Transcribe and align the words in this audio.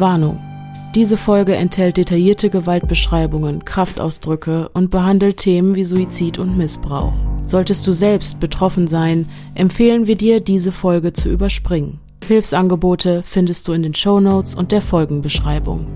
Warnung. 0.00 0.40
Diese 0.94 1.16
Folge 1.16 1.54
enthält 1.54 1.98
detaillierte 1.98 2.50
Gewaltbeschreibungen, 2.50 3.64
Kraftausdrücke 3.64 4.68
und 4.70 4.90
behandelt 4.90 5.36
Themen 5.36 5.76
wie 5.76 5.84
Suizid 5.84 6.38
und 6.38 6.58
Missbrauch. 6.58 7.14
Solltest 7.46 7.86
du 7.86 7.92
selbst 7.92 8.40
betroffen 8.40 8.88
sein, 8.88 9.28
empfehlen 9.54 10.08
wir 10.08 10.16
dir, 10.16 10.40
diese 10.40 10.72
Folge 10.72 11.12
zu 11.12 11.28
überspringen. 11.28 12.00
Hilfsangebote 12.26 13.22
findest 13.24 13.68
du 13.68 13.72
in 13.72 13.82
den 13.82 13.94
Shownotes 13.94 14.54
und 14.54 14.72
der 14.72 14.82
Folgenbeschreibung. 14.82 15.86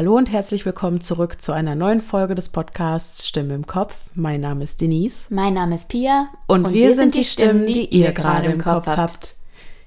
Hallo 0.00 0.16
und 0.16 0.32
herzlich 0.32 0.64
willkommen 0.64 1.02
zurück 1.02 1.42
zu 1.42 1.52
einer 1.52 1.74
neuen 1.74 2.00
Folge 2.00 2.34
des 2.34 2.48
Podcasts 2.48 3.28
Stimme 3.28 3.54
im 3.54 3.66
Kopf. 3.66 4.08
Mein 4.14 4.40
Name 4.40 4.64
ist 4.64 4.80
Denise. 4.80 5.26
Mein 5.28 5.52
Name 5.52 5.74
ist 5.74 5.90
Pia. 5.90 6.30
Und, 6.46 6.64
und 6.64 6.72
wir, 6.72 6.88
wir, 6.88 6.94
sind 6.94 7.14
die 7.14 7.22
Stimmen, 7.22 7.66
die, 7.66 7.86
die 7.86 7.98
ihr 7.98 8.12
gerade 8.12 8.48
im 8.48 8.62
Kopf 8.62 8.86
habt. 8.86 8.96
habt. 8.96 9.36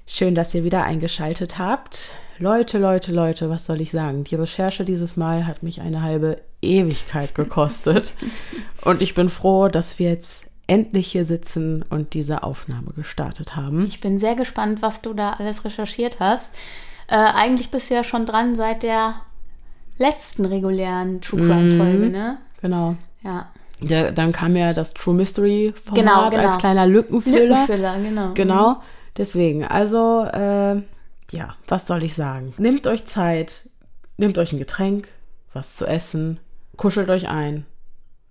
Schön, 0.06 0.36
dass 0.36 0.54
ihr 0.54 0.62
wieder 0.62 0.84
eingeschaltet 0.84 1.58
habt. 1.58 2.12
Leute, 2.38 2.78
Leute, 2.78 3.10
Leute, 3.10 3.50
was 3.50 3.66
soll 3.66 3.80
ich 3.80 3.90
sagen? 3.90 4.22
Die 4.22 4.36
Recherche 4.36 4.84
dieses 4.84 5.16
Mal 5.16 5.48
hat 5.48 5.64
mich 5.64 5.80
eine 5.80 6.00
halbe 6.00 6.42
Ewigkeit 6.62 7.34
gekostet. 7.34 8.14
und 8.84 9.02
ich 9.02 9.14
bin 9.14 9.28
froh, 9.28 9.66
dass 9.66 9.98
wir 9.98 10.10
jetzt 10.10 10.44
endlich 10.68 11.08
hier 11.08 11.24
sitzen 11.24 11.84
und 11.90 12.14
diese 12.14 12.44
Aufnahme 12.44 12.92
gestartet 12.94 13.56
haben. 13.56 13.84
Ich 13.86 14.00
bin 14.00 14.18
sehr 14.18 14.36
gespannt, 14.36 14.80
was 14.80 15.02
du 15.02 15.12
da 15.12 15.32
alles 15.32 15.64
recherchiert 15.64 16.20
hast. 16.20 16.54
Äh, 17.08 17.16
eigentlich 17.16 17.72
bist 17.72 17.90
du 17.90 17.94
ja 17.94 18.04
schon 18.04 18.26
dran 18.26 18.54
seit 18.54 18.84
der 18.84 19.16
letzten 19.98 20.44
regulären 20.44 21.20
True 21.20 21.40
Crime 21.40 21.76
Folge, 21.76 22.06
mhm, 22.06 22.12
ne? 22.12 22.38
Genau. 22.60 22.96
Ja. 23.22 23.50
ja. 23.80 24.10
Dann 24.10 24.32
kam 24.32 24.56
ja 24.56 24.72
das 24.72 24.94
True 24.94 25.14
Mystery 25.14 25.74
Format 25.82 26.04
genau, 26.04 26.30
genau. 26.30 26.46
als 26.46 26.58
kleiner 26.58 26.86
Lückenfüller. 26.86 27.60
Lückenfüller, 27.60 27.98
genau. 28.00 28.34
Genau. 28.34 28.70
Mhm. 28.70 28.76
Deswegen, 29.16 29.64
also, 29.64 30.24
äh, 30.24 30.82
ja, 31.30 31.54
was 31.68 31.86
soll 31.86 32.02
ich 32.02 32.14
sagen? 32.14 32.54
Nehmt 32.58 32.86
euch 32.86 33.04
Zeit, 33.04 33.68
nehmt 34.16 34.38
euch 34.38 34.52
ein 34.52 34.58
Getränk, 34.58 35.08
was 35.52 35.76
zu 35.76 35.86
essen, 35.86 36.40
kuschelt 36.76 37.08
euch 37.10 37.28
ein 37.28 37.64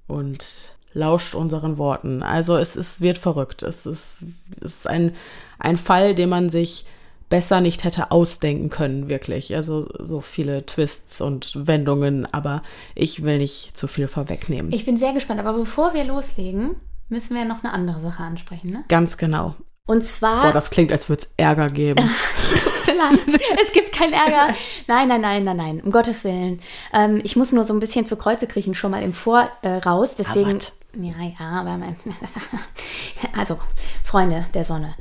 und 0.07 0.75
lauscht 0.93 1.35
unseren 1.35 1.77
Worten. 1.77 2.21
Also 2.21 2.57
es, 2.57 2.75
es 2.75 3.01
wird 3.01 3.17
verrückt. 3.17 3.63
Es 3.63 3.85
ist, 3.85 4.23
es 4.61 4.75
ist 4.75 4.87
ein, 4.87 5.15
ein 5.57 5.77
Fall, 5.77 6.15
den 6.15 6.29
man 6.29 6.49
sich 6.49 6.85
besser 7.33 7.61
nicht 7.61 7.83
hätte 7.83 8.11
ausdenken 8.11 8.69
können, 8.69 9.09
wirklich. 9.09 9.55
Also 9.55 9.87
so 9.97 10.21
viele 10.21 10.67
Twists 10.67 11.19
und 11.19 11.65
Wendungen, 11.65 12.31
aber 12.31 12.61
ich 12.93 13.23
will 13.23 13.39
nicht 13.39 13.75
zu 13.75 13.87
viel 13.87 14.07
vorwegnehmen. 14.07 14.71
Ich 14.71 14.85
bin 14.85 14.97
sehr 14.97 15.13
gespannt, 15.13 15.39
aber 15.39 15.53
bevor 15.53 15.95
wir 15.95 16.03
loslegen, 16.03 16.75
müssen 17.09 17.35
wir 17.35 17.43
noch 17.45 17.63
eine 17.63 17.73
andere 17.73 18.01
Sache 18.01 18.21
ansprechen, 18.21 18.69
ne? 18.69 18.83
Ganz 18.87 19.17
genau. 19.17 19.55
Und 19.87 20.03
zwar. 20.03 20.43
Boah, 20.43 20.53
das 20.53 20.69
klingt, 20.69 20.91
als 20.91 21.09
würde 21.09 21.23
es 21.23 21.33
Ärger 21.35 21.69
geben. 21.69 22.07
Tut 22.63 22.85
mir 22.85 23.01
leid. 23.01 23.41
Es 23.65 23.73
gibt 23.73 23.93
keinen 23.93 24.13
Ärger. 24.13 24.53
Nein, 24.85 25.07
nein, 25.07 25.21
nein, 25.21 25.43
nein, 25.43 25.57
nein. 25.57 25.81
Um 25.81 25.91
Gottes 25.91 26.23
Willen. 26.23 26.61
Ähm, 26.93 27.19
ich 27.23 27.35
muss 27.35 27.51
nur 27.51 27.63
so 27.63 27.73
ein 27.73 27.79
bisschen 27.79 28.05
zu 28.05 28.15
Kreuze 28.15 28.45
kriechen, 28.45 28.75
schon 28.75 28.91
mal 28.91 29.01
im 29.01 29.11
Voraus. 29.11 29.49
Äh, 29.63 30.15
Deswegen. 30.19 30.59
Ja, 31.01 31.15
ja, 31.39 31.61
aber. 31.61 31.79
Also, 33.35 33.57
Freunde 34.03 34.45
der 34.53 34.65
Sonne. 34.65 34.93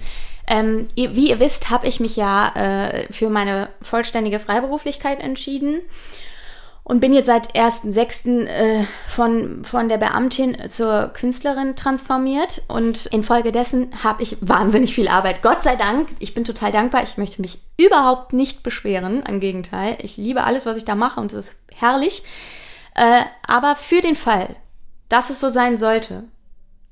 Ähm, 0.52 0.86
wie 0.94 1.30
ihr 1.30 1.40
wisst, 1.40 1.70
habe 1.70 1.86
ich 1.86 1.98
mich 1.98 2.14
ja 2.14 2.52
äh, 2.54 3.10
für 3.10 3.30
meine 3.30 3.70
vollständige 3.80 4.38
Freiberuflichkeit 4.38 5.18
entschieden 5.18 5.80
und 6.84 7.00
bin 7.00 7.14
jetzt 7.14 7.24
seit 7.24 7.54
1.6. 7.56 8.48
Äh, 8.48 8.84
von, 9.08 9.64
von 9.64 9.88
der 9.88 9.96
Beamtin 9.96 10.68
zur 10.68 11.08
Künstlerin 11.14 11.74
transformiert 11.74 12.60
und 12.68 13.06
infolgedessen 13.06 13.88
habe 14.04 14.22
ich 14.22 14.36
wahnsinnig 14.42 14.94
viel 14.94 15.08
Arbeit. 15.08 15.40
Gott 15.40 15.62
sei 15.62 15.74
Dank, 15.74 16.10
ich 16.18 16.34
bin 16.34 16.44
total 16.44 16.70
dankbar. 16.70 17.02
Ich 17.02 17.16
möchte 17.16 17.40
mich 17.40 17.62
überhaupt 17.78 18.34
nicht 18.34 18.62
beschweren. 18.62 19.22
Im 19.22 19.40
Gegenteil, 19.40 19.96
ich 20.02 20.18
liebe 20.18 20.44
alles, 20.44 20.66
was 20.66 20.76
ich 20.76 20.84
da 20.84 20.94
mache 20.94 21.18
und 21.18 21.32
es 21.32 21.48
ist 21.48 21.56
herrlich. 21.74 22.24
Äh, 22.94 23.22
aber 23.46 23.74
für 23.74 24.02
den 24.02 24.16
Fall, 24.16 24.54
dass 25.08 25.30
es 25.30 25.40
so 25.40 25.48
sein 25.48 25.78
sollte, 25.78 26.24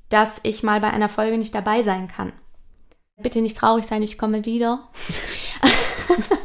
dass 0.09 0.39
ich 0.41 0.63
mal 0.63 0.79
bei 0.81 0.89
einer 0.89 1.09
Folge 1.09 1.37
nicht 1.37 1.53
dabei 1.53 1.83
sein 1.83 2.07
kann, 2.07 2.33
Bitte 3.21 3.41
nicht 3.41 3.57
traurig 3.57 3.85
sein, 3.85 4.01
ich 4.01 4.17
komme 4.17 4.45
wieder. 4.45 4.87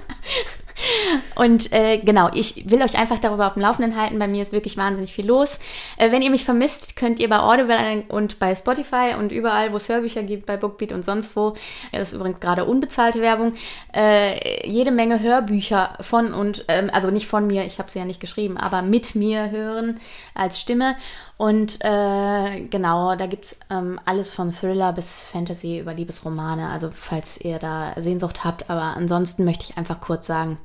Und 1.35 1.73
äh, 1.73 1.99
genau, 1.99 2.31
ich 2.35 2.69
will 2.69 2.83
euch 2.83 2.99
einfach 2.99 3.19
darüber 3.19 3.47
auf 3.47 3.55
dem 3.55 3.63
Laufenden 3.63 3.97
halten. 3.97 4.19
Bei 4.19 4.29
mir 4.29 4.43
ist 4.43 4.53
wirklich 4.53 4.77
wahnsinnig 4.77 5.13
viel 5.13 5.27
los. 5.27 5.59
Äh, 5.97 6.11
wenn 6.11 6.23
ihr 6.23 6.31
mich 6.31 6.45
vermisst, 6.45 6.97
könnt 6.97 7.21
ihr 7.21 7.29
bei 7.29 7.39
Audible 7.39 8.05
und 8.09 8.39
bei 8.39 8.55
Spotify 8.55 9.15
und 9.19 9.33
überall, 9.33 9.73
wo 9.73 9.77
es 9.77 9.89
Hörbücher 9.89 10.23
gibt, 10.23 10.47
bei 10.47 10.57
Bookbeat 10.57 10.93
und 10.93 11.05
sonst 11.05 11.37
wo, 11.37 11.55
das 11.93 12.09
ist 12.09 12.15
übrigens 12.15 12.41
gerade 12.41 12.65
unbezahlte 12.65 13.21
Werbung, 13.21 13.53
äh, 13.95 14.67
jede 14.69 14.91
Menge 14.91 15.21
Hörbücher 15.21 15.99
von 16.01 16.33
und, 16.33 16.65
ähm, 16.69 16.91
also 16.93 17.11
nicht 17.11 17.27
von 17.27 17.47
mir, 17.47 17.65
ich 17.65 17.79
habe 17.79 17.91
sie 17.91 17.99
ja 17.99 18.05
nicht 18.05 18.21
geschrieben, 18.21 18.57
aber 18.57 18.83
mit 18.83 19.15
mir 19.15 19.51
hören 19.51 20.01
als 20.35 20.61
Stimme. 20.61 20.97
Und 21.39 21.85
äh, 21.85 22.61
genau, 22.71 23.15
da 23.15 23.27
gibt 23.27 23.47
es 23.47 23.59
ähm, 23.71 24.01
alles 24.07 24.33
von 24.33 24.53
Thriller 24.53 24.93
bis 24.93 25.23
Fantasy 25.23 25.81
über 25.81 25.93
Liebesromane. 25.93 26.69
Also 26.69 26.91
falls 26.93 27.39
ihr 27.39 27.59
da 27.59 27.93
Sehnsucht 27.97 28.45
habt. 28.45 28.71
Aber 28.71 28.97
ansonsten 28.97 29.45
möchte 29.45 29.65
ich 29.69 29.77
einfach 29.77 30.01
kurz 30.01 30.27
sagen, 30.27 30.59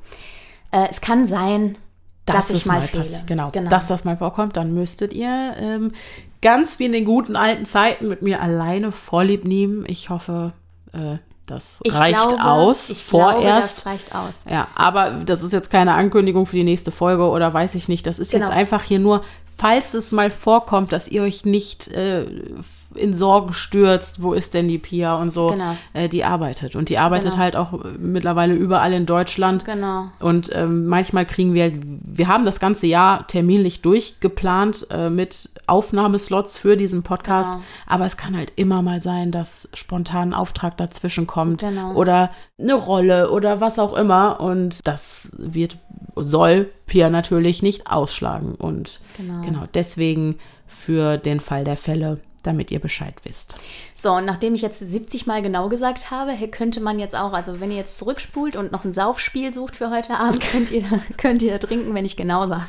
äh, 0.71 0.87
es 0.89 1.01
kann 1.01 1.25
sein, 1.25 1.77
dass, 2.25 2.47
dass 2.47 2.51
ich 2.51 2.65
mal, 2.65 2.79
mal 2.79 2.87
fehle. 2.87 3.23
Genau, 3.25 3.49
genau, 3.51 3.69
dass 3.69 3.87
das 3.87 4.05
mal 4.05 4.15
vorkommt. 4.15 4.55
Dann 4.55 4.73
müsstet 4.73 5.13
ihr 5.13 5.55
ähm, 5.57 5.91
ganz 6.41 6.79
wie 6.79 6.85
in 6.85 6.93
den 6.93 7.05
guten 7.05 7.35
alten 7.35 7.65
Zeiten 7.65 8.07
mit 8.07 8.21
mir 8.21 8.41
alleine 8.41 8.93
Vorlieb 8.93 9.43
nehmen. 9.43 9.83
Ich 9.87 10.09
hoffe, 10.09 10.53
äh, 10.93 11.17
das 11.47 11.79
ich 11.83 11.93
reicht 11.93 12.15
glaube, 12.15 12.43
aus. 12.43 12.89
Ich 12.89 13.03
vorerst. 13.03 13.41
Glaube, 13.41 13.59
das 13.59 13.85
reicht 13.85 14.15
aus. 14.15 14.43
Ja, 14.49 14.69
aber 14.75 15.11
das 15.25 15.43
ist 15.43 15.51
jetzt 15.51 15.69
keine 15.69 15.95
Ankündigung 15.95 16.45
für 16.45 16.55
die 16.55 16.63
nächste 16.63 16.91
Folge 16.91 17.27
oder 17.27 17.53
weiß 17.53 17.75
ich 17.75 17.89
nicht. 17.89 18.07
Das 18.07 18.19
ist 18.19 18.31
genau. 18.31 18.45
jetzt 18.45 18.53
einfach 18.53 18.83
hier 18.83 18.99
nur 18.99 19.21
falls 19.61 19.93
es 19.93 20.11
mal 20.11 20.31
vorkommt, 20.31 20.91
dass 20.91 21.07
ihr 21.07 21.21
euch 21.21 21.45
nicht 21.45 21.87
äh, 21.89 22.25
in 22.95 23.13
Sorgen 23.13 23.53
stürzt, 23.53 24.23
wo 24.23 24.33
ist 24.33 24.55
denn 24.55 24.67
die 24.67 24.79
Pia 24.79 25.15
und 25.21 25.29
so, 25.29 25.47
genau. 25.47 25.77
äh, 25.93 26.09
die 26.09 26.23
arbeitet. 26.23 26.75
Und 26.75 26.89
die 26.89 26.97
arbeitet 26.97 27.33
genau. 27.33 27.43
halt 27.43 27.55
auch 27.55 27.73
mittlerweile 27.99 28.55
überall 28.55 28.91
in 28.91 29.05
Deutschland. 29.05 29.63
Genau. 29.63 30.07
Und 30.19 30.49
ähm, 30.51 30.87
manchmal 30.87 31.27
kriegen 31.27 31.53
wir, 31.53 31.73
wir 31.75 32.27
haben 32.27 32.43
das 32.43 32.59
ganze 32.59 32.87
Jahr 32.87 33.27
terminlich 33.27 33.83
durchgeplant 33.83 34.87
äh, 34.89 35.11
mit 35.11 35.51
Aufnahmeslots 35.67 36.57
für 36.57 36.75
diesen 36.75 37.03
Podcast, 37.03 37.53
genau. 37.53 37.65
aber 37.85 38.05
es 38.05 38.17
kann 38.17 38.35
halt 38.35 38.53
immer 38.55 38.81
mal 38.81 38.99
sein, 38.99 39.31
dass 39.31 39.69
spontan 39.75 40.29
ein 40.29 40.33
Auftrag 40.33 40.75
dazwischen 40.75 41.27
kommt 41.27 41.61
genau. 41.61 41.93
oder 41.93 42.31
eine 42.59 42.73
Rolle 42.73 43.29
oder 43.29 43.61
was 43.61 43.77
auch 43.77 43.93
immer. 43.93 44.39
Und 44.41 44.79
das 44.87 45.29
wird, 45.37 45.77
soll 46.15 46.69
Pia 46.85 47.09
natürlich 47.09 47.61
nicht 47.61 47.87
ausschlagen. 47.87 48.55
Und 48.55 49.01
genau, 49.17 49.41
genau 49.41 49.67
deswegen 49.73 50.37
für 50.67 51.17
den 51.17 51.39
Fall 51.39 51.63
der 51.63 51.77
Fälle 51.77 52.19
damit 52.43 52.71
ihr 52.71 52.79
Bescheid 52.79 53.13
wisst. 53.23 53.55
So, 53.95 54.13
und 54.13 54.25
nachdem 54.25 54.55
ich 54.55 54.61
jetzt 54.61 54.79
70 54.79 55.27
Mal 55.27 55.41
genau 55.41 55.69
gesagt 55.69 56.11
habe, 56.11 56.35
könnte 56.47 56.81
man 56.81 56.99
jetzt 56.99 57.15
auch, 57.15 57.33
also 57.33 57.59
wenn 57.59 57.71
ihr 57.71 57.77
jetzt 57.77 57.97
zurückspult 57.97 58.55
und 58.55 58.71
noch 58.71 58.83
ein 58.83 58.93
Saufspiel 58.93 59.53
sucht 59.53 59.75
für 59.75 59.89
heute 59.89 60.17
Abend, 60.17 60.41
könnt 60.51 60.71
ihr, 60.71 60.83
könnt 61.17 61.41
ihr 61.41 61.59
trinken, 61.59 61.93
wenn 61.93 62.05
ich 62.05 62.17
genau 62.17 62.47
sage. 62.47 62.65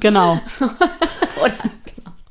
Genau. 0.00 0.40
Oder, 1.42 1.54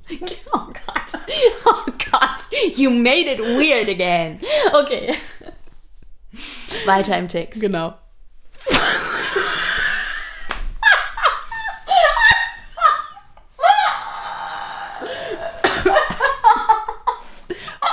genau. 0.08 0.36
Oh 0.54 0.68
Gott. 0.68 1.22
Oh 1.66 1.92
Gott. 2.12 2.76
You 2.78 2.90
made 2.90 3.30
it 3.30 3.40
weird 3.40 3.90
again. 3.90 4.40
Okay. 4.74 5.14
Weiter 6.86 7.18
im 7.18 7.28
Text. 7.28 7.60
Genau. 7.60 7.94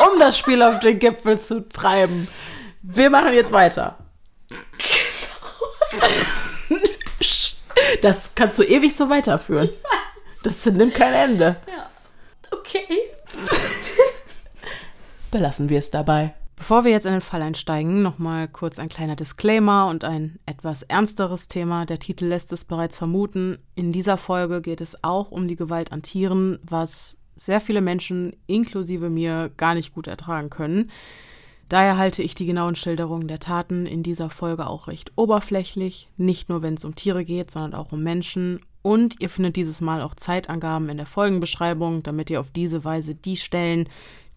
um 0.06 0.18
das 0.18 0.38
Spiel 0.38 0.62
auf 0.62 0.80
den 0.80 0.98
Gipfel 0.98 1.38
zu 1.38 1.68
treiben. 1.68 2.28
Wir 2.82 3.10
machen 3.10 3.32
jetzt 3.32 3.52
weiter. 3.52 3.98
Das 8.00 8.34
kannst 8.34 8.58
du 8.58 8.64
ewig 8.64 8.96
so 8.96 9.08
weiterführen. 9.08 9.70
Das 10.42 10.66
nimmt 10.66 10.94
kein 10.94 11.12
Ende. 11.14 11.56
Ja. 11.68 11.90
Okay. 12.50 12.84
Belassen 15.30 15.68
wir 15.68 15.78
es 15.78 15.90
dabei. 15.90 16.34
Bevor 16.56 16.84
wir 16.84 16.92
jetzt 16.92 17.06
in 17.06 17.12
den 17.12 17.22
Fall 17.22 17.42
einsteigen, 17.42 18.02
nochmal 18.02 18.46
kurz 18.46 18.78
ein 18.78 18.88
kleiner 18.88 19.16
Disclaimer 19.16 19.88
und 19.88 20.04
ein 20.04 20.38
etwas 20.46 20.82
ernsteres 20.82 21.48
Thema. 21.48 21.86
Der 21.86 21.98
Titel 21.98 22.26
lässt 22.26 22.52
es 22.52 22.64
bereits 22.64 22.96
vermuten. 22.96 23.58
In 23.74 23.90
dieser 23.90 24.16
Folge 24.16 24.60
geht 24.60 24.80
es 24.80 25.02
auch 25.02 25.32
um 25.32 25.48
die 25.48 25.56
Gewalt 25.56 25.90
an 25.90 26.02
Tieren, 26.02 26.60
was 26.62 27.16
sehr 27.36 27.60
viele 27.60 27.80
Menschen, 27.80 28.36
inklusive 28.46 29.10
mir, 29.10 29.50
gar 29.56 29.74
nicht 29.74 29.94
gut 29.94 30.06
ertragen 30.06 30.50
können. 30.50 30.90
Daher 31.68 31.96
halte 31.96 32.22
ich 32.22 32.34
die 32.34 32.44
genauen 32.44 32.74
Schilderungen 32.74 33.28
der 33.28 33.38
Taten 33.38 33.86
in 33.86 34.02
dieser 34.02 34.28
Folge 34.28 34.66
auch 34.66 34.88
recht 34.88 35.12
oberflächlich, 35.16 36.08
nicht 36.18 36.50
nur 36.50 36.60
wenn 36.60 36.74
es 36.74 36.84
um 36.84 36.94
Tiere 36.94 37.24
geht, 37.24 37.50
sondern 37.50 37.72
auch 37.72 37.92
um 37.92 38.02
Menschen. 38.02 38.60
Und 38.82 39.20
ihr 39.20 39.30
findet 39.30 39.56
dieses 39.56 39.80
Mal 39.80 40.02
auch 40.02 40.14
Zeitangaben 40.14 40.90
in 40.90 40.98
der 40.98 41.06
Folgenbeschreibung, 41.06 42.02
damit 42.02 42.28
ihr 42.28 42.40
auf 42.40 42.50
diese 42.50 42.84
Weise 42.84 43.14
die 43.14 43.38
Stellen, 43.38 43.88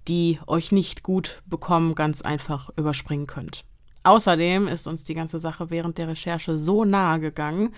die 0.08 0.40
euch 0.48 0.72
nicht 0.72 1.04
gut 1.04 1.42
bekommen, 1.46 1.96
ganz 1.96 2.22
einfach 2.22 2.70
überspringen 2.78 3.28
könnt. 3.28 3.66
Außerdem 4.04 4.68
ist 4.68 4.88
uns 4.88 5.04
die 5.04 5.16
ganze 5.16 5.40
Sache 5.40 5.72
während 5.72 5.98
der 5.98 6.08
Recherche 6.08 6.58
so 6.58 6.86
nahe 6.86 7.20
gegangen, 7.20 7.74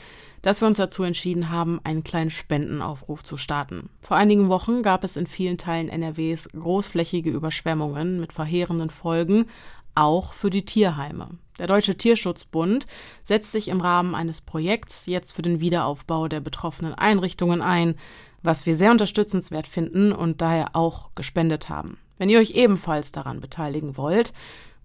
dass 0.48 0.62
wir 0.62 0.68
uns 0.70 0.78
dazu 0.78 1.04
entschieden 1.04 1.50
haben, 1.50 1.82
einen 1.84 2.06
kleinen 2.06 2.30
Spendenaufruf 2.30 3.22
zu 3.22 3.36
starten. 3.36 3.90
Vor 4.00 4.16
einigen 4.16 4.48
Wochen 4.48 4.82
gab 4.82 5.04
es 5.04 5.18
in 5.18 5.28
vielen 5.28 5.58
Teilen 5.58 5.90
NRWs 5.90 6.48
großflächige 6.58 7.30
Überschwemmungen 7.30 8.22
mit 8.22 8.32
verheerenden 8.32 8.90
Folgen, 8.90 9.48
auch 9.94 10.32
für 10.32 10.50
die 10.50 10.64
Tierheime. 10.64 11.32
Der 11.60 11.68
Deutsche 11.68 11.98
Tierschutzbund 11.98 12.86
setzt 13.26 13.52
sich 13.52 13.68
im 13.68 13.82
Rahmen 13.82 14.16
eines 14.16 14.40
Projekts 14.40 15.06
jetzt 15.06 15.34
für 15.34 15.42
den 15.42 15.60
Wiederaufbau 15.60 16.30
der 16.30 16.40
betroffenen 16.40 16.94
Einrichtungen 16.94 17.62
ein, 17.62 17.96
was 18.42 18.66
wir 18.66 18.76
sehr 18.76 18.92
unterstützenswert 18.92 19.68
finden 19.68 20.14
und 20.14 20.40
daher 20.40 20.78
auch 20.78 21.10
gespendet 21.14 21.68
haben. 21.68 21.98
Wenn 22.20 22.30
ihr 22.30 22.40
euch 22.40 22.52
ebenfalls 22.52 23.12
daran 23.12 23.42
beteiligen 23.42 23.98
wollt, 23.98 24.32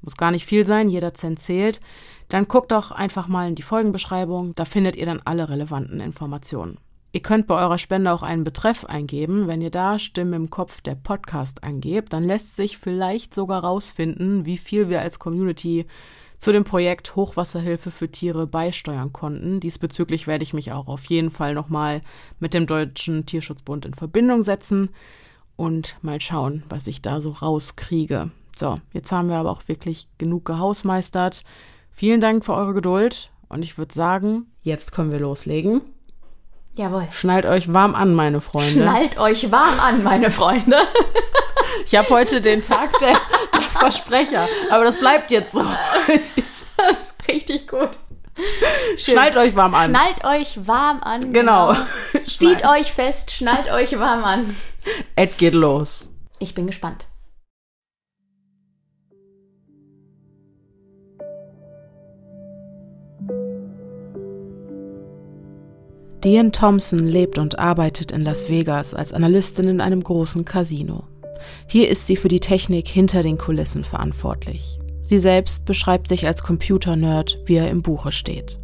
muss 0.03 0.17
gar 0.17 0.31
nicht 0.31 0.47
viel 0.47 0.67
sein, 0.67 0.89
jeder 0.89 1.15
Cent 1.15 1.41
zählt, 1.41 1.81
dann 2.29 2.49
guckt 2.49 2.73
doch 2.73 2.91
einfach 2.91 3.29
mal 3.29 3.49
in 3.49 3.55
die 3.55 3.63
Folgenbeschreibung, 3.63 4.55
da 4.55 4.65
findet 4.65 4.97
ihr 4.97 5.07
dann 5.07 5.23
alle 5.25 5.49
relevanten 5.49 6.01
Informationen. 6.01 6.79
Ihr 7.15 7.21
könnt 7.21 7.47
bei 7.47 7.61
eurer 7.61 7.77
Spende 7.77 8.11
auch 8.11 8.23
einen 8.23 8.43
Betreff 8.43 8.87
eingeben. 8.87 9.47
Wenn 9.47 9.61
ihr 9.61 9.71
da 9.71 9.99
Stimme 9.99 10.35
im 10.35 10.49
Kopf 10.49 10.81
der 10.81 10.95
Podcast 10.95 11.63
angebt, 11.63 12.15
dann 12.15 12.25
lässt 12.25 12.57
sich 12.57 12.79
vielleicht 12.79 13.35
sogar 13.35 13.63
rausfinden, 13.63 14.47
wie 14.47 14.57
viel 14.57 14.89
wir 14.89 15.03
als 15.03 15.19
Community 15.19 15.87
zu 16.39 16.53
dem 16.53 16.65
Projekt 16.65 17.15
Hochwasserhilfe 17.15 17.91
für 17.91 18.11
Tiere 18.11 18.47
beisteuern 18.47 19.13
konnten. 19.13 19.61
Diesbezüglich 19.61 20.27
werde 20.27 20.43
ich 20.43 20.55
mich 20.55 20.73
auch 20.73 20.89
auf 20.89 21.05
jeden 21.05 21.31
Fall 21.31 21.53
nochmal 21.53 22.01
mit 22.41 22.55
dem 22.55 22.67
Deutschen 22.67 23.27
Tierschutzbund 23.27 23.85
in 23.85 23.95
Verbindung 23.95 24.43
setzen 24.43 24.89
und 25.55 25.99
mal 26.01 26.21
schauen, 26.21 26.63
was 26.69 26.87
ich 26.87 27.03
da 27.03 27.21
so 27.21 27.31
rauskriege. 27.31 28.31
So, 28.57 28.81
jetzt 28.93 29.13
haben 29.13 29.29
wir 29.29 29.37
aber 29.37 29.51
auch 29.51 29.67
wirklich 29.67 30.09
genug 30.19 30.45
gehausmeistert. 30.45 31.43
Vielen 31.91 32.21
Dank 32.21 32.45
für 32.45 32.55
eure 32.55 32.75
Geduld 32.75 33.31
und 33.49 33.63
ich 33.63 33.79
würde 33.79 33.95
sagen, 33.95 34.47
jetzt 34.63 34.93
können 34.93 35.13
wir 35.13 35.21
loslegen. 35.21 35.83
Jawohl. 36.75 37.07
Schnallt 37.11 37.45
euch 37.45 37.73
warm 37.73 37.95
an, 37.95 38.15
meine 38.15 38.41
Freunde. 38.41 38.71
Schnallt 38.71 39.19
euch 39.19 39.51
warm 39.51 39.79
an, 39.79 40.03
meine 40.03 40.31
Freunde. 40.31 40.77
ich 41.85 41.95
habe 41.95 42.09
heute 42.09 42.41
den 42.41 42.63
Tag 42.63 42.99
der, 42.99 43.19
der, 43.59 43.71
Versprecher, 43.71 44.49
aber 44.71 44.85
das 44.85 44.99
bleibt 44.99 45.31
jetzt 45.31 45.53
so. 45.53 45.65
das 46.77 47.03
ist 47.03 47.15
richtig 47.29 47.69
gut. 47.69 47.91
Schön. 48.97 49.15
Schnallt 49.15 49.37
euch 49.37 49.55
warm 49.55 49.75
an. 49.75 49.91
Schnallt 49.91 50.25
euch 50.25 50.67
warm 50.67 51.03
an. 51.03 51.33
Genau. 51.33 51.75
genau. 51.75 52.25
Zieht 52.27 52.67
euch 52.67 52.93
fest, 52.93 53.31
schnallt 53.33 53.71
euch 53.71 53.99
warm 53.99 54.25
an. 54.25 54.57
Ed 55.15 55.37
geht 55.37 55.55
los. 55.55 56.11
Ich 56.39 56.55
bin 56.55 56.67
gespannt. 56.67 57.07
Diane 66.25 66.53
Thompson 66.53 67.09
lebt 67.09 67.39
und 67.39 67.59
arbeitet 67.59 68.13
in 68.13 68.23
Las 68.23 68.49
Vegas 68.49 68.95
als 68.95 69.13
Analystin 69.13 69.67
in 69.67 69.81
einem 69.81 70.05
großen 70.05 70.45
Casino. 70.45 71.03
Hier 71.67 71.89
ist 71.89 72.07
sie 72.07 72.15
für 72.15 72.29
die 72.29 72.39
Technik 72.39 72.87
hinter 72.87 73.25
den 73.25 73.39
Kulissen 73.39 73.83
verantwortlich. 73.83 74.79
Sie 75.03 75.19
selbst 75.19 75.67
beschreibt 75.67 76.07
sich 76.07 76.27
als 76.29 76.45
Computer-Nerd, 76.45 77.41
wie 77.47 77.57
er 77.57 77.71
im 77.71 77.83
Buche 77.83 78.13
steht. 78.13 78.61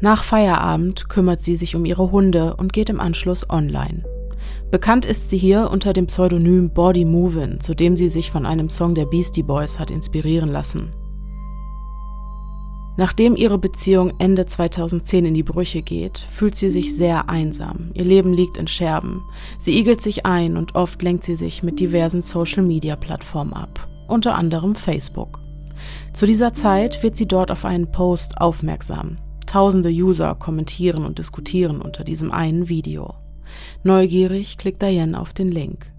Nach 0.00 0.22
Feierabend 0.22 1.08
kümmert 1.08 1.42
sie 1.42 1.56
sich 1.56 1.74
um 1.74 1.84
ihre 1.84 2.12
Hunde 2.12 2.54
und 2.54 2.72
geht 2.72 2.88
im 2.88 3.00
Anschluss 3.00 3.50
online. 3.50 4.04
Bekannt 4.70 5.04
ist 5.04 5.28
sie 5.28 5.38
hier 5.38 5.70
unter 5.72 5.92
dem 5.92 6.06
Pseudonym 6.06 6.70
Body 6.70 7.04
Movin', 7.04 7.58
zu 7.58 7.74
dem 7.74 7.96
sie 7.96 8.08
sich 8.08 8.30
von 8.30 8.46
einem 8.46 8.70
Song 8.70 8.94
der 8.94 9.06
Beastie 9.06 9.42
Boys 9.42 9.80
hat 9.80 9.90
inspirieren 9.90 10.50
lassen. 10.50 10.90
Nachdem 12.96 13.36
ihre 13.36 13.58
Beziehung 13.58 14.12
Ende 14.18 14.44
2010 14.44 15.24
in 15.24 15.34
die 15.34 15.42
Brüche 15.42 15.82
geht, 15.82 16.18
fühlt 16.18 16.54
sie 16.54 16.68
sich 16.68 16.94
sehr 16.94 17.30
einsam. 17.30 17.90
Ihr 17.94 18.04
Leben 18.04 18.34
liegt 18.34 18.58
in 18.58 18.66
Scherben. 18.66 19.22
Sie 19.58 19.78
igelt 19.78 20.02
sich 20.02 20.26
ein 20.26 20.56
und 20.58 20.74
oft 20.74 21.02
lenkt 21.02 21.24
sie 21.24 21.36
sich 21.36 21.62
mit 21.62 21.80
diversen 21.80 22.20
Social-Media-Plattformen 22.20 23.54
ab, 23.54 23.88
unter 24.08 24.34
anderem 24.34 24.74
Facebook. 24.74 25.40
Zu 26.12 26.26
dieser 26.26 26.52
Zeit 26.52 27.02
wird 27.02 27.16
sie 27.16 27.26
dort 27.26 27.50
auf 27.50 27.64
einen 27.64 27.90
Post 27.90 28.38
aufmerksam. 28.40 29.16
Tausende 29.46 29.88
User 29.88 30.34
kommentieren 30.34 31.04
und 31.04 31.18
diskutieren 31.18 31.80
unter 31.80 32.04
diesem 32.04 32.30
einen 32.30 32.68
Video. 32.68 33.14
Neugierig 33.82 34.58
klickt 34.58 34.82
Diane 34.82 35.18
auf 35.18 35.32
den 35.32 35.50
Link. 35.50 35.92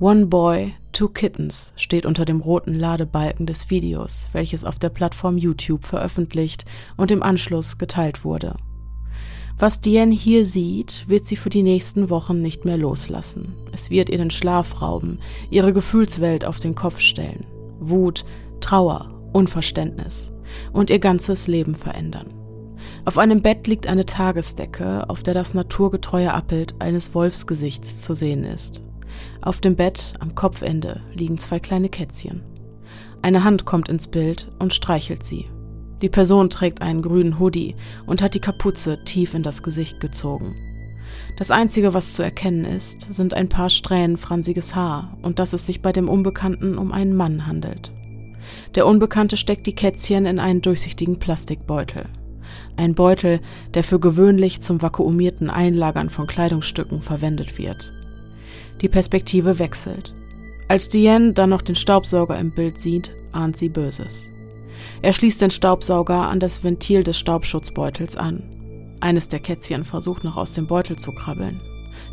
One 0.00 0.26
Boy, 0.26 0.74
Two 0.94 1.08
Kittens 1.08 1.72
steht 1.74 2.06
unter 2.06 2.24
dem 2.24 2.40
roten 2.40 2.72
Ladebalken 2.72 3.46
des 3.46 3.68
Videos, 3.68 4.28
welches 4.32 4.64
auf 4.64 4.78
der 4.78 4.90
Plattform 4.90 5.36
YouTube 5.36 5.84
veröffentlicht 5.84 6.64
und 6.96 7.10
im 7.10 7.20
Anschluss 7.20 7.78
geteilt 7.78 8.24
wurde. 8.24 8.54
Was 9.58 9.80
Diane 9.80 10.14
hier 10.14 10.46
sieht, 10.46 11.04
wird 11.08 11.26
sie 11.26 11.34
für 11.34 11.50
die 11.50 11.64
nächsten 11.64 12.10
Wochen 12.10 12.40
nicht 12.40 12.64
mehr 12.64 12.76
loslassen. 12.76 13.54
Es 13.72 13.90
wird 13.90 14.08
ihr 14.08 14.18
den 14.18 14.30
Schlaf 14.30 14.82
rauben, 14.82 15.18
ihre 15.50 15.72
Gefühlswelt 15.72 16.44
auf 16.44 16.60
den 16.60 16.76
Kopf 16.76 17.00
stellen. 17.00 17.44
Wut, 17.80 18.24
Trauer, 18.60 19.10
Unverständnis 19.32 20.32
und 20.72 20.90
ihr 20.90 21.00
ganzes 21.00 21.48
Leben 21.48 21.74
verändern. 21.74 22.32
Auf 23.04 23.18
einem 23.18 23.42
Bett 23.42 23.66
liegt 23.66 23.88
eine 23.88 24.06
Tagesdecke, 24.06 25.10
auf 25.10 25.24
der 25.24 25.34
das 25.34 25.54
naturgetreue 25.54 26.32
Abbild 26.32 26.76
eines 26.80 27.16
Wolfsgesichts 27.16 28.02
zu 28.02 28.14
sehen 28.14 28.44
ist. 28.44 28.84
Auf 29.40 29.60
dem 29.60 29.76
Bett 29.76 30.14
am 30.20 30.34
Kopfende 30.34 31.00
liegen 31.14 31.38
zwei 31.38 31.58
kleine 31.58 31.88
Kätzchen. 31.88 32.42
Eine 33.22 33.44
Hand 33.44 33.64
kommt 33.64 33.88
ins 33.88 34.06
Bild 34.06 34.50
und 34.58 34.74
streichelt 34.74 35.22
sie. 35.22 35.46
Die 36.02 36.08
Person 36.08 36.50
trägt 36.50 36.82
einen 36.82 37.02
grünen 37.02 37.38
Hoodie 37.38 37.74
und 38.06 38.20
hat 38.20 38.34
die 38.34 38.40
Kapuze 38.40 39.02
tief 39.04 39.34
in 39.34 39.42
das 39.42 39.62
Gesicht 39.62 40.00
gezogen. 40.00 40.54
Das 41.38 41.50
Einzige, 41.50 41.94
was 41.94 42.14
zu 42.14 42.22
erkennen 42.22 42.64
ist, 42.64 43.14
sind 43.14 43.34
ein 43.34 43.48
paar 43.48 43.70
Strähnen 43.70 44.16
fransiges 44.16 44.74
Haar 44.74 45.16
und 45.22 45.38
dass 45.38 45.52
es 45.52 45.66
sich 45.66 45.82
bei 45.82 45.92
dem 45.92 46.08
Unbekannten 46.08 46.78
um 46.78 46.92
einen 46.92 47.16
Mann 47.16 47.46
handelt. 47.46 47.92
Der 48.74 48.86
Unbekannte 48.86 49.36
steckt 49.36 49.66
die 49.66 49.74
Kätzchen 49.74 50.26
in 50.26 50.38
einen 50.38 50.62
durchsichtigen 50.62 51.18
Plastikbeutel. 51.18 52.06
Ein 52.76 52.94
Beutel, 52.94 53.40
der 53.72 53.84
für 53.84 53.98
gewöhnlich 53.98 54.60
zum 54.60 54.82
vakuumierten 54.82 55.50
Einlagern 55.50 56.10
von 56.10 56.26
Kleidungsstücken 56.26 57.00
verwendet 57.00 57.58
wird. 57.58 57.92
Die 58.80 58.88
Perspektive 58.88 59.58
wechselt. 59.58 60.14
Als 60.68 60.88
Diane 60.88 61.32
dann 61.32 61.50
noch 61.50 61.62
den 61.62 61.76
Staubsauger 61.76 62.38
im 62.38 62.50
Bild 62.50 62.80
sieht, 62.80 63.12
ahnt 63.32 63.56
sie 63.56 63.68
Böses. 63.68 64.32
Er 65.02 65.12
schließt 65.12 65.40
den 65.40 65.50
Staubsauger 65.50 66.28
an 66.28 66.40
das 66.40 66.64
Ventil 66.64 67.02
des 67.02 67.18
Staubschutzbeutels 67.18 68.16
an. 68.16 68.42
Eines 69.00 69.28
der 69.28 69.40
Kätzchen 69.40 69.84
versucht 69.84 70.24
noch 70.24 70.36
aus 70.36 70.52
dem 70.52 70.66
Beutel 70.66 70.96
zu 70.96 71.12
krabbeln. 71.12 71.62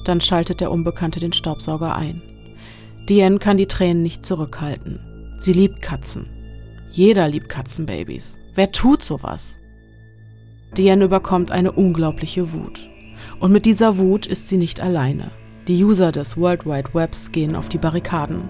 Dann 0.03 0.22
schaltet 0.22 0.62
der 0.62 0.72
Unbekannte 0.72 1.20
den 1.20 1.34
Staubsauger 1.34 1.96
ein. 1.96 2.22
Diane 3.08 3.39
kann 3.39 3.58
die 3.58 3.68
Tränen 3.68 4.03
nicht 4.03 4.25
zurückhalten. 4.25 5.00
Sie 5.38 5.53
liebt 5.53 5.82
Katzen. 5.82 6.30
Jeder 6.91 7.27
liebt 7.27 7.50
Katzenbabys. 7.50 8.38
Wer 8.53 8.72
tut 8.72 9.01
sowas? 9.01 9.58
Diane 10.77 11.06
überkommt 11.06 11.51
eine 11.51 11.72
unglaubliche 11.72 12.53
Wut. 12.53 12.89
Und 13.39 13.51
mit 13.51 13.65
dieser 13.65 13.98
Wut 13.98 14.25
ist 14.25 14.50
sie 14.50 14.58
nicht 14.58 14.82
alleine. 14.82 15.32
Die 15.72 15.86
User 15.86 16.12
des 16.12 16.36
World 16.36 16.66
Wide 16.66 16.94
Webs 16.94 17.32
gehen 17.32 17.56
auf 17.56 17.70
die 17.70 17.78
Barrikaden. 17.78 18.44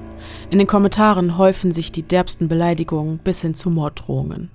In 0.49 0.57
den 0.57 0.65
Kommentaren 0.65 1.37
häufen 1.37 1.71
sich 1.71 1.91
die 1.91 2.01
derbsten 2.01 2.47
Beleidigungen 2.47 3.19
bis 3.19 3.41
hin 3.41 3.53
zu 3.53 3.69
Morddrohungen. 3.69 4.49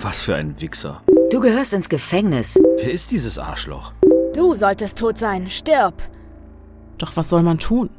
Was 0.00 0.22
für 0.22 0.34
ein 0.34 0.58
Wichser. 0.62 1.02
Du 1.30 1.40
gehörst 1.40 1.74
ins 1.74 1.90
Gefängnis. 1.90 2.58
Wer 2.78 2.90
ist 2.90 3.10
dieses 3.10 3.38
Arschloch? 3.38 3.92
Du 4.34 4.54
solltest 4.54 4.96
tot 4.96 5.18
sein. 5.18 5.50
Stirb. 5.50 6.02
Doch 6.96 7.18
was 7.18 7.28
soll 7.28 7.42
man 7.42 7.58
tun? 7.58 7.90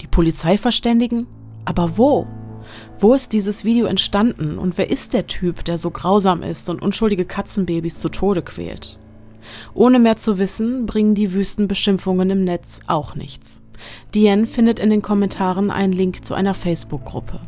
Die 0.00 0.06
Polizei 0.06 0.56
verständigen? 0.56 1.26
Aber 1.66 1.98
wo? 1.98 2.26
Wo 2.98 3.12
ist 3.12 3.34
dieses 3.34 3.66
Video 3.66 3.84
entstanden 3.84 4.56
und 4.56 4.78
wer 4.78 4.88
ist 4.88 5.12
der 5.12 5.26
Typ, 5.26 5.66
der 5.66 5.76
so 5.76 5.90
grausam 5.90 6.42
ist 6.42 6.70
und 6.70 6.80
unschuldige 6.80 7.26
Katzenbabys 7.26 8.00
zu 8.00 8.08
Tode 8.08 8.40
quält? 8.40 8.98
Ohne 9.74 9.98
mehr 9.98 10.16
zu 10.16 10.38
wissen, 10.38 10.86
bringen 10.86 11.14
die 11.14 11.32
wüsten 11.32 11.68
Beschimpfungen 11.68 12.30
im 12.30 12.44
Netz 12.44 12.80
auch 12.86 13.14
nichts. 13.14 13.60
Diane 14.14 14.46
findet 14.46 14.78
in 14.78 14.90
den 14.90 15.02
Kommentaren 15.02 15.70
einen 15.70 15.92
Link 15.92 16.24
zu 16.24 16.34
einer 16.34 16.54
Facebook-Gruppe. 16.54 17.40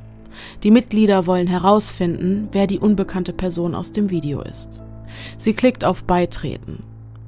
Die 0.63 0.71
Mitglieder 0.71 1.27
wollen 1.27 1.47
herausfinden, 1.47 2.49
wer 2.53 2.67
die 2.67 2.79
unbekannte 2.79 3.33
Person 3.33 3.75
aus 3.75 3.93
dem 3.93 4.11
Video 4.11 4.41
ist. 4.43 4.81
Sie 5.39 5.55
klickt 5.55 5.85
auf 5.85 6.05
Beitreten. 6.05 6.83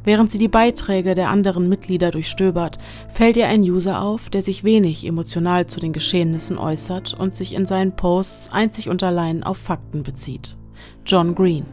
Während 0.05 0.31
sie 0.31 0.39
die 0.39 0.49
Beiträge 0.49 1.17
der 1.17 1.31
anderen 1.31 1.69
Mitglieder 1.69 2.13
durchstöbert, 2.13 2.79
fällt 3.11 3.37
ihr 3.37 3.49
ein 3.49 3.63
User 3.63 4.03
auf, 4.03 4.31
der 4.31 4.41
sich 4.41 4.63
wenig 4.63 5.05
emotional 5.05 5.67
zu 5.67 5.81
den 5.81 5.93
Geschehnissen 5.93 6.59
äußert 6.59 7.15
und 7.15 7.35
sich 7.35 7.55
in 7.55 7.67
seinen 7.67 7.97
Posts 7.97 8.53
einzig 8.53 8.89
und 8.89 9.03
allein 9.03 9.43
auf 9.43 9.59
Fakten 9.59 10.05
bezieht. 10.05 10.57
John 11.05 11.35
Green. 11.35 11.67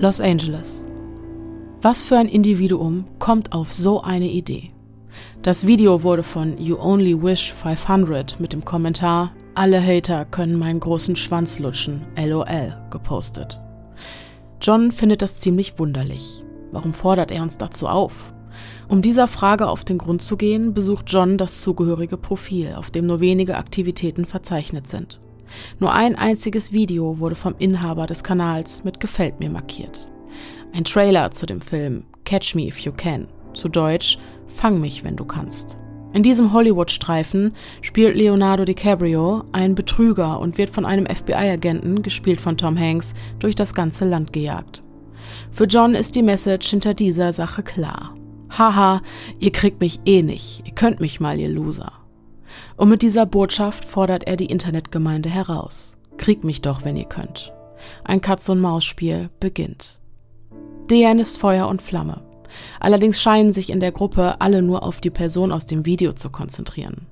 Los 0.00 0.20
Angeles. 0.20 0.84
Was 1.82 2.02
für 2.02 2.16
ein 2.16 2.28
Individuum 2.28 3.06
kommt 3.18 3.50
auf 3.50 3.72
so 3.72 4.00
eine 4.00 4.28
Idee? 4.28 4.70
Das 5.42 5.66
Video 5.66 6.04
wurde 6.04 6.22
von 6.22 6.56
You 6.56 6.78
Only 6.78 7.20
Wish 7.20 7.52
500 7.52 8.38
mit 8.38 8.52
dem 8.52 8.64
Kommentar 8.64 9.32
alle 9.56 9.84
Hater 9.84 10.24
können 10.24 10.56
meinen 10.56 10.78
großen 10.78 11.16
Schwanz 11.16 11.58
lutschen, 11.58 12.06
lol, 12.16 12.46
gepostet. 12.90 13.60
John 14.62 14.92
findet 14.92 15.20
das 15.20 15.40
ziemlich 15.40 15.80
wunderlich. 15.80 16.44
Warum 16.70 16.92
fordert 16.92 17.32
er 17.32 17.42
uns 17.42 17.58
dazu 17.58 17.88
auf? 17.88 18.32
Um 18.86 19.02
dieser 19.02 19.26
Frage 19.26 19.66
auf 19.66 19.82
den 19.82 19.98
Grund 19.98 20.22
zu 20.22 20.36
gehen, 20.36 20.74
besucht 20.74 21.06
John 21.08 21.36
das 21.36 21.60
zugehörige 21.60 22.16
Profil, 22.16 22.74
auf 22.76 22.92
dem 22.92 23.06
nur 23.06 23.18
wenige 23.18 23.56
Aktivitäten 23.56 24.26
verzeichnet 24.26 24.86
sind. 24.86 25.20
Nur 25.78 25.92
ein 25.92 26.16
einziges 26.16 26.72
Video 26.72 27.18
wurde 27.18 27.34
vom 27.34 27.54
Inhaber 27.58 28.06
des 28.06 28.22
Kanals 28.22 28.84
mit 28.84 29.00
Gefällt 29.00 29.40
mir 29.40 29.50
markiert. 29.50 30.08
Ein 30.72 30.84
Trailer 30.84 31.30
zu 31.30 31.46
dem 31.46 31.60
Film 31.60 32.04
Catch 32.24 32.54
Me 32.54 32.66
If 32.66 32.80
You 32.80 32.92
Can, 32.92 33.26
zu 33.54 33.68
Deutsch 33.68 34.18
Fang 34.48 34.80
mich, 34.80 35.04
wenn 35.04 35.16
du 35.16 35.24
kannst. 35.24 35.78
In 36.14 36.22
diesem 36.22 36.52
Hollywood-Streifen 36.52 37.52
spielt 37.82 38.16
Leonardo 38.16 38.64
DiCaprio 38.64 39.44
einen 39.52 39.74
Betrüger 39.74 40.40
und 40.40 40.56
wird 40.56 40.70
von 40.70 40.86
einem 40.86 41.06
FBI-Agenten, 41.06 42.02
gespielt 42.02 42.40
von 42.40 42.56
Tom 42.56 42.78
Hanks, 42.78 43.14
durch 43.38 43.54
das 43.54 43.74
ganze 43.74 44.06
Land 44.06 44.32
gejagt. 44.32 44.82
Für 45.52 45.64
John 45.64 45.94
ist 45.94 46.14
die 46.14 46.22
Message 46.22 46.70
hinter 46.70 46.94
dieser 46.94 47.32
Sache 47.32 47.62
klar. 47.62 48.14
Haha, 48.50 49.02
ihr 49.38 49.52
kriegt 49.52 49.80
mich 49.80 50.00
eh 50.06 50.22
nicht, 50.22 50.62
ihr 50.64 50.74
könnt 50.74 51.00
mich 51.00 51.20
mal, 51.20 51.38
ihr 51.38 51.50
Loser. 51.50 51.92
Und 52.78 52.88
mit 52.88 53.02
dieser 53.02 53.26
Botschaft 53.26 53.84
fordert 53.84 54.24
er 54.28 54.36
die 54.36 54.46
Internetgemeinde 54.46 55.28
heraus. 55.28 55.98
Kriegt 56.16 56.44
mich 56.44 56.62
doch, 56.62 56.84
wenn 56.84 56.96
ihr 56.96 57.06
könnt. 57.06 57.52
Ein 58.04 58.20
Katz-und-Maus-Spiel 58.20 59.30
beginnt. 59.40 60.00
Diane 60.88 61.20
ist 61.20 61.38
Feuer 61.38 61.68
und 61.68 61.82
Flamme. 61.82 62.22
Allerdings 62.80 63.20
scheinen 63.20 63.52
sich 63.52 63.70
in 63.70 63.80
der 63.80 63.92
Gruppe 63.92 64.40
alle 64.40 64.62
nur 64.62 64.84
auf 64.84 65.00
die 65.00 65.10
Person 65.10 65.52
aus 65.52 65.66
dem 65.66 65.84
Video 65.84 66.12
zu 66.12 66.30
konzentrieren. 66.30 67.06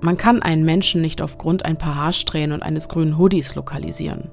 Man 0.00 0.16
kann 0.16 0.42
einen 0.42 0.64
Menschen 0.64 1.00
nicht 1.00 1.22
aufgrund 1.22 1.64
ein 1.64 1.78
paar 1.78 1.94
Haarsträhnen 1.94 2.52
und 2.52 2.62
eines 2.62 2.88
grünen 2.88 3.16
Hoodies 3.16 3.54
lokalisieren. 3.54 4.30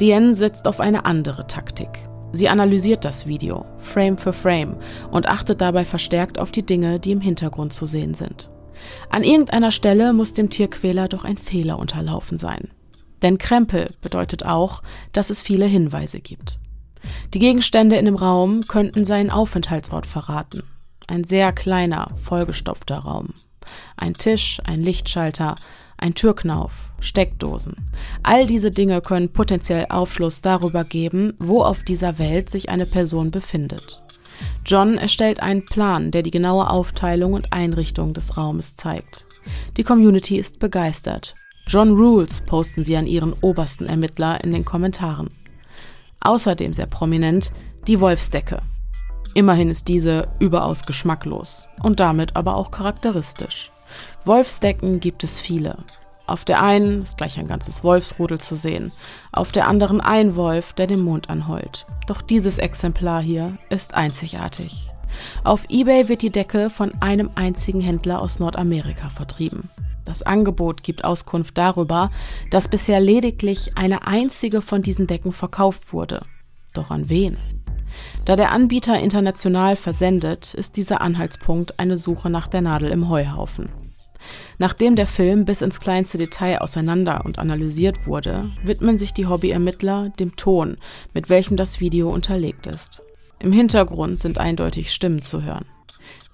Diane 0.00 0.34
setzt 0.34 0.68
auf 0.68 0.80
eine 0.80 1.04
andere 1.04 1.46
Taktik. 1.46 2.08
Sie 2.32 2.48
analysiert 2.48 3.04
das 3.04 3.26
Video, 3.26 3.66
Frame 3.78 4.16
für 4.16 4.32
Frame, 4.32 4.76
und 5.10 5.26
achtet 5.26 5.60
dabei 5.60 5.84
verstärkt 5.84 6.38
auf 6.38 6.52
die 6.52 6.64
Dinge, 6.64 7.00
die 7.00 7.12
im 7.12 7.20
Hintergrund 7.20 7.72
zu 7.72 7.86
sehen 7.86 8.14
sind. 8.14 8.50
An 9.10 9.22
irgendeiner 9.22 9.70
Stelle 9.70 10.12
muss 10.12 10.34
dem 10.34 10.50
Tierquäler 10.50 11.08
doch 11.08 11.24
ein 11.24 11.38
Fehler 11.38 11.78
unterlaufen 11.78 12.38
sein. 12.38 12.70
Denn 13.22 13.38
Krempel 13.38 13.94
bedeutet 14.00 14.44
auch, 14.44 14.82
dass 15.12 15.30
es 15.30 15.42
viele 15.42 15.66
Hinweise 15.66 16.20
gibt. 16.20 16.58
Die 17.34 17.38
Gegenstände 17.38 17.96
in 17.96 18.04
dem 18.04 18.16
Raum 18.16 18.66
könnten 18.66 19.04
seinen 19.04 19.30
Aufenthaltsort 19.30 20.06
verraten. 20.06 20.62
Ein 21.06 21.24
sehr 21.24 21.52
kleiner, 21.52 22.10
vollgestopfter 22.16 22.98
Raum. 22.98 23.34
Ein 23.96 24.14
Tisch, 24.14 24.60
ein 24.64 24.82
Lichtschalter, 24.82 25.54
ein 25.98 26.14
Türknauf, 26.14 26.90
Steckdosen. 27.00 27.74
All 28.22 28.46
diese 28.46 28.70
Dinge 28.70 29.00
können 29.00 29.32
potenziell 29.32 29.86
Aufschluss 29.88 30.40
darüber 30.40 30.84
geben, 30.84 31.34
wo 31.38 31.62
auf 31.62 31.82
dieser 31.82 32.18
Welt 32.18 32.50
sich 32.50 32.68
eine 32.68 32.86
Person 32.86 33.30
befindet. 33.30 34.02
John 34.64 34.98
erstellt 34.98 35.40
einen 35.40 35.64
Plan, 35.64 36.10
der 36.10 36.22
die 36.22 36.30
genaue 36.30 36.68
Aufteilung 36.70 37.34
und 37.34 37.52
Einrichtung 37.52 38.14
des 38.14 38.36
Raumes 38.36 38.76
zeigt. 38.76 39.24
Die 39.76 39.84
Community 39.84 40.38
ist 40.38 40.58
begeistert. 40.58 41.34
John 41.68 41.92
Rules 41.96 42.40
posten 42.42 42.84
sie 42.84 42.96
an 42.96 43.06
ihren 43.06 43.32
obersten 43.42 43.86
Ermittler 43.86 44.42
in 44.42 44.52
den 44.52 44.64
Kommentaren. 44.64 45.30
Außerdem 46.20 46.72
sehr 46.72 46.86
prominent 46.86 47.52
die 47.86 48.00
Wolfsdecke. 48.00 48.60
Immerhin 49.34 49.68
ist 49.68 49.88
diese 49.88 50.28
überaus 50.38 50.86
geschmacklos 50.86 51.68
und 51.82 52.00
damit 52.00 52.36
aber 52.36 52.56
auch 52.56 52.70
charakteristisch. 52.70 53.70
Wolfsdecken 54.24 54.98
gibt 54.98 55.24
es 55.24 55.38
viele. 55.38 55.78
Auf 56.26 56.44
der 56.44 56.62
einen 56.62 57.02
ist 57.02 57.18
gleich 57.18 57.38
ein 57.38 57.46
ganzes 57.46 57.84
Wolfsrudel 57.84 58.40
zu 58.40 58.56
sehen, 58.56 58.90
auf 59.32 59.52
der 59.52 59.68
anderen 59.68 60.00
ein 60.00 60.34
Wolf, 60.34 60.72
der 60.72 60.88
den 60.88 61.00
Mond 61.00 61.30
anheult. 61.30 61.86
Doch 62.08 62.20
dieses 62.20 62.58
Exemplar 62.58 63.22
hier 63.22 63.56
ist 63.68 63.94
einzigartig. 63.94 64.90
Auf 65.44 65.66
eBay 65.68 66.08
wird 66.08 66.22
die 66.22 66.32
Decke 66.32 66.68
von 66.68 66.92
einem 67.00 67.30
einzigen 67.36 67.80
Händler 67.80 68.20
aus 68.20 68.40
Nordamerika 68.40 69.08
vertrieben. 69.08 69.70
Das 70.04 70.22
Angebot 70.22 70.82
gibt 70.82 71.04
Auskunft 71.04 71.56
darüber, 71.58 72.10
dass 72.50 72.68
bisher 72.68 73.00
lediglich 73.00 73.76
eine 73.76 74.06
einzige 74.06 74.62
von 74.62 74.82
diesen 74.82 75.06
Decken 75.06 75.32
verkauft 75.32 75.92
wurde. 75.92 76.22
Doch 76.74 76.90
an 76.90 77.08
wen? 77.08 77.38
Da 78.24 78.36
der 78.36 78.50
Anbieter 78.50 78.98
international 78.98 79.76
versendet, 79.76 80.54
ist 80.54 80.76
dieser 80.76 81.00
Anhaltspunkt 81.00 81.78
eine 81.78 81.96
Suche 81.96 82.30
nach 82.30 82.48
der 82.48 82.60
Nadel 82.60 82.90
im 82.90 83.08
Heuhaufen. 83.08 83.85
Nachdem 84.58 84.96
der 84.96 85.06
Film 85.06 85.44
bis 85.44 85.62
ins 85.62 85.80
kleinste 85.80 86.18
Detail 86.18 86.58
auseinander 86.58 87.24
und 87.24 87.38
analysiert 87.38 88.06
wurde, 88.06 88.50
widmen 88.64 88.98
sich 88.98 89.12
die 89.12 89.26
Hobbyermittler 89.26 90.10
dem 90.18 90.36
Ton, 90.36 90.78
mit 91.14 91.28
welchem 91.28 91.56
das 91.56 91.80
Video 91.80 92.10
unterlegt 92.10 92.66
ist. 92.66 93.02
Im 93.38 93.52
Hintergrund 93.52 94.18
sind 94.18 94.38
eindeutig 94.38 94.92
Stimmen 94.92 95.22
zu 95.22 95.42
hören. 95.42 95.66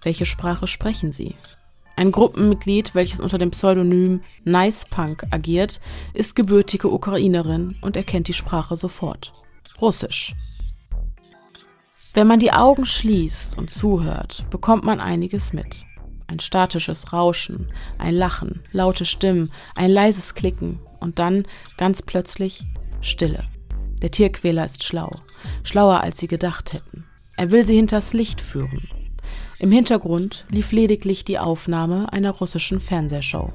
Welche 0.03 0.27
Sprache 0.27 0.67
sprechen 0.67 1.13
sie? 1.13 1.35
Ein 1.97 2.11
Gruppenmitglied, 2.11 2.95
welches 2.95 3.21
unter 3.21 3.39
dem 3.39 3.51
Pseudonym 3.51 4.23
Nice 4.45 4.87
Punk 4.89 5.25
agiert, 5.31 5.81
ist 6.15 6.35
gebürtige 6.35 6.91
Ukrainerin 6.91 7.77
und 7.83 7.97
erkennt 7.97 8.29
die 8.29 8.33
Sprache 8.33 8.77
sofort. 8.77 9.33
Russisch. 9.81 10.35
Wenn 12.15 12.27
man 12.27 12.39
die 12.39 12.53
Augen 12.53 12.87
schließt 12.87 13.59
und 13.59 13.71
zuhört, 13.71 14.45
bekommt 14.51 14.85
man 14.85 15.01
einiges 15.01 15.53
mit. 15.53 15.85
Ein 16.33 16.41
statisches 16.41 17.13
Rauschen, 17.13 17.69
ein 17.99 18.15
Lachen, 18.15 18.63
laute 18.73 19.05
Stimmen, 19.05 19.53
ein 19.77 19.91
leises 19.91 20.35
Klicken 20.35 20.81
und 20.99 21.19
dann 21.19 21.45
ganz 21.77 22.01
plötzlich 22.01 22.65
Stille. 23.03 23.45
Der 24.01 24.11
Tierquäler 24.11 24.65
ist 24.65 24.83
schlau, 24.83 25.11
schlauer 25.63 26.01
als 26.01 26.17
sie 26.17 26.29
gedacht 26.29 26.73
hätten. 26.73 27.05
Er 27.37 27.51
will 27.51 27.67
sie 27.67 27.77
hinters 27.77 28.15
Licht 28.15 28.41
führen, 28.41 28.89
im 29.59 29.71
Hintergrund 29.71 30.47
lief 30.49 30.73
lediglich 30.73 31.23
die 31.25 31.39
Aufnahme 31.39 32.11
einer 32.13 32.31
russischen 32.31 32.81
Fernsehshow. 32.81 33.53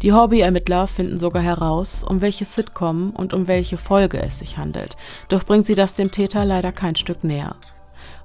Die 0.00 0.14
Hobbyermittler 0.14 0.88
finden 0.88 1.18
sogar 1.18 1.42
heraus, 1.42 2.02
um 2.04 2.22
welche 2.22 2.46
Sitcom 2.46 3.10
und 3.10 3.34
um 3.34 3.46
welche 3.46 3.76
Folge 3.76 4.20
es 4.22 4.38
sich 4.38 4.56
handelt, 4.56 4.96
doch 5.28 5.44
bringt 5.44 5.66
sie 5.66 5.74
das 5.74 5.94
dem 5.94 6.10
Täter 6.10 6.46
leider 6.46 6.72
kein 6.72 6.96
Stück 6.96 7.22
näher. 7.22 7.56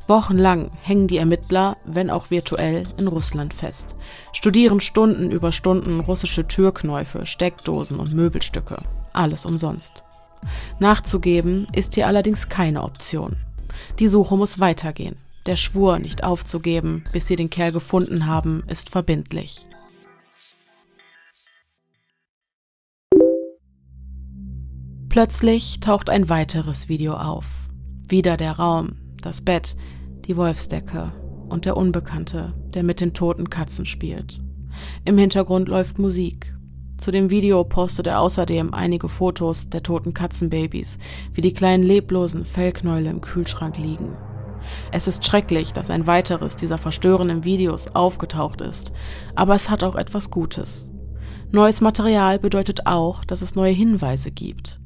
Wochenlang 0.07 0.69
hängen 0.81 1.07
die 1.07 1.17
Ermittler, 1.17 1.77
wenn 1.85 2.09
auch 2.09 2.29
virtuell, 2.29 2.83
in 2.97 3.07
Russland 3.07 3.53
fest, 3.53 3.95
studieren 4.33 4.81
Stunden 4.81 5.31
über 5.31 5.53
Stunden 5.53 6.01
russische 6.01 6.45
Türknäufe, 6.45 7.25
Steckdosen 7.25 7.99
und 7.99 8.13
Möbelstücke. 8.13 8.83
Alles 9.13 9.45
umsonst. 9.45 10.03
Nachzugeben 10.79 11.67
ist 11.73 11.95
hier 11.95 12.07
allerdings 12.07 12.49
keine 12.49 12.83
Option. 12.83 13.37
Die 13.99 14.09
Suche 14.09 14.35
muss 14.35 14.59
weitergehen. 14.59 15.15
Der 15.45 15.55
Schwur, 15.55 15.99
nicht 15.99 16.23
aufzugeben, 16.23 17.05
bis 17.13 17.27
sie 17.27 17.37
den 17.37 17.49
Kerl 17.49 17.71
gefunden 17.71 18.25
haben, 18.25 18.63
ist 18.67 18.89
verbindlich. 18.89 19.67
Plötzlich 25.07 25.79
taucht 25.79 26.09
ein 26.09 26.27
weiteres 26.27 26.89
Video 26.89 27.13
auf. 27.15 27.45
Wieder 28.07 28.35
der 28.35 28.53
Raum, 28.53 28.97
das 29.25 29.41
Bett, 29.41 29.75
die 30.25 30.37
Wolfsdecke 30.37 31.11
und 31.49 31.65
der 31.65 31.77
Unbekannte, 31.77 32.53
der 32.73 32.83
mit 32.83 33.01
den 33.01 33.13
toten 33.13 33.49
Katzen 33.49 33.85
spielt. 33.85 34.39
Im 35.05 35.17
Hintergrund 35.17 35.67
läuft 35.67 35.99
Musik. 35.99 36.53
Zu 36.97 37.11
dem 37.11 37.29
Video 37.29 37.63
postet 37.63 38.07
er 38.07 38.21
außerdem 38.21 38.73
einige 38.73 39.09
Fotos 39.09 39.69
der 39.69 39.83
toten 39.83 40.13
Katzenbabys, 40.13 40.97
wie 41.33 41.41
die 41.41 41.53
kleinen 41.53 41.83
leblosen 41.83 42.45
Fellknäule 42.45 43.09
im 43.09 43.21
Kühlschrank 43.21 43.77
liegen. 43.77 44.15
Es 44.91 45.07
ist 45.07 45.25
schrecklich, 45.25 45.73
dass 45.73 45.89
ein 45.89 46.07
weiteres 46.07 46.55
dieser 46.55 46.77
verstörenden 46.77 47.43
Videos 47.43 47.87
aufgetaucht 47.93 48.61
ist, 48.61 48.93
aber 49.35 49.55
es 49.55 49.69
hat 49.69 49.83
auch 49.83 49.95
etwas 49.95 50.29
Gutes. 50.29 50.89
Neues 51.51 51.81
Material 51.81 52.39
bedeutet 52.39 52.87
auch, 52.87 53.25
dass 53.25 53.41
es 53.41 53.55
neue 53.55 53.73
Hinweise 53.73 54.31
gibt. 54.31 54.79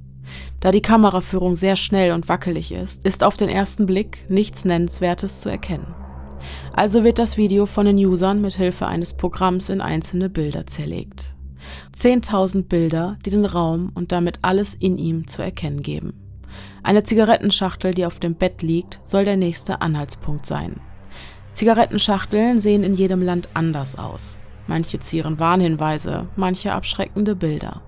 Da 0.60 0.72
die 0.72 0.82
Kameraführung 0.82 1.54
sehr 1.54 1.76
schnell 1.76 2.12
und 2.12 2.30
wackelig 2.30 2.72
ist, 2.72 3.06
ist 3.06 3.24
auf 3.24 3.38
den 3.38 3.50
ersten 3.50 3.86
Blick 3.86 4.26
nichts 4.30 4.66
Nennenswertes 4.66 5.42
zu 5.42 5.50
erkennen. 5.50 5.94
Also 6.74 7.04
wird 7.04 7.20
das 7.20 7.38
Video 7.38 7.66
von 7.66 7.86
den 7.86 7.98
Usern 7.98 8.42
mit 8.42 8.56
Hilfe 8.56 8.88
eines 8.88 9.14
Programms 9.14 9.70
in 9.70 9.82
einzelne 9.82 10.30
Bilder 10.30 10.66
zerlegt. 10.66 11.36
10.000 11.96 12.64
Bilder, 12.64 13.18
die 13.26 13.30
den 13.30 13.46
Raum 13.46 13.92
und 13.94 14.12
damit 14.12 14.40
alles 14.42 14.74
in 14.74 14.98
ihm 14.98 15.28
zu 15.28 15.42
erkennen 15.42 15.82
geben. 15.82 16.14
Eine 16.82 17.04
Zigarettenschachtel, 17.04 17.94
die 17.94 18.06
auf 18.06 18.20
dem 18.20 18.36
Bett 18.36 18.62
liegt, 18.62 19.00
soll 19.04 19.26
der 19.26 19.38
nächste 19.38 19.82
Anhaltspunkt 19.82 20.46
sein. 20.46 20.80
Zigarettenschachteln 21.54 22.60
sehen 22.60 22.84
in 22.84 22.94
jedem 22.94 23.22
Land 23.22 23.50
anders 23.54 23.98
aus. 23.98 24.40
Manche 24.68 25.00
zieren 25.00 25.40
Warnhinweise, 25.40 26.28
manche 26.36 26.74
abschreckende 26.74 27.36
Bilder. 27.36 27.82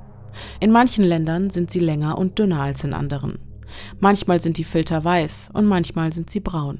In 0.59 0.71
manchen 0.71 1.03
Ländern 1.03 1.49
sind 1.49 1.71
sie 1.71 1.79
länger 1.79 2.17
und 2.17 2.39
dünner 2.39 2.61
als 2.61 2.83
in 2.83 2.93
anderen. 2.93 3.39
Manchmal 3.99 4.39
sind 4.39 4.57
die 4.57 4.63
Filter 4.63 5.03
weiß 5.03 5.49
und 5.53 5.65
manchmal 5.65 6.11
sind 6.13 6.29
sie 6.29 6.39
braun. 6.39 6.79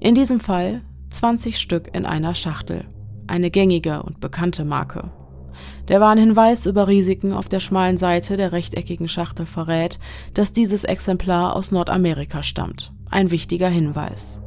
In 0.00 0.14
diesem 0.14 0.40
Fall 0.40 0.82
20 1.10 1.58
Stück 1.58 1.94
in 1.94 2.06
einer 2.06 2.34
Schachtel. 2.34 2.84
Eine 3.26 3.50
gängige 3.50 4.02
und 4.02 4.20
bekannte 4.20 4.64
Marke. 4.64 5.10
Der 5.88 6.00
Warnhinweis 6.00 6.66
über 6.66 6.88
Risiken 6.88 7.32
auf 7.32 7.48
der 7.48 7.60
schmalen 7.60 7.96
Seite 7.96 8.36
der 8.36 8.52
rechteckigen 8.52 9.08
Schachtel 9.08 9.46
verrät, 9.46 9.98
dass 10.34 10.52
dieses 10.52 10.84
Exemplar 10.84 11.54
aus 11.54 11.70
Nordamerika 11.70 12.42
stammt. 12.42 12.92
Ein 13.10 13.30
wichtiger 13.30 13.68
Hinweis. 13.68 14.40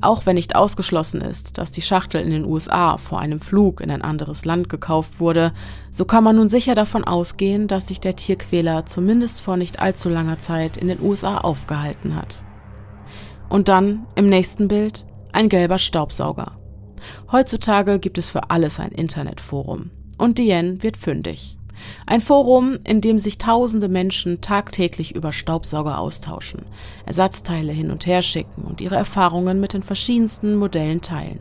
Auch 0.00 0.26
wenn 0.26 0.34
nicht 0.34 0.56
ausgeschlossen 0.56 1.20
ist, 1.20 1.58
dass 1.58 1.70
die 1.70 1.82
Schachtel 1.82 2.20
in 2.20 2.30
den 2.30 2.44
USA 2.44 2.98
vor 2.98 3.20
einem 3.20 3.40
Flug 3.40 3.80
in 3.80 3.90
ein 3.90 4.02
anderes 4.02 4.44
Land 4.44 4.68
gekauft 4.68 5.20
wurde, 5.20 5.52
so 5.90 6.04
kann 6.04 6.24
man 6.24 6.36
nun 6.36 6.48
sicher 6.48 6.74
davon 6.74 7.04
ausgehen, 7.04 7.68
dass 7.68 7.88
sich 7.88 8.00
der 8.00 8.16
Tierquäler 8.16 8.86
zumindest 8.86 9.40
vor 9.40 9.56
nicht 9.56 9.80
allzu 9.80 10.08
langer 10.08 10.38
Zeit 10.38 10.76
in 10.76 10.88
den 10.88 11.00
USA 11.00 11.38
aufgehalten 11.38 12.16
hat. 12.16 12.44
Und 13.48 13.68
dann, 13.68 14.06
im 14.14 14.28
nächsten 14.28 14.68
Bild, 14.68 15.06
ein 15.32 15.48
gelber 15.48 15.78
Staubsauger. 15.78 16.58
Heutzutage 17.30 17.98
gibt 17.98 18.18
es 18.18 18.28
für 18.28 18.50
alles 18.50 18.80
ein 18.80 18.92
Internetforum. 18.92 19.90
Und 20.18 20.38
Diane 20.38 20.82
wird 20.82 20.96
fündig. 20.96 21.58
Ein 22.06 22.20
Forum, 22.20 22.78
in 22.84 23.00
dem 23.00 23.18
sich 23.18 23.38
tausende 23.38 23.88
Menschen 23.88 24.40
tagtäglich 24.40 25.14
über 25.14 25.32
Staubsauger 25.32 25.98
austauschen, 25.98 26.62
Ersatzteile 27.06 27.72
hin 27.72 27.90
und 27.90 28.06
her 28.06 28.22
schicken 28.22 28.62
und 28.62 28.80
ihre 28.80 28.96
Erfahrungen 28.96 29.60
mit 29.60 29.72
den 29.72 29.82
verschiedensten 29.82 30.56
Modellen 30.56 31.00
teilen. 31.00 31.40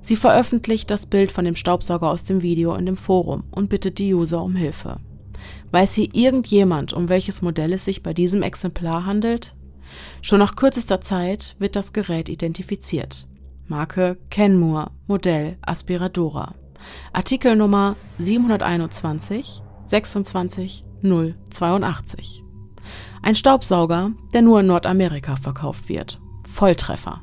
Sie 0.00 0.16
veröffentlicht 0.16 0.90
das 0.90 1.06
Bild 1.06 1.32
von 1.32 1.44
dem 1.44 1.56
Staubsauger 1.56 2.10
aus 2.10 2.24
dem 2.24 2.42
Video 2.42 2.74
in 2.74 2.84
dem 2.84 2.96
Forum 2.96 3.44
und 3.50 3.70
bittet 3.70 3.98
die 3.98 4.12
User 4.12 4.42
um 4.42 4.54
Hilfe. 4.54 5.00
Weiß 5.70 5.94
hier 5.94 6.14
irgendjemand, 6.14 6.92
um 6.92 7.08
welches 7.08 7.42
Modell 7.42 7.72
es 7.72 7.84
sich 7.84 8.02
bei 8.02 8.12
diesem 8.12 8.42
Exemplar 8.42 9.06
handelt? 9.06 9.54
Schon 10.20 10.38
nach 10.38 10.56
kürzester 10.56 11.00
Zeit 11.00 11.56
wird 11.58 11.76
das 11.76 11.92
Gerät 11.92 12.28
identifiziert. 12.28 13.26
Marke 13.66 14.18
Kenmore, 14.30 14.90
Modell 15.06 15.56
Aspiradora. 15.62 16.54
Artikelnummer 17.12 17.96
721 18.18 19.62
26 19.84 20.84
082. 21.02 22.42
Ein 23.22 23.34
Staubsauger, 23.34 24.12
der 24.32 24.42
nur 24.42 24.60
in 24.60 24.66
Nordamerika 24.66 25.36
verkauft 25.36 25.88
wird. 25.88 26.20
Volltreffer. 26.46 27.22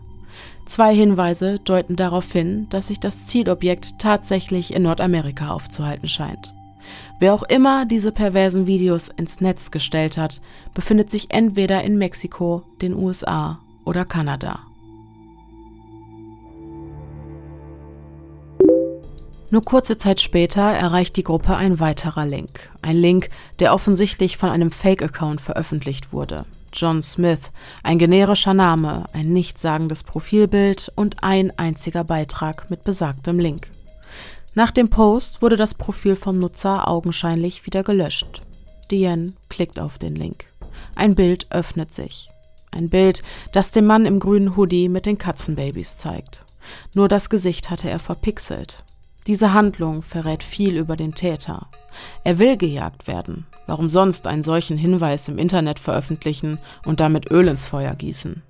Zwei 0.65 0.95
Hinweise 0.95 1.59
deuten 1.59 1.95
darauf 1.95 2.31
hin, 2.31 2.67
dass 2.69 2.87
sich 2.87 2.99
das 2.99 3.27
Zielobjekt 3.27 3.99
tatsächlich 3.99 4.73
in 4.73 4.83
Nordamerika 4.83 5.49
aufzuhalten 5.49 6.07
scheint. 6.07 6.53
Wer 7.19 7.33
auch 7.33 7.43
immer 7.43 7.85
diese 7.85 8.11
perversen 8.11 8.67
Videos 8.67 9.09
ins 9.09 9.41
Netz 9.41 9.71
gestellt 9.71 10.17
hat, 10.17 10.41
befindet 10.73 11.11
sich 11.11 11.31
entweder 11.31 11.83
in 11.83 11.97
Mexiko, 11.97 12.63
den 12.81 12.95
USA 12.95 13.59
oder 13.85 14.05
Kanada. 14.05 14.61
Nur 19.51 19.65
kurze 19.65 19.97
Zeit 19.97 20.21
später 20.21 20.61
erreicht 20.61 21.17
die 21.17 21.25
Gruppe 21.25 21.57
ein 21.57 21.81
weiterer 21.81 22.25
Link. 22.25 22.71
Ein 22.81 22.95
Link, 22.95 23.29
der 23.59 23.73
offensichtlich 23.73 24.37
von 24.37 24.49
einem 24.49 24.71
Fake-Account 24.71 25.41
veröffentlicht 25.41 26.13
wurde. 26.13 26.45
John 26.71 27.03
Smith, 27.03 27.51
ein 27.83 27.99
generischer 27.99 28.53
Name, 28.53 29.07
ein 29.11 29.33
nichtssagendes 29.33 30.03
Profilbild 30.03 30.89
und 30.95 31.21
ein 31.21 31.51
einziger 31.59 32.05
Beitrag 32.05 32.69
mit 32.69 32.85
besagtem 32.85 33.39
Link. 33.39 33.69
Nach 34.55 34.71
dem 34.71 34.89
Post 34.89 35.41
wurde 35.41 35.57
das 35.57 35.73
Profil 35.73 36.15
vom 36.15 36.39
Nutzer 36.39 36.87
augenscheinlich 36.87 37.65
wieder 37.65 37.83
gelöscht. 37.83 38.41
Diane 38.89 39.33
klickt 39.49 39.81
auf 39.81 39.97
den 39.97 40.15
Link. 40.15 40.45
Ein 40.95 41.13
Bild 41.13 41.47
öffnet 41.49 41.93
sich. 41.93 42.29
Ein 42.71 42.89
Bild, 42.89 43.21
das 43.51 43.71
den 43.71 43.85
Mann 43.85 44.05
im 44.05 44.19
grünen 44.19 44.55
Hoodie 44.55 44.87
mit 44.87 45.05
den 45.05 45.17
Katzenbabys 45.17 45.97
zeigt. 45.97 46.45
Nur 46.93 47.09
das 47.09 47.29
Gesicht 47.29 47.69
hatte 47.69 47.89
er 47.89 47.99
verpixelt. 47.99 48.85
Diese 49.27 49.53
Handlung 49.53 50.01
verrät 50.01 50.43
viel 50.43 50.77
über 50.77 50.95
den 50.95 51.13
Täter. 51.13 51.67
Er 52.23 52.39
will 52.39 52.57
gejagt 52.57 53.07
werden. 53.07 53.45
Warum 53.67 53.89
sonst 53.89 54.25
einen 54.25 54.43
solchen 54.43 54.77
Hinweis 54.77 55.27
im 55.27 55.37
Internet 55.37 55.79
veröffentlichen 55.79 56.57
und 56.85 56.99
damit 56.99 57.29
Öl 57.29 57.47
ins 57.47 57.67
Feuer 57.67 57.93
gießen? 57.93 58.41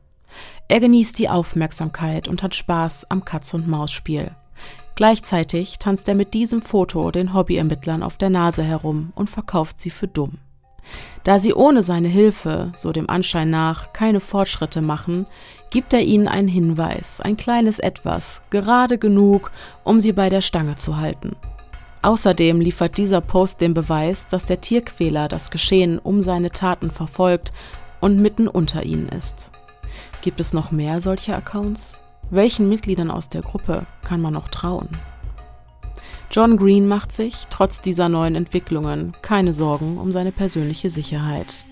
Er 0.70 0.80
genießt 0.80 1.20
die 1.20 1.28
Aufmerksamkeit 1.28 2.30
und 2.30 2.42
hat 2.44 2.56
Spaß 2.56 3.08
am 3.10 3.26
Katz-und-Maus-Spiel. 3.26 4.32
Gleichzeitig 4.96 5.80
tanzt 5.80 6.08
er 6.08 6.16
mit 6.16 6.34
diesem 6.34 6.62
Foto 6.62 7.12
den 7.12 7.34
Hobbyermittlern 7.34 8.04
auf 8.04 8.18
der 8.18 8.30
Nase 8.30 8.64
herum 8.64 9.12
und 9.16 9.30
verkauft 9.30 9.80
sie 9.80 9.90
für 9.90 10.08
dumm. 10.08 10.38
Da 11.24 11.40
sie 11.40 11.54
ohne 11.54 11.84
seine 11.84 12.08
Hilfe, 12.08 12.72
so 12.76 12.92
dem 12.92 13.10
Anschein 13.10 13.50
nach, 13.50 13.94
keine 13.94 14.20
Fortschritte 14.20 14.82
machen, 14.82 15.28
gibt 15.70 15.94
er 15.94 16.02
ihnen 16.02 16.28
einen 16.28 16.48
Hinweis, 16.48 17.22
ein 17.22 17.38
kleines 17.38 17.80
Etwas, 17.80 18.42
gerade 18.50 18.98
genug, 18.98 19.52
um 19.84 20.00
sie 20.00 20.12
bei 20.12 20.30
der 20.30 20.42
Stange 20.42 20.76
zu 20.76 20.98
halten. 20.98 21.36
Außerdem 22.02 22.60
liefert 22.60 22.98
dieser 22.98 23.22
Post 23.22 23.62
den 23.62 23.74
Beweis, 23.74 24.28
dass 24.28 24.46
der 24.46 24.60
Tierquäler 24.60 25.28
das 25.28 25.52
Geschehen 25.52 26.00
um 26.00 26.22
seine 26.22 26.50
Taten 26.50 26.90
verfolgt 26.90 27.54
und 28.00 28.20
mitten 28.20 28.48
unter 28.48 28.84
ihnen 28.84 29.10
ist. 29.10 29.52
Gibt 30.22 30.40
es 30.40 30.54
noch 30.54 30.72
mehr 30.72 31.00
solcher 31.00 31.38
Accounts? 31.38 32.00
Welchen 32.32 32.70
Mitgliedern 32.70 33.12
aus 33.12 33.30
der 33.30 33.42
Gruppe 33.42 33.86
kann 34.04 34.22
man 34.22 34.34
noch 34.34 34.50
trauen? 34.50 34.90
John 36.34 36.56
Green 36.56 36.88
macht 36.88 37.12
sich, 37.12 37.48
trotz 37.50 37.82
dieser 37.82 38.08
neuen 38.08 38.36
Entwicklungen, 38.36 39.12
keine 39.22 39.52
Sorgen 39.52 39.98
um 39.98 40.14
seine 40.14 40.32
persönliche 40.32 40.90
Sicherheit. 40.90 41.66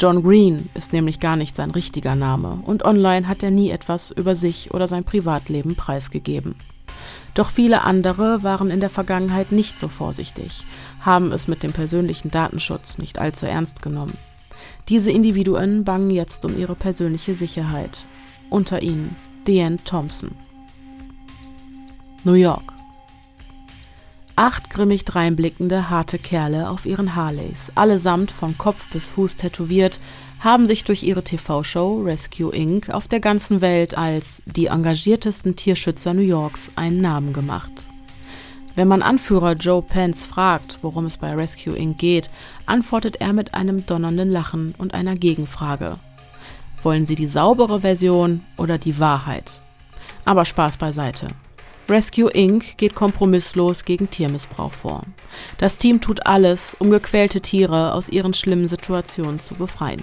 John 0.00 0.24
Green 0.24 0.68
ist 0.74 0.92
nämlich 0.92 1.20
gar 1.20 1.36
nicht 1.36 1.54
sein 1.54 1.70
richtiger 1.70 2.16
Name 2.16 2.58
und 2.66 2.84
online 2.84 3.28
hat 3.28 3.44
er 3.44 3.52
nie 3.52 3.70
etwas 3.70 4.10
über 4.10 4.34
sich 4.34 4.74
oder 4.74 4.88
sein 4.88 5.04
Privatleben 5.04 5.76
preisgegeben. 5.76 6.56
Doch 7.34 7.48
viele 7.48 7.82
andere 7.82 8.42
waren 8.42 8.70
in 8.70 8.80
der 8.80 8.90
Vergangenheit 8.90 9.52
nicht 9.52 9.78
so 9.78 9.86
vorsichtig, 9.86 10.64
haben 11.00 11.30
es 11.30 11.46
mit 11.46 11.62
dem 11.62 11.72
persönlichen 11.72 12.32
Datenschutz 12.32 12.98
nicht 12.98 13.20
allzu 13.20 13.46
ernst 13.46 13.82
genommen. 13.82 14.18
Diese 14.88 15.12
Individuen 15.12 15.84
bangen 15.84 16.10
jetzt 16.10 16.44
um 16.44 16.58
ihre 16.58 16.74
persönliche 16.74 17.36
Sicherheit. 17.36 18.04
Unter 18.50 18.82
ihnen 18.82 19.14
Deanne 19.46 19.78
Thompson. 19.84 20.32
New 22.24 22.34
York. 22.34 22.75
Acht 24.38 24.68
grimmig 24.68 25.06
dreinblickende, 25.06 25.88
harte 25.88 26.18
Kerle 26.18 26.68
auf 26.68 26.84
ihren 26.84 27.16
Harleys, 27.16 27.72
allesamt 27.74 28.30
von 28.30 28.58
Kopf 28.58 28.90
bis 28.90 29.08
Fuß 29.08 29.38
tätowiert, 29.38 29.98
haben 30.40 30.66
sich 30.66 30.84
durch 30.84 31.02
ihre 31.04 31.24
TV-Show 31.24 32.02
Rescue 32.02 32.54
Inc. 32.54 32.90
auf 32.90 33.08
der 33.08 33.20
ganzen 33.20 33.62
Welt 33.62 33.96
als 33.96 34.42
die 34.44 34.66
engagiertesten 34.66 35.56
Tierschützer 35.56 36.12
New 36.12 36.20
Yorks 36.20 36.70
einen 36.76 37.00
Namen 37.00 37.32
gemacht. 37.32 37.72
Wenn 38.74 38.88
man 38.88 39.00
Anführer 39.00 39.54
Joe 39.54 39.80
Pence 39.80 40.26
fragt, 40.26 40.80
worum 40.82 41.06
es 41.06 41.16
bei 41.16 41.34
Rescue 41.34 41.74
Inc. 41.74 41.96
geht, 41.96 42.28
antwortet 42.66 43.22
er 43.22 43.32
mit 43.32 43.54
einem 43.54 43.86
donnernden 43.86 44.30
Lachen 44.30 44.74
und 44.76 44.92
einer 44.92 45.14
Gegenfrage. 45.14 45.96
Wollen 46.82 47.06
Sie 47.06 47.14
die 47.14 47.26
saubere 47.26 47.80
Version 47.80 48.42
oder 48.58 48.76
die 48.76 49.00
Wahrheit? 49.00 49.54
Aber 50.26 50.44
Spaß 50.44 50.76
beiseite. 50.76 51.28
Rescue 51.88 52.30
Inc. 52.30 52.76
geht 52.78 52.96
kompromisslos 52.96 53.84
gegen 53.84 54.10
Tiermissbrauch 54.10 54.72
vor. 54.72 55.04
Das 55.58 55.78
Team 55.78 56.00
tut 56.00 56.26
alles, 56.26 56.76
um 56.78 56.90
gequälte 56.90 57.40
Tiere 57.40 57.92
aus 57.92 58.08
ihren 58.08 58.34
schlimmen 58.34 58.66
Situationen 58.66 59.40
zu 59.40 59.54
befreien. 59.54 60.02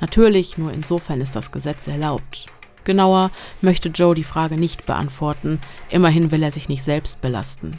Natürlich 0.00 0.56
nur 0.56 0.72
insofern 0.72 1.20
ist 1.20 1.36
das 1.36 1.52
Gesetz 1.52 1.88
erlaubt. 1.88 2.46
Genauer 2.84 3.30
möchte 3.60 3.90
Joe 3.90 4.14
die 4.14 4.24
Frage 4.24 4.56
nicht 4.56 4.86
beantworten, 4.86 5.60
immerhin 5.90 6.30
will 6.30 6.42
er 6.42 6.50
sich 6.50 6.70
nicht 6.70 6.82
selbst 6.82 7.20
belasten. 7.20 7.78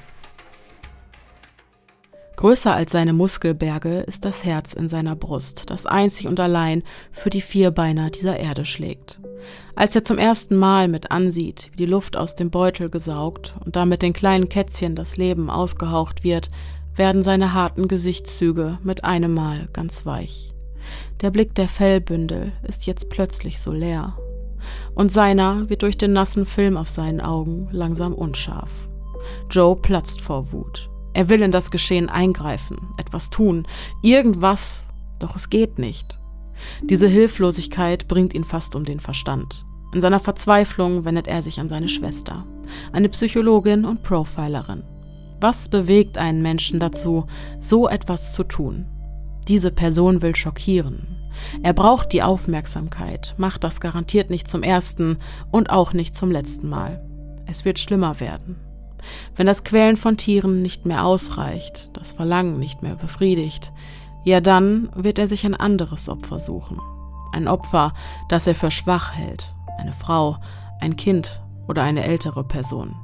Größer 2.41 2.73
als 2.73 2.91
seine 2.91 3.13
Muskelberge 3.13 3.99
ist 3.99 4.25
das 4.25 4.43
Herz 4.43 4.73
in 4.73 4.87
seiner 4.87 5.15
Brust, 5.15 5.69
das 5.69 5.85
einzig 5.85 6.27
und 6.27 6.39
allein 6.39 6.81
für 7.11 7.29
die 7.29 7.39
Vierbeiner 7.39 8.09
dieser 8.09 8.39
Erde 8.39 8.65
schlägt. 8.65 9.21
Als 9.75 9.95
er 9.95 10.03
zum 10.03 10.17
ersten 10.17 10.57
Mal 10.57 10.87
mit 10.87 11.11
ansieht, 11.11 11.69
wie 11.71 11.77
die 11.77 11.85
Luft 11.85 12.17
aus 12.17 12.33
dem 12.35 12.49
Beutel 12.49 12.89
gesaugt 12.89 13.53
und 13.63 13.75
damit 13.75 14.01
den 14.01 14.13
kleinen 14.13 14.49
Kätzchen 14.49 14.95
das 14.95 15.17
Leben 15.17 15.51
ausgehaucht 15.51 16.23
wird, 16.23 16.49
werden 16.95 17.21
seine 17.21 17.53
harten 17.53 17.87
Gesichtszüge 17.87 18.79
mit 18.81 19.03
einem 19.03 19.35
Mal 19.35 19.69
ganz 19.71 20.07
weich. 20.07 20.51
Der 21.21 21.29
Blick 21.29 21.53
der 21.53 21.69
Fellbündel 21.69 22.53
ist 22.67 22.87
jetzt 22.87 23.11
plötzlich 23.11 23.59
so 23.59 23.71
leer. 23.71 24.17
Und 24.95 25.11
seiner 25.11 25.69
wird 25.69 25.83
durch 25.83 25.95
den 25.99 26.13
nassen 26.13 26.47
Film 26.47 26.75
auf 26.75 26.89
seinen 26.89 27.21
Augen 27.21 27.67
langsam 27.71 28.15
unscharf. 28.15 28.71
Joe 29.47 29.75
platzt 29.75 30.21
vor 30.21 30.51
Wut. 30.51 30.90
Er 31.13 31.29
will 31.29 31.41
in 31.41 31.51
das 31.51 31.71
Geschehen 31.71 32.09
eingreifen, 32.09 32.77
etwas 32.97 33.29
tun, 33.29 33.67
irgendwas, 34.01 34.87
doch 35.19 35.35
es 35.35 35.49
geht 35.49 35.77
nicht. 35.77 36.19
Diese 36.83 37.07
Hilflosigkeit 37.07 38.07
bringt 38.07 38.33
ihn 38.33 38.43
fast 38.43 38.75
um 38.75 38.83
den 38.83 38.99
Verstand. 38.99 39.65
In 39.93 40.01
seiner 40.01 40.19
Verzweiflung 40.19 41.03
wendet 41.03 41.27
er 41.27 41.41
sich 41.41 41.59
an 41.59 41.67
seine 41.67 41.89
Schwester, 41.89 42.45
eine 42.93 43.09
Psychologin 43.09 43.83
und 43.83 44.03
Profilerin. 44.03 44.83
Was 45.41 45.69
bewegt 45.69 46.17
einen 46.17 46.41
Menschen 46.41 46.79
dazu, 46.79 47.25
so 47.59 47.89
etwas 47.89 48.33
zu 48.33 48.43
tun? 48.43 48.85
Diese 49.47 49.71
Person 49.71 50.21
will 50.21 50.35
schockieren. 50.35 51.17
Er 51.63 51.73
braucht 51.73 52.13
die 52.13 52.21
Aufmerksamkeit, 52.23 53.33
macht 53.37 53.63
das 53.63 53.79
garantiert 53.79 54.29
nicht 54.29 54.47
zum 54.47 54.63
ersten 54.63 55.17
und 55.49 55.69
auch 55.71 55.93
nicht 55.93 56.15
zum 56.15 56.31
letzten 56.31 56.69
Mal. 56.69 57.03
Es 57.47 57.65
wird 57.65 57.79
schlimmer 57.79 58.19
werden. 58.19 58.57
Wenn 59.35 59.47
das 59.47 59.63
Quälen 59.63 59.97
von 59.97 60.17
Tieren 60.17 60.61
nicht 60.61 60.85
mehr 60.85 61.05
ausreicht, 61.05 61.89
das 61.93 62.11
Verlangen 62.11 62.59
nicht 62.59 62.81
mehr 62.81 62.95
befriedigt, 62.95 63.71
ja 64.23 64.41
dann 64.41 64.89
wird 64.95 65.19
er 65.19 65.27
sich 65.27 65.45
ein 65.45 65.55
anderes 65.55 66.09
Opfer 66.09 66.39
suchen. 66.39 66.79
Ein 67.33 67.47
Opfer, 67.47 67.93
das 68.29 68.47
er 68.47 68.55
für 68.55 68.71
schwach 68.71 69.13
hält, 69.13 69.53
eine 69.77 69.93
Frau, 69.93 70.37
ein 70.79 70.95
Kind 70.95 71.41
oder 71.67 71.83
eine 71.83 72.03
ältere 72.03 72.43
Person. 72.43 72.95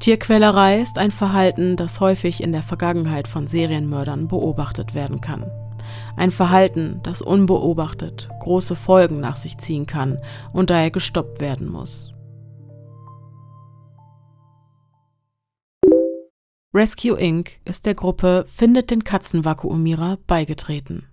Tierquälerei 0.00 0.80
ist 0.80 0.98
ein 0.98 1.12
Verhalten, 1.12 1.76
das 1.76 2.00
häufig 2.00 2.42
in 2.42 2.52
der 2.52 2.64
Vergangenheit 2.64 3.28
von 3.28 3.46
Serienmördern 3.46 4.26
beobachtet 4.26 4.94
werden 4.94 5.20
kann. 5.20 5.48
Ein 6.16 6.32
Verhalten, 6.32 7.00
das 7.02 7.22
unbeobachtet 7.22 8.28
große 8.40 8.74
Folgen 8.74 9.20
nach 9.20 9.36
sich 9.36 9.58
ziehen 9.58 9.86
kann 9.86 10.18
und 10.52 10.70
daher 10.70 10.90
gestoppt 10.90 11.40
werden 11.40 11.70
muss. 11.70 12.11
Rescue 16.74 17.18
Inc. 17.18 17.60
ist 17.66 17.84
der 17.84 17.94
Gruppe 17.94 18.46
Findet 18.48 18.90
den 18.90 19.04
Katzenvakuumierer 19.04 20.16
beigetreten. 20.26 21.06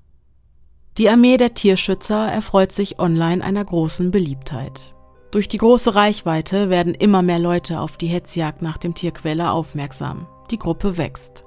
Die 0.98 1.10
Armee 1.10 1.36
der 1.36 1.54
Tierschützer 1.54 2.32
erfreut 2.32 2.72
sich 2.72 2.98
online 2.98 3.44
einer 3.44 3.66
großen 3.66 4.10
Beliebtheit. 4.10 4.96
Durch 5.32 5.50
die 5.50 5.58
große 5.58 5.96
Reichweite 5.96 6.70
werden 6.70 6.94
immer 6.94 7.22
mehr 7.24 7.40
Leute 7.40 7.82
auf 7.82 7.98
die 7.98 8.08
Hetzjagd 8.08 8.62
nach 8.62 8.78
dem 8.78 8.94
Tierquäler 8.94 9.52
aufmerksam. 9.52 10.28
Die 10.50 10.58
Gruppe 10.58 10.96
wächst. 10.98 11.44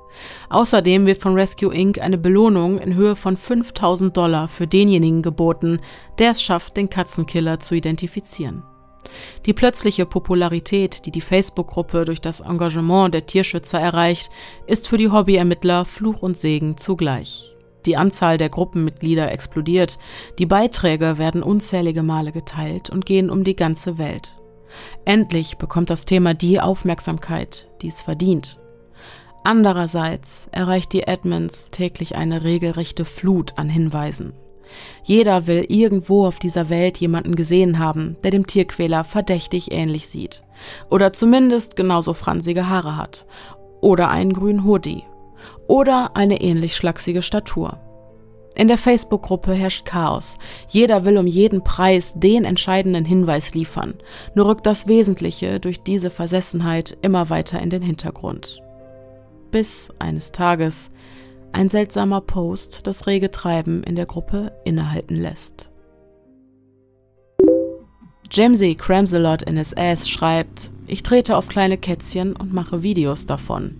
Außerdem 0.50 1.06
wird 1.06 1.22
von 1.22 1.32
Rescue 1.32 1.74
Inc. 1.74 1.98
eine 1.98 2.18
Belohnung 2.18 2.80
in 2.80 2.94
Höhe 2.94 3.16
von 3.16 3.38
5000 3.38 4.14
Dollar 4.14 4.46
für 4.46 4.66
denjenigen 4.66 5.22
geboten, 5.22 5.80
der 6.18 6.32
es 6.32 6.42
schafft, 6.42 6.76
den 6.76 6.90
Katzenkiller 6.90 7.60
zu 7.60 7.74
identifizieren. 7.74 8.62
Die 9.46 9.52
plötzliche 9.52 10.06
Popularität, 10.06 11.06
die 11.06 11.10
die 11.10 11.20
Facebook-Gruppe 11.20 12.04
durch 12.04 12.20
das 12.20 12.40
Engagement 12.40 13.12
der 13.14 13.26
Tierschützer 13.26 13.80
erreicht, 13.80 14.30
ist 14.66 14.88
für 14.88 14.96
die 14.96 15.10
Hobbyermittler 15.10 15.84
Fluch 15.84 16.22
und 16.22 16.36
Segen 16.36 16.76
zugleich. 16.76 17.56
Die 17.86 17.96
Anzahl 17.96 18.38
der 18.38 18.48
Gruppenmitglieder 18.48 19.32
explodiert, 19.32 19.98
die 20.38 20.46
Beiträge 20.46 21.18
werden 21.18 21.42
unzählige 21.42 22.02
Male 22.02 22.32
geteilt 22.32 22.90
und 22.90 23.06
gehen 23.06 23.30
um 23.30 23.42
die 23.42 23.56
ganze 23.56 23.98
Welt. 23.98 24.36
Endlich 25.04 25.58
bekommt 25.58 25.90
das 25.90 26.04
Thema 26.04 26.34
die 26.34 26.60
Aufmerksamkeit, 26.60 27.68
die 27.82 27.88
es 27.88 28.00
verdient. 28.00 28.60
Andererseits 29.44 30.48
erreicht 30.52 30.92
die 30.92 31.06
Admins 31.06 31.70
täglich 31.70 32.14
eine 32.14 32.44
regelrechte 32.44 33.04
Flut 33.04 33.58
an 33.58 33.68
Hinweisen. 33.68 34.34
Jeder 35.04 35.46
will 35.46 35.66
irgendwo 35.68 36.26
auf 36.26 36.38
dieser 36.38 36.68
Welt 36.68 36.98
jemanden 36.98 37.36
gesehen 37.36 37.78
haben, 37.78 38.16
der 38.24 38.30
dem 38.30 38.46
Tierquäler 38.46 39.04
verdächtig 39.04 39.72
ähnlich 39.72 40.08
sieht. 40.08 40.42
Oder 40.90 41.12
zumindest 41.12 41.76
genauso 41.76 42.14
fransige 42.14 42.68
Haare 42.68 42.96
hat. 42.96 43.26
Oder 43.80 44.08
einen 44.10 44.32
grünen 44.32 44.64
Hoodie 44.64 45.04
oder 45.66 46.16
eine 46.16 46.40
ähnlich 46.40 46.76
schlachsige 46.76 47.22
Statur. 47.22 47.78
In 48.54 48.68
der 48.68 48.76
Facebook-Gruppe 48.76 49.54
herrscht 49.54 49.86
Chaos. 49.86 50.36
Jeder 50.68 51.06
will 51.06 51.16
um 51.16 51.26
jeden 51.26 51.64
Preis 51.64 52.12
den 52.14 52.44
entscheidenden 52.44 53.06
Hinweis 53.06 53.54
liefern. 53.54 53.94
Nur 54.34 54.48
rückt 54.48 54.66
das 54.66 54.88
Wesentliche 54.88 55.58
durch 55.58 55.82
diese 55.82 56.10
Versessenheit 56.10 56.98
immer 57.00 57.30
weiter 57.30 57.60
in 57.60 57.70
den 57.70 57.80
Hintergrund. 57.80 58.60
Bis 59.50 59.90
eines 59.98 60.32
Tages 60.32 60.90
ein 61.52 61.68
seltsamer 61.68 62.20
Post 62.20 62.86
das 62.86 63.06
rege 63.06 63.30
Treiben 63.30 63.82
in 63.82 63.96
der 63.96 64.06
Gruppe 64.06 64.52
innehalten 64.64 65.16
lässt. 65.16 65.70
Jamesy 68.30 68.74
Cramselot 68.74 69.42
in 69.42 69.58
ass 69.58 70.08
schreibt, 70.08 70.72
ich 70.86 71.02
trete 71.02 71.36
auf 71.36 71.48
kleine 71.48 71.76
Kätzchen 71.76 72.34
und 72.34 72.52
mache 72.52 72.82
Videos 72.82 73.26
davon. 73.26 73.76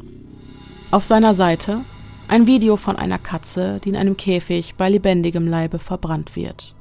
Auf 0.91 1.05
seiner 1.05 1.33
Seite 1.33 1.85
ein 2.29 2.47
Video 2.47 2.77
von 2.77 2.97
einer 2.97 3.19
Katze, 3.19 3.81
die 3.83 3.89
in 3.89 3.97
einem 3.97 4.17
Käfig 4.17 4.75
bei 4.77 4.89
lebendigem 4.91 5.47
Leibe 5.47 5.79
verbrannt 5.79 6.37
wird. 6.37 6.75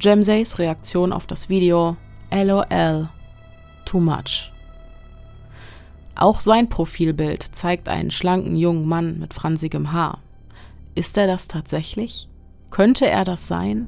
Jamsays 0.00 0.58
Reaktion 0.58 1.12
auf 1.12 1.26
das 1.26 1.48
Video 1.48 1.96
LOL 2.30 3.08
Too 3.84 4.00
much. 4.00 4.52
Auch 6.14 6.40
sein 6.40 6.68
Profilbild 6.68 7.42
zeigt 7.42 7.88
einen 7.88 8.10
schlanken 8.10 8.56
jungen 8.56 8.86
Mann 8.86 9.18
mit 9.18 9.34
fransigem 9.34 9.92
Haar. 9.92 10.18
Ist 10.98 11.16
er 11.16 11.28
das 11.28 11.46
tatsächlich? 11.46 12.28
Könnte 12.72 13.06
er 13.06 13.22
das 13.22 13.46
sein? 13.46 13.86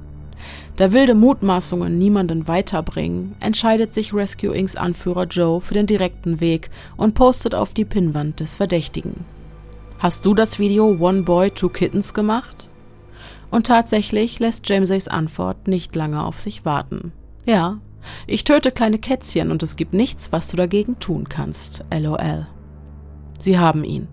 Da 0.77 0.93
wilde 0.93 1.17
Mutmaßungen 1.17 1.99
niemanden 1.99 2.47
weiterbringen, 2.47 3.35
entscheidet 3.41 3.93
sich 3.93 4.15
Rescue 4.15 4.55
Incs 4.55 4.77
Anführer 4.77 5.25
Joe 5.25 5.61
für 5.61 5.75
den 5.75 5.89
direkten 5.89 6.41
Weg 6.41 6.71
und 6.97 7.15
postet 7.15 7.53
auf 7.57 7.75
die 7.75 7.85
Pinnwand 7.85 8.39
des 8.39 8.55
Verdächtigen. 8.55 9.25
Hast 9.99 10.25
du 10.25 10.35
das 10.35 10.61
Video 10.61 10.87
One 11.01 11.23
Boy, 11.23 11.51
Two 11.51 11.69
Kittens 11.69 12.15
gemacht? 12.15 12.69
Und 13.51 13.67
tatsächlich 13.67 14.39
lässt 14.39 14.69
Jamesays 14.69 15.09
Antwort 15.09 15.67
nicht 15.67 15.97
lange 15.97 16.25
auf 16.25 16.39
sich 16.39 16.65
warten. 16.65 17.11
Ja, 17.45 17.79
ich 18.29 18.45
töte 18.45 18.71
kleine 18.71 19.01
Kätzchen 19.01 19.51
und 19.51 19.65
es 19.65 19.75
gibt 19.75 19.95
nichts, 19.95 20.31
was 20.31 20.47
du 20.47 20.57
dagegen 20.57 21.01
tun 21.01 21.29
kannst. 21.29 21.85
LOL. 21.93 22.47
Sie 23.41 23.59
haben 23.59 23.83
ihn. 23.83 24.07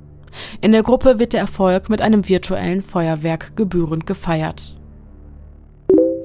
In 0.62 0.72
der 0.72 0.84
Gruppe 0.84 1.20
wird 1.20 1.34
der 1.34 1.42
Erfolg 1.42 1.90
mit 1.90 2.02
einem 2.02 2.28
virtuellen 2.28 2.82
Feuerwerk 2.82 3.56
gebührend 3.56 4.06
gefeiert. 4.06 4.76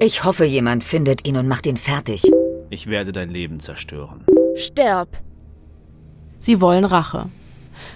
Ich 0.00 0.24
hoffe, 0.24 0.44
jemand 0.44 0.82
findet 0.82 1.26
ihn 1.26 1.36
und 1.36 1.46
macht 1.46 1.66
ihn 1.66 1.76
fertig. 1.76 2.24
Ich 2.70 2.88
werde 2.88 3.12
dein 3.12 3.30
Leben 3.30 3.60
zerstören. 3.60 4.24
Sterb! 4.56 5.08
Sie 6.40 6.60
wollen 6.60 6.84
Rache. 6.84 7.26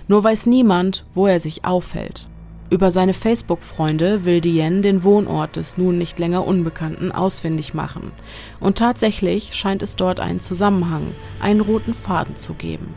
Nur 0.07 0.23
weiß 0.23 0.47
niemand, 0.47 1.05
wo 1.15 1.27
er 1.27 1.41
sich 1.41 1.65
aufhält. 1.65 2.29
Über 2.69 2.91
seine 2.91 3.13
Facebook-Freunde 3.13 4.25
will 4.25 4.41
Diane 4.41 4.81
den 4.81 5.05
Wohnort 5.05 5.57
des 5.57 5.77
nun 5.79 5.99
nicht 5.99 6.19
länger 6.19 6.47
Unbekannten 6.47 7.13
ausfindig 7.13 7.75
machen. 7.75 8.11
Und 8.59 8.79
tatsächlich 8.79 9.55
scheint 9.55 9.83
es 9.83 9.95
dort 9.95 10.19
einen 10.19 10.41
Zusammenhang, 10.41 11.13
einen 11.41 11.61
roten 11.61 11.95
Faden 11.95 12.37
zu 12.37 12.55
geben. 12.55 12.95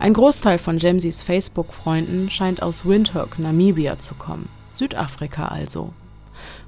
Ein 0.00 0.14
Großteil 0.14 0.56
von 0.56 0.78
Jamesys 0.78 1.20
Facebook-Freunden 1.20 2.30
scheint 2.30 2.62
aus 2.62 2.86
Windhoek, 2.86 3.38
Namibia 3.38 3.98
zu 3.98 4.14
kommen. 4.14 4.48
Südafrika 4.72 5.48
also. 5.48 5.92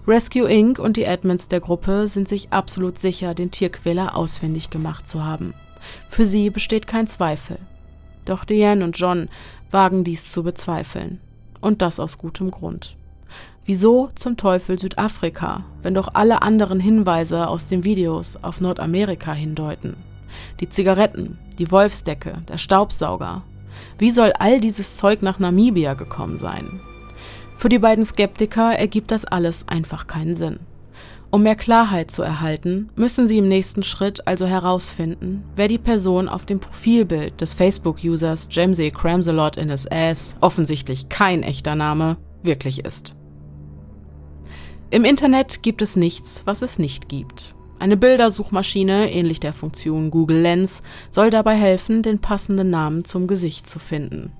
Rescue 0.06 0.46
Inc. 0.46 0.78
und 0.78 0.98
die 0.98 1.06
Admins 1.06 1.48
der 1.48 1.60
Gruppe 1.60 2.08
sind 2.08 2.28
sich 2.28 2.52
absolut 2.52 2.98
sicher, 2.98 3.32
den 3.32 3.50
Tierquäler 3.50 4.18
ausfindig 4.18 4.68
gemacht 4.68 5.08
zu 5.08 5.24
haben. 5.24 5.54
Für 6.10 6.26
sie 6.26 6.50
besteht 6.50 6.86
kein 6.86 7.06
Zweifel. 7.06 7.56
Doch 8.26 8.44
Diane 8.44 8.84
und 8.84 8.98
John 8.98 9.30
wagen 9.70 10.04
dies 10.04 10.30
zu 10.30 10.42
bezweifeln. 10.42 11.18
Und 11.62 11.80
das 11.80 12.00
aus 12.00 12.18
gutem 12.18 12.50
Grund. 12.50 12.96
Wieso 13.64 14.10
zum 14.14 14.36
Teufel 14.36 14.78
Südafrika, 14.78 15.64
wenn 15.80 15.94
doch 15.94 16.10
alle 16.12 16.42
anderen 16.42 16.80
Hinweise 16.80 17.48
aus 17.48 17.64
den 17.64 17.82
Videos 17.82 18.36
auf 18.42 18.60
Nordamerika 18.60 19.32
hindeuten? 19.32 19.96
Die 20.60 20.68
Zigaretten, 20.68 21.38
die 21.62 21.70
Wolfsdecke, 21.70 22.40
der 22.48 22.58
Staubsauger. 22.58 23.42
Wie 23.96 24.10
soll 24.10 24.32
all 24.32 24.60
dieses 24.60 24.96
Zeug 24.96 25.22
nach 25.22 25.38
Namibia 25.38 25.94
gekommen 25.94 26.36
sein? 26.36 26.80
Für 27.56 27.68
die 27.68 27.78
beiden 27.78 28.04
Skeptiker 28.04 28.72
ergibt 28.74 29.12
das 29.12 29.24
alles 29.24 29.68
einfach 29.68 30.08
keinen 30.08 30.34
Sinn. 30.34 30.58
Um 31.30 31.44
mehr 31.44 31.54
Klarheit 31.54 32.10
zu 32.10 32.22
erhalten, 32.22 32.90
müssen 32.96 33.28
Sie 33.28 33.38
im 33.38 33.46
nächsten 33.46 33.84
Schritt 33.84 34.26
also 34.26 34.44
herausfinden, 34.44 35.44
wer 35.54 35.68
die 35.68 35.78
Person 35.78 36.28
auf 36.28 36.46
dem 36.46 36.58
Profilbild 36.58 37.40
des 37.40 37.54
Facebook-Users 37.54 38.48
Jamsey 38.50 38.90
Cramsalot 38.90 39.56
in 39.56 39.70
his 39.70 39.86
ass, 39.86 40.36
offensichtlich 40.40 41.10
kein 41.10 41.44
echter 41.44 41.76
Name, 41.76 42.16
wirklich 42.42 42.84
ist. 42.84 43.14
Im 44.90 45.04
Internet 45.04 45.62
gibt 45.62 45.80
es 45.80 45.94
nichts, 45.94 46.42
was 46.44 46.60
es 46.60 46.80
nicht 46.80 47.08
gibt. 47.08 47.54
Eine 47.82 47.96
Bildersuchmaschine, 47.96 49.12
ähnlich 49.12 49.40
der 49.40 49.52
Funktion 49.52 50.12
Google 50.12 50.40
Lens, 50.40 50.84
soll 51.10 51.30
dabei 51.30 51.56
helfen, 51.56 52.02
den 52.02 52.20
passenden 52.20 52.70
Namen 52.70 53.04
zum 53.04 53.26
Gesicht 53.26 53.68
zu 53.68 53.80
finden. 53.80 54.30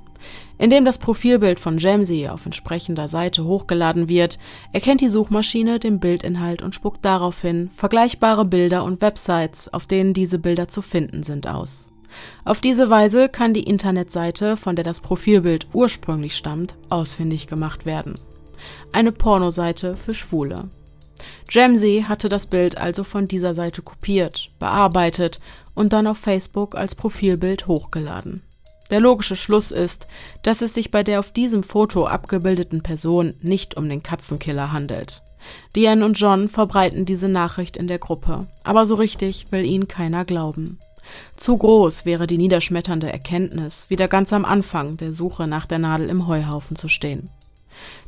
Indem 0.59 0.85
das 0.85 0.99
Profilbild 0.99 1.59
von 1.59 1.77
Jamsey 1.77 2.29
auf 2.29 2.45
entsprechender 2.45 3.09
Seite 3.09 3.45
hochgeladen 3.45 4.09
wird, 4.09 4.39
erkennt 4.73 5.01
die 5.01 5.09
Suchmaschine 5.09 5.81
den 5.81 5.99
Bildinhalt 5.99 6.63
und 6.63 6.77
spuckt 6.77 7.05
daraufhin 7.05 7.69
vergleichbare 7.75 8.45
Bilder 8.45 8.85
und 8.85 9.03
Websites, 9.03 9.75
auf 9.75 9.87
denen 9.87 10.15
diese 10.15 10.39
Bilder 10.39 10.69
zu 10.69 10.81
finden 10.81 11.25
sind, 11.25 11.49
aus. 11.49 11.91
Auf 12.45 12.61
diese 12.61 12.91
Weise 12.91 13.29
kann 13.29 13.55
die 13.55 13.65
Internetseite, 13.65 14.57
von 14.57 14.77
der 14.77 14.85
das 14.85 15.01
Profilbild 15.01 15.67
ursprünglich 15.73 16.37
stammt, 16.37 16.77
ausfindig 16.91 17.49
gemacht 17.49 17.87
werden. 17.87 18.15
Eine 18.93 19.11
Pornoseite 19.11 19.97
für 19.97 20.15
Schwule. 20.15 20.69
Jamsey 21.51 22.05
hatte 22.09 22.29
das 22.29 22.47
Bild 22.47 22.79
also 22.79 23.05
von 23.05 23.29
dieser 23.29 23.55
Seite 23.55 23.83
kopiert, 23.83 24.51
bearbeitet 24.59 25.41
und 25.75 25.93
dann 25.93 26.07
auf 26.07 26.19
Facebook 26.19 26.75
als 26.75 26.95
Profilbild 26.95 27.67
hochgeladen. 27.67 28.43
Der 28.91 29.01
logische 29.01 29.37
Schluss 29.37 29.71
ist, 29.71 30.07
dass 30.43 30.61
es 30.61 30.75
sich 30.75 30.91
bei 30.91 31.03
der 31.03 31.19
auf 31.19 31.33
diesem 31.33 31.63
Foto 31.63 32.07
abgebildeten 32.07 32.83
Person 32.83 33.35
nicht 33.41 33.77
um 33.77 33.89
den 33.89 34.03
Katzenkiller 34.03 34.73
handelt. 34.73 35.23
Diane 35.75 36.05
und 36.05 36.19
John 36.19 36.49
verbreiten 36.49 37.05
diese 37.05 37.29
Nachricht 37.29 37.77
in 37.77 37.89
der 37.89 37.99
Gruppe, 37.99 38.47
aber 38.65 38.87
so 38.87 38.95
richtig 38.95 39.51
will 39.51 39.65
ihnen 39.65 39.89
keiner 39.89 40.25
glauben. 40.25 40.79
Zu 41.37 41.57
groß 41.57 42.05
wäre 42.05 42.27
die 42.27 42.39
niederschmetternde 42.39 43.11
Erkenntnis, 43.11 43.91
wieder 43.91 44.09
ganz 44.09 44.33
am 44.33 44.45
Anfang 44.45 44.97
der 44.99 45.13
Suche 45.13 45.47
nach 45.47 45.67
der 45.67 45.79
Nadel 45.79 46.09
im 46.09 46.27
Heuhaufen 46.27 46.77
zu 46.77 46.89
stehen. 46.89 47.31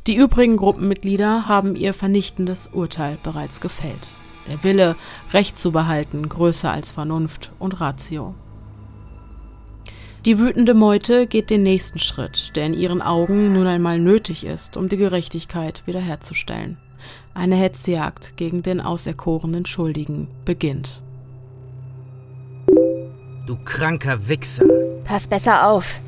Die 0.07 0.15
übrigen 0.15 0.57
Gruppenmitglieder 0.57 1.47
haben 1.47 1.75
ihr 1.75 1.93
vernichtendes 1.93 2.69
Urteil 2.71 3.17
bereits 3.23 3.61
gefällt. 3.61 4.13
Der 4.47 4.63
Wille, 4.63 4.95
Recht 5.33 5.57
zu 5.57 5.71
behalten, 5.71 6.29
größer 6.29 6.71
als 6.71 6.91
Vernunft 6.91 7.51
und 7.57 7.79
Ratio. 7.81 8.35
Die 10.25 10.39
wütende 10.39 10.73
Meute 10.73 11.27
geht 11.27 11.51
den 11.51 11.63
nächsten 11.63 11.99
Schritt, 11.99 12.55
der 12.55 12.65
in 12.65 12.73
ihren 12.73 13.01
Augen 13.01 13.53
nun 13.53 13.67
einmal 13.67 13.99
nötig 13.99 14.43
ist, 14.43 14.75
um 14.75 14.89
die 14.89 14.97
Gerechtigkeit 14.97 15.83
wiederherzustellen. 15.85 16.77
Eine 17.35 17.55
Hetzjagd 17.55 18.35
gegen 18.35 18.63
den 18.63 18.81
auserkorenen 18.81 19.65
Schuldigen 19.65 20.27
beginnt. 20.45 21.03
Du 23.45 23.55
kranker 23.63 24.27
Wichser. 24.27 24.65
Pass 25.03 25.27
besser 25.27 25.69
auf. 25.69 26.01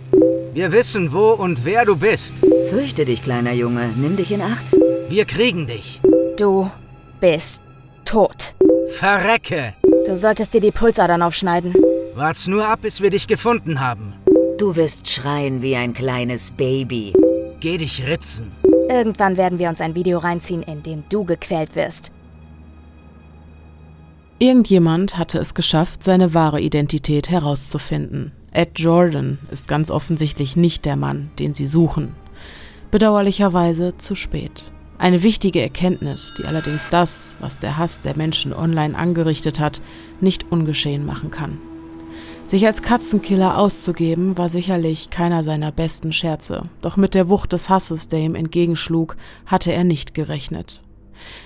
Wir 0.53 0.71
wissen, 0.71 1.13
wo 1.13 1.31
und 1.31 1.65
wer 1.65 1.85
du 1.85 1.95
bist. 1.95 2.33
Fürchte 2.69 3.05
dich, 3.05 3.21
kleiner 3.21 3.53
Junge. 3.53 3.89
Nimm 3.95 4.15
dich 4.15 4.31
in 4.31 4.41
Acht. 4.41 4.65
Wir 5.09 5.25
kriegen 5.25 5.67
dich. 5.67 6.01
Du 6.37 6.69
bist 7.19 7.61
tot. 8.05 8.55
Verrecke. 8.89 9.73
Du 10.05 10.15
solltest 10.15 10.53
dir 10.53 10.61
die 10.61 10.71
Pulsadern 10.71 11.21
aufschneiden. 11.21 11.73
Wart's 12.15 12.47
nur 12.47 12.67
ab, 12.67 12.79
bis 12.81 13.01
wir 13.01 13.09
dich 13.09 13.27
gefunden 13.27 13.79
haben. 13.79 14.13
Du 14.57 14.75
wirst 14.75 15.09
schreien 15.09 15.61
wie 15.61 15.75
ein 15.75 15.93
kleines 15.93 16.51
Baby. 16.51 17.13
Geh 17.59 17.77
dich 17.77 18.07
ritzen. 18.07 18.51
Irgendwann 18.89 19.37
werden 19.37 19.59
wir 19.59 19.69
uns 19.69 19.81
ein 19.81 19.95
Video 19.95 20.17
reinziehen, 20.17 20.63
in 20.63 20.81
dem 20.81 21.03
du 21.09 21.25
gequält 21.25 21.75
wirst. 21.75 22.11
Irgendjemand 24.39 25.17
hatte 25.17 25.39
es 25.39 25.53
geschafft, 25.53 26.03
seine 26.03 26.33
wahre 26.33 26.61
Identität 26.61 27.29
herauszufinden. 27.29 28.31
Ed 28.51 28.79
Jordan 28.79 29.39
ist 29.51 29.67
ganz 29.67 29.91
offensichtlich 29.91 30.55
nicht 30.55 30.85
der 30.85 30.95
Mann, 30.95 31.29
den 31.39 31.53
sie 31.53 31.67
suchen. 31.67 32.13
Bedauerlicherweise 32.91 33.97
zu 33.97 34.15
spät. 34.15 34.71
Eine 34.97 35.21
wichtige 35.21 35.61
Erkenntnis, 35.61 36.33
die 36.37 36.45
allerdings 36.45 36.89
das, 36.89 37.35
was 37.39 37.59
der 37.59 37.77
Hass 37.77 38.01
der 38.01 38.17
Menschen 38.17 38.53
online 38.53 38.97
angerichtet 38.97 39.59
hat, 39.59 39.81
nicht 40.21 40.51
ungeschehen 40.51 41.05
machen 41.05 41.29
kann. 41.29 41.59
Sich 42.47 42.65
als 42.65 42.81
Katzenkiller 42.81 43.57
auszugeben, 43.57 44.37
war 44.37 44.47
sicherlich 44.47 45.09
keiner 45.09 45.43
seiner 45.43 45.71
besten 45.71 46.13
Scherze, 46.13 46.63
doch 46.81 46.95
mit 46.95 47.13
der 47.13 47.29
Wucht 47.29 47.51
des 47.51 47.69
Hasses, 47.69 48.07
der 48.07 48.19
ihm 48.19 48.35
entgegenschlug, 48.35 49.17
hatte 49.45 49.73
er 49.73 49.83
nicht 49.83 50.13
gerechnet. 50.13 50.81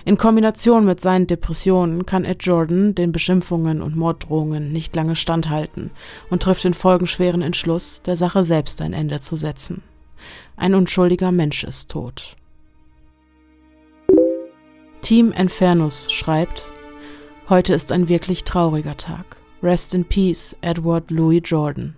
In 0.06 0.18
Kombination 0.18 0.86
mit 0.86 1.00
seinen 1.00 1.28
Depressionen 1.28 2.06
kann 2.06 2.26
Ed 2.26 2.44
Jordan 2.44 2.96
den 2.96 3.12
Beschimpfungen 3.12 3.82
und 3.82 3.96
Morddrohungen 3.96 4.72
nicht 4.72 4.96
lange 4.96 5.16
standhalten 5.16 5.92
und 6.30 6.44
trifft 6.44 6.64
den 6.64 6.74
folgenschweren 6.74 7.42
Entschluss, 7.42 8.02
der 8.04 8.16
Sache 8.16 8.44
selbst 8.44 8.82
ein 8.82 8.94
Ende 8.94 9.20
zu 9.20 9.36
setzen. 9.36 9.84
Ein 10.56 10.76
unschuldiger 10.76 11.32
Mensch 11.32 11.64
ist 11.64 11.92
tot. 11.92 12.36
Team 15.02 15.32
Infernus 15.32 16.12
schreibt, 16.12 16.68
Heute 17.50 17.74
ist 17.74 17.92
ein 17.92 18.08
wirklich 18.08 18.46
trauriger 18.46 18.96
Tag. 18.96 19.36
Rest 19.62 19.94
in 19.94 20.06
Peace, 20.06 20.56
Edward 20.62 21.12
Louis 21.12 21.42
Jordan. 21.44 21.96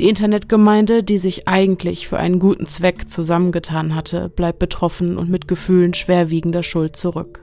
Die 0.00 0.08
Internetgemeinde, 0.08 1.02
die 1.02 1.18
sich 1.18 1.48
eigentlich 1.48 2.06
für 2.06 2.18
einen 2.18 2.38
guten 2.38 2.66
Zweck 2.66 3.08
zusammengetan 3.08 3.96
hatte, 3.96 4.28
bleibt 4.28 4.60
betroffen 4.60 5.18
und 5.18 5.28
mit 5.28 5.48
Gefühlen 5.48 5.92
schwerwiegender 5.92 6.62
Schuld 6.62 6.94
zurück. 6.94 7.42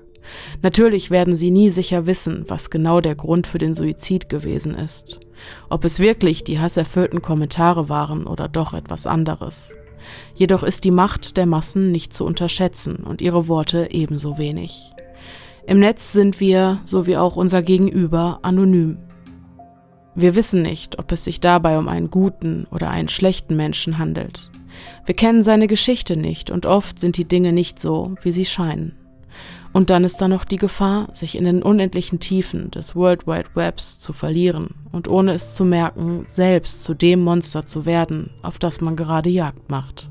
Natürlich 0.61 1.11
werden 1.11 1.35
sie 1.35 1.51
nie 1.51 1.69
sicher 1.69 2.07
wissen, 2.07 2.45
was 2.47 2.69
genau 2.69 3.01
der 3.01 3.15
Grund 3.15 3.45
für 3.45 3.57
den 3.57 3.75
Suizid 3.75 4.29
gewesen 4.29 4.73
ist. 4.73 5.19
Ob 5.69 5.83
es 5.83 5.99
wirklich 5.99 6.45
die 6.45 6.59
hasserfüllten 6.59 7.21
Kommentare 7.21 7.89
waren 7.89 8.25
oder 8.25 8.47
doch 8.47 8.73
etwas 8.73 9.05
anderes. 9.05 9.75
Jedoch 10.33 10.63
ist 10.63 10.85
die 10.85 10.91
Macht 10.91 11.35
der 11.35 11.45
Massen 11.45 11.91
nicht 11.91 12.13
zu 12.13 12.25
unterschätzen 12.25 12.97
und 12.97 13.21
ihre 13.21 13.49
Worte 13.49 13.89
ebenso 13.91 14.37
wenig. 14.37 14.91
Im 15.67 15.79
Netz 15.79 16.13
sind 16.13 16.39
wir, 16.39 16.79
so 16.85 17.05
wie 17.05 17.17
auch 17.17 17.35
unser 17.35 17.61
Gegenüber, 17.63 18.39
anonym. 18.43 18.99
Wir 20.15 20.35
wissen 20.35 20.61
nicht, 20.61 20.97
ob 20.97 21.11
es 21.11 21.25
sich 21.25 21.41
dabei 21.41 21.77
um 21.77 21.89
einen 21.89 22.09
guten 22.09 22.67
oder 22.71 22.89
einen 22.89 23.09
schlechten 23.09 23.55
Menschen 23.55 23.97
handelt. 23.97 24.49
Wir 25.05 25.15
kennen 25.15 25.43
seine 25.43 25.67
Geschichte 25.67 26.17
nicht 26.17 26.49
und 26.49 26.65
oft 26.65 26.99
sind 26.99 27.17
die 27.17 27.27
Dinge 27.27 27.51
nicht 27.51 27.79
so, 27.79 28.15
wie 28.21 28.31
sie 28.31 28.45
scheinen. 28.45 28.95
Und 29.73 29.89
dann 29.89 30.05
ist 30.05 30.21
da 30.21 30.29
noch 30.29 30.45
die 30.45 30.55
Gefahr, 30.55 31.09
sich 31.11 31.35
in 31.35 31.43
den 31.43 31.61
unendlichen 31.61 32.21
Tiefen 32.21 32.71
des 32.71 32.95
World 32.95 33.27
Wide 33.27 33.49
Webs 33.55 33.99
zu 33.99 34.13
verlieren 34.13 34.69
und 34.93 35.09
ohne 35.09 35.33
es 35.33 35.53
zu 35.53 35.65
merken, 35.65 36.23
selbst 36.27 36.85
zu 36.85 36.93
dem 36.93 37.19
Monster 37.19 37.65
zu 37.65 37.85
werden, 37.85 38.29
auf 38.41 38.57
das 38.57 38.79
man 38.79 38.95
gerade 38.95 39.29
Jagd 39.29 39.69
macht. 39.69 40.09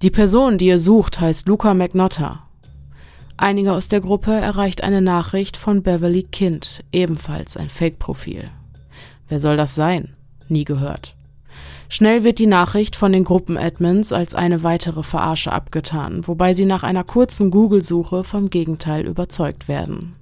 Die 0.00 0.10
Person, 0.10 0.58
die 0.58 0.66
ihr 0.66 0.78
sucht, 0.78 1.20
heißt 1.20 1.48
Luca 1.48 1.74
McNotta. 1.74 2.44
Einige 3.36 3.72
aus 3.72 3.88
der 3.88 4.00
Gruppe 4.00 4.30
erreicht 4.30 4.84
eine 4.84 5.02
Nachricht 5.02 5.56
von 5.56 5.82
Beverly 5.82 6.22
Kind, 6.22 6.84
ebenfalls 6.92 7.56
ein 7.56 7.68
Fake-Profil. 7.68 8.44
Wer 9.28 9.40
soll 9.40 9.56
das 9.56 9.74
sein? 9.74 10.14
Nie 10.48 10.64
gehört. 10.64 11.16
Schnell 11.88 12.22
wird 12.22 12.38
die 12.38 12.46
Nachricht 12.46 12.94
von 12.94 13.10
den 13.10 13.24
Gruppenadmins 13.24 14.12
als 14.12 14.36
eine 14.36 14.62
weitere 14.62 15.02
Verarsche 15.02 15.52
abgetan, 15.52 16.28
wobei 16.28 16.54
sie 16.54 16.66
nach 16.66 16.84
einer 16.84 17.02
kurzen 17.02 17.50
Google-Suche 17.50 18.22
vom 18.22 18.50
Gegenteil 18.50 19.04
überzeugt 19.04 19.66
werden. 19.66 20.14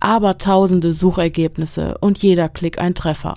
Aber 0.00 0.38
tausende 0.38 0.92
Suchergebnisse 0.92 1.98
und 1.98 2.20
jeder 2.20 2.48
Klick 2.48 2.80
ein 2.80 2.96
Treffer. 2.96 3.34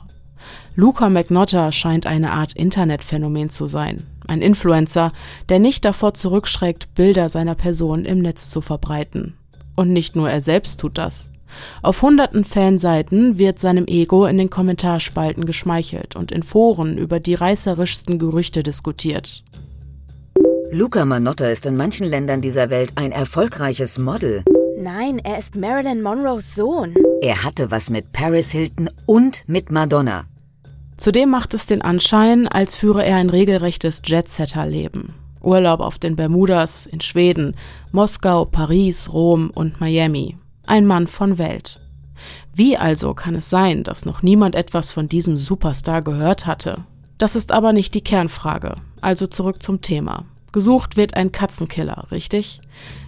Luca 0.76 1.10
McNotta 1.10 1.72
scheint 1.72 2.08
eine 2.08 2.32
Art 2.32 2.54
Internetphänomen 2.54 3.52
zu 3.52 3.68
sein. 3.68 4.06
Ein 4.28 4.42
Influencer, 4.42 5.12
der 5.50 5.60
nicht 5.60 5.86
davor 5.86 6.14
zurückschreckt, 6.14 6.94
Bilder 6.96 7.30
seiner 7.30 7.56
Person 7.56 8.06
im 8.06 8.20
Netz 8.20 8.50
zu 8.50 8.62
verbreiten. 8.62 9.38
Und 9.76 9.94
nicht 9.94 10.16
nur 10.16 10.30
er 10.30 10.42
selbst 10.42 10.80
tut 10.80 10.98
das. 10.98 11.32
Auf 11.82 12.02
hunderten 12.02 12.44
Fanseiten 12.44 13.38
wird 13.38 13.60
seinem 13.60 13.86
Ego 13.88 14.26
in 14.26 14.38
den 14.38 14.50
Kommentarspalten 14.50 15.46
geschmeichelt 15.46 16.16
und 16.16 16.32
in 16.32 16.44
Foren 16.44 16.98
über 16.98 17.20
die 17.20 17.36
reißerischsten 17.36 18.20
Gerüchte 18.20 18.64
diskutiert. 18.64 19.44
Luca 20.72 21.06
Manotta 21.06 21.48
ist 21.48 21.66
in 21.66 21.78
manchen 21.78 22.08
Ländern 22.08 22.42
dieser 22.42 22.70
Welt 22.70 22.92
ein 22.96 23.14
erfolgreiches 23.14 23.98
Model. 23.98 24.44
Nein, 24.78 25.20
er 25.20 25.38
ist 25.40 25.56
Marilyn 25.56 26.02
Monroes 26.02 26.54
Sohn. 26.54 26.94
Er 27.22 27.44
hatte 27.44 27.72
was 27.72 27.90
mit 27.90 28.12
Paris 28.12 28.52
Hilton 28.52 28.90
und 29.06 29.44
mit 29.48 29.72
Madonna. 29.72 30.26
Zudem 30.98 31.30
macht 31.30 31.54
es 31.54 31.68
den 31.68 31.84
Anschein, 31.84 32.48
als 32.48 32.76
führe 32.76 33.06
er 33.06 33.18
ein 33.18 33.30
regelrechtes 33.30 34.02
Jetsetter-Leben. 34.04 35.14
Urlaub 35.42 35.80
auf 35.80 36.00
den 36.00 36.16
Bermudas, 36.16 36.88
in 36.88 37.02
Schweden, 37.02 37.56
Moskau, 37.92 38.46
Paris, 38.46 39.14
Rom 39.14 39.52
und 39.54 39.80
Miami. 39.80 40.38
Ein 40.66 40.86
Mann 40.86 41.08
von 41.08 41.38
Welt. 41.38 41.80
Wie 42.54 42.76
also 42.76 43.14
kann 43.14 43.36
es 43.36 43.50
sein, 43.50 43.84
dass 43.84 44.06
noch 44.06 44.24
niemand 44.24 44.56
etwas 44.56 44.92
von 44.92 45.08
diesem 45.08 45.38
Superstar 45.38 46.02
gehört 46.02 46.48
hatte? 46.48 46.84
Das 47.20 47.36
ist 47.36 47.52
aber 47.52 47.74
nicht 47.74 47.94
die 47.94 48.02
Kernfrage. 48.02 48.76
Also 49.00 49.28
zurück 49.28 49.62
zum 49.62 49.82
Thema. 49.82 50.26
Gesucht 50.58 50.98
wird 50.98 51.14
ein 51.14 51.32
Katzenkiller, 51.32 52.08
richtig? 52.10 52.62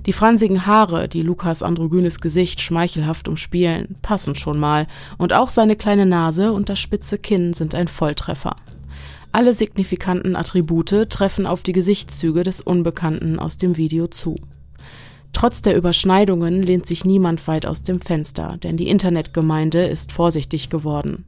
Die 0.05 0.13
fransigen 0.13 0.67
Haare, 0.67 1.07
die 1.07 1.23
Lukas 1.23 1.63
androgynes 1.63 2.19
Gesicht 2.19 2.61
schmeichelhaft 2.61 3.27
umspielen, 3.27 3.95
passen 4.03 4.35
schon 4.35 4.59
mal, 4.59 4.85
und 5.17 5.33
auch 5.33 5.49
seine 5.49 5.75
kleine 5.75 6.05
Nase 6.05 6.53
und 6.53 6.69
das 6.69 6.77
spitze 6.77 7.17
Kinn 7.17 7.53
sind 7.53 7.73
ein 7.73 7.87
Volltreffer. 7.87 8.55
Alle 9.31 9.55
signifikanten 9.55 10.35
Attribute 10.35 11.09
treffen 11.09 11.47
auf 11.47 11.63
die 11.63 11.71
Gesichtszüge 11.71 12.43
des 12.43 12.61
Unbekannten 12.61 13.39
aus 13.39 13.57
dem 13.57 13.77
Video 13.77 14.05
zu. 14.05 14.35
Trotz 15.33 15.63
der 15.63 15.75
Überschneidungen 15.75 16.61
lehnt 16.61 16.85
sich 16.85 17.03
niemand 17.03 17.47
weit 17.47 17.65
aus 17.65 17.81
dem 17.81 17.99
Fenster, 17.99 18.57
denn 18.61 18.77
die 18.77 18.89
Internetgemeinde 18.89 19.87
ist 19.87 20.11
vorsichtig 20.11 20.69
geworden. 20.69 21.25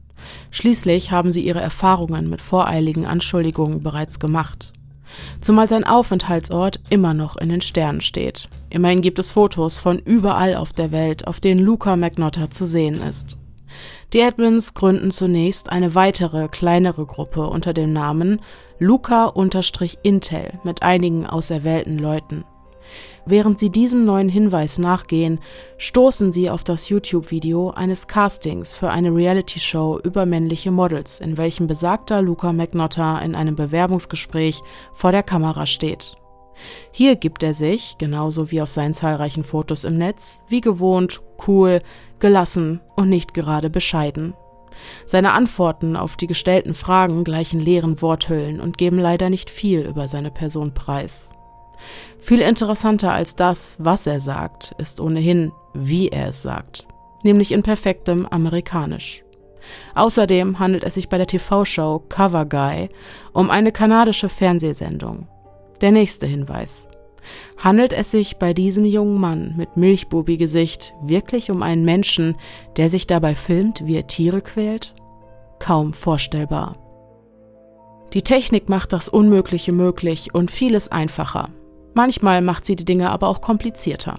Schließlich 0.52 1.10
haben 1.10 1.32
sie 1.32 1.44
ihre 1.44 1.60
Erfahrungen 1.60 2.30
mit 2.30 2.40
voreiligen 2.40 3.06
Anschuldigungen 3.06 3.80
bereits 3.80 4.20
gemacht 4.20 4.72
zumal 5.40 5.68
sein 5.68 5.84
Aufenthaltsort 5.84 6.80
immer 6.90 7.14
noch 7.14 7.36
in 7.36 7.48
den 7.48 7.60
Sternen 7.60 8.00
steht. 8.00 8.48
Immerhin 8.70 9.02
gibt 9.02 9.18
es 9.18 9.30
Fotos 9.30 9.78
von 9.78 9.98
überall 9.98 10.56
auf 10.56 10.72
der 10.72 10.92
Welt, 10.92 11.26
auf 11.26 11.40
denen 11.40 11.60
Luca 11.60 11.96
McNotta 11.96 12.50
zu 12.50 12.66
sehen 12.66 13.00
ist. 13.08 13.36
Die 14.12 14.20
Edmonds 14.20 14.74
gründen 14.74 15.10
zunächst 15.10 15.70
eine 15.72 15.94
weitere, 15.94 16.48
kleinere 16.48 17.06
Gruppe 17.06 17.46
unter 17.46 17.72
dem 17.72 17.92
Namen 17.92 18.40
Luca-Intel 18.78 20.52
mit 20.64 20.82
einigen 20.82 21.26
auserwählten 21.26 21.98
Leuten. 21.98 22.44
Während 23.24 23.58
sie 23.58 23.70
diesem 23.70 24.04
neuen 24.04 24.28
Hinweis 24.28 24.78
nachgehen, 24.78 25.38
stoßen 25.78 26.32
sie 26.32 26.50
auf 26.50 26.64
das 26.64 26.88
YouTube-Video 26.88 27.70
eines 27.70 28.08
Castings 28.08 28.74
für 28.74 28.90
eine 28.90 29.14
Reality-Show 29.14 30.00
über 30.02 30.26
männliche 30.26 30.72
Models, 30.72 31.20
in 31.20 31.36
welchem 31.36 31.68
besagter 31.68 32.20
Luca 32.20 32.52
McNotta 32.52 33.20
in 33.20 33.36
einem 33.36 33.54
Bewerbungsgespräch 33.54 34.60
vor 34.92 35.12
der 35.12 35.22
Kamera 35.22 35.66
steht. 35.66 36.16
Hier 36.90 37.16
gibt 37.16 37.42
er 37.42 37.54
sich, 37.54 37.96
genauso 37.98 38.50
wie 38.50 38.60
auf 38.60 38.68
seinen 38.68 38.94
zahlreichen 38.94 39.44
Fotos 39.44 39.84
im 39.84 39.98
Netz, 39.98 40.42
wie 40.48 40.60
gewohnt, 40.60 41.20
cool, 41.46 41.80
gelassen 42.18 42.80
und 42.96 43.08
nicht 43.08 43.34
gerade 43.34 43.70
bescheiden. 43.70 44.34
Seine 45.06 45.32
Antworten 45.32 45.96
auf 45.96 46.16
die 46.16 46.26
gestellten 46.26 46.74
Fragen 46.74 47.24
gleichen 47.24 47.60
leeren 47.60 48.02
Worthüllen 48.02 48.60
und 48.60 48.78
geben 48.78 48.98
leider 48.98 49.30
nicht 49.30 49.48
viel 49.48 49.82
über 49.82 50.08
seine 50.08 50.30
Person 50.30 50.74
preis. 50.74 51.34
Viel 52.18 52.40
interessanter 52.40 53.12
als 53.12 53.36
das, 53.36 53.76
was 53.80 54.06
er 54.06 54.20
sagt, 54.20 54.74
ist 54.78 55.00
ohnehin, 55.00 55.52
wie 55.74 56.08
er 56.08 56.28
es 56.28 56.42
sagt, 56.42 56.86
nämlich 57.22 57.52
in 57.52 57.62
perfektem 57.62 58.26
Amerikanisch. 58.26 59.22
Außerdem 59.94 60.58
handelt 60.58 60.84
es 60.84 60.94
sich 60.94 61.08
bei 61.08 61.18
der 61.18 61.26
TV-Show 61.26 62.04
Cover 62.08 62.44
Guy 62.44 62.88
um 63.32 63.50
eine 63.50 63.72
kanadische 63.72 64.28
Fernsehsendung. 64.28 65.28
Der 65.80 65.92
nächste 65.92 66.26
Hinweis. 66.26 66.88
Handelt 67.56 67.92
es 67.92 68.10
sich 68.10 68.38
bei 68.38 68.52
diesem 68.52 68.84
jungen 68.84 69.20
Mann 69.20 69.54
mit 69.56 69.76
Milchbubi-Gesicht 69.76 70.94
wirklich 71.02 71.50
um 71.50 71.62
einen 71.62 71.84
Menschen, 71.84 72.36
der 72.76 72.88
sich 72.88 73.06
dabei 73.06 73.34
filmt, 73.34 73.86
wie 73.86 73.96
er 73.96 74.06
Tiere 74.06 74.40
quält? 74.40 74.94
Kaum 75.60 75.92
vorstellbar. 75.92 76.76
Die 78.14 78.22
Technik 78.22 78.68
macht 78.68 78.92
das 78.92 79.08
Unmögliche 79.08 79.72
möglich 79.72 80.34
und 80.34 80.50
vieles 80.50 80.90
einfacher. 80.90 81.50
Manchmal 81.94 82.42
macht 82.42 82.64
sie 82.64 82.76
die 82.76 82.84
Dinge 82.84 83.10
aber 83.10 83.28
auch 83.28 83.40
komplizierter. 83.40 84.18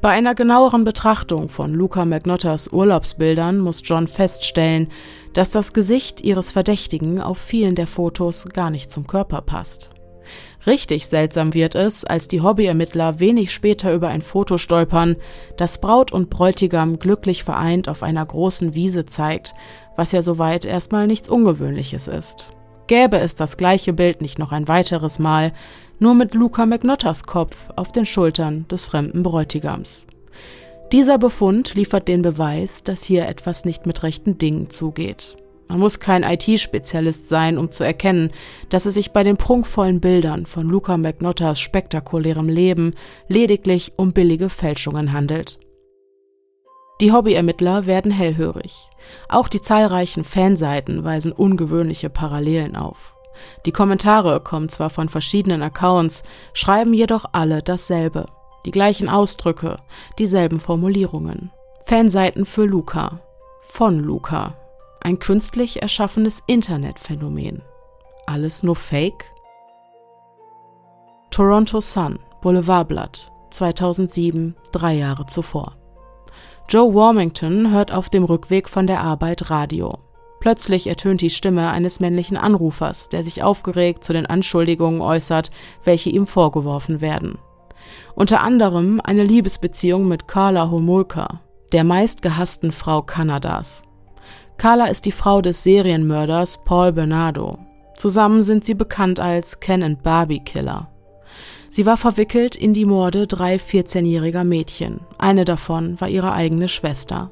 Bei 0.00 0.10
einer 0.10 0.34
genaueren 0.34 0.84
Betrachtung 0.84 1.48
von 1.48 1.74
Luca 1.74 2.04
McNotters 2.04 2.72
Urlaubsbildern 2.72 3.58
muss 3.58 3.82
John 3.84 4.06
feststellen, 4.06 4.88
dass 5.34 5.50
das 5.50 5.72
Gesicht 5.72 6.22
ihres 6.22 6.52
Verdächtigen 6.52 7.20
auf 7.20 7.38
vielen 7.38 7.74
der 7.74 7.86
Fotos 7.86 8.46
gar 8.46 8.70
nicht 8.70 8.90
zum 8.90 9.06
Körper 9.06 9.42
passt. 9.42 9.90
Richtig 10.66 11.06
seltsam 11.06 11.54
wird 11.54 11.74
es, 11.74 12.04
als 12.04 12.28
die 12.28 12.42
Hobbyermittler 12.42 13.20
wenig 13.20 13.52
später 13.52 13.92
über 13.94 14.08
ein 14.08 14.22
Foto 14.22 14.58
stolpern, 14.58 15.16
das 15.56 15.80
Braut 15.80 16.12
und 16.12 16.30
Bräutigam 16.30 16.98
glücklich 16.98 17.44
vereint 17.44 17.88
auf 17.88 18.02
einer 18.02 18.24
großen 18.26 18.74
Wiese 18.74 19.06
zeigt, 19.06 19.54
was 19.96 20.12
ja 20.12 20.20
soweit 20.20 20.64
erstmal 20.64 21.06
nichts 21.06 21.28
Ungewöhnliches 21.28 22.08
ist. 22.08 22.50
Gäbe 22.88 23.18
es 23.18 23.34
das 23.34 23.56
gleiche 23.56 23.92
Bild 23.92 24.20
nicht 24.20 24.38
noch 24.38 24.50
ein 24.50 24.66
weiteres 24.66 25.18
Mal, 25.18 25.52
nur 25.98 26.14
mit 26.14 26.34
Luca 26.34 26.66
McNotters 26.66 27.24
Kopf 27.24 27.70
auf 27.76 27.92
den 27.92 28.04
Schultern 28.04 28.66
des 28.68 28.84
fremden 28.84 29.22
Bräutigams. 29.22 30.06
Dieser 30.92 31.18
Befund 31.18 31.74
liefert 31.74 32.08
den 32.08 32.22
Beweis, 32.22 32.82
dass 32.82 33.02
hier 33.02 33.28
etwas 33.28 33.64
nicht 33.64 33.86
mit 33.86 34.02
rechten 34.02 34.38
Dingen 34.38 34.70
zugeht. 34.70 35.36
Man 35.68 35.80
muss 35.80 36.00
kein 36.00 36.22
IT-Spezialist 36.22 37.28
sein, 37.28 37.58
um 37.58 37.70
zu 37.70 37.84
erkennen, 37.84 38.30
dass 38.70 38.86
es 38.86 38.94
sich 38.94 39.12
bei 39.12 39.22
den 39.22 39.36
prunkvollen 39.36 40.00
Bildern 40.00 40.46
von 40.46 40.66
Luca 40.66 40.96
McNotters 40.96 41.60
spektakulärem 41.60 42.48
Leben 42.48 42.94
lediglich 43.28 43.92
um 43.96 44.12
billige 44.12 44.48
Fälschungen 44.48 45.12
handelt. 45.12 45.58
Die 47.02 47.12
Hobbyermittler 47.12 47.84
werden 47.84 48.10
hellhörig. 48.10 48.88
Auch 49.28 49.48
die 49.48 49.60
zahlreichen 49.60 50.24
Fanseiten 50.24 51.04
weisen 51.04 51.32
ungewöhnliche 51.32 52.08
Parallelen 52.08 52.74
auf. 52.74 53.14
Die 53.66 53.72
Kommentare 53.72 54.40
kommen 54.40 54.68
zwar 54.68 54.90
von 54.90 55.08
verschiedenen 55.08 55.62
Accounts, 55.62 56.22
schreiben 56.52 56.94
jedoch 56.94 57.24
alle 57.32 57.62
dasselbe. 57.62 58.26
Die 58.64 58.70
gleichen 58.70 59.08
Ausdrücke, 59.08 59.76
dieselben 60.18 60.60
Formulierungen. 60.60 61.50
Fanseiten 61.84 62.44
für 62.44 62.64
Luca. 62.64 63.20
Von 63.62 64.00
Luca. 64.00 64.54
Ein 65.00 65.18
künstlich 65.18 65.80
erschaffenes 65.80 66.42
Internetphänomen. 66.46 67.62
Alles 68.26 68.62
nur 68.62 68.76
Fake? 68.76 69.24
Toronto 71.30 71.80
Sun, 71.80 72.18
Boulevardblatt, 72.42 73.30
2007, 73.50 74.56
drei 74.72 74.94
Jahre 74.94 75.26
zuvor. 75.26 75.76
Joe 76.68 76.94
Warmington 76.94 77.70
hört 77.70 77.92
auf 77.92 78.10
dem 78.10 78.24
Rückweg 78.24 78.68
von 78.68 78.86
der 78.86 79.00
Arbeit 79.00 79.50
Radio. 79.50 79.98
Plötzlich 80.40 80.86
ertönt 80.86 81.20
die 81.20 81.30
Stimme 81.30 81.70
eines 81.70 82.00
männlichen 82.00 82.36
Anrufers, 82.36 83.08
der 83.08 83.24
sich 83.24 83.42
aufgeregt 83.42 84.04
zu 84.04 84.12
den 84.12 84.26
Anschuldigungen 84.26 85.00
äußert, 85.00 85.50
welche 85.84 86.10
ihm 86.10 86.26
vorgeworfen 86.26 87.00
werden. 87.00 87.38
Unter 88.14 88.42
anderem 88.42 89.00
eine 89.02 89.24
Liebesbeziehung 89.24 90.06
mit 90.06 90.28
Carla 90.28 90.70
Homolka, 90.70 91.40
der 91.72 91.84
meistgehassten 91.84 92.72
Frau 92.72 93.02
Kanadas. 93.02 93.84
Carla 94.56 94.86
ist 94.86 95.06
die 95.06 95.12
Frau 95.12 95.40
des 95.40 95.62
Serienmörders 95.62 96.64
Paul 96.64 96.92
Bernardo. 96.92 97.58
Zusammen 97.96 98.42
sind 98.42 98.64
sie 98.64 98.74
bekannt 98.74 99.20
als 99.20 99.60
Ken 99.60 99.82
and 99.82 100.02
Barbie 100.02 100.40
Killer. 100.40 100.88
Sie 101.68 101.84
war 101.86 101.96
verwickelt 101.96 102.56
in 102.56 102.72
die 102.72 102.84
Morde 102.84 103.26
drei 103.26 103.56
14-jähriger 103.56 104.44
Mädchen. 104.44 105.00
Eine 105.18 105.44
davon 105.44 106.00
war 106.00 106.08
ihre 106.08 106.32
eigene 106.32 106.68
Schwester. 106.68 107.30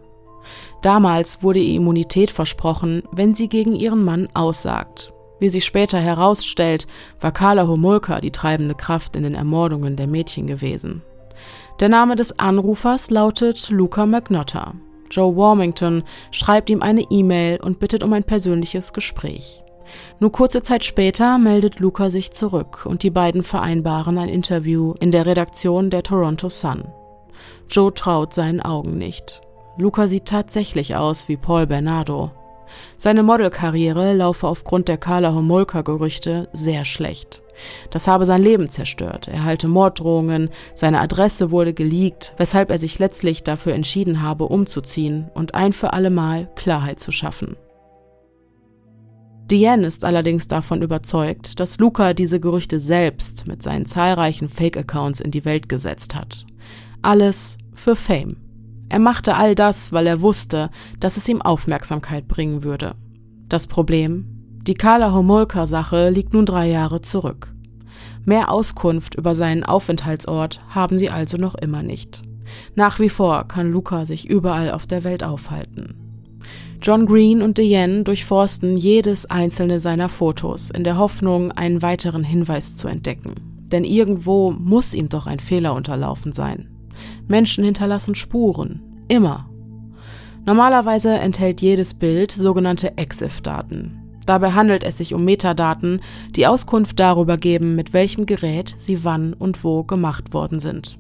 Damals 0.87 1.43
wurde 1.43 1.59
ihr 1.59 1.75
Immunität 1.75 2.31
versprochen, 2.31 3.03
wenn 3.11 3.35
sie 3.35 3.49
gegen 3.49 3.75
ihren 3.75 4.05
Mann 4.05 4.29
aussagt. 4.35 5.13
Wie 5.41 5.49
sich 5.49 5.65
später 5.65 5.99
herausstellt, 5.99 6.87
war 7.21 7.33
Carla 7.33 7.67
Homolka 7.67 8.21
die 8.21 8.31
treibende 8.31 8.77
Kraft 8.77 9.17
in 9.17 9.25
den 9.25 9.35
Ermordungen 9.35 9.97
der 9.97 10.07
Mädchen 10.07 10.47
gewesen. 10.47 11.03
Der 11.81 11.89
Name 11.89 12.15
des 12.15 12.39
Anrufers 12.39 13.11
lautet 13.11 13.69
Luca 13.69 14.07
McNotta. 14.07 14.75
Joe 15.11 15.37
Warmington 15.37 16.05
schreibt 16.31 16.71
ihm 16.71 16.83
eine 16.83 17.03
E-Mail 17.11 17.61
und 17.61 17.81
bittet 17.81 18.05
um 18.05 18.13
ein 18.13 18.23
persönliches 18.23 18.93
Gespräch. 18.93 19.65
Nur 20.21 20.31
kurze 20.31 20.63
Zeit 20.63 20.85
später 20.85 21.37
meldet 21.39 21.81
Luca 21.81 22.11
sich 22.11 22.31
zurück 22.31 22.87
und 22.87 23.03
die 23.03 23.11
beiden 23.11 23.43
vereinbaren 23.43 24.19
ein 24.19 24.29
Interview 24.29 24.95
in 25.01 25.11
der 25.11 25.27
Redaktion 25.27 25.91
der 25.91 26.05
Toronto 26.05 26.49
Sun. 26.49 26.85
Joe 27.69 27.93
traut 27.93 28.33
seinen 28.35 28.61
Augen 28.61 28.97
nicht. 28.99 29.41
Luca 29.79 30.07
sieht 30.07 30.27
tatsächlich 30.27 30.97
aus 30.97 31.29
wie 31.29 31.37
Paul 31.37 31.67
Bernardo. 31.67 32.31
Seine 32.99 33.23
Modelkarriere 33.23 34.15
laufe 34.15 34.49
aufgrund 34.49 34.89
der 34.89 34.97
Carla 34.97 35.35
Homolka-Gerüchte 35.35 36.49
sehr 36.53 36.85
schlecht. 36.85 37.43
Das 37.91 38.09
habe 38.09 38.25
sein 38.25 38.43
Leben 38.43 38.71
zerstört. 38.71 39.29
Er 39.29 39.45
halte 39.45 39.69
Morddrohungen, 39.69 40.51
seine 40.75 41.01
Adresse 41.01 41.51
wurde 41.51 41.75
geleakt, 41.75 42.35
weshalb 42.39 42.71
er 42.71 42.79
sich 42.79 42.99
letztlich 42.99 43.45
dafür 43.45 43.75
entschieden 43.75 44.23
habe, 44.23 44.45
umzuziehen 44.45 45.31
und 45.35 45.55
ein 45.55 45.73
für 45.73 45.93
allemal 45.93 46.49
Klarheit 46.55 47.01
zu 47.01 47.13
schaffen. 47.13 47.57
Diane 49.51 49.87
ist 49.87 50.05
allerdings 50.05 50.49
davon 50.49 50.83
überzeugt, 50.83 51.61
dass 51.61 51.79
Luca 51.79 52.15
diese 52.15 52.41
Gerüchte 52.41 52.81
selbst 52.81 53.47
mit 53.47 53.63
seinen 53.63 53.87
zahlreichen 53.87 54.49
Fake-Accounts 54.49 55.21
in 55.21 55.31
die 55.31 55.45
Welt 55.45 55.69
gesetzt 55.69 56.17
hat. 56.17 56.47
Alles 57.01 57.57
für 57.75 57.95
Fame. 57.95 58.46
Er 58.89 58.99
machte 58.99 59.35
all 59.35 59.55
das, 59.55 59.93
weil 59.93 60.07
er 60.07 60.21
wusste, 60.21 60.71
dass 61.01 61.17
es 61.17 61.29
ihm 61.29 61.43
Aufmerksamkeit 61.43 62.29
bringen 62.29 62.63
würde. 62.63 62.95
Das 63.49 63.67
Problem? 63.67 64.27
Die 64.63 64.75
Carla 64.75 65.13
Homolka-Sache 65.13 66.11
liegt 66.11 66.33
nun 66.33 66.47
drei 66.47 66.69
Jahre 66.69 67.01
zurück. 67.01 67.55
Mehr 68.25 68.51
Auskunft 68.51 69.15
über 69.15 69.35
seinen 69.35 69.63
Aufenthaltsort 69.63 70.61
haben 70.69 70.99
sie 70.99 71.11
also 71.11 71.37
noch 71.37 71.55
immer 71.55 71.83
nicht. 71.83 72.23
Nach 72.75 72.99
wie 72.99 73.09
vor 73.09 73.47
kann 73.49 73.71
Luca 73.71 74.05
sich 74.05 74.29
überall 74.29 74.71
auf 74.71 74.87
der 74.87 75.05
Welt 75.05 75.23
aufhalten. 75.23 75.95
John 76.83 77.07
Green 77.07 77.43
und 77.43 77.59
Diane 77.59 78.03
durchforsten 78.03 78.77
jedes 78.77 79.27
einzelne 79.27 79.81
seiner 79.81 80.09
Fotos 80.09 80.71
in 80.71 80.85
der 80.85 80.99
Hoffnung, 80.99 81.53
einen 81.53 81.83
weiteren 81.83 82.25
Hinweis 82.25 82.77
zu 82.77 82.89
entdecken. 82.89 83.35
Denn 83.73 83.85
irgendwo 83.85 84.53
muss 84.53 84.95
ihm 84.95 85.09
doch 85.09 85.27
ein 85.27 85.41
Fehler 85.41 85.75
unterlaufen 85.75 86.33
sein. 86.33 86.76
Menschen 87.29 87.65
hinterlassen 87.65 88.15
Spuren. 88.15 88.81
Immer. 89.09 89.49
Normalerweise 90.45 91.11
enthält 91.11 91.61
jedes 91.61 91.95
Bild 91.95 92.31
sogenannte 92.31 92.97
EXIF-Daten. 92.97 94.03
Dabei 94.27 94.53
handelt 94.53 94.83
es 94.85 94.99
sich 94.99 95.15
um 95.15 95.25
Metadaten, 95.25 96.01
die 96.35 96.47
Auskunft 96.47 96.99
darüber 96.99 97.37
geben, 97.37 97.77
mit 97.77 97.93
welchem 97.93 98.27
Gerät 98.27 98.75
sie 98.77 99.05
wann 99.05 99.33
und 99.33 99.63
wo 99.63 99.85
gemacht 99.85 100.35
worden 100.35 100.59
sind. 100.59 100.99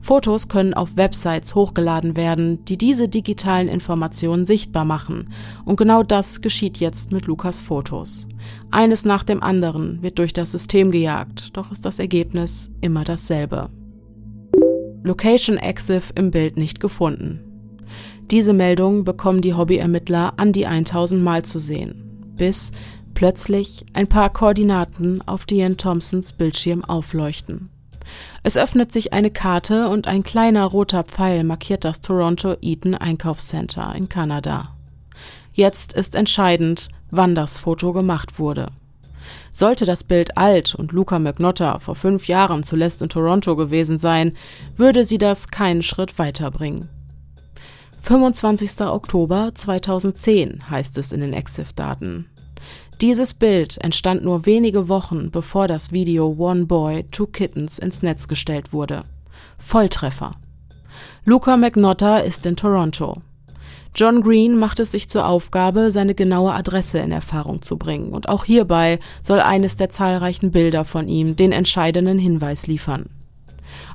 Fotos 0.00 0.48
können 0.48 0.74
auf 0.74 0.96
Websites 0.96 1.54
hochgeladen 1.54 2.16
werden, 2.16 2.64
die 2.64 2.78
diese 2.78 3.08
digitalen 3.08 3.68
Informationen 3.68 4.46
sichtbar 4.46 4.84
machen. 4.84 5.32
Und 5.64 5.76
genau 5.76 6.02
das 6.02 6.40
geschieht 6.40 6.78
jetzt 6.78 7.12
mit 7.12 7.26
Lukas 7.26 7.60
Fotos. 7.60 8.28
Eines 8.70 9.04
nach 9.04 9.24
dem 9.24 9.42
anderen 9.42 10.02
wird 10.02 10.18
durch 10.18 10.32
das 10.32 10.52
System 10.52 10.90
gejagt, 10.90 11.56
doch 11.56 11.70
ist 11.70 11.84
das 11.84 11.98
Ergebnis 11.98 12.70
immer 12.80 13.04
dasselbe. 13.04 13.70
Location 15.02 15.56
Exif 15.56 16.12
im 16.14 16.30
Bild 16.30 16.56
nicht 16.56 16.80
gefunden. 16.80 17.40
Diese 18.30 18.52
Meldung 18.52 19.04
bekommen 19.04 19.40
die 19.40 19.54
Hobbyermittler 19.54 20.34
an 20.36 20.52
die 20.52 20.66
1000 20.66 21.22
Mal 21.22 21.44
zu 21.44 21.58
sehen, 21.58 22.34
bis 22.36 22.72
plötzlich 23.14 23.86
ein 23.94 24.06
paar 24.06 24.30
Koordinaten 24.30 25.26
auf 25.26 25.44
Diane 25.46 25.76
Thompsons 25.76 26.32
Bildschirm 26.32 26.84
aufleuchten. 26.84 27.70
Es 28.42 28.56
öffnet 28.56 28.92
sich 28.92 29.12
eine 29.12 29.30
Karte 29.30 29.88
und 29.88 30.06
ein 30.06 30.22
kleiner 30.22 30.64
roter 30.64 31.04
Pfeil 31.04 31.44
markiert 31.44 31.84
das 31.84 32.00
Toronto 32.00 32.56
Eaton 32.60 32.94
Einkaufscenter 32.94 33.94
in 33.94 34.08
Kanada. 34.08 34.74
Jetzt 35.52 35.92
ist 35.92 36.14
entscheidend, 36.14 36.88
wann 37.10 37.34
das 37.34 37.58
Foto 37.58 37.92
gemacht 37.92 38.38
wurde. 38.38 38.68
Sollte 39.52 39.84
das 39.84 40.04
Bild 40.04 40.36
alt 40.36 40.74
und 40.74 40.92
Luca 40.92 41.18
McNotta 41.18 41.78
vor 41.78 41.94
fünf 41.94 42.28
Jahren 42.28 42.62
zuletzt 42.62 43.02
in 43.02 43.08
Toronto 43.08 43.56
gewesen 43.56 43.98
sein, 43.98 44.36
würde 44.76 45.04
sie 45.04 45.18
das 45.18 45.48
keinen 45.48 45.82
Schritt 45.82 46.18
weiterbringen. 46.18 46.88
25. 48.00 48.80
Oktober 48.82 49.50
2010 49.54 50.70
heißt 50.70 50.98
es 50.98 51.12
in 51.12 51.20
den 51.20 51.32
EXIF-Daten. 51.32 52.26
Dieses 53.00 53.34
Bild 53.34 53.78
entstand 53.78 54.24
nur 54.24 54.46
wenige 54.46 54.88
Wochen, 54.88 55.30
bevor 55.30 55.68
das 55.68 55.92
Video 55.92 56.34
One 56.36 56.66
Boy, 56.66 57.04
Two 57.10 57.26
Kittens 57.26 57.78
ins 57.78 58.02
Netz 58.02 58.26
gestellt 58.26 58.72
wurde. 58.72 59.04
Volltreffer. 59.56 60.32
Luca 61.24 61.56
McNotta 61.56 62.18
ist 62.18 62.44
in 62.46 62.56
Toronto. 62.56 63.22
John 63.98 64.20
Green 64.20 64.56
macht 64.56 64.78
es 64.78 64.92
sich 64.92 65.08
zur 65.08 65.26
Aufgabe, 65.26 65.90
seine 65.90 66.14
genaue 66.14 66.52
Adresse 66.52 66.98
in 67.00 67.10
Erfahrung 67.10 67.62
zu 67.62 67.76
bringen, 67.76 68.12
und 68.12 68.28
auch 68.28 68.44
hierbei 68.44 69.00
soll 69.22 69.40
eines 69.40 69.74
der 69.74 69.90
zahlreichen 69.90 70.52
Bilder 70.52 70.84
von 70.84 71.08
ihm 71.08 71.34
den 71.34 71.50
entscheidenden 71.50 72.16
Hinweis 72.16 72.68
liefern. 72.68 73.06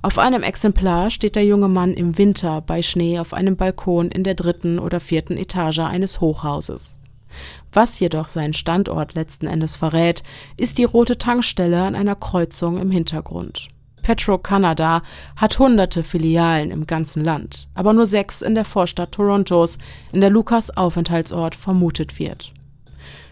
Auf 0.01 0.19
einem 0.19 0.43
Exemplar 0.43 1.09
steht 1.09 1.37
der 1.37 1.45
junge 1.45 1.69
Mann 1.69 1.93
im 1.93 2.17
Winter 2.17 2.59
bei 2.59 2.81
Schnee 2.81 3.17
auf 3.17 3.33
einem 3.33 3.55
Balkon 3.55 4.09
in 4.09 4.25
der 4.25 4.35
dritten 4.35 4.77
oder 4.77 4.99
vierten 4.99 5.37
Etage 5.37 5.79
eines 5.79 6.19
Hochhauses. 6.19 6.99
Was 7.71 7.97
jedoch 8.01 8.27
seinen 8.27 8.53
Standort 8.53 9.13
letzten 9.13 9.47
Endes 9.47 9.77
verrät, 9.77 10.21
ist 10.57 10.79
die 10.79 10.83
rote 10.83 11.17
Tankstelle 11.17 11.81
an 11.81 11.95
einer 11.95 12.15
Kreuzung 12.15 12.77
im 12.77 12.91
Hintergrund. 12.91 13.69
Petro-Canada 14.03 15.01
hat 15.35 15.57
hunderte 15.57 16.03
Filialen 16.03 16.69
im 16.69 16.85
ganzen 16.85 17.23
Land, 17.23 17.67
aber 17.73 17.93
nur 17.93 18.05
sechs 18.05 18.43
in 18.43 18.53
der 18.53 18.65
Vorstadt 18.65 19.13
Torontos, 19.13 19.79
in 20.11 20.21
der 20.21 20.29
Lukas 20.29 20.69
Aufenthaltsort 20.77 21.55
vermutet 21.55 22.19
wird. 22.19 22.53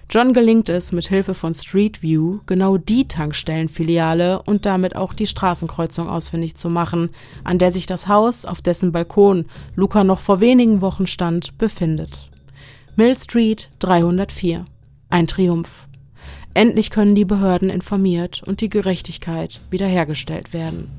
John 0.10 0.34
gelingt 0.34 0.68
es, 0.68 0.92
mit 0.92 1.08
Hilfe 1.08 1.34
von 1.34 1.54
Street 1.54 2.02
View 2.02 2.40
genau 2.46 2.78
die 2.78 3.08
Tankstellenfiliale 3.08 4.42
und 4.42 4.66
damit 4.66 4.98
auch 4.98 5.14
die 5.14 5.28
Straßenkreuzung 5.28 6.10
ausfindig 6.10 6.56
zu 6.56 6.70
machen, 6.70 7.12
an 7.46 7.60
der 7.60 7.72
sich 7.72 7.86
das 7.86 8.10
Haus, 8.10 8.44
auf 8.44 8.62
dessen 8.62 8.92
Balkon 8.92 9.46
Luca 9.74 10.04
noch 10.04 10.20
vor 10.20 10.42
wenigen 10.42 10.82
Wochen 10.82 11.08
stand, 11.08 11.58
befindet. 11.58 12.30
Mill 12.98 13.18
Street 13.18 13.70
304. 13.80 14.66
Ein 15.10 15.28
Triumph. 15.28 15.88
Endlich 16.54 16.90
können 16.90 17.16
die 17.16 17.26
Behörden 17.26 17.70
informiert 17.70 18.44
und 18.46 18.62
die 18.62 18.70
Gerechtigkeit 18.70 19.62
wiederhergestellt 19.70 20.54
werden. 20.54 20.90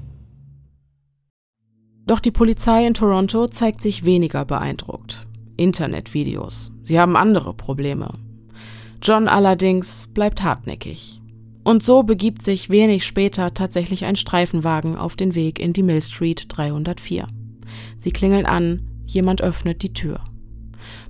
Doch 2.06 2.20
die 2.20 2.30
Polizei 2.30 2.86
in 2.86 2.94
Toronto 2.94 3.46
zeigt 3.46 3.82
sich 3.82 4.04
weniger 4.04 4.44
beeindruckt. 4.44 5.26
Internetvideos. 5.56 6.72
Sie 6.82 6.98
haben 6.98 7.16
andere 7.16 7.54
Probleme. 7.54 8.18
John 9.02 9.28
allerdings 9.28 10.08
bleibt 10.08 10.42
hartnäckig. 10.42 11.20
Und 11.64 11.82
so 11.82 12.02
begibt 12.02 12.42
sich 12.42 12.70
wenig 12.70 13.04
später 13.04 13.54
tatsächlich 13.54 14.04
ein 14.04 14.16
Streifenwagen 14.16 14.96
auf 14.96 15.14
den 15.14 15.34
Weg 15.34 15.60
in 15.60 15.72
die 15.72 15.82
Mill 15.82 16.02
Street 16.02 16.46
304. 16.48 17.28
Sie 17.98 18.10
klingeln 18.10 18.46
an, 18.46 18.88
jemand 19.06 19.42
öffnet 19.42 19.82
die 19.82 19.92
Tür. 19.92 20.20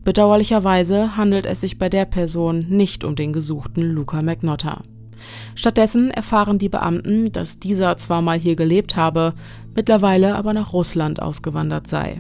Bedauerlicherweise 0.05 1.17
handelt 1.17 1.47
es 1.47 1.61
sich 1.61 1.79
bei 1.79 1.89
der 1.89 2.05
Person 2.05 2.67
nicht 2.69 3.05
um 3.05 3.15
den 3.15 3.33
gesuchten 3.33 3.83
Luca 3.83 4.21
McNotta. 4.21 4.83
Stattdessen 5.55 6.11
erfahren 6.11 6.59
die 6.59 6.69
Beamten, 6.69 7.31
dass 7.31 7.61
dieser 7.61 7.97
zwar 7.97 8.23
mal 8.23 8.39
hier 8.39 8.57
gelebt 8.57 8.97
habe, 8.97 9.35
mittlerweile 9.77 10.35
aber 10.35 10.53
nach 10.53 10.73
Russland 10.73 11.23
ausgewandert 11.23 11.87
sei. 11.87 12.19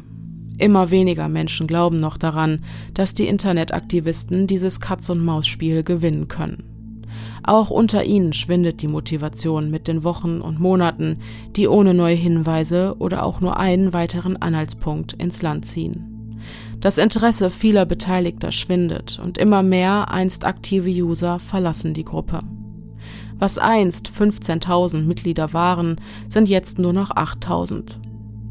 Immer 0.58 0.92
weniger 0.92 1.28
Menschen 1.28 1.66
glauben 1.66 1.98
noch 1.98 2.16
daran, 2.16 2.60
dass 2.94 3.14
die 3.14 3.26
Internetaktivisten 3.26 4.46
dieses 4.46 4.78
Katz-und-Maus-Spiel 4.78 5.82
gewinnen 5.82 6.28
können. 6.28 6.62
Auch 7.42 7.70
unter 7.70 8.04
ihnen 8.04 8.32
schwindet 8.32 8.82
die 8.82 8.88
Motivation 8.88 9.70
mit 9.72 9.88
den 9.88 10.04
Wochen 10.04 10.40
und 10.40 10.60
Monaten, 10.60 11.18
die 11.56 11.66
ohne 11.66 11.94
neue 11.94 12.14
Hinweise 12.14 12.94
oder 13.00 13.24
auch 13.24 13.40
nur 13.40 13.58
einen 13.58 13.92
weiteren 13.92 14.36
Anhaltspunkt 14.36 15.14
ins 15.14 15.42
Land 15.42 15.66
ziehen. 15.66 16.11
Das 16.82 16.98
Interesse 16.98 17.52
vieler 17.52 17.86
Beteiligter 17.86 18.50
schwindet 18.50 19.20
und 19.22 19.38
immer 19.38 19.62
mehr 19.62 20.10
einst 20.10 20.44
aktive 20.44 20.90
User 20.90 21.38
verlassen 21.38 21.94
die 21.94 22.04
Gruppe. 22.04 22.40
Was 23.38 23.56
einst 23.56 24.08
15.000 24.08 25.02
Mitglieder 25.02 25.52
waren, 25.52 26.00
sind 26.26 26.48
jetzt 26.48 26.80
nur 26.80 26.92
noch 26.92 27.12
8.000. 27.12 27.98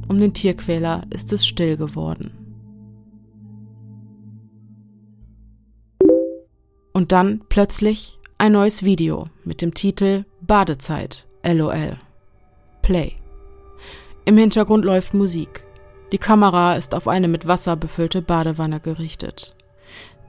Um 0.07 0.17
den 0.17 0.33
Tierquäler 0.33 1.03
ist 1.09 1.33
es 1.33 1.45
still 1.45 1.75
geworden. 1.75 2.31
Und 6.93 7.11
dann 7.11 7.41
plötzlich 7.49 8.17
ein 8.37 8.53
neues 8.53 8.83
Video 8.83 9.27
mit 9.43 9.61
dem 9.61 9.73
Titel 9.73 10.23
Badezeit, 10.39 11.27
LOL. 11.43 11.97
Play. 12.81 13.13
Im 14.23 14.37
Hintergrund 14.37 14.85
läuft 14.85 15.13
Musik. 15.13 15.65
Die 16.11 16.17
Kamera 16.17 16.75
ist 16.75 16.93
auf 16.93 17.07
eine 17.07 17.27
mit 17.27 17.47
Wasser 17.47 17.75
befüllte 17.75 18.21
Badewanne 18.21 18.79
gerichtet. 18.79 19.55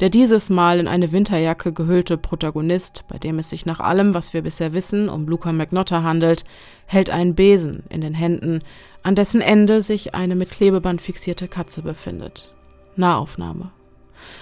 Der 0.01 0.11
dieses 0.11 0.51
Mal 0.51 0.81
in 0.81 0.89
eine 0.89 1.13
Winterjacke 1.13 1.73
gehüllte 1.73 2.17
Protagonist, 2.17 3.05
bei 3.09 3.19
dem 3.19 3.39
es 3.39 3.51
sich 3.51 3.67
nach 3.67 3.81
allem, 3.81 4.15
was 4.15 4.33
wir 4.33 4.43
bisher 4.43 4.75
wissen, 4.75 5.09
um 5.09 5.27
Luca 5.27 5.53
McNotta 5.53 6.03
handelt, 6.03 6.45
hält 6.87 7.11
einen 7.11 7.35
Besen 7.35 7.85
in 7.89 8.01
den 8.01 8.15
Händen, 8.15 8.61
an 9.03 9.15
dessen 9.15 9.41
Ende 9.41 9.83
sich 9.83 10.15
eine 10.15 10.35
mit 10.35 10.51
Klebeband 10.51 11.01
fixierte 11.01 11.49
Katze 11.49 11.83
befindet. 11.83 12.53
Nahaufnahme. 12.97 13.71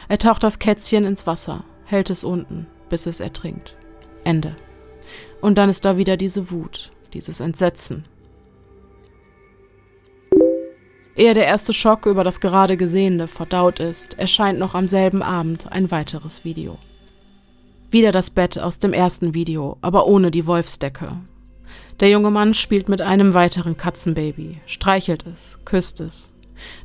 Er 0.08 0.18
taucht 0.18 0.42
das 0.44 0.58
Kätzchen 0.58 1.04
ins 1.04 1.26
Wasser, 1.26 1.64
hält 1.84 2.10
es 2.10 2.24
unten, 2.24 2.66
bis 2.88 3.06
es 3.06 3.20
ertrinkt. 3.20 3.76
Ende. 4.24 4.56
Und 5.40 5.56
dann 5.56 5.70
ist 5.70 5.84
da 5.84 5.96
wieder 5.96 6.16
diese 6.16 6.50
Wut, 6.50 6.92
dieses 7.12 7.40
Entsetzen, 7.40 8.04
Ehe 11.16 11.34
der 11.34 11.46
erste 11.46 11.72
Schock 11.72 12.06
über 12.06 12.24
das 12.24 12.40
gerade 12.40 12.76
Gesehene 12.76 13.28
verdaut 13.28 13.80
ist, 13.80 14.18
erscheint 14.18 14.58
noch 14.58 14.74
am 14.74 14.88
selben 14.88 15.22
Abend 15.22 15.70
ein 15.70 15.90
weiteres 15.90 16.44
Video. 16.44 16.78
Wieder 17.90 18.12
das 18.12 18.30
Bett 18.30 18.58
aus 18.58 18.78
dem 18.78 18.92
ersten 18.92 19.34
Video, 19.34 19.76
aber 19.82 20.06
ohne 20.06 20.30
die 20.30 20.46
Wolfsdecke. 20.46 21.08
Der 21.98 22.08
junge 22.08 22.30
Mann 22.30 22.54
spielt 22.54 22.88
mit 22.88 23.00
einem 23.02 23.34
weiteren 23.34 23.76
Katzenbaby, 23.76 24.60
streichelt 24.66 25.26
es, 25.26 25.58
küsst 25.64 26.00
es. 26.00 26.32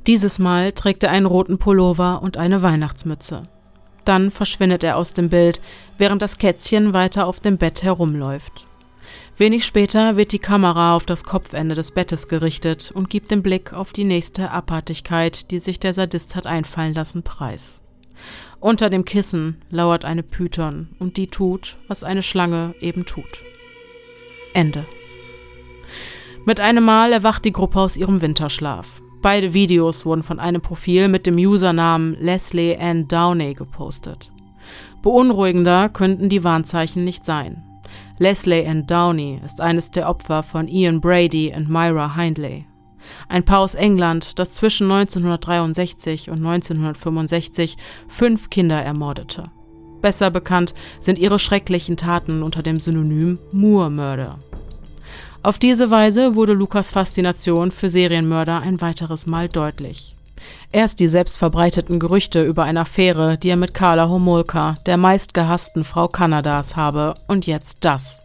Dieses 0.07 0.39
Mal 0.39 0.71
trägt 0.71 1.03
er 1.03 1.11
einen 1.11 1.25
roten 1.25 1.57
Pullover 1.57 2.21
und 2.21 2.37
eine 2.37 2.61
Weihnachtsmütze. 2.61 3.43
Dann 4.03 4.31
verschwindet 4.31 4.83
er 4.83 4.97
aus 4.97 5.13
dem 5.13 5.29
Bild, 5.29 5.61
während 5.97 6.21
das 6.21 6.37
Kätzchen 6.37 6.93
weiter 6.93 7.27
auf 7.27 7.39
dem 7.39 7.57
Bett 7.57 7.83
herumläuft. 7.83 8.65
Wenig 9.37 9.65
später 9.65 10.15
wird 10.15 10.31
die 10.31 10.39
Kamera 10.39 10.95
auf 10.95 11.05
das 11.05 11.25
Kopfende 11.25 11.75
des 11.75 11.91
Bettes 11.91 12.29
gerichtet 12.29 12.91
und 12.93 13.09
gibt 13.09 13.31
den 13.31 13.43
Blick 13.43 13.73
auf 13.73 13.91
die 13.91 14.05
nächste 14.05 14.49
Abartigkeit, 14.49 15.51
die 15.51 15.59
sich 15.59 15.77
der 15.77 15.93
Sadist 15.93 16.37
hat 16.37 16.47
einfallen 16.47 16.93
lassen, 16.93 17.21
preis. 17.21 17.81
Unter 18.61 18.89
dem 18.89 19.03
Kissen 19.03 19.61
lauert 19.69 20.05
eine 20.05 20.23
Python 20.23 20.87
und 20.99 21.17
die 21.17 21.27
tut, 21.27 21.75
was 21.89 22.01
eine 22.01 22.21
Schlange 22.21 22.75
eben 22.79 23.05
tut. 23.05 23.43
Ende. 24.53 24.85
Mit 26.45 26.61
einem 26.61 26.85
Mal 26.85 27.11
erwacht 27.11 27.43
die 27.43 27.51
Gruppe 27.51 27.81
aus 27.81 27.97
ihrem 27.97 28.21
Winterschlaf. 28.21 29.01
Beide 29.21 29.53
Videos 29.53 30.05
wurden 30.05 30.23
von 30.23 30.39
einem 30.39 30.61
Profil 30.61 31.09
mit 31.09 31.25
dem 31.25 31.35
Usernamen 31.35 32.15
Leslie 32.21 32.77
Ann 32.77 33.09
Downey 33.09 33.53
gepostet. 33.53 34.31
Beunruhigender 35.01 35.89
könnten 35.89 36.29
die 36.29 36.43
Warnzeichen 36.45 37.03
nicht 37.03 37.25
sein. 37.25 37.63
Leslie 38.17 38.65
Ann 38.65 38.87
Downey 38.87 39.41
ist 39.43 39.59
eines 39.59 39.91
der 39.91 40.07
Opfer 40.09 40.41
von 40.41 40.69
Ian 40.69 41.01
Brady 41.01 41.53
und 41.55 41.69
Myra 41.69 42.15
Hindley. 42.15 42.65
Ein 43.27 43.43
Paar 43.43 43.59
aus 43.59 43.75
England, 43.75 44.39
das 44.39 44.53
zwischen 44.53 44.89
1963 44.89 46.29
und 46.29 46.37
1965 46.37 47.75
fünf 48.07 48.49
Kinder 48.49 48.81
ermordete. 48.81 49.43
Besser 50.01 50.31
bekannt 50.31 50.73
sind 50.99 51.19
ihre 51.19 51.39
schrecklichen 51.39 51.97
Taten 51.97 52.41
unter 52.41 52.63
dem 52.63 52.79
Synonym 52.79 53.37
Moore-Mörder. 53.51 54.39
Auf 55.43 55.59
diese 55.59 55.91
Weise 55.91 56.35
wurde 56.35 56.53
Lukas 56.53 56.91
Faszination 56.91 57.71
für 57.71 57.89
Serienmörder 57.89 58.61
ein 58.61 58.79
weiteres 58.79 59.27
Mal 59.27 59.49
deutlich. 59.49 60.14
Erst 60.75 60.99
die 60.99 61.07
selbstverbreiteten 61.07 62.01
Gerüchte 62.01 62.43
über 62.43 62.65
eine 62.65 62.81
Affäre, 62.81 63.37
die 63.37 63.47
er 63.47 63.55
mit 63.55 63.73
Carla 63.73 64.09
Homolka, 64.09 64.75
der 64.85 64.97
meistgehassten 64.97 65.85
Frau 65.85 66.09
Kanadas, 66.09 66.75
habe, 66.75 67.13
und 67.29 67.47
jetzt 67.47 67.85
das. 67.85 68.19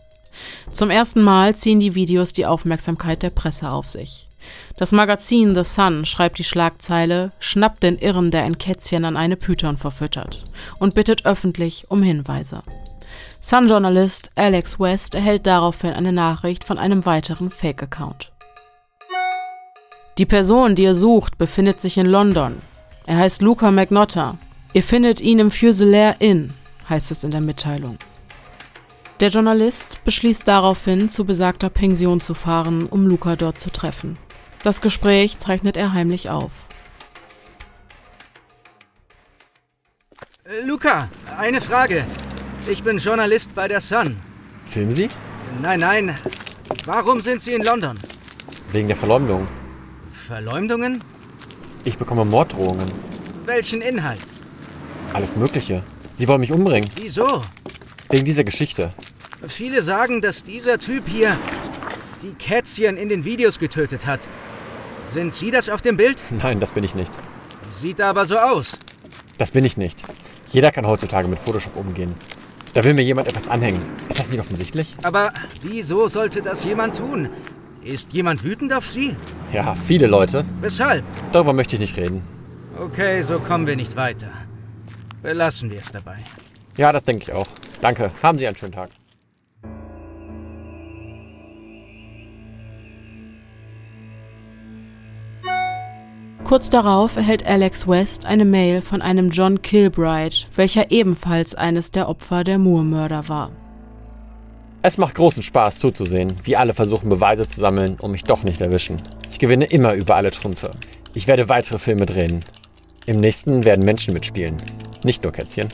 Zum 0.72 0.90
ersten 0.90 1.22
Mal 1.22 1.55
ziehen 1.55 1.78
die 1.78 1.94
Videos 1.94 2.32
die 2.32 2.46
Aufmerksamkeit 2.46 3.22
der 3.22 3.30
Presse 3.30 3.70
auf 3.70 3.86
sich. 3.86 4.28
Das 4.76 4.90
Magazin 4.90 5.55
The 5.55 5.62
Sun 5.62 6.05
schreibt 6.07 6.40
die 6.40 6.44
Schlagzeile 6.44 7.30
Schnappt 7.38 7.84
den 7.84 7.98
Irren, 7.98 8.32
der 8.32 8.42
ein 8.42 8.59
Kätzchen 8.59 9.05
an 9.05 9.16
eine 9.16 9.36
Python 9.36 9.76
verfüttert 9.76 10.42
und 10.80 10.96
bittet 10.96 11.26
öffentlich 11.26 11.88
um 11.88 12.03
Hinweise. 12.03 12.62
Sun-Journalist 13.38 14.32
Alex 14.34 14.80
West 14.80 15.14
erhält 15.14 15.46
daraufhin 15.46 15.92
eine 15.92 16.12
Nachricht 16.12 16.64
von 16.64 16.78
einem 16.78 17.07
weiteren 17.07 17.53
Fake-Account. 17.53 18.32
Die 20.21 20.27
Person, 20.27 20.75
die 20.75 20.83
ihr 20.83 20.95
sucht, 20.95 21.39
befindet 21.39 21.81
sich 21.81 21.97
in 21.97 22.05
London. 22.05 22.59
Er 23.07 23.16
heißt 23.16 23.41
Luca 23.41 23.71
McNotta. 23.71 24.37
Ihr 24.75 24.83
findet 24.83 25.18
ihn 25.23 25.39
im 25.39 25.51
Fuselaire 25.51 26.16
Inn, 26.18 26.53
heißt 26.91 27.11
es 27.11 27.25
in 27.25 27.31
der 27.31 27.41
Mitteilung. 27.41 27.97
Der 29.21 29.31
Journalist 29.31 30.05
beschließt 30.05 30.47
daraufhin, 30.47 31.09
zu 31.09 31.25
besagter 31.25 31.71
Pension 31.71 32.21
zu 32.21 32.35
fahren, 32.35 32.85
um 32.85 33.07
Luca 33.07 33.35
dort 33.35 33.59
zu 33.59 33.71
treffen. 33.71 34.18
Das 34.62 34.83
Gespräch 34.83 35.39
zeichnet 35.39 35.79
er 35.79 35.95
heimlich 35.95 36.29
auf. 36.29 36.53
Äh, 40.45 40.66
Luca, 40.66 41.09
eine 41.39 41.62
Frage. 41.62 42.05
Ich 42.68 42.83
bin 42.83 42.99
Journalist 42.99 43.55
bei 43.55 43.68
der 43.68 43.81
Sun. 43.81 44.16
Filmen 44.66 44.93
Sie? 44.93 45.09
Nein, 45.62 45.81
nein. 45.81 46.14
Warum 46.85 47.21
sind 47.21 47.41
Sie 47.41 47.55
in 47.55 47.62
London? 47.62 47.99
Wegen 48.71 48.89
der 48.89 48.99
Verleumdung. 48.99 49.49
Verleumdungen? 50.31 51.03
Ich 51.83 51.99
bekomme 51.99 52.24
Morddrohungen. 52.24 52.87
Welchen 53.47 53.83
Inhalts? 53.83 54.43
Alles 55.12 55.35
Mögliche. 55.35 55.83
Sie 56.14 56.28
wollen 56.28 56.39
mich 56.39 56.53
umbringen. 56.53 56.89
Wieso? 56.95 57.43
Wegen 58.11 58.24
dieser 58.24 58.45
Geschichte. 58.45 58.91
Viele 59.49 59.83
sagen, 59.83 60.20
dass 60.20 60.45
dieser 60.45 60.78
Typ 60.78 61.09
hier 61.09 61.37
die 62.22 62.31
Kätzchen 62.35 62.97
in 62.97 63.09
den 63.09 63.24
Videos 63.24 63.59
getötet 63.59 64.07
hat. 64.07 64.20
Sind 65.03 65.35
Sie 65.35 65.51
das 65.51 65.68
auf 65.68 65.83
dem 65.83 65.97
Bild? 65.97 66.22
Nein, 66.41 66.61
das 66.61 66.70
bin 66.70 66.85
ich 66.85 66.95
nicht. 66.95 67.11
Sieht 67.72 68.01
aber 68.01 68.24
so 68.24 68.37
aus. 68.39 68.78
Das 69.37 69.51
bin 69.51 69.64
ich 69.64 69.76
nicht. 69.76 70.01
Jeder 70.53 70.70
kann 70.70 70.87
heutzutage 70.87 71.26
mit 71.26 71.41
Photoshop 71.41 71.74
umgehen. 71.74 72.14
Da 72.74 72.85
will 72.85 72.95
mir 72.95 73.03
jemand 73.03 73.26
etwas 73.26 73.49
anhängen. 73.49 73.83
Ist 74.09 74.20
das 74.20 74.31
nicht 74.31 74.39
offensichtlich? 74.39 74.95
Aber 75.03 75.33
wieso 75.62 76.07
sollte 76.07 76.41
das 76.41 76.62
jemand 76.62 76.99
tun? 76.99 77.31
Ist 77.83 78.12
jemand 78.12 78.45
wütend 78.45 78.72
auf 78.72 78.87
Sie? 78.87 79.16
Ja, 79.53 79.74
viele 79.74 80.07
Leute. 80.07 80.45
Weshalb? 80.61 81.03
Darüber 81.33 81.53
möchte 81.53 81.76
ich 81.76 81.81
nicht 81.81 81.97
reden. 81.97 82.22
Okay, 82.78 83.22
so 83.22 83.39
kommen 83.39 83.66
wir 83.66 83.76
nicht 83.76 83.97
weiter. 83.97 84.28
Belassen 85.22 85.70
wir 85.70 85.81
es 85.81 85.91
dabei. 85.91 86.16
Ja, 86.76 86.93
das 86.93 87.05
denke 87.05 87.24
ich 87.24 87.33
auch. 87.33 87.47
Danke. 87.81 88.11
Haben 88.22 88.39
Sie 88.39 88.47
einen 88.47 88.57
schönen 88.57 88.72
Tag. 88.72 88.91
Kurz 96.45 96.68
darauf 96.68 97.16
erhält 97.16 97.47
Alex 97.47 97.87
West 97.87 98.26
eine 98.26 98.45
Mail 98.45 98.83
von 98.83 99.03
einem 99.03 99.31
John 99.31 99.62
Kilbride, 99.62 100.35
welcher 100.57 100.91
ebenfalls 100.91 101.55
eines 101.55 101.93
der 101.93 102.09
Opfer 102.09 102.45
der 102.45 102.59
Moore-Mörder 102.59 103.28
war. 103.28 103.53
Es 104.83 104.97
macht 104.97 105.14
großen 105.14 105.43
Spaß 105.43 105.78
zuzusehen, 105.78 106.37
wie 106.43 106.57
alle 106.57 106.72
versuchen 106.72 107.11
Beweise 107.11 107.47
zu 107.47 107.61
sammeln 107.61 107.97
und 108.01 108.12
mich 108.12 108.24
doch 108.24 108.45
nicht 108.45 108.62
erwischen. 108.62 109.03
Ich 109.31 109.39
gewinne 109.39 109.66
immer 109.66 109.93
über 109.93 110.16
alle 110.16 110.31
Trümpfe. 110.31 110.72
Ich 111.12 111.28
werde 111.28 111.51
weitere 111.51 111.78
Filme 111.78 112.07
drehen. 112.07 112.45
Im 113.05 113.20
nächsten 113.20 113.66
werden 113.66 113.85
Menschen 113.85 114.14
mitspielen, 114.14 114.57
nicht 115.03 115.22
nur 115.22 115.33
Kätzchen. 115.33 115.68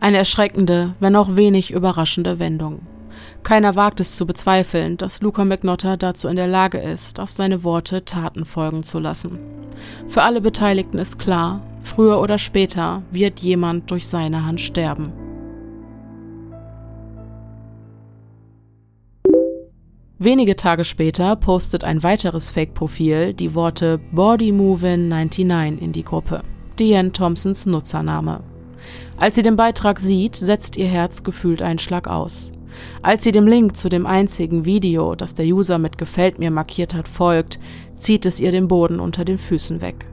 Eine 0.00 0.18
erschreckende, 0.18 0.94
wenn 1.00 1.16
auch 1.16 1.34
wenig 1.36 1.70
überraschende 1.70 2.38
Wendung. 2.38 2.80
Keiner 3.42 3.74
wagt 3.74 4.00
es 4.00 4.16
zu 4.16 4.26
bezweifeln, 4.26 4.98
dass 4.98 5.22
Luca 5.22 5.44
McNotter 5.44 5.96
dazu 5.96 6.28
in 6.28 6.36
der 6.36 6.46
Lage 6.46 6.78
ist, 6.78 7.20
auf 7.20 7.30
seine 7.30 7.64
Worte 7.64 8.04
Taten 8.04 8.44
folgen 8.44 8.82
zu 8.82 8.98
lassen. 8.98 9.38
Für 10.08 10.22
alle 10.22 10.42
Beteiligten 10.42 10.98
ist 10.98 11.18
klar, 11.18 11.62
früher 11.82 12.20
oder 12.20 12.36
später 12.36 13.02
wird 13.10 13.40
jemand 13.40 13.90
durch 13.90 14.06
seine 14.06 14.44
Hand 14.44 14.60
sterben. 14.60 15.12
Wenige 20.22 20.54
Tage 20.54 20.84
später 20.84 21.34
postet 21.34 21.82
ein 21.82 22.02
weiteres 22.02 22.50
Fake-Profil 22.50 23.32
die 23.32 23.54
Worte 23.54 23.98
BodyMovin99 24.14 25.78
in 25.78 25.92
die 25.92 26.04
Gruppe. 26.04 26.42
Diane 26.78 27.10
Thompsons 27.10 27.64
Nutzername. 27.64 28.42
Als 29.16 29.36
sie 29.36 29.42
den 29.42 29.56
Beitrag 29.56 29.98
sieht, 29.98 30.36
setzt 30.36 30.76
ihr 30.76 30.88
Herz 30.88 31.22
gefühlt 31.22 31.62
einen 31.62 31.78
Schlag 31.78 32.06
aus. 32.06 32.50
Als 33.00 33.24
sie 33.24 33.32
dem 33.32 33.46
Link 33.46 33.78
zu 33.78 33.88
dem 33.88 34.04
einzigen 34.04 34.66
Video, 34.66 35.14
das 35.14 35.32
der 35.32 35.46
User 35.46 35.78
mit 35.78 35.96
Gefällt 35.96 36.38
mir 36.38 36.50
markiert 36.50 36.92
hat, 36.92 37.08
folgt, 37.08 37.58
zieht 37.94 38.26
es 38.26 38.40
ihr 38.40 38.50
den 38.50 38.68
Boden 38.68 39.00
unter 39.00 39.24
den 39.24 39.38
Füßen 39.38 39.80
weg. 39.80 40.04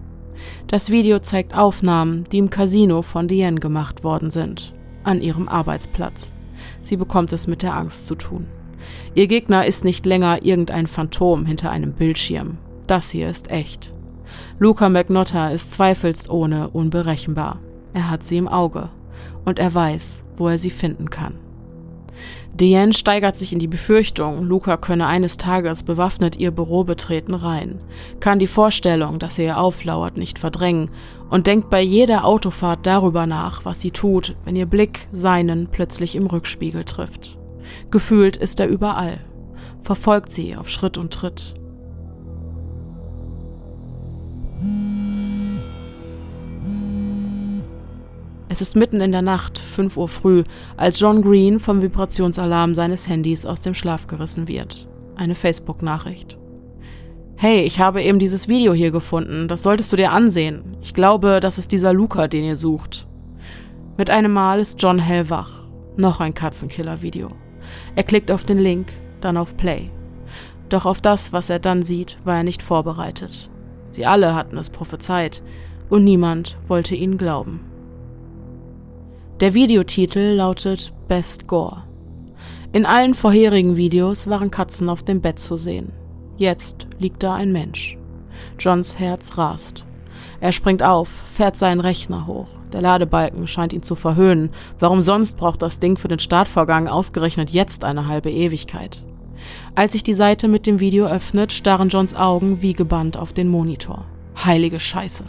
Das 0.68 0.90
Video 0.90 1.20
zeigt 1.20 1.54
Aufnahmen, 1.54 2.24
die 2.32 2.38
im 2.38 2.50
Casino 2.50 3.02
von 3.02 3.28
Diane 3.28 3.60
gemacht 3.60 4.06
worden 4.06 4.30
sind, 4.30 4.74
an 5.04 5.22
ihrem 5.22 5.50
Arbeitsplatz. 5.50 6.38
Sie 6.82 6.96
bekommt 6.96 7.34
es 7.34 7.46
mit 7.46 7.62
der 7.62 7.76
Angst 7.76 8.08
zu 8.08 8.16
tun. 8.16 8.48
Ihr 9.16 9.28
Gegner 9.28 9.66
ist 9.66 9.84
nicht 9.84 10.06
länger 10.06 10.44
irgendein 10.44 10.88
Phantom 10.88 11.46
hinter 11.46 11.72
einem 11.72 11.94
Bildschirm. 11.94 12.58
Das 12.88 13.10
hier 13.10 13.30
ist 13.30 13.52
echt. 13.52 13.94
Luca 14.60 14.90
McNotta 14.90 15.50
ist 15.50 15.74
zweifelsohne 15.74 16.70
unberechenbar. 16.70 17.60
Er 17.94 18.10
hat 18.10 18.24
sie 18.24 18.38
im 18.38 18.48
Auge 18.48 18.90
und 19.46 19.60
er 19.60 19.74
weiß, 19.74 20.24
wo 20.36 20.48
er 20.48 20.58
sie 20.58 20.70
finden 20.70 21.10
kann. 21.10 21.36
Diane 22.54 22.94
steigert 22.94 23.38
sich 23.38 23.54
in 23.54 23.60
die 23.60 23.68
Befürchtung, 23.68 24.44
Luca 24.44 24.78
könne 24.78 25.06
eines 25.06 25.38
Tages 25.38 25.84
bewaffnet 25.84 26.38
ihr 26.38 26.50
Büro 26.50 26.84
betreten 26.84 27.36
rein, 27.36 27.82
kann 28.20 28.40
die 28.40 28.48
Vorstellung, 28.48 29.20
dass 29.20 29.38
er 29.38 29.46
ihr 29.46 29.60
auflauert, 29.60 30.18
nicht 30.18 30.40
verdrängen 30.40 30.90
und 31.30 31.46
denkt 31.46 31.70
bei 31.70 31.82
jeder 31.82 32.26
Autofahrt 32.26 32.88
darüber 32.88 33.28
nach, 33.28 33.64
was 33.66 33.82
sie 33.82 33.92
tut, 33.92 34.36
wenn 34.44 34.56
ihr 34.56 34.66
Blick 34.66 35.08
seinen 35.12 35.68
plötzlich 35.68 36.16
im 36.16 36.26
Rückspiegel 36.26 36.84
trifft. 36.84 37.38
Gefühlt 37.92 38.38
ist 38.38 38.60
er 38.60 38.68
überall, 38.68 39.20
verfolgt 39.80 40.32
sie 40.32 40.56
auf 40.56 40.70
Schritt 40.70 40.98
und 40.98 41.14
Tritt. 41.14 41.54
Es 48.50 48.62
ist 48.62 48.76
mitten 48.76 49.02
in 49.02 49.12
der 49.12 49.22
Nacht, 49.22 49.60
5 49.60 49.98
Uhr 49.98 50.08
früh, 50.08 50.44
als 50.78 51.00
John 51.00 51.22
Green 51.22 51.60
vom 51.60 51.82
Vibrationsalarm 51.82 52.76
seines 52.76 53.08
Handys 53.08 53.46
aus 53.46 53.62
dem 53.62 53.74
Schlaf 53.74 54.08
gerissen 54.08 54.48
wird. 54.48 54.88
Eine 55.16 55.36
Facebook-Nachricht. 55.36 56.38
Hey, 57.36 57.62
ich 57.62 57.80
habe 57.80 58.02
eben 58.02 58.18
dieses 58.18 58.48
Video 58.48 58.74
hier 58.74 58.90
gefunden. 58.90 59.48
Das 59.48 59.62
solltest 59.62 59.92
du 59.92 59.96
dir 59.96 60.12
ansehen. 60.12 60.76
Ich 60.82 60.96
glaube, 60.96 61.40
das 61.40 61.60
ist 61.60 61.72
dieser 61.72 61.94
Luca, 61.94 62.28
den 62.28 62.44
ihr 62.44 62.56
sucht. 62.56 63.06
Mit 63.96 64.10
einem 64.10 64.34
Mal 64.34 64.60
ist 64.60 64.82
John 64.82 64.98
hellwach. 64.98 65.64
Noch 65.98 66.20
ein 66.20 66.34
Katzenkiller-Video. 66.34 67.30
Er 67.96 68.04
klickt 68.04 68.32
auf 68.32 68.44
den 68.44 68.58
Link, 68.58 68.94
dann 69.22 69.38
auf 69.38 69.58
Play. 69.58 69.90
Doch 70.70 70.86
auf 70.86 71.02
das, 71.02 71.34
was 71.34 71.50
er 71.50 71.60
dann 71.60 71.82
sieht, 71.82 72.18
war 72.24 72.38
er 72.38 72.44
nicht 72.44 72.62
vorbereitet. 72.62 73.50
Sie 73.92 74.06
alle 74.06 74.36
hatten 74.36 74.58
es 74.58 74.70
prophezeit, 74.70 75.42
und 75.90 76.04
niemand 76.04 76.58
wollte 76.68 76.96
ihnen 76.96 77.18
glauben. 77.18 77.62
Der 79.40 79.54
Videotitel 79.54 80.34
lautet 80.36 80.94
Best 81.08 81.48
Gore. 81.48 81.84
In 82.74 82.86
allen 82.86 83.14
vorherigen 83.14 83.78
Videos 83.78 84.28
waren 84.28 84.52
Katzen 84.52 84.90
auf 84.90 85.04
dem 85.04 85.22
Bett 85.22 85.40
zu 85.40 85.56
sehen. 85.56 85.94
Jetzt 86.38 86.88
liegt 87.00 87.24
da 87.24 87.36
ein 87.36 87.52
Mensch. 87.52 87.98
Johns 88.60 89.00
Herz 89.00 89.38
rast. 89.38 89.86
Er 90.40 90.52
springt 90.52 90.84
auf, 90.84 91.08
fährt 91.08 91.58
seinen 91.58 91.80
Rechner 91.80 92.28
hoch. 92.28 92.48
Der 92.72 92.82
Ladebalken 92.82 93.48
scheint 93.48 93.74
ihn 93.74 93.82
zu 93.82 93.96
verhöhnen. 93.96 94.52
Warum 94.80 95.02
sonst 95.02 95.38
braucht 95.38 95.62
das 95.62 95.80
Ding 95.80 95.98
für 95.98 96.08
den 96.08 96.20
Startvorgang 96.20 96.88
ausgerechnet 96.88 97.50
jetzt 97.50 97.84
eine 97.84 98.08
halbe 98.08 98.30
Ewigkeit? 98.30 99.04
Als 99.76 99.94
sich 99.94 100.04
die 100.04 100.14
Seite 100.14 100.48
mit 100.48 100.68
dem 100.68 100.80
Video 100.80 101.08
öffnet, 101.08 101.54
starren 101.54 101.90
Johns 101.90 102.16
Augen 102.16 102.62
wie 102.62 102.74
gebannt 102.74 103.18
auf 103.18 103.34
den 103.34 103.48
Monitor. 103.48 104.06
Heilige 104.44 104.80
Scheiße. 104.80 105.24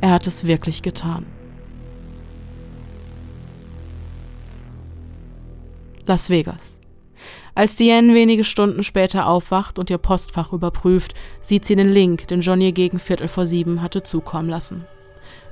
Er 0.00 0.10
hat 0.10 0.26
es 0.26 0.46
wirklich 0.46 0.82
getan. 0.82 1.26
Las 6.06 6.30
Vegas. 6.30 6.75
Als 7.56 7.74
Diane 7.76 8.12
wenige 8.12 8.44
Stunden 8.44 8.82
später 8.82 9.26
aufwacht 9.26 9.78
und 9.78 9.88
ihr 9.88 9.96
Postfach 9.96 10.52
überprüft, 10.52 11.14
sieht 11.40 11.64
sie 11.64 11.74
den 11.74 11.88
Link, 11.88 12.28
den 12.28 12.42
John 12.42 12.60
ihr 12.60 12.72
gegen 12.72 12.98
Viertel 12.98 13.28
vor 13.28 13.46
sieben 13.46 13.80
hatte 13.80 14.02
zukommen 14.02 14.50
lassen. 14.50 14.84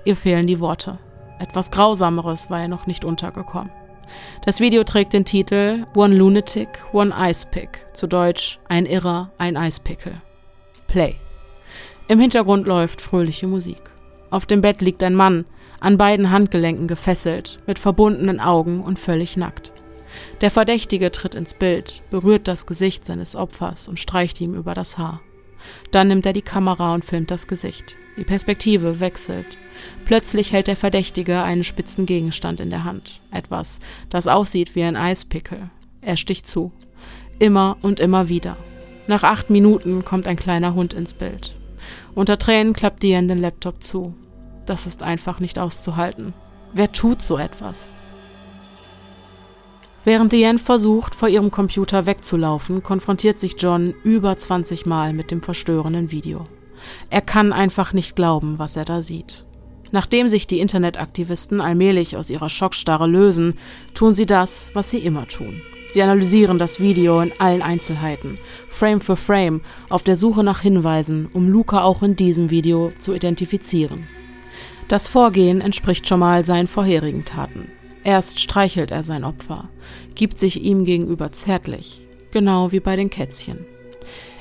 Ihr 0.04 0.14
fehlen 0.14 0.46
die 0.46 0.60
Worte. 0.60 0.98
Etwas 1.38 1.70
Grausameres 1.70 2.50
war 2.50 2.60
ihr 2.60 2.68
noch 2.68 2.86
nicht 2.86 3.06
untergekommen. 3.06 3.72
Das 4.44 4.60
Video 4.60 4.84
trägt 4.84 5.14
den 5.14 5.24
Titel 5.24 5.86
One 5.94 6.14
Lunatic, 6.14 6.68
One 6.92 7.14
Ice 7.18 7.46
Pick, 7.50 7.86
zu 7.94 8.06
Deutsch 8.06 8.58
Ein 8.68 8.84
Irrer, 8.84 9.30
ein 9.38 9.56
Eispickel. 9.56 10.20
Play. 10.86 11.16
Im 12.08 12.20
Hintergrund 12.20 12.66
läuft 12.66 13.00
fröhliche 13.00 13.46
Musik. 13.46 13.80
Auf 14.28 14.44
dem 14.44 14.60
Bett 14.60 14.82
liegt 14.82 15.02
ein 15.02 15.14
Mann, 15.14 15.46
an 15.80 15.96
beiden 15.96 16.30
Handgelenken 16.30 16.86
gefesselt, 16.86 17.60
mit 17.66 17.78
verbundenen 17.78 18.40
Augen 18.40 18.82
und 18.82 18.98
völlig 18.98 19.38
nackt. 19.38 19.73
Der 20.40 20.50
Verdächtige 20.50 21.10
tritt 21.10 21.34
ins 21.34 21.54
Bild, 21.54 22.02
berührt 22.10 22.48
das 22.48 22.66
Gesicht 22.66 23.04
seines 23.04 23.36
Opfers 23.36 23.88
und 23.88 24.00
streicht 24.00 24.40
ihm 24.40 24.54
über 24.54 24.74
das 24.74 24.98
Haar. 24.98 25.20
Dann 25.90 26.08
nimmt 26.08 26.26
er 26.26 26.32
die 26.32 26.42
Kamera 26.42 26.94
und 26.94 27.04
filmt 27.04 27.30
das 27.30 27.46
Gesicht. 27.46 27.96
Die 28.16 28.24
Perspektive 28.24 29.00
wechselt. 29.00 29.56
Plötzlich 30.04 30.52
hält 30.52 30.66
der 30.66 30.76
Verdächtige 30.76 31.42
einen 31.42 31.64
spitzen 31.64 32.06
Gegenstand 32.06 32.60
in 32.60 32.70
der 32.70 32.84
Hand. 32.84 33.20
Etwas, 33.30 33.80
das 34.10 34.28
aussieht 34.28 34.74
wie 34.74 34.82
ein 34.82 34.96
Eispickel. 34.96 35.70
Er 36.00 36.16
sticht 36.16 36.46
zu. 36.46 36.72
Immer 37.38 37.76
und 37.82 37.98
immer 37.98 38.28
wieder. 38.28 38.56
Nach 39.06 39.22
acht 39.22 39.50
Minuten 39.50 40.04
kommt 40.04 40.28
ein 40.28 40.36
kleiner 40.36 40.74
Hund 40.74 40.94
ins 40.94 41.14
Bild. 41.14 41.56
Unter 42.14 42.38
Tränen 42.38 42.72
klappt 42.72 43.02
Diane 43.02 43.26
den 43.26 43.38
Laptop 43.38 43.82
zu. 43.82 44.14
Das 44.66 44.86
ist 44.86 45.02
einfach 45.02 45.40
nicht 45.40 45.58
auszuhalten. 45.58 46.32
Wer 46.72 46.92
tut 46.92 47.22
so 47.22 47.36
etwas? 47.36 47.92
Während 50.04 50.32
Diane 50.32 50.58
versucht, 50.58 51.14
vor 51.14 51.28
ihrem 51.28 51.50
Computer 51.50 52.04
wegzulaufen, 52.04 52.82
konfrontiert 52.82 53.40
sich 53.40 53.54
John 53.58 53.94
über 54.04 54.36
20 54.36 54.84
Mal 54.84 55.14
mit 55.14 55.30
dem 55.30 55.40
verstörenden 55.40 56.10
Video. 56.10 56.44
Er 57.08 57.22
kann 57.22 57.54
einfach 57.54 57.94
nicht 57.94 58.14
glauben, 58.14 58.58
was 58.58 58.76
er 58.76 58.84
da 58.84 59.00
sieht. 59.00 59.46
Nachdem 59.92 60.28
sich 60.28 60.46
die 60.46 60.60
Internetaktivisten 60.60 61.62
allmählich 61.62 62.18
aus 62.18 62.28
ihrer 62.28 62.50
Schockstarre 62.50 63.06
lösen, 63.06 63.54
tun 63.94 64.14
sie 64.14 64.26
das, 64.26 64.70
was 64.74 64.90
sie 64.90 64.98
immer 64.98 65.26
tun. 65.26 65.62
Sie 65.94 66.02
analysieren 66.02 66.58
das 66.58 66.80
Video 66.80 67.20
in 67.20 67.32
allen 67.38 67.62
Einzelheiten, 67.62 68.38
Frame 68.68 69.00
für 69.00 69.16
Frame, 69.16 69.60
auf 69.88 70.02
der 70.02 70.16
Suche 70.16 70.42
nach 70.42 70.60
Hinweisen, 70.60 71.28
um 71.32 71.48
Luca 71.48 71.82
auch 71.82 72.02
in 72.02 72.16
diesem 72.16 72.50
Video 72.50 72.92
zu 72.98 73.14
identifizieren. 73.14 74.06
Das 74.88 75.08
Vorgehen 75.08 75.60
entspricht 75.60 76.06
schon 76.08 76.20
mal 76.20 76.44
seinen 76.44 76.66
vorherigen 76.66 77.24
Taten. 77.24 77.70
Erst 78.04 78.38
streichelt 78.38 78.90
er 78.90 79.02
sein 79.02 79.24
Opfer, 79.24 79.68
gibt 80.14 80.38
sich 80.38 80.62
ihm 80.62 80.84
gegenüber 80.84 81.32
zärtlich, 81.32 82.06
genau 82.30 82.70
wie 82.70 82.80
bei 82.80 82.96
den 82.96 83.08
Kätzchen. 83.08 83.64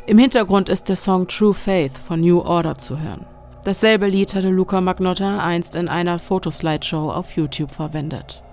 Im 0.05 0.18
Hintergrund 0.18 0.68
ist 0.68 0.89
der 0.89 0.97
Song 0.97 1.30
True 1.30 1.53
Faith 1.53 1.97
von 1.97 2.20
New 2.20 2.41
Order 2.41 2.78
zu 2.78 2.99
hören. 2.99 3.26
Dasselbe 3.64 4.07
Lied 4.07 4.36
hatte 4.36 4.49
Luca 4.49 4.82
Magnotta 4.82 5.39
einst 5.39 5.76
in 5.76 5.88
einer 5.88 6.20
Fotoslideshow 6.20 7.09
auf 7.09 7.38
YouTube 7.38 7.72
verwendet. 7.72 8.43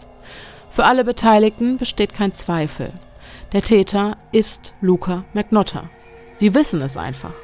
Für 0.70 0.84
alle 0.84 1.04
Beteiligten 1.04 1.76
besteht 1.76 2.14
kein 2.14 2.30
Zweifel. 2.30 2.92
Der 3.52 3.62
Täter 3.62 4.16
ist 4.30 4.72
Luca 4.80 5.24
Magnotta. 5.34 5.90
Sie 6.36 6.54
wissen 6.54 6.80
es 6.82 6.96
einfach. 6.96 7.34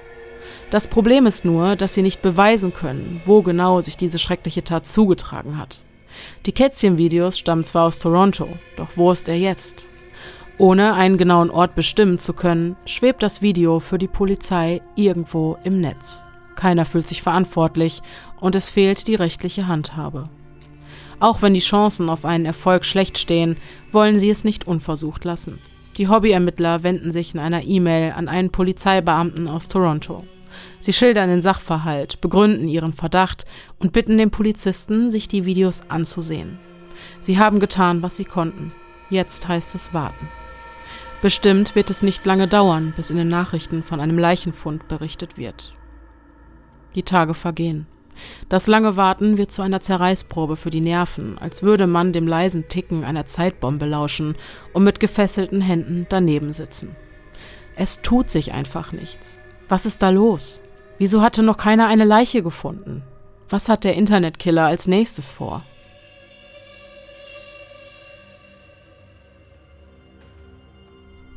Das 0.71 0.87
Problem 0.87 1.27
ist 1.27 1.45
nur, 1.45 1.75
dass 1.75 1.95
sie 1.95 2.03
nicht 2.03 2.23
beweisen 2.23 2.73
können, 2.73 3.21
wo 3.25 3.43
genau 3.43 3.81
sich 3.81 3.97
diese 3.97 4.21
schreckliche 4.21 4.63
Tat 4.63 4.87
zugetragen 4.87 5.59
hat. 5.59 5.83
Die 6.47 6.53
Kätzchen-Videos 6.53 7.39
stammen 7.39 7.65
zwar 7.65 7.85
aus 7.87 7.99
Toronto, 7.99 8.49
doch 8.77 8.91
wo 8.97 9.11
ist 9.11 9.29
er 9.29 9.39
jetzt? 9.39 9.87
Ohne 10.59 10.95
einen 10.95 11.19
genauen 11.19 11.51
Ort 11.51 11.75
bestimmen 11.75 12.19
zu 12.19 12.33
können, 12.33 12.77
schwebt 12.87 13.23
das 13.23 13.43
Video 13.43 13.79
für 13.79 13.99
die 13.99 14.09
Polizei 14.09 14.81
irgendwo 14.95 15.59
im 15.65 15.81
Netz. 15.81 16.25
Keiner 16.55 16.87
fühlt 16.87 17.07
sich 17.07 17.23
verantwortlich 17.23 18.01
und 18.41 18.55
es 18.55 18.71
fehlt 18.71 19.07
die 19.07 19.15
rechtliche 19.15 19.69
Handhabe. 19.69 20.31
Auch 21.21 21.43
wenn 21.43 21.55
die 21.55 21.61
Chancen 21.61 22.09
auf 22.09 22.25
einen 22.25 22.47
Erfolg 22.47 22.85
schlecht 22.85 23.19
stehen, 23.19 23.57
wollen 23.93 24.19
sie 24.19 24.31
es 24.31 24.45
nicht 24.45 24.67
unversucht 24.67 25.25
lassen. 25.25 25.59
Die 25.97 26.09
Hobbyermittler 26.09 26.83
wenden 26.83 27.11
sich 27.11 27.35
in 27.35 27.41
einer 27.41 27.63
E-Mail 27.63 28.13
an 28.13 28.29
einen 28.29 28.51
Polizeibeamten 28.51 29.49
aus 29.49 29.69
Toronto. 29.69 30.25
Sie 30.87 30.93
schildern 30.93 31.29
den 31.29 31.43
Sachverhalt, 31.43 32.21
begründen 32.21 32.69
ihren 32.69 32.93
Verdacht 32.93 33.45
und 33.81 33.91
bitten 33.91 34.19
den 34.19 34.31
Polizisten, 34.31 35.11
sich 35.11 35.27
die 35.27 35.45
Videos 35.45 35.83
anzusehen. 35.89 36.61
Sie 37.21 37.41
haben 37.41 37.59
getan, 37.59 38.05
was 38.05 38.17
sie 38.17 38.25
konnten. 38.25 38.71
Jetzt 39.11 39.49
heißt 39.49 39.75
es 39.75 39.93
warten. 39.93 40.29
Bestimmt 41.23 41.75
wird 41.75 41.91
es 41.91 42.05
nicht 42.05 42.25
lange 42.25 42.47
dauern, 42.47 42.95
bis 42.97 43.11
in 43.11 43.17
den 43.17 43.27
Nachrichten 43.27 43.83
von 43.83 43.99
einem 43.99 44.17
Leichenfund 44.17 44.87
berichtet 44.87 45.37
wird. 45.37 45.73
Die 46.95 47.03
Tage 47.03 47.35
vergehen. 47.35 47.89
Das 48.49 48.69
lange 48.69 48.95
Warten 48.95 49.39
wird 49.39 49.51
zu 49.51 49.63
einer 49.63 49.81
Zerreißprobe 49.81 50.55
für 50.55 50.71
die 50.71 50.81
Nerven, 50.81 51.37
als 51.37 51.65
würde 51.65 51.89
man 51.89 52.13
dem 52.13 52.29
leisen 52.29 52.69
Ticken 52.69 53.03
einer 53.03 53.27
Zeitbombe 53.27 53.87
lauschen 53.87 54.37
und 54.73 54.85
mit 54.85 55.01
gefesselten 55.01 55.63
Händen 55.63 56.07
daneben 56.09 56.53
sitzen. 56.53 56.95
Es 57.75 58.03
tut 58.03 58.31
sich 58.31 58.53
einfach 58.53 58.93
nichts. 58.93 59.41
Was 59.69 59.85
ist 59.85 60.01
da 60.01 60.11
los? 60.11 60.63
Wieso 60.99 61.23
hatte 61.23 61.43
noch 61.43 61.57
keiner 61.57 61.89
eine 61.89 62.05
Leiche 62.05 62.43
gefunden? 62.43 63.03
Was 63.49 63.69
hat 63.69 63.85
der 63.85 63.95
Internetkiller 63.95 64.65
als 64.65 64.89
nächstes 64.89 65.31
vor? 65.31 65.63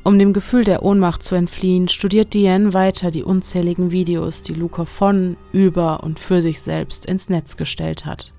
Um 0.04 0.18
dem 0.18 0.34
Gefühl 0.34 0.64
der 0.64 0.82
Ohnmacht 0.84 1.22
zu 1.22 1.36
entfliehen, 1.36 1.88
studiert 1.88 2.34
Diane 2.34 2.74
weiter 2.74 3.12
die 3.12 3.22
unzähligen 3.22 3.92
Videos, 3.92 4.42
die 4.42 4.54
Luca 4.54 4.86
von, 4.86 5.38
über 5.52 6.04
und 6.04 6.20
für 6.20 6.42
sich 6.42 6.62
selbst 6.62 7.06
ins 7.06 7.30
Netz 7.30 7.58
gestellt 7.58 8.06
hat. 8.06 8.34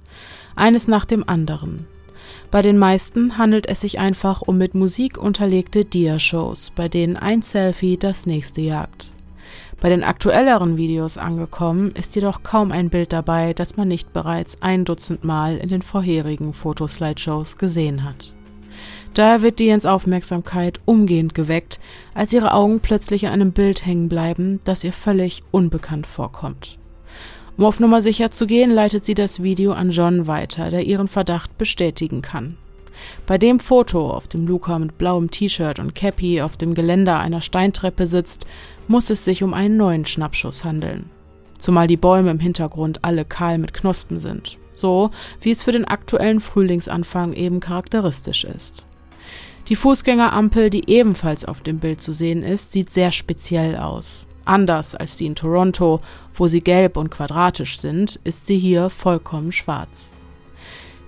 Eines 0.57 0.89
nach 0.89 1.05
dem 1.05 1.29
anderen. 1.29 1.87
Bei 2.51 2.63
den 2.63 2.77
meisten 2.77 3.39
handelt 3.39 3.69
es 3.69 3.83
sich 3.83 4.01
einfach 4.01 4.43
um 4.43 4.59
mit 4.59 4.75
Musik 4.75 5.17
unterlegte 5.17 5.85
Dia-Shows, 5.85 6.73
bei 6.75 6.89
denen 6.89 7.17
ein 7.17 7.43
Selfie 7.43 7.97
das 7.97 8.27
nächste 8.27 8.63
jagt. 8.63 9.13
Bei 9.81 9.89
den 9.89 10.05
aktuelleren 10.05 10.77
Videos 10.77 11.17
angekommen 11.17 11.93
ist 11.93 12.15
jedoch 12.15 12.43
kaum 12.43 12.73
ein 12.73 12.91
Bild 12.91 13.13
dabei, 13.13 13.55
das 13.55 13.77
man 13.77 13.89
nicht 13.89 14.13
bereits 14.13 14.61
ein 14.63 14.85
Dutzend 14.85 15.25
Mal 15.25 15.57
in 15.57 15.69
den 15.69 15.83
vorherigen 15.83 16.53
Fotoslideshows 16.53 17.57
gesehen 17.57 18.05
hat. 18.05 18.33
Daher 19.15 19.43
wird 19.43 19.59
Dians 19.59 19.87
Aufmerksamkeit 19.87 20.81
umgehend 20.85 21.35
geweckt, 21.35 21.81
als 22.15 22.33
ihre 22.33 22.55
Augen 22.55 22.81
plötzlich 22.81 23.27
an 23.27 23.33
einem 23.33 23.53
Bild 23.53 23.85
hängen 23.85 24.09
bleiben, 24.09 24.61
das 24.65 24.85
ihr 24.85 24.93
völlig 24.93 25.43
unbekannt 25.51 26.07
vorkommt. 26.07 26.79
Um 27.57 27.65
auf 27.65 27.81
Nummer 27.81 28.01
sicher 28.01 28.31
zu 28.31 28.47
gehen, 28.47 28.71
leitet 28.71 29.05
sie 29.05 29.15
das 29.15 29.43
Video 29.43 29.73
an 29.73 29.91
John 29.91 30.27
weiter, 30.27 30.71
der 30.71 30.87
ihren 30.87 31.09
Verdacht 31.09 31.59
bestätigen 31.59 32.23
kann. 32.23 32.57
Bei 33.27 33.39
dem 33.39 33.59
Foto, 33.59 34.11
auf 34.11 34.29
dem 34.29 34.47
Luca 34.47 34.79
mit 34.79 34.99
blauem 34.99 35.31
T-Shirt 35.31 35.79
und 35.79 35.95
Cappy 35.95 36.43
auf 36.43 36.57
dem 36.57 36.75
Geländer 36.75 37.19
einer 37.19 37.41
Steintreppe 37.41 38.07
sitzt, 38.07 38.47
muss 38.91 39.09
es 39.09 39.25
sich 39.25 39.45
um 39.45 39.55
einen 39.55 39.77
neuen 39.77 40.05
Schnappschuss 40.05 40.65
handeln. 40.65 41.11
Zumal 41.59 41.87
die 41.87 41.97
Bäume 41.97 42.33
im 42.33 42.41
Hintergrund 42.41 43.05
alle 43.05 43.25
kahl 43.25 43.57
mit 43.57 43.73
Knospen 43.73 44.19
sind, 44.19 44.59
so 44.75 45.13
wie 45.41 45.53
es 45.53 45.63
für 45.63 45.71
den 45.71 45.85
aktuellen 45.85 46.41
Frühlingsanfang 46.41 47.33
eben 47.33 47.61
charakteristisch 47.61 48.43
ist. 48.43 48.87
Die 49.69 49.77
Fußgängerampel, 49.77 50.71
die 50.71 50.91
ebenfalls 50.91 51.45
auf 51.45 51.61
dem 51.61 51.79
Bild 51.79 52.01
zu 52.01 52.13
sehen 52.13 52.43
ist, 52.43 52.73
sieht 52.73 52.91
sehr 52.91 53.13
speziell 53.13 53.77
aus. 53.77 54.27
Anders 54.45 54.97
als 54.97 55.15
die 55.15 55.27
in 55.27 55.37
Toronto, 55.37 56.01
wo 56.35 56.49
sie 56.49 56.61
gelb 56.61 56.97
und 56.97 57.11
quadratisch 57.11 57.79
sind, 57.79 58.19
ist 58.25 58.49
sie 58.49 58.59
hier 58.59 58.91
vollkommen 58.91 59.53
schwarz. 59.53 60.19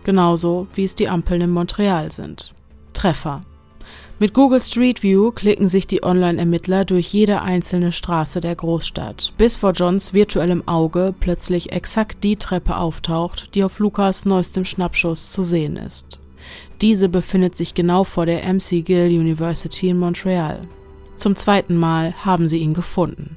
Genauso 0.04 0.68
wie 0.74 0.84
es 0.84 0.94
die 0.94 1.08
Ampeln 1.08 1.40
in 1.40 1.50
Montreal 1.50 2.12
sind. 2.12 2.54
Treffer. 2.92 3.40
Mit 4.22 4.34
Google 4.34 4.60
Street 4.60 5.02
View 5.02 5.32
klicken 5.32 5.66
sich 5.66 5.88
die 5.88 6.04
Online-Ermittler 6.04 6.84
durch 6.84 7.12
jede 7.12 7.42
einzelne 7.42 7.90
Straße 7.90 8.40
der 8.40 8.54
Großstadt, 8.54 9.32
bis 9.36 9.56
vor 9.56 9.72
Johns 9.72 10.14
virtuellem 10.14 10.62
Auge 10.68 11.12
plötzlich 11.18 11.72
exakt 11.72 12.22
die 12.22 12.36
Treppe 12.36 12.76
auftaucht, 12.76 13.52
die 13.56 13.64
auf 13.64 13.80
Lukas 13.80 14.24
neuestem 14.24 14.64
Schnappschuss 14.64 15.32
zu 15.32 15.42
sehen 15.42 15.74
ist. 15.74 16.20
Diese 16.80 17.08
befindet 17.08 17.56
sich 17.56 17.74
genau 17.74 18.04
vor 18.04 18.24
der 18.24 18.44
MC 18.44 18.84
Gill 18.84 19.08
University 19.08 19.88
in 19.88 19.98
Montreal. 19.98 20.68
Zum 21.16 21.34
zweiten 21.34 21.74
Mal 21.76 22.14
haben 22.24 22.46
sie 22.46 22.58
ihn 22.58 22.74
gefunden. 22.74 23.36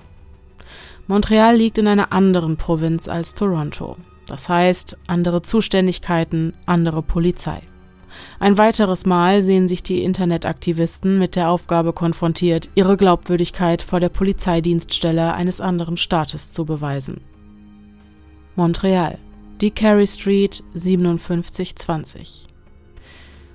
Montreal 1.07 1.55
liegt 1.55 1.79
in 1.79 1.87
einer 1.87 2.13
anderen 2.13 2.57
Provinz 2.57 3.07
als 3.07 3.33
Toronto. 3.33 3.97
Das 4.27 4.49
heißt, 4.49 4.97
andere 5.07 5.41
Zuständigkeiten, 5.41 6.53
andere 6.67 7.01
Polizei. 7.01 7.63
Ein 8.39 8.57
weiteres 8.57 9.05
Mal 9.05 9.41
sehen 9.41 9.67
sich 9.67 9.83
die 9.83 10.03
Internetaktivisten 10.03 11.19
mit 11.19 11.35
der 11.35 11.49
Aufgabe 11.49 11.93
konfrontiert, 11.93 12.69
ihre 12.75 12.97
Glaubwürdigkeit 12.97 13.81
vor 13.81 13.99
der 13.99 14.09
Polizeidienststelle 14.09 15.33
eines 15.33 15.61
anderen 15.61 15.97
Staates 15.97 16.51
zu 16.51 16.65
beweisen. 16.65 17.21
Montreal, 18.55 19.17
die 19.61 19.71
Carey 19.71 20.07
Street 20.07 20.63
5720. 20.73 22.45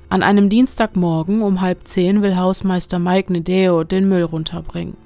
An 0.08 0.22
einem 0.22 0.48
Dienstagmorgen 0.48 1.42
um 1.42 1.60
halb 1.60 1.86
zehn 1.86 2.20
will 2.20 2.36
Hausmeister 2.36 2.98
Mike 2.98 3.32
Nedeo 3.32 3.84
den 3.84 4.08
Müll 4.08 4.24
runterbringen. 4.24 4.96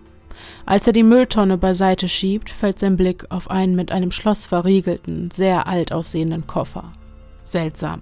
Als 0.66 0.86
er 0.86 0.92
die 0.92 1.02
Mülltonne 1.02 1.58
beiseite 1.58 2.08
schiebt, 2.08 2.50
fällt 2.50 2.78
sein 2.78 2.96
Blick 2.96 3.26
auf 3.30 3.50
einen 3.50 3.74
mit 3.76 3.92
einem 3.92 4.10
Schloss 4.10 4.46
verriegelten, 4.46 5.30
sehr 5.30 5.66
alt 5.66 5.92
aussehenden 5.92 6.46
Koffer. 6.46 6.92
Seltsam. 7.44 8.00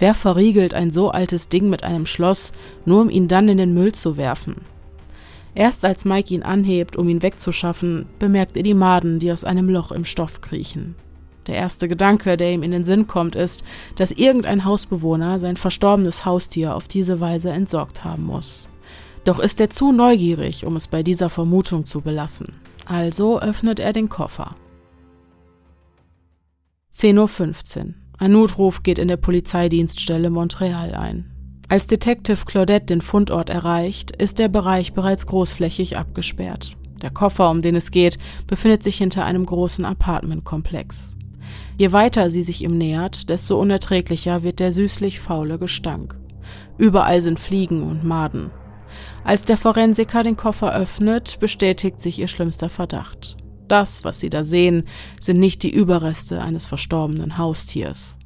Wer 0.00 0.14
verriegelt 0.14 0.72
ein 0.72 0.90
so 0.90 1.10
altes 1.10 1.50
Ding 1.50 1.68
mit 1.68 1.84
einem 1.84 2.06
Schloss, 2.06 2.52
nur 2.86 3.02
um 3.02 3.10
ihn 3.10 3.28
dann 3.28 3.48
in 3.48 3.58
den 3.58 3.74
Müll 3.74 3.92
zu 3.92 4.16
werfen? 4.16 4.56
Erst 5.54 5.84
als 5.84 6.06
Mike 6.06 6.32
ihn 6.32 6.42
anhebt, 6.42 6.96
um 6.96 7.06
ihn 7.10 7.22
wegzuschaffen, 7.22 8.06
bemerkt 8.18 8.56
er 8.56 8.62
die 8.62 8.72
Maden, 8.72 9.18
die 9.18 9.30
aus 9.30 9.44
einem 9.44 9.68
Loch 9.68 9.92
im 9.92 10.06
Stoff 10.06 10.40
kriechen. 10.40 10.94
Der 11.46 11.56
erste 11.56 11.86
Gedanke, 11.86 12.38
der 12.38 12.50
ihm 12.50 12.62
in 12.62 12.70
den 12.70 12.86
Sinn 12.86 13.08
kommt, 13.08 13.36
ist, 13.36 13.62
dass 13.96 14.10
irgendein 14.10 14.64
Hausbewohner 14.64 15.38
sein 15.38 15.58
verstorbenes 15.58 16.24
Haustier 16.24 16.74
auf 16.74 16.88
diese 16.88 17.20
Weise 17.20 17.50
entsorgt 17.50 18.02
haben 18.02 18.24
muss. 18.24 18.70
Doch 19.24 19.38
ist 19.38 19.60
er 19.60 19.68
zu 19.68 19.92
neugierig, 19.92 20.64
um 20.64 20.76
es 20.76 20.86
bei 20.86 21.02
dieser 21.02 21.28
Vermutung 21.28 21.84
zu 21.84 22.00
belassen. 22.00 22.54
Also 22.86 23.38
öffnet 23.38 23.78
er 23.78 23.92
den 23.92 24.08
Koffer. 24.08 24.54
10.15 26.94 27.78
Uhr. 27.86 27.94
Ein 28.20 28.32
Notruf 28.32 28.82
geht 28.82 28.98
in 28.98 29.08
der 29.08 29.16
Polizeidienststelle 29.16 30.28
Montreal 30.28 30.94
ein. 30.94 31.30
Als 31.68 31.86
Detective 31.86 32.44
Claudette 32.44 32.84
den 32.84 33.00
Fundort 33.00 33.48
erreicht, 33.48 34.10
ist 34.14 34.38
der 34.38 34.48
Bereich 34.48 34.92
bereits 34.92 35.26
großflächig 35.26 35.96
abgesperrt. 35.96 36.76
Der 37.00 37.08
Koffer, 37.08 37.48
um 37.48 37.62
den 37.62 37.76
es 37.76 37.90
geht, 37.90 38.18
befindet 38.46 38.82
sich 38.82 38.98
hinter 38.98 39.24
einem 39.24 39.46
großen 39.46 39.86
Apartmentkomplex. 39.86 41.14
Je 41.78 41.92
weiter 41.92 42.28
sie 42.28 42.42
sich 42.42 42.62
ihm 42.62 42.76
nähert, 42.76 43.30
desto 43.30 43.58
unerträglicher 43.58 44.42
wird 44.42 44.60
der 44.60 44.72
süßlich 44.72 45.18
faule 45.18 45.58
Gestank. 45.58 46.14
Überall 46.76 47.22
sind 47.22 47.40
Fliegen 47.40 47.82
und 47.84 48.04
Maden. 48.04 48.50
Als 49.24 49.44
der 49.44 49.56
Forensiker 49.56 50.24
den 50.24 50.36
Koffer 50.36 50.74
öffnet, 50.74 51.38
bestätigt 51.40 52.02
sich 52.02 52.18
ihr 52.18 52.28
schlimmster 52.28 52.68
Verdacht. 52.68 53.38
Das, 53.70 54.02
was 54.02 54.18
sie 54.18 54.30
da 54.30 54.42
sehen, 54.42 54.84
sind 55.20 55.38
nicht 55.38 55.62
die 55.62 55.70
Überreste 55.70 56.42
eines 56.42 56.66
verstorbenen 56.66 57.38
Haustiers. 57.38 58.16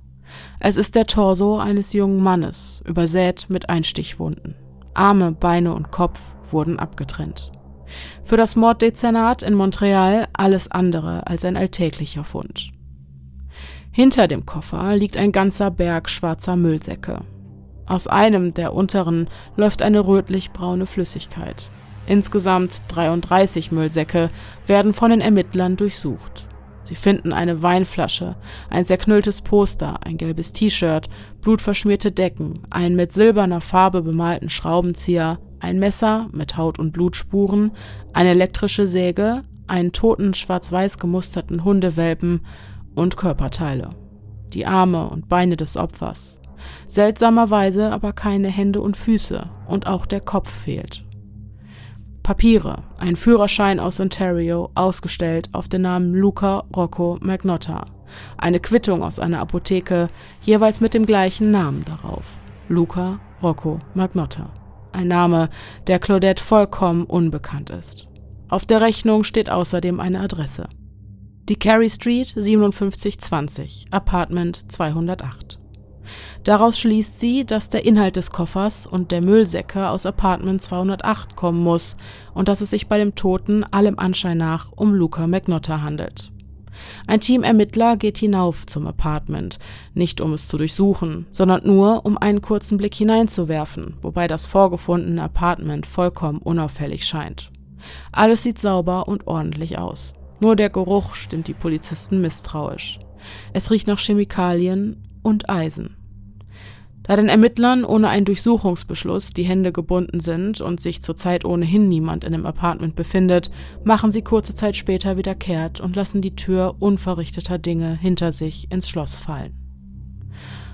Es 0.58 0.76
ist 0.76 0.94
der 0.94 1.06
Torso 1.06 1.58
eines 1.58 1.92
jungen 1.92 2.22
Mannes, 2.22 2.82
übersät 2.86 3.46
mit 3.50 3.68
Einstichwunden. 3.68 4.54
Arme, 4.94 5.32
Beine 5.32 5.74
und 5.74 5.90
Kopf 5.90 6.18
wurden 6.50 6.78
abgetrennt. 6.78 7.52
Für 8.22 8.38
das 8.38 8.56
Morddezernat 8.56 9.42
in 9.42 9.52
Montreal 9.52 10.28
alles 10.32 10.70
andere 10.70 11.26
als 11.26 11.44
ein 11.44 11.58
alltäglicher 11.58 12.24
Fund. 12.24 12.72
Hinter 13.92 14.28
dem 14.28 14.46
Koffer 14.46 14.96
liegt 14.96 15.18
ein 15.18 15.30
ganzer 15.30 15.70
Berg 15.70 16.08
schwarzer 16.08 16.56
Müllsäcke. 16.56 17.20
Aus 17.84 18.06
einem 18.06 18.54
der 18.54 18.72
unteren 18.72 19.28
läuft 19.56 19.82
eine 19.82 20.06
rötlich-braune 20.06 20.86
Flüssigkeit. 20.86 21.68
Insgesamt 22.06 22.82
33 22.88 23.72
Müllsäcke 23.72 24.30
werden 24.66 24.92
von 24.92 25.10
den 25.10 25.20
Ermittlern 25.20 25.76
durchsucht. 25.76 26.46
Sie 26.82 26.94
finden 26.94 27.32
eine 27.32 27.62
Weinflasche, 27.62 28.36
ein 28.68 28.84
zerknülltes 28.84 29.40
Poster, 29.40 30.04
ein 30.04 30.18
gelbes 30.18 30.52
T-Shirt, 30.52 31.08
blutverschmierte 31.40 32.12
Decken, 32.12 32.60
einen 32.68 32.94
mit 32.94 33.12
silberner 33.12 33.62
Farbe 33.62 34.02
bemalten 34.02 34.50
Schraubenzieher, 34.50 35.38
ein 35.60 35.78
Messer 35.78 36.28
mit 36.32 36.58
Haut- 36.58 36.78
und 36.78 36.92
Blutspuren, 36.92 37.72
eine 38.12 38.30
elektrische 38.30 38.86
Säge, 38.86 39.44
einen 39.66 39.92
toten 39.92 40.34
schwarz-weiß 40.34 40.98
gemusterten 40.98 41.64
Hundewelpen 41.64 42.42
und 42.94 43.16
Körperteile. 43.16 43.90
Die 44.52 44.66
Arme 44.66 45.08
und 45.08 45.28
Beine 45.30 45.56
des 45.56 45.78
Opfers. 45.78 46.38
Seltsamerweise 46.86 47.90
aber 47.90 48.12
keine 48.12 48.48
Hände 48.48 48.82
und 48.82 48.96
Füße 48.96 49.48
und 49.66 49.86
auch 49.86 50.04
der 50.04 50.20
Kopf 50.20 50.50
fehlt. 50.50 51.03
Papiere, 52.24 52.84
ein 52.96 53.16
Führerschein 53.16 53.78
aus 53.78 54.00
Ontario, 54.00 54.70
ausgestellt 54.74 55.50
auf 55.52 55.68
den 55.68 55.82
Namen 55.82 56.14
Luca 56.14 56.64
Rocco 56.74 57.18
Magnotta, 57.20 57.84
eine 58.38 58.60
Quittung 58.60 59.02
aus 59.02 59.18
einer 59.18 59.40
Apotheke, 59.40 60.08
jeweils 60.40 60.80
mit 60.80 60.94
dem 60.94 61.04
gleichen 61.04 61.50
Namen 61.50 61.84
darauf. 61.84 62.24
Luca 62.68 63.20
Rocco 63.42 63.78
Magnotta. 63.92 64.50
Ein 64.92 65.08
Name, 65.08 65.50
der 65.86 65.98
Claudette 65.98 66.42
vollkommen 66.42 67.04
unbekannt 67.04 67.68
ist. 67.68 68.08
Auf 68.48 68.64
der 68.64 68.80
Rechnung 68.80 69.22
steht 69.22 69.50
außerdem 69.50 70.00
eine 70.00 70.20
Adresse. 70.20 70.70
Die 71.50 71.56
Carey 71.56 71.90
Street 71.90 72.28
5720, 72.28 73.88
Apartment 73.90 74.72
208. 74.72 75.60
Daraus 76.42 76.78
schließt 76.78 77.18
sie, 77.18 77.44
dass 77.44 77.68
der 77.68 77.84
Inhalt 77.84 78.16
des 78.16 78.30
Koffers 78.30 78.86
und 78.86 79.10
der 79.10 79.22
Müllsäcke 79.22 79.88
aus 79.88 80.06
Apartment 80.06 80.62
208 80.62 81.36
kommen 81.36 81.62
muss 81.62 81.96
und 82.34 82.48
dass 82.48 82.60
es 82.60 82.70
sich 82.70 82.86
bei 82.86 82.98
dem 82.98 83.14
Toten 83.14 83.64
allem 83.64 83.98
Anschein 83.98 84.38
nach 84.38 84.72
um 84.72 84.92
Luca 84.94 85.26
McNotter 85.26 85.82
handelt. 85.82 86.30
Ein 87.06 87.20
Team 87.20 87.42
Ermittler 87.42 87.96
geht 87.96 88.18
hinauf 88.18 88.66
zum 88.66 88.86
Apartment, 88.86 89.58
nicht 89.94 90.20
um 90.20 90.32
es 90.32 90.48
zu 90.48 90.56
durchsuchen, 90.56 91.26
sondern 91.30 91.64
nur 91.64 92.04
um 92.04 92.18
einen 92.18 92.42
kurzen 92.42 92.78
Blick 92.78 92.94
hineinzuwerfen, 92.94 93.94
wobei 94.02 94.26
das 94.26 94.46
vorgefundene 94.46 95.22
Apartment 95.22 95.86
vollkommen 95.86 96.38
unauffällig 96.38 97.06
scheint. 97.06 97.50
Alles 98.12 98.42
sieht 98.42 98.58
sauber 98.58 99.08
und 99.08 99.26
ordentlich 99.26 99.78
aus. 99.78 100.14
Nur 100.40 100.56
der 100.56 100.70
Geruch 100.70 101.14
stimmt 101.14 101.48
die 101.48 101.54
Polizisten 101.54 102.20
misstrauisch. 102.20 102.98
Es 103.52 103.70
riecht 103.70 103.86
nach 103.86 103.98
Chemikalien 103.98 105.02
und 105.24 105.50
Eisen. 105.50 105.96
Da 107.02 107.16
den 107.16 107.28
Ermittlern 107.28 107.84
ohne 107.84 108.08
einen 108.08 108.24
Durchsuchungsbeschluss 108.24 109.34
die 109.34 109.42
Hände 109.42 109.72
gebunden 109.72 110.20
sind 110.20 110.62
und 110.62 110.80
sich 110.80 111.02
zurzeit 111.02 111.44
ohnehin 111.44 111.88
niemand 111.88 112.24
in 112.24 112.32
dem 112.32 112.46
Apartment 112.46 112.96
befindet, 112.96 113.50
machen 113.84 114.10
sie 114.10 114.22
kurze 114.22 114.54
Zeit 114.54 114.74
später 114.74 115.18
wieder 115.18 115.34
kehrt 115.34 115.80
und 115.80 115.96
lassen 115.96 116.22
die 116.22 116.34
Tür 116.34 116.76
unverrichteter 116.78 117.58
Dinge 117.58 117.94
hinter 117.94 118.32
sich 118.32 118.70
ins 118.70 118.88
Schloss 118.88 119.18
fallen. 119.18 119.52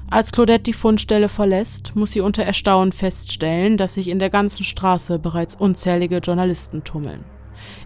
Als 0.08 0.30
Claudette 0.30 0.64
die 0.64 0.72
Fundstelle 0.72 1.28
verlässt, 1.28 1.96
muss 1.96 2.12
sie 2.12 2.20
unter 2.20 2.44
Erstaunen 2.44 2.92
feststellen, 2.92 3.76
dass 3.76 3.94
sich 3.94 4.08
in 4.08 4.20
der 4.20 4.30
ganzen 4.30 4.64
Straße 4.64 5.18
bereits 5.18 5.56
unzählige 5.56 6.18
Journalisten 6.18 6.84
tummeln. 6.84 7.24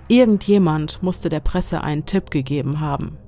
Irgendjemand 0.08 1.02
musste 1.02 1.30
der 1.30 1.40
Presse 1.40 1.82
einen 1.82 2.04
Tipp 2.04 2.30
gegeben 2.30 2.80
haben. 2.80 3.18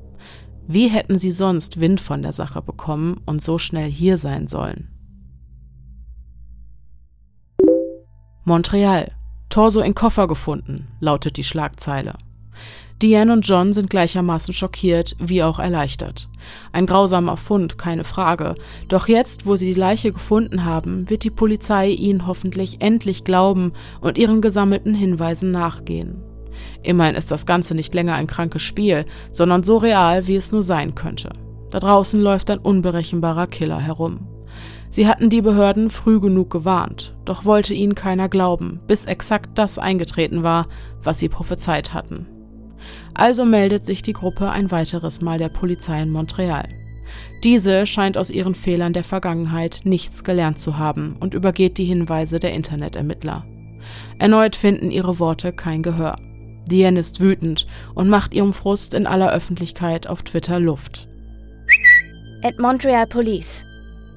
Wie 0.69 0.89
hätten 0.89 1.17
sie 1.17 1.31
sonst 1.31 1.81
Wind 1.81 2.01
von 2.01 2.23
der 2.23 2.33
Sache 2.33 2.61
bekommen 2.61 3.21
und 3.25 3.43
so 3.43 3.59
schnell 3.59 3.91
hier 3.91 4.17
sein 4.17 4.49
sollen? 4.49 4.89
Montreal. 8.45 9.13
Torso 9.49 9.81
in 9.81 9.95
Koffer 9.95 10.27
gefunden, 10.27 10.89
lautet 11.01 11.37
die 11.37 11.45
Schlagzeile. 11.45 12.15
Diane 13.03 13.33
und 13.33 13.47
John 13.47 13.73
sind 13.73 13.91
gleichermaßen 13.91 14.55
schockiert 14.55 15.17
wie 15.19 15.43
auch 15.43 15.59
erleichtert. 15.59 16.29
Ein 16.73 16.87
grausamer 16.87 17.37
Fund, 17.37 17.77
keine 17.77 18.05
Frage. 18.05 18.55
Doch 18.89 19.07
jetzt, 19.07 19.47
wo 19.47 19.55
sie 19.57 19.67
die 19.67 19.79
Leiche 19.79 20.13
gefunden 20.13 20.65
haben, 20.65 21.09
wird 21.11 21.25
die 21.25 21.31
Polizei 21.31 21.91
ihnen 21.91 22.27
hoffentlich 22.27 22.81
endlich 22.81 23.25
glauben 23.25 23.73
und 24.01 24.17
ihren 24.17 24.41
gesammelten 24.41 24.95
Hinweisen 24.95 25.51
nachgehen. 25.51 26.23
Immerhin 26.83 27.15
ist 27.15 27.31
das 27.31 27.47
Ganze 27.47 27.75
nicht 27.75 27.95
länger 27.95 28.15
ein 28.15 28.27
krankes 28.27 28.63
Spiel, 28.63 29.05
sondern 29.33 29.63
so 29.63 29.77
real, 29.77 30.27
wie 30.27 30.37
es 30.37 30.53
nur 30.53 30.63
sein 30.63 30.95
könnte. 30.95 31.31
Da 31.71 31.79
draußen 31.79 32.21
läuft 32.21 32.51
ein 32.51 32.59
unberechenbarer 32.59 33.47
Killer 33.47 33.81
herum. 33.81 34.29
Sie 34.91 35.07
hatten 35.07 35.29
die 35.29 35.43
Behörden 35.43 35.91
früh 35.91 36.21
genug 36.21 36.51
gewarnt, 36.51 37.15
doch 37.25 37.45
wollte 37.45 37.75
ihnen 37.75 37.95
keiner 37.95 38.29
glauben, 38.29 38.81
bis 38.87 39.05
exakt 39.05 39.59
das 39.59 39.79
eingetreten 39.79 40.43
war, 40.43 40.69
was 41.03 41.19
sie 41.19 41.29
prophezeit 41.29 41.93
hatten. 41.93 42.27
Also 43.15 43.45
meldet 43.45 43.85
sich 43.85 44.03
die 44.03 44.13
Gruppe 44.13 44.51
ein 44.51 44.71
weiteres 44.71 45.21
Mal 45.21 45.39
der 45.39 45.49
Polizei 45.49 46.01
in 46.01 46.11
Montreal. 46.11 46.69
Diese 47.45 47.87
scheint 47.87 48.17
aus 48.17 48.31
ihren 48.31 48.55
Fehlern 48.55 48.93
der 48.93 49.05
Vergangenheit 49.05 49.81
nichts 49.85 50.25
gelernt 50.25 50.59
zu 50.59 50.79
haben 50.79 51.17
und 51.21 51.35
übergeht 51.35 51.79
die 51.79 51.85
Hinweise 51.85 52.39
der 52.39 52.55
Internetermittler. 52.55 53.45
Erneut 54.19 54.57
finden 54.57 54.91
ihre 54.91 55.19
Worte 55.19 55.53
kein 55.53 55.83
Gehör. 55.83 56.17
Diane 56.67 57.01
ist 57.01 57.21
wütend 57.21 57.67
und 57.95 58.09
macht 58.09 58.35
ihrem 58.35 58.53
Frust 58.53 58.95
in 58.95 59.07
aller 59.07 59.33
Öffentlichkeit 59.33 60.07
auf 60.07 60.23
Twitter 60.23 60.59
Luft. 60.59 61.07
At 62.43 62.59
Montreal 62.59 63.07
Police. 63.07 63.65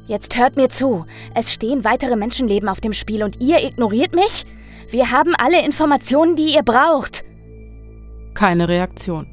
Jetzt 0.07 0.37
hört 0.37 0.55
mir 0.55 0.69
zu. 0.69 1.05
Es 1.35 1.53
stehen 1.53 1.83
weitere 1.83 2.15
Menschenleben 2.15 2.67
auf 2.67 2.81
dem 2.81 2.93
Spiel 2.93 3.23
und 3.23 3.41
ihr 3.41 3.63
ignoriert 3.63 4.15
mich? 4.15 4.45
Wir 4.89 5.11
haben 5.11 5.35
alle 5.37 5.63
Informationen, 5.63 6.35
die 6.35 6.55
ihr 6.55 6.63
braucht. 6.63 7.23
Keine 8.33 8.67
Reaktion. 8.67 9.27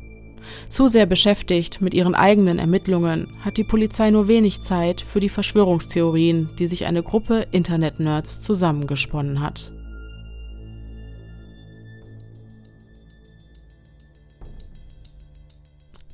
Zu 0.68 0.88
sehr 0.88 1.06
beschäftigt 1.06 1.80
mit 1.80 1.94
ihren 1.94 2.14
eigenen 2.14 2.58
Ermittlungen 2.58 3.28
hat 3.40 3.56
die 3.56 3.64
Polizei 3.64 4.10
nur 4.10 4.28
wenig 4.28 4.60
Zeit 4.60 5.00
für 5.00 5.20
die 5.20 5.28
Verschwörungstheorien, 5.28 6.50
die 6.58 6.66
sich 6.66 6.86
eine 6.86 7.02
Gruppe 7.02 7.46
Internet-Nerds 7.52 8.42
zusammengesponnen 8.42 9.40
hat. 9.40 9.72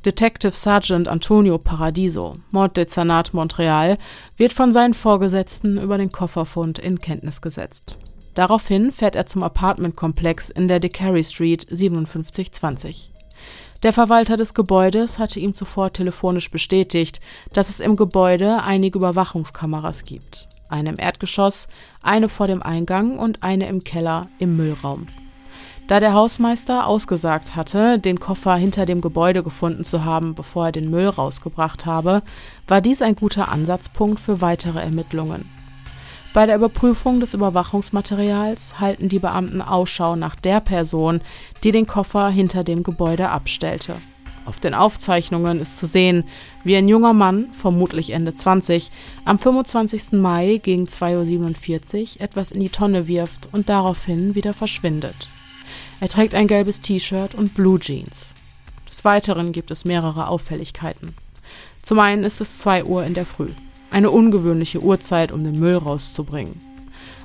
Detective 0.05 0.51
Sergeant 0.51 1.07
Antonio 1.07 1.59
Paradiso, 1.59 2.35
Morddezernat 2.51 3.33
Montreal, 3.35 3.99
wird 4.37 4.53
von 4.53 4.73
seinen 4.73 4.95
Vorgesetzten 4.95 5.79
über 5.79 5.97
den 5.97 6.11
Kofferfund 6.11 6.81
in 6.81 6.99
Kenntnis 6.99 7.41
gesetzt. 7.41 7.97
Daraufhin 8.35 8.91
fährt 8.91 9.15
er 9.15 9.27
zum 9.27 9.45
Apartmentkomplex 9.45 10.51
in 10.51 10.67
der 10.67 10.81
DeCarey 10.81 11.23
Street 11.23 11.67
5720. 11.69 13.11
Der 13.85 13.93
Verwalter 13.93 14.37
des 14.37 14.55
Gebäudes 14.55 15.21
hatte 15.21 15.39
ihm 15.39 15.55
zuvor 15.55 15.93
telefonisch 15.93 16.51
bestätigt, 16.51 17.21
dass 17.53 17.69
es 17.69 17.79
im 17.79 17.95
Gebäude 17.95 18.63
einige 18.63 18.99
Überwachungskameras 18.99 20.05
gibt. 20.05 20.49
Eine 20.69 20.91
im 20.91 20.99
Erdgeschoss, 20.99 21.69
eine 22.01 22.29
vor 22.29 22.49
dem 22.49 22.63
Eingang 22.63 23.19
und 23.19 23.43
eine 23.43 23.69
im 23.69 23.85
Keller 23.85 24.29
im 24.39 24.57
Müllraum. 24.57 25.07
Da 25.89 26.01
der 26.01 26.15
Hausmeister 26.15 26.87
ausgesagt 26.87 27.57
hatte, 27.57 27.99
den 27.99 28.21
Koffer 28.21 28.55
hinter 28.55 28.87
dem 28.87 29.01
Gebäude 29.01 29.43
gefunden 29.43 29.85
zu 29.85 30.05
haben, 30.05 30.35
bevor 30.35 30.67
er 30.67 30.73
den 30.73 30.91
Müll 30.91 31.09
rausgebracht 31.09 31.87
habe, 31.87 32.23
war 32.69 32.81
dies 32.81 33.03
ein 33.03 33.17
guter 33.17 33.51
Ansatzpunkt 33.51 34.21
für 34.21 34.41
weitere 34.41 34.81
Ermittlungen. 34.81 35.49
Bei 36.33 36.47
der 36.47 36.57
Überprüfung 36.57 37.21
des 37.21 37.35
Überwachungsmaterials 37.35 38.81
halten 38.81 39.11
die 39.11 39.19
Beamten 39.19 39.61
Ausschau 39.61 40.17
nach 40.17 40.35
der 40.35 40.61
Person, 40.61 41.21
die 41.63 41.73
den 41.73 41.87
Koffer 41.87 42.31
hinter 42.31 42.65
dem 42.65 42.85
Gebäude 42.85 43.29
abstellte. 43.29 43.97
Auf 44.47 44.59
den 44.59 44.75
Aufzeichnungen 44.75 45.61
ist 45.61 45.77
zu 45.77 45.87
sehen, 45.87 46.25
wie 46.65 46.75
ein 46.75 46.89
junger 46.89 47.13
Mann, 47.13 47.49
vermutlich 47.53 48.11
Ende 48.11 48.33
20, 48.33 48.91
am 49.25 49.39
25. 49.39 50.13
Mai 50.13 50.59
gegen 50.63 50.87
2.47 50.87 52.17
Uhr 52.17 52.23
etwas 52.23 52.51
in 52.51 52.61
die 52.61 52.71
Tonne 52.71 53.09
wirft 53.09 53.51
und 53.53 53.69
daraufhin 53.69 54.35
wieder 54.35 54.55
verschwindet. 54.55 55.29
Er 56.03 56.09
trägt 56.09 56.35
ein 56.35 56.49
gelbes 56.49 56.81
T-Shirt 56.81 57.37
und 57.37 57.55
Blue 57.55 57.79
Jeans. 57.79 58.31
Des 58.89 59.05
Weiteren 59.05 59.53
gibt 59.53 59.71
es 59.71 59.85
mehrere 59.85 60.27
Auffälligkeiten. 60.27 61.15
Zum 61.81 62.01
einen 62.01 62.25
ist 62.25 62.41
es 62.41 62.59
2 62.59 62.87
Uhr 62.87 63.05
in 63.05 63.15
der 63.15 63.25
Früh, 63.25 63.51
eine 63.89 64.11
ungewöhnliche 64.11 64.83
Uhrzeit, 64.83 65.31
um 65.31 65.45
den 65.45 65.61
Müll 65.61 65.77
rauszubringen. 65.77 66.59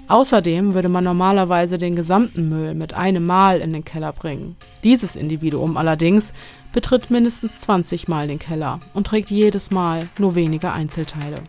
Außerdem 0.07 0.75
würde 0.75 0.89
man 0.89 1.05
normalerweise 1.05 1.79
den 1.79 1.95
gesamten 1.95 2.49
Müll 2.49 2.75
mit 2.75 2.93
einem 2.93 3.25
Mal 3.25 3.61
in 3.61 3.73
den 3.73 3.83
Keller 3.83 4.13
bringen. 4.13 4.55
Dieses 4.83 5.15
Individuum 5.15 5.75
allerdings 5.75 6.31
betritt 6.71 7.09
mindestens 7.09 7.61
20 7.61 8.07
Mal 8.07 8.27
den 8.27 8.37
Keller 8.37 8.79
und 8.93 9.07
trägt 9.07 9.31
jedes 9.31 9.71
Mal 9.71 10.07
nur 10.19 10.35
wenige 10.35 10.71
Einzelteile. 10.71 11.41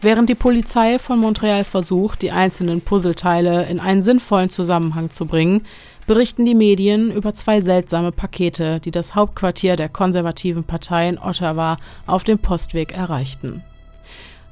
Während 0.00 0.30
die 0.30 0.36
Polizei 0.36 1.00
von 1.00 1.18
Montreal 1.18 1.64
versucht, 1.64 2.22
die 2.22 2.30
einzelnen 2.30 2.82
Puzzleteile 2.82 3.66
in 3.66 3.80
einen 3.80 4.02
sinnvollen 4.02 4.48
Zusammenhang 4.48 5.10
zu 5.10 5.26
bringen, 5.26 5.62
berichten 6.06 6.44
die 6.44 6.54
Medien 6.54 7.10
über 7.10 7.34
zwei 7.34 7.60
seltsame 7.60 8.12
Pakete, 8.12 8.78
die 8.78 8.92
das 8.92 9.16
Hauptquartier 9.16 9.74
der 9.74 9.88
konservativen 9.88 10.62
Partei 10.62 11.08
in 11.08 11.18
Ottawa 11.18 11.78
auf 12.06 12.22
dem 12.22 12.38
Postweg 12.38 12.92
erreichten. 12.92 13.64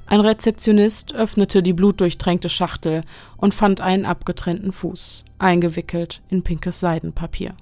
Ein 0.07 0.21
Rezeptionist 0.21 1.15
öffnete 1.15 1.63
die 1.63 1.73
blutdurchtränkte 1.73 2.49
Schachtel 2.49 3.03
und 3.37 3.55
fand 3.55 3.81
einen 3.81 4.05
abgetrennten 4.05 4.73
Fuß, 4.73 5.25
eingewickelt 5.39 6.23
in 6.29 6.43
pinkes 6.43 6.81
Seidenpapier. 6.81 7.55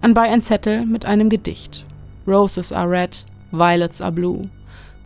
Anbei 0.00 0.30
ein 0.30 0.42
Zettel 0.42 0.84
mit 0.84 1.04
einem 1.04 1.28
Gedicht. 1.28 1.86
Roses 2.26 2.72
are 2.72 2.90
red, 2.90 3.24
violets 3.52 4.00
are 4.00 4.12
blue. 4.12 4.42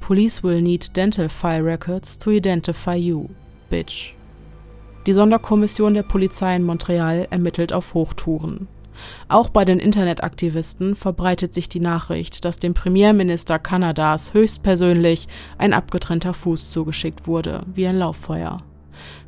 Police 0.02 0.42
will 0.42 0.60
need 0.60 0.96
dental 0.96 1.28
file 1.28 1.62
records 1.62 2.18
to 2.18 2.32
identify 2.32 2.96
you, 2.96 3.28
bitch. 3.70 4.14
Die 5.06 5.12
Sonderkommission 5.12 5.94
der 5.94 6.02
Polizei 6.02 6.56
in 6.56 6.64
Montreal 6.64 7.28
ermittelt 7.30 7.72
auf 7.72 7.94
Hochtouren. 7.94 8.66
Auch 9.28 9.48
bei 9.48 9.64
den 9.64 9.78
Internetaktivisten 9.78 10.96
verbreitet 10.96 11.54
sich 11.54 11.68
die 11.68 11.80
Nachricht, 11.80 12.44
dass 12.44 12.58
dem 12.58 12.74
Premierminister 12.74 13.60
Kanadas 13.60 14.34
höchstpersönlich 14.34 15.28
ein 15.56 15.72
abgetrennter 15.72 16.34
Fuß 16.34 16.70
zugeschickt 16.70 17.28
wurde, 17.28 17.64
wie 17.72 17.86
ein 17.86 17.96
Lauffeuer. 17.96 18.58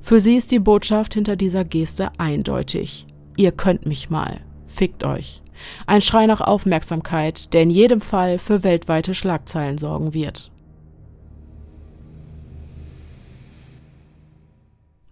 Für 0.00 0.18
sie 0.18 0.36
ist 0.36 0.50
die 0.50 0.58
Botschaft 0.58 1.14
hinter 1.14 1.36
dieser 1.36 1.64
Geste 1.64 2.10
eindeutig. 2.18 3.06
Ihr 3.36 3.52
könnt 3.52 3.86
mich 3.86 4.10
mal. 4.10 4.40
Fickt 4.66 5.04
euch. 5.04 5.40
Ein 5.86 6.00
Schrei 6.00 6.26
nach 6.26 6.40
Aufmerksamkeit, 6.40 7.54
der 7.54 7.62
in 7.62 7.70
jedem 7.70 8.00
Fall 8.00 8.38
für 8.38 8.64
weltweite 8.64 9.14
Schlagzeilen 9.14 9.78
sorgen 9.78 10.14
wird. 10.14 10.50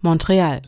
Montreal. 0.05 0.61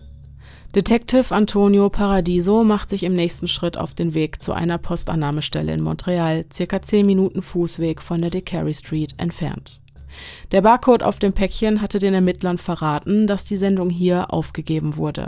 Detective 0.74 1.36
Antonio 1.36 1.90
Paradiso 1.90 2.64
macht 2.64 2.90
sich 2.90 3.04
im 3.04 3.14
nächsten 3.14 3.50
Schritt 3.50 3.78
auf 3.78 3.94
den 3.94 4.14
Weg 4.14 4.42
zu 4.42 4.54
einer 4.54 4.78
Postannahmestelle 4.78 5.74
in 5.74 5.84
Montreal, 5.84 6.46
circa 6.54 6.82
10 6.82 7.06
Minuten 7.06 7.42
Fußweg 7.42 8.02
von 8.02 8.22
der 8.22 8.30
DeCarry 8.30 8.74
Street 8.74 9.14
entfernt. 9.18 9.82
Der 10.54 10.62
Barcode 10.62 11.04
auf 11.04 11.20
dem 11.20 11.34
Päckchen 11.34 11.82
hatte 11.82 12.00
den 12.00 12.14
Ermittlern 12.14 12.58
verraten, 12.58 13.28
dass 13.28 13.44
die 13.44 13.58
Sendung 13.58 13.90
hier 13.90 14.34
aufgegeben 14.34 14.96
wurde. 14.96 15.28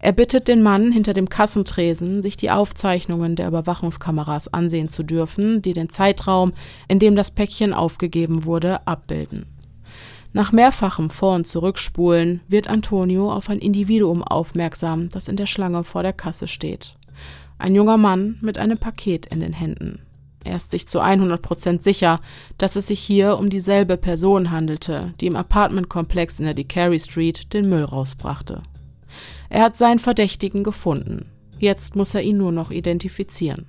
Er 0.00 0.10
bittet 0.10 0.48
den 0.48 0.64
Mann 0.64 0.90
hinter 0.90 1.14
dem 1.14 1.28
Kassentresen, 1.28 2.20
sich 2.20 2.36
die 2.36 2.50
Aufzeichnungen 2.50 3.36
der 3.36 3.46
Überwachungskameras 3.46 4.52
ansehen 4.52 4.88
zu 4.88 5.04
dürfen, 5.04 5.62
die 5.62 5.72
den 5.72 5.88
Zeitraum, 5.88 6.52
in 6.88 6.98
dem 6.98 7.14
das 7.14 7.30
Päckchen 7.30 7.72
aufgegeben 7.72 8.44
wurde, 8.44 8.84
abbilden. 8.88 9.53
Nach 10.36 10.50
mehrfachem 10.50 11.10
Vor- 11.10 11.36
und 11.36 11.46
Zurückspulen 11.46 12.40
wird 12.48 12.66
Antonio 12.68 13.32
auf 13.32 13.48
ein 13.48 13.60
Individuum 13.60 14.24
aufmerksam, 14.24 15.08
das 15.08 15.28
in 15.28 15.36
der 15.36 15.46
Schlange 15.46 15.84
vor 15.84 16.02
der 16.02 16.12
Kasse 16.12 16.48
steht. 16.48 16.96
Ein 17.56 17.76
junger 17.76 17.98
Mann 17.98 18.38
mit 18.40 18.58
einem 18.58 18.76
Paket 18.76 19.26
in 19.26 19.38
den 19.38 19.52
Händen. 19.52 20.00
Er 20.42 20.56
ist 20.56 20.72
sich 20.72 20.88
zu 20.88 20.98
100 20.98 21.40
Prozent 21.40 21.84
sicher, 21.84 22.18
dass 22.58 22.74
es 22.74 22.88
sich 22.88 22.98
hier 22.98 23.38
um 23.38 23.48
dieselbe 23.48 23.96
Person 23.96 24.50
handelte, 24.50 25.14
die 25.20 25.28
im 25.28 25.36
Apartmentkomplex 25.36 26.40
in 26.40 26.46
der 26.46 26.54
DeCarry 26.54 26.98
Street 26.98 27.52
den 27.52 27.68
Müll 27.68 27.84
rausbrachte. 27.84 28.64
Er 29.50 29.62
hat 29.62 29.76
seinen 29.76 30.00
Verdächtigen 30.00 30.64
gefunden. 30.64 31.26
Jetzt 31.60 31.94
muss 31.94 32.12
er 32.12 32.22
ihn 32.22 32.38
nur 32.38 32.50
noch 32.50 32.72
identifizieren. 32.72 33.66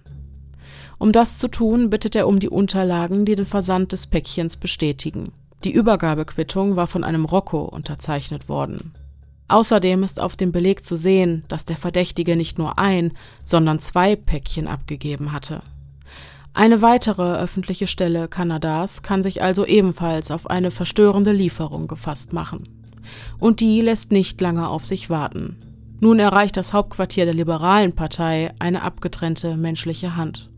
Um 0.98 1.12
das 1.12 1.38
zu 1.38 1.48
tun, 1.48 1.92
bittet 1.92 2.16
er 2.16 2.28
um 2.28 2.40
die 2.40 2.50
Unterlagen, 2.50 3.24
die 3.24 3.36
den 3.36 3.46
Versand 3.46 3.92
des 3.92 4.08
Päckchens 4.08 4.58
bestätigen. 4.58 5.32
Die 5.64 5.72
Übergabequittung 5.72 6.76
war 6.76 6.88
von 6.88 7.04
einem 7.04 7.26
Rocco 7.26 7.64
unterzeichnet 7.64 8.50
worden. 8.50 8.94
Außerdem 9.48 10.04
ist 10.04 10.20
auf 10.20 10.36
dem 10.36 10.52
Beleg 10.52 10.84
zu 10.84 10.96
sehen, 10.96 11.44
dass 11.48 11.66
der 11.66 11.78
Verdächtige 11.78 12.36
nicht 12.36 12.58
nur 12.58 12.80
ein, 12.80 13.14
sondern 13.44 13.80
zwei 13.80 14.16
Päckchen 14.16 14.68
abgegeben 14.68 15.32
hatte. 15.32 15.62
Eine 16.54 16.82
weitere 16.82 17.36
öffentliche 17.36 17.86
Stelle 17.86 18.28
Kanadas 18.28 19.04
kann 19.04 19.24
sich 19.24 19.44
also 19.44 19.66
ebenfalls 19.66 20.32
auf 20.32 20.50
eine 20.50 20.72
verstörende 20.72 21.32
Lieferung 21.32 21.88
gefasst 21.88 22.34
machen. 22.34 22.64
Und 23.40 23.60
die 23.60 23.82
lässt 23.82 24.12
nicht 24.12 24.40
lange 24.42 24.68
auf 24.68 24.86
sich 24.86 25.10
warten. 25.10 25.58
Nun 26.00 26.20
erreicht 26.20 26.58
das 26.58 26.74
Hauptquartier 26.74 27.26
der 27.26 27.34
liberalen 27.34 27.94
Partei 27.94 28.54
eine 28.60 28.82
abgetrennte 28.82 29.58
menschliche 29.58 30.16
Hand. 30.16 30.50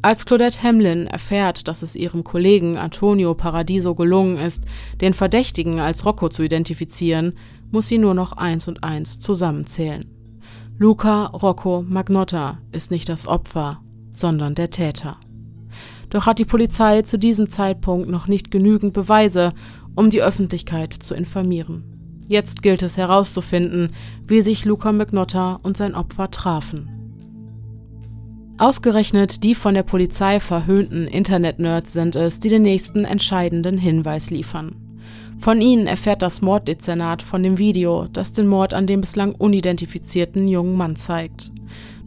Als 0.00 0.26
Claudette 0.26 0.62
Hamlin 0.62 1.08
erfährt, 1.08 1.66
dass 1.66 1.82
es 1.82 1.96
ihrem 1.96 2.22
Kollegen 2.22 2.76
Antonio 2.76 3.34
Paradiso 3.34 3.96
gelungen 3.96 4.38
ist, 4.38 4.62
den 5.00 5.12
Verdächtigen 5.12 5.80
als 5.80 6.06
Rocco 6.06 6.28
zu 6.28 6.44
identifizieren, 6.44 7.32
muss 7.72 7.88
sie 7.88 7.98
nur 7.98 8.14
noch 8.14 8.32
eins 8.32 8.68
und 8.68 8.84
eins 8.84 9.18
zusammenzählen. 9.18 10.04
Luca 10.78 11.26
Rocco 11.26 11.84
Magnotta 11.86 12.58
ist 12.70 12.92
nicht 12.92 13.08
das 13.08 13.26
Opfer, 13.26 13.80
sondern 14.12 14.54
der 14.54 14.70
Täter. 14.70 15.16
Doch 16.10 16.26
hat 16.26 16.38
die 16.38 16.44
Polizei 16.44 17.02
zu 17.02 17.18
diesem 17.18 17.50
Zeitpunkt 17.50 18.08
noch 18.08 18.28
nicht 18.28 18.52
genügend 18.52 18.92
Beweise, 18.92 19.52
um 19.96 20.10
die 20.10 20.22
Öffentlichkeit 20.22 20.92
zu 20.92 21.14
informieren. 21.14 22.22
Jetzt 22.28 22.62
gilt 22.62 22.82
es 22.82 22.96
herauszufinden, 22.96 23.92
wie 24.24 24.42
sich 24.42 24.64
Luca 24.64 24.92
McNotta 24.92 25.58
und 25.62 25.76
sein 25.76 25.96
Opfer 25.96 26.30
trafen. 26.30 26.97
Ausgerechnet 28.58 29.44
die 29.44 29.54
von 29.54 29.74
der 29.74 29.84
Polizei 29.84 30.40
verhöhnten 30.40 31.06
Internet-Nerds 31.06 31.92
sind 31.92 32.16
es, 32.16 32.40
die 32.40 32.48
den 32.48 32.62
nächsten 32.62 33.04
entscheidenden 33.04 33.78
Hinweis 33.78 34.30
liefern. 34.30 34.74
Von 35.38 35.60
ihnen 35.60 35.86
erfährt 35.86 36.22
das 36.22 36.42
Morddezernat 36.42 37.22
von 37.22 37.44
dem 37.44 37.58
Video, 37.58 38.08
das 38.12 38.32
den 38.32 38.48
Mord 38.48 38.74
an 38.74 38.88
dem 38.88 39.00
bislang 39.00 39.36
unidentifizierten 39.36 40.48
jungen 40.48 40.76
Mann 40.76 40.96
zeigt. 40.96 41.52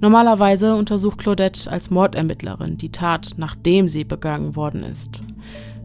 Normalerweise 0.02 0.76
untersucht 0.76 1.20
Claudette 1.20 1.72
als 1.72 1.90
Mordermittlerin 1.90 2.78
die 2.78 2.92
Tat, 2.92 3.32
nachdem 3.38 3.88
sie 3.88 4.04
begangen 4.04 4.58
worden 4.58 4.84
ist. 4.84 5.24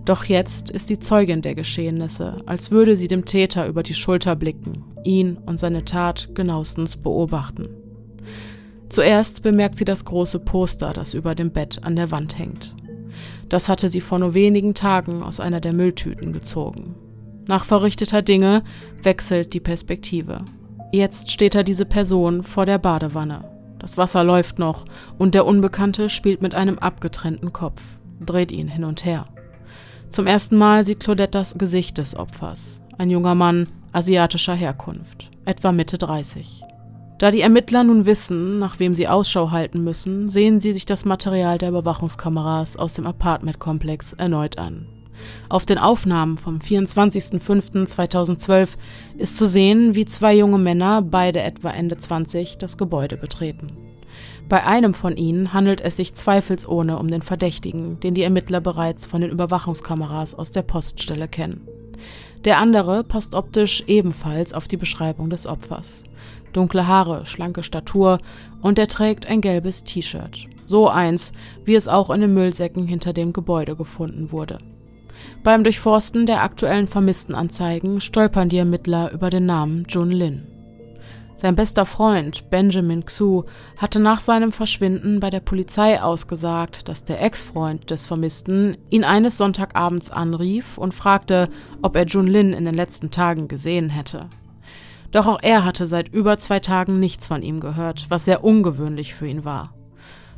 Doch 0.04 0.24
jetzt 0.24 0.72
ist 0.72 0.88
sie 0.88 0.98
Zeugin 0.98 1.42
der 1.42 1.54
Geschehnisse, 1.54 2.38
als 2.46 2.72
würde 2.72 2.96
sie 2.96 3.06
dem 3.06 3.24
Täter 3.24 3.68
über 3.68 3.84
die 3.84 3.94
Schulter 3.94 4.34
blicken, 4.34 4.82
ihn 5.04 5.36
und 5.46 5.60
seine 5.60 5.84
Tat 5.84 6.34
genauestens 6.34 6.96
beobachten. 6.96 7.68
Zuerst 8.88 9.42
bemerkt 9.42 9.76
sie 9.78 9.84
das 9.84 10.04
große 10.04 10.38
Poster, 10.38 10.90
das 10.90 11.14
über 11.14 11.34
dem 11.34 11.50
Bett 11.50 11.80
an 11.82 11.96
der 11.96 12.10
Wand 12.10 12.38
hängt. 12.38 12.74
Das 13.48 13.68
hatte 13.68 13.88
sie 13.88 14.00
vor 14.00 14.18
nur 14.18 14.34
wenigen 14.34 14.74
Tagen 14.74 15.22
aus 15.22 15.40
einer 15.40 15.60
der 15.60 15.72
Mülltüten 15.72 16.32
gezogen. 16.32 16.94
Nach 17.46 17.64
verrichteter 17.64 18.22
Dinge 18.22 18.62
wechselt 19.02 19.54
die 19.54 19.60
Perspektive. 19.60 20.44
Jetzt 20.92 21.30
steht 21.30 21.54
da 21.54 21.62
diese 21.62 21.84
Person 21.84 22.42
vor 22.42 22.66
der 22.66 22.78
Badewanne. 22.78 23.44
Das 23.78 23.98
Wasser 23.98 24.24
läuft 24.24 24.58
noch 24.58 24.84
und 25.18 25.34
der 25.34 25.46
Unbekannte 25.46 26.08
spielt 26.08 26.42
mit 26.42 26.54
einem 26.54 26.78
abgetrennten 26.78 27.52
Kopf, 27.52 27.82
dreht 28.24 28.50
ihn 28.50 28.68
hin 28.68 28.84
und 28.84 29.04
her. 29.04 29.26
Zum 30.10 30.26
ersten 30.26 30.56
Mal 30.56 30.84
sieht 30.84 31.00
Claudette 31.00 31.38
das 31.38 31.58
Gesicht 31.58 31.98
des 31.98 32.16
Opfers. 32.16 32.80
Ein 32.98 33.10
junger 33.10 33.34
Mann 33.34 33.68
asiatischer 33.92 34.54
Herkunft, 34.54 35.30
etwa 35.44 35.72
Mitte 35.72 35.98
30. 35.98 36.62
Da 37.18 37.30
die 37.30 37.40
Ermittler 37.40 37.82
nun 37.82 38.04
wissen, 38.04 38.58
nach 38.58 38.78
wem 38.78 38.94
sie 38.94 39.08
Ausschau 39.08 39.50
halten 39.50 39.82
müssen, 39.82 40.28
sehen 40.28 40.60
sie 40.60 40.74
sich 40.74 40.84
das 40.84 41.06
Material 41.06 41.56
der 41.56 41.70
Überwachungskameras 41.70 42.76
aus 42.76 42.92
dem 42.92 43.06
Apartmentkomplex 43.06 44.12
erneut 44.12 44.58
an. 44.58 44.86
Auf 45.48 45.64
den 45.64 45.78
Aufnahmen 45.78 46.36
vom 46.36 46.58
24.05.2012 46.58 48.76
ist 49.16 49.38
zu 49.38 49.46
sehen, 49.46 49.94
wie 49.94 50.04
zwei 50.04 50.36
junge 50.36 50.58
Männer, 50.58 51.00
beide 51.00 51.40
etwa 51.40 51.70
Ende 51.70 51.96
20, 51.96 52.58
das 52.58 52.76
Gebäude 52.76 53.16
betreten. 53.16 53.68
Bei 54.48 54.64
einem 54.64 54.92
von 54.92 55.16
ihnen 55.16 55.54
handelt 55.54 55.80
es 55.80 55.96
sich 55.96 56.14
zweifelsohne 56.14 56.98
um 56.98 57.08
den 57.08 57.22
Verdächtigen, 57.22 57.98
den 58.00 58.14
die 58.14 58.22
Ermittler 58.22 58.60
bereits 58.60 59.06
von 59.06 59.22
den 59.22 59.30
Überwachungskameras 59.30 60.34
aus 60.34 60.50
der 60.50 60.62
Poststelle 60.62 61.28
kennen. 61.28 61.66
Der 62.44 62.58
andere 62.58 63.02
passt 63.02 63.34
optisch 63.34 63.82
ebenfalls 63.86 64.52
auf 64.52 64.68
die 64.68 64.76
Beschreibung 64.76 65.30
des 65.30 65.46
Opfers. 65.46 66.04
Dunkle 66.56 66.86
Haare, 66.86 67.26
schlanke 67.26 67.62
Statur 67.62 68.18
und 68.62 68.78
er 68.78 68.88
trägt 68.88 69.26
ein 69.26 69.40
gelbes 69.40 69.84
T-Shirt. 69.84 70.46
So 70.66 70.88
eins, 70.88 71.32
wie 71.64 71.74
es 71.74 71.86
auch 71.86 72.10
in 72.10 72.22
den 72.22 72.34
Müllsäcken 72.34 72.86
hinter 72.86 73.12
dem 73.12 73.32
Gebäude 73.32 73.76
gefunden 73.76 74.32
wurde. 74.32 74.58
Beim 75.42 75.64
Durchforsten 75.64 76.26
der 76.26 76.42
aktuellen 76.42 76.88
Vermisstenanzeigen 76.88 78.00
stolpern 78.00 78.48
die 78.48 78.58
Ermittler 78.58 79.12
über 79.12 79.30
den 79.30 79.46
Namen 79.46 79.84
Jun 79.88 80.10
Lin. 80.10 80.46
Sein 81.36 81.54
bester 81.54 81.84
Freund 81.84 82.48
Benjamin 82.48 83.04
Xu 83.04 83.42
hatte 83.76 84.00
nach 84.00 84.20
seinem 84.20 84.52
Verschwinden 84.52 85.20
bei 85.20 85.28
der 85.28 85.40
Polizei 85.40 86.02
ausgesagt, 86.02 86.88
dass 86.88 87.04
der 87.04 87.20
Ex-Freund 87.22 87.90
des 87.90 88.06
Vermissten 88.06 88.78
ihn 88.88 89.04
eines 89.04 89.36
Sonntagabends 89.36 90.10
anrief 90.10 90.78
und 90.78 90.94
fragte, 90.94 91.50
ob 91.82 91.94
er 91.94 92.06
Jun 92.06 92.26
Lin 92.26 92.54
in 92.54 92.64
den 92.64 92.74
letzten 92.74 93.10
Tagen 93.10 93.48
gesehen 93.48 93.90
hätte. 93.90 94.30
Doch 95.12 95.26
auch 95.26 95.38
er 95.42 95.64
hatte 95.64 95.86
seit 95.86 96.12
über 96.12 96.38
zwei 96.38 96.60
Tagen 96.60 97.00
nichts 97.00 97.26
von 97.26 97.42
ihm 97.42 97.60
gehört, 97.60 98.06
was 98.08 98.24
sehr 98.24 98.44
ungewöhnlich 98.44 99.14
für 99.14 99.26
ihn 99.26 99.44
war. 99.44 99.72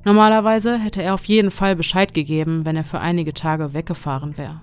Normalerweise 0.04 0.78
hätte 0.78 1.02
er 1.02 1.14
auf 1.14 1.24
jeden 1.24 1.50
Fall 1.50 1.76
Bescheid 1.76 2.14
gegeben, 2.14 2.64
wenn 2.64 2.76
er 2.76 2.84
für 2.84 3.00
einige 3.00 3.34
Tage 3.34 3.74
weggefahren 3.74 4.38
wäre. 4.38 4.60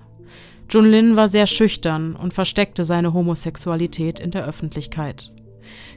Jun 0.68 0.86
Lin 0.86 1.14
war 1.14 1.28
sehr 1.28 1.46
schüchtern 1.46 2.16
und 2.16 2.34
versteckte 2.34 2.82
seine 2.82 3.12
Homosexualität 3.12 4.18
in 4.18 4.32
der 4.32 4.44
Öffentlichkeit. 4.44 5.32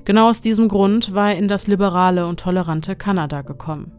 Genau 0.06 0.30
aus 0.30 0.42
diesem 0.42 0.68
Grund 0.68 1.14
war 1.14 1.32
er 1.32 1.38
in 1.38 1.48
das 1.48 1.68
liberale 1.68 2.28
und 2.28 2.40
tolerante 2.40 2.96
Kanada 2.96 3.42
gekommen. 3.42 3.92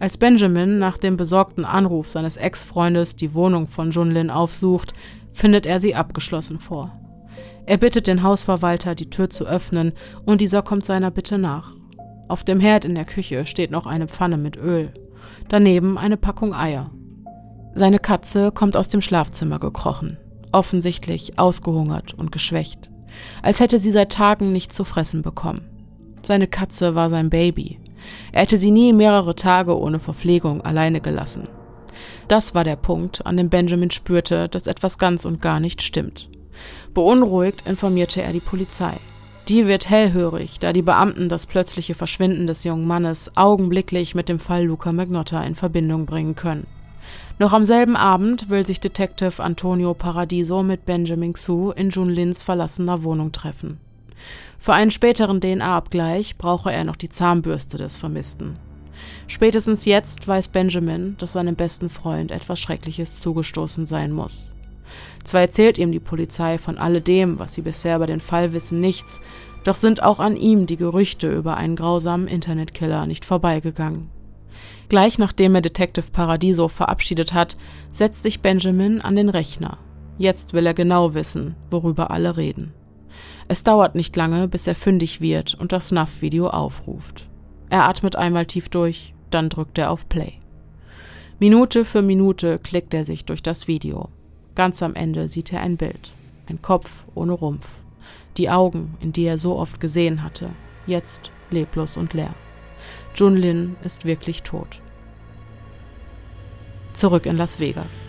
Als 0.00 0.18
Benjamin 0.18 0.78
nach 0.78 0.98
dem 0.98 1.16
besorgten 1.16 1.64
Anruf 1.64 2.08
seines 2.08 2.36
Ex-Freundes 2.36 3.16
die 3.16 3.32
Wohnung 3.32 3.66
von 3.66 3.92
Junlin 3.92 4.30
aufsucht, 4.30 4.92
findet 5.32 5.66
er 5.66 5.80
sie 5.80 5.94
abgeschlossen 5.94 6.58
vor. 6.58 6.92
Er 7.66 7.78
bittet 7.78 8.06
den 8.06 8.22
Hausverwalter, 8.22 8.94
die 8.94 9.10
Tür 9.10 9.30
zu 9.30 9.46
öffnen, 9.46 9.92
und 10.24 10.40
dieser 10.40 10.62
kommt 10.62 10.84
seiner 10.84 11.10
Bitte 11.10 11.38
nach. 11.38 11.72
Auf 12.28 12.44
dem 12.44 12.60
Herd 12.60 12.84
in 12.84 12.94
der 12.94 13.04
Küche 13.04 13.46
steht 13.46 13.70
noch 13.70 13.86
eine 13.86 14.08
Pfanne 14.08 14.36
mit 14.36 14.56
Öl, 14.56 14.92
daneben 15.48 15.98
eine 15.98 16.16
Packung 16.16 16.54
Eier. 16.54 16.90
Seine 17.74 17.98
Katze 17.98 18.52
kommt 18.52 18.76
aus 18.76 18.88
dem 18.88 19.00
Schlafzimmer 19.00 19.58
gekrochen, 19.58 20.18
offensichtlich 20.52 21.38
ausgehungert 21.38 22.14
und 22.14 22.32
geschwächt 22.32 22.90
als 23.42 23.60
hätte 23.60 23.78
sie 23.78 23.90
seit 23.90 24.12
Tagen 24.12 24.52
nichts 24.52 24.76
zu 24.76 24.84
fressen 24.84 25.22
bekommen. 25.22 25.62
Seine 26.22 26.46
Katze 26.46 26.94
war 26.94 27.10
sein 27.10 27.30
Baby. 27.30 27.80
Er 28.32 28.42
hätte 28.42 28.56
sie 28.56 28.70
nie 28.70 28.92
mehrere 28.92 29.34
Tage 29.34 29.78
ohne 29.78 30.00
Verpflegung 30.00 30.62
alleine 30.62 31.00
gelassen. 31.00 31.48
Das 32.28 32.54
war 32.54 32.64
der 32.64 32.76
Punkt, 32.76 33.24
an 33.26 33.36
dem 33.36 33.50
Benjamin 33.50 33.90
spürte, 33.90 34.48
dass 34.48 34.66
etwas 34.66 34.98
ganz 34.98 35.24
und 35.24 35.40
gar 35.40 35.60
nicht 35.60 35.82
stimmt. 35.82 36.28
Beunruhigt 36.92 37.66
informierte 37.66 38.22
er 38.22 38.32
die 38.32 38.40
Polizei. 38.40 38.98
Die 39.48 39.66
wird 39.66 39.90
hellhörig, 39.90 40.58
da 40.58 40.72
die 40.72 40.82
Beamten 40.82 41.28
das 41.28 41.46
plötzliche 41.46 41.94
Verschwinden 41.94 42.46
des 42.46 42.64
jungen 42.64 42.86
Mannes 42.86 43.30
augenblicklich 43.36 44.14
mit 44.14 44.28
dem 44.28 44.38
Fall 44.38 44.64
Luca 44.64 44.92
Magnotta 44.92 45.42
in 45.44 45.54
Verbindung 45.54 46.06
bringen 46.06 46.34
können. 46.34 46.66
Noch 47.38 47.52
am 47.52 47.64
selben 47.64 47.96
Abend 47.96 48.48
will 48.48 48.64
sich 48.64 48.80
Detective 48.80 49.42
Antonio 49.42 49.92
Paradiso 49.92 50.62
mit 50.62 50.86
Benjamin 50.86 51.34
Xu 51.34 51.72
in 51.72 51.90
Jun 51.90 52.08
Lins 52.08 52.42
verlassener 52.42 53.02
Wohnung 53.02 53.32
treffen. 53.32 53.78
Für 54.58 54.72
einen 54.72 54.90
späteren 54.90 55.40
DNA-Abgleich 55.40 56.38
brauche 56.38 56.72
er 56.72 56.84
noch 56.84 56.96
die 56.96 57.10
Zahnbürste 57.10 57.76
des 57.76 57.96
Vermissten. 57.96 58.54
Spätestens 59.26 59.84
jetzt 59.84 60.26
weiß 60.26 60.48
Benjamin, 60.48 61.16
dass 61.18 61.34
seinem 61.34 61.56
besten 61.56 61.90
Freund 61.90 62.30
etwas 62.30 62.60
Schreckliches 62.60 63.20
zugestoßen 63.20 63.84
sein 63.84 64.12
muss. 64.12 64.54
Zwar 65.24 65.40
erzählt 65.40 65.78
ihm 65.78 65.90
die 65.90 66.00
Polizei 66.00 66.58
von 66.58 66.78
alledem, 66.78 67.38
was 67.38 67.54
sie 67.54 67.62
bisher 67.62 67.96
über 67.96 68.06
den 68.06 68.20
Fall 68.20 68.52
wissen, 68.52 68.80
nichts, 68.80 69.20
doch 69.64 69.74
sind 69.74 70.02
auch 70.02 70.20
an 70.20 70.36
ihm 70.36 70.66
die 70.66 70.76
Gerüchte 70.76 71.32
über 71.32 71.56
einen 71.56 71.76
grausamen 71.76 72.28
Internetkiller 72.28 73.06
nicht 73.06 73.24
vorbeigegangen. 73.24 74.10
Gleich 74.88 75.18
nachdem 75.18 75.54
er 75.54 75.62
Detective 75.62 76.10
Paradiso 76.12 76.68
verabschiedet 76.68 77.32
hat, 77.32 77.56
setzt 77.90 78.22
sich 78.22 78.40
Benjamin 78.40 79.00
an 79.00 79.16
den 79.16 79.30
Rechner. 79.30 79.78
Jetzt 80.18 80.52
will 80.52 80.66
er 80.66 80.74
genau 80.74 81.14
wissen, 81.14 81.56
worüber 81.70 82.10
alle 82.10 82.36
reden. 82.36 82.72
Es 83.48 83.64
dauert 83.64 83.94
nicht 83.94 84.14
lange, 84.16 84.46
bis 84.46 84.66
er 84.66 84.74
fündig 84.74 85.20
wird 85.20 85.54
und 85.54 85.72
das 85.72 85.88
Snuff-Video 85.88 86.48
aufruft. 86.48 87.28
Er 87.70 87.88
atmet 87.88 88.16
einmal 88.16 88.46
tief 88.46 88.68
durch, 88.68 89.14
dann 89.30 89.48
drückt 89.48 89.78
er 89.78 89.90
auf 89.90 90.08
Play. 90.08 90.34
Minute 91.40 91.84
für 91.84 92.02
Minute 92.02 92.58
klickt 92.58 92.94
er 92.94 93.04
sich 93.04 93.24
durch 93.24 93.42
das 93.42 93.66
Video. 93.66 94.10
Ganz 94.54 94.82
am 94.82 94.94
Ende 94.94 95.28
sieht 95.28 95.52
er 95.52 95.60
ein 95.60 95.76
Bild. 95.76 96.12
Ein 96.46 96.62
Kopf 96.62 97.04
ohne 97.14 97.32
Rumpf. 97.32 97.66
Die 98.36 98.50
Augen, 98.50 98.96
in 99.00 99.12
die 99.12 99.24
er 99.24 99.38
so 99.38 99.56
oft 99.56 99.80
gesehen 99.80 100.22
hatte, 100.22 100.50
jetzt 100.86 101.32
leblos 101.50 101.96
und 101.96 102.14
leer. 102.14 102.34
Junlin 103.14 103.76
ist 103.82 104.04
wirklich 104.04 104.42
tot. 104.42 104.80
Zurück 106.92 107.26
in 107.26 107.36
Las 107.36 107.58
Vegas. 107.58 108.04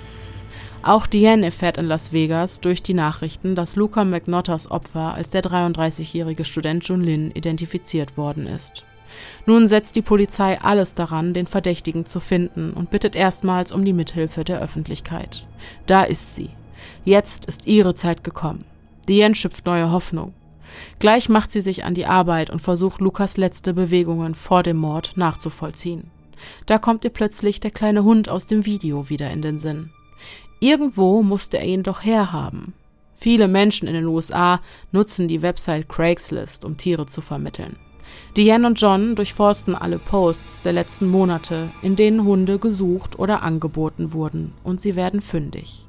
Auch 0.84 1.08
Diane 1.08 1.46
erfährt 1.46 1.80
in 1.80 1.86
Las 1.86 2.14
Vegas 2.14 2.62
durch 2.62 2.84
die 2.84 2.94
Nachrichten, 2.94 3.56
dass 3.56 3.76
Luca 3.76 4.06
McNotters 4.06 4.70
Opfer 4.70 5.16
als 5.16 5.32
der 5.32 5.42
33-jährige 5.42 6.46
Student 6.46 6.88
Junlin 6.88 7.32
identifiziert 7.32 8.18
worden 8.18 8.46
ist. 8.46 8.86
Nun 9.46 9.68
setzt 9.68 9.96
die 9.96 10.02
Polizei 10.02 10.60
alles 10.62 10.94
daran, 10.94 11.34
den 11.34 11.48
Verdächtigen 11.48 12.06
zu 12.06 12.20
finden 12.20 12.72
und 12.72 12.90
bittet 12.90 13.16
erstmals 13.16 13.72
um 13.72 13.86
die 13.86 13.94
Mithilfe 13.94 14.44
der 14.44 14.62
Öffentlichkeit. 14.62 15.46
Da 15.86 16.04
ist 16.04 16.36
sie. 16.36 16.50
Jetzt 17.04 17.46
ist 17.46 17.68
ihre 17.68 17.96
Zeit 17.96 18.24
gekommen. 18.24 18.64
Diane 19.08 19.36
schöpft 19.36 19.66
neue 19.66 19.92
Hoffnung. 19.92 20.34
Gleich 21.00 21.30
macht 21.30 21.52
sie 21.52 21.62
sich 21.62 21.84
an 21.84 21.94
die 21.94 22.06
Arbeit 22.06 22.50
und 22.50 22.62
versucht 22.62 23.00
Lukas 23.02 23.38
letzte 23.38 23.74
Bewegungen 23.74 24.36
vor 24.36 24.64
dem 24.64 24.78
Mord 24.78 25.14
nachzuvollziehen. 25.16 26.10
Da 26.66 26.78
kommt 26.78 27.04
ihr 27.04 27.12
plötzlich 27.12 27.60
der 27.60 27.72
kleine 27.72 28.04
Hund 28.04 28.30
aus 28.30 28.46
dem 28.46 28.66
Video 28.66 29.10
wieder 29.10 29.32
in 29.32 29.42
den 29.42 29.58
Sinn. 29.58 29.92
Irgendwo 30.60 31.22
musste 31.22 31.58
er 31.58 31.66
ihn 31.66 31.84
doch 31.84 32.04
herhaben. 32.04 32.74
Viele 33.14 33.48
Menschen 33.48 33.88
in 33.88 33.94
den 33.94 34.06
USA 34.06 34.60
nutzen 34.92 35.28
die 35.28 35.42
Website 35.42 35.88
Craigslist, 35.88 36.66
um 36.66 36.76
Tiere 36.76 37.06
zu 37.06 37.22
vermitteln. 37.22 37.78
Diane 38.38 38.68
und 38.68 38.80
John 38.80 39.16
durchforsten 39.16 39.76
alle 39.76 39.98
Posts 40.00 40.62
der 40.64 40.74
letzten 40.74 41.08
Monate, 41.08 41.70
in 41.82 41.96
denen 41.96 42.26
Hunde 42.26 42.60
gesucht 42.60 43.18
oder 43.18 43.44
angeboten 43.44 44.14
wurden, 44.14 44.54
und 44.64 44.82
sie 44.82 44.96
werden 44.96 45.22
fündig. 45.22 45.86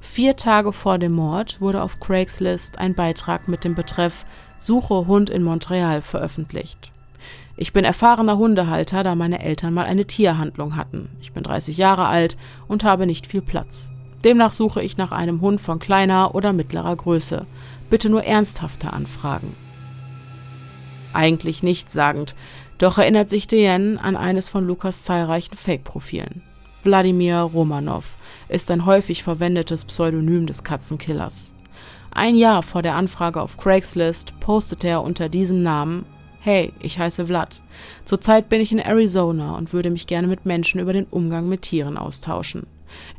Vier 0.00 0.36
Tage 0.36 0.72
vor 0.72 0.98
dem 0.98 1.12
Mord 1.12 1.60
wurde 1.60 1.82
auf 1.82 2.00
Craigslist 2.00 2.78
ein 2.78 2.94
Beitrag 2.94 3.48
mit 3.48 3.64
dem 3.64 3.74
Betreff 3.74 4.24
Suche 4.58 5.06
Hund 5.06 5.30
in 5.30 5.42
Montreal 5.42 6.02
veröffentlicht. 6.02 6.90
Ich 7.56 7.72
bin 7.72 7.84
erfahrener 7.84 8.36
Hundehalter, 8.36 9.02
da 9.02 9.14
meine 9.14 9.40
Eltern 9.40 9.72
mal 9.72 9.86
eine 9.86 10.04
Tierhandlung 10.04 10.76
hatten. 10.76 11.08
Ich 11.20 11.32
bin 11.32 11.42
30 11.42 11.78
Jahre 11.78 12.06
alt 12.06 12.36
und 12.68 12.84
habe 12.84 13.06
nicht 13.06 13.26
viel 13.26 13.42
Platz. 13.42 13.92
Demnach 14.24 14.52
suche 14.52 14.82
ich 14.82 14.96
nach 14.96 15.12
einem 15.12 15.40
Hund 15.40 15.60
von 15.60 15.78
kleiner 15.78 16.34
oder 16.34 16.52
mittlerer 16.52 16.94
Größe. 16.94 17.46
Bitte 17.88 18.10
nur 18.10 18.24
ernsthafte 18.24 18.92
Anfragen. 18.92 19.54
Eigentlich 21.16 21.62
nichtssagend, 21.62 22.36
doch 22.76 22.98
erinnert 22.98 23.30
sich 23.30 23.46
Diane 23.46 23.98
an 23.98 24.18
eines 24.18 24.50
von 24.50 24.66
Lukas 24.66 25.02
zahlreichen 25.02 25.56
Fake-Profilen. 25.56 26.42
Wladimir 26.82 27.38
Romanov 27.38 28.18
ist 28.50 28.70
ein 28.70 28.84
häufig 28.84 29.22
verwendetes 29.22 29.86
Pseudonym 29.86 30.46
des 30.46 30.62
Katzenkillers. 30.62 31.54
Ein 32.10 32.36
Jahr 32.36 32.62
vor 32.62 32.82
der 32.82 32.96
Anfrage 32.96 33.40
auf 33.40 33.56
Craigslist 33.56 34.38
postete 34.40 34.88
er 34.88 35.02
unter 35.02 35.30
diesem 35.30 35.62
Namen 35.62 36.04
Hey, 36.40 36.74
ich 36.80 36.98
heiße 36.98 37.26
Vlad. 37.26 37.62
Zurzeit 38.04 38.50
bin 38.50 38.60
ich 38.60 38.70
in 38.70 38.78
Arizona 38.78 39.56
und 39.56 39.72
würde 39.72 39.88
mich 39.88 40.06
gerne 40.06 40.28
mit 40.28 40.44
Menschen 40.44 40.80
über 40.80 40.92
den 40.92 41.06
Umgang 41.06 41.48
mit 41.48 41.62
Tieren 41.62 41.96
austauschen. 41.96 42.66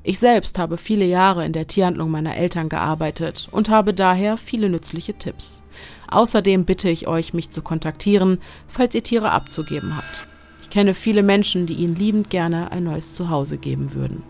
Ich 0.04 0.20
selbst 0.20 0.60
habe 0.60 0.78
viele 0.78 1.06
Jahre 1.06 1.46
in 1.46 1.52
der 1.52 1.66
Tierhandlung 1.66 2.12
meiner 2.12 2.38
Eltern 2.38 2.70
gearbeitet 2.70 3.50
und 3.52 3.70
habe 3.70 3.96
daher 3.96 4.38
viele 4.38 4.70
nützliche 4.70 5.16
Tipps. 5.16 5.64
Außerdem 6.10 6.66
bitte 6.66 6.90
ich 6.90 7.08
euch, 7.08 7.34
mich 7.34 7.50
zu 7.50 7.62
kontaktieren, 7.62 8.40
falls 8.68 8.96
ihr 8.96 9.04
Tiere 9.04 9.32
abzugeben 9.32 9.96
habt. 9.98 10.28
Ich 10.62 10.70
kenne 10.70 10.94
viele 10.94 11.24
Menschen, 11.24 11.66
die 11.66 11.76
ihnen 11.76 11.96
liebend 11.96 12.30
gerne 12.30 12.72
ein 12.72 12.84
neues 12.84 13.14
Zuhause 13.14 13.58
geben 13.58 13.94
würden. 13.94 14.24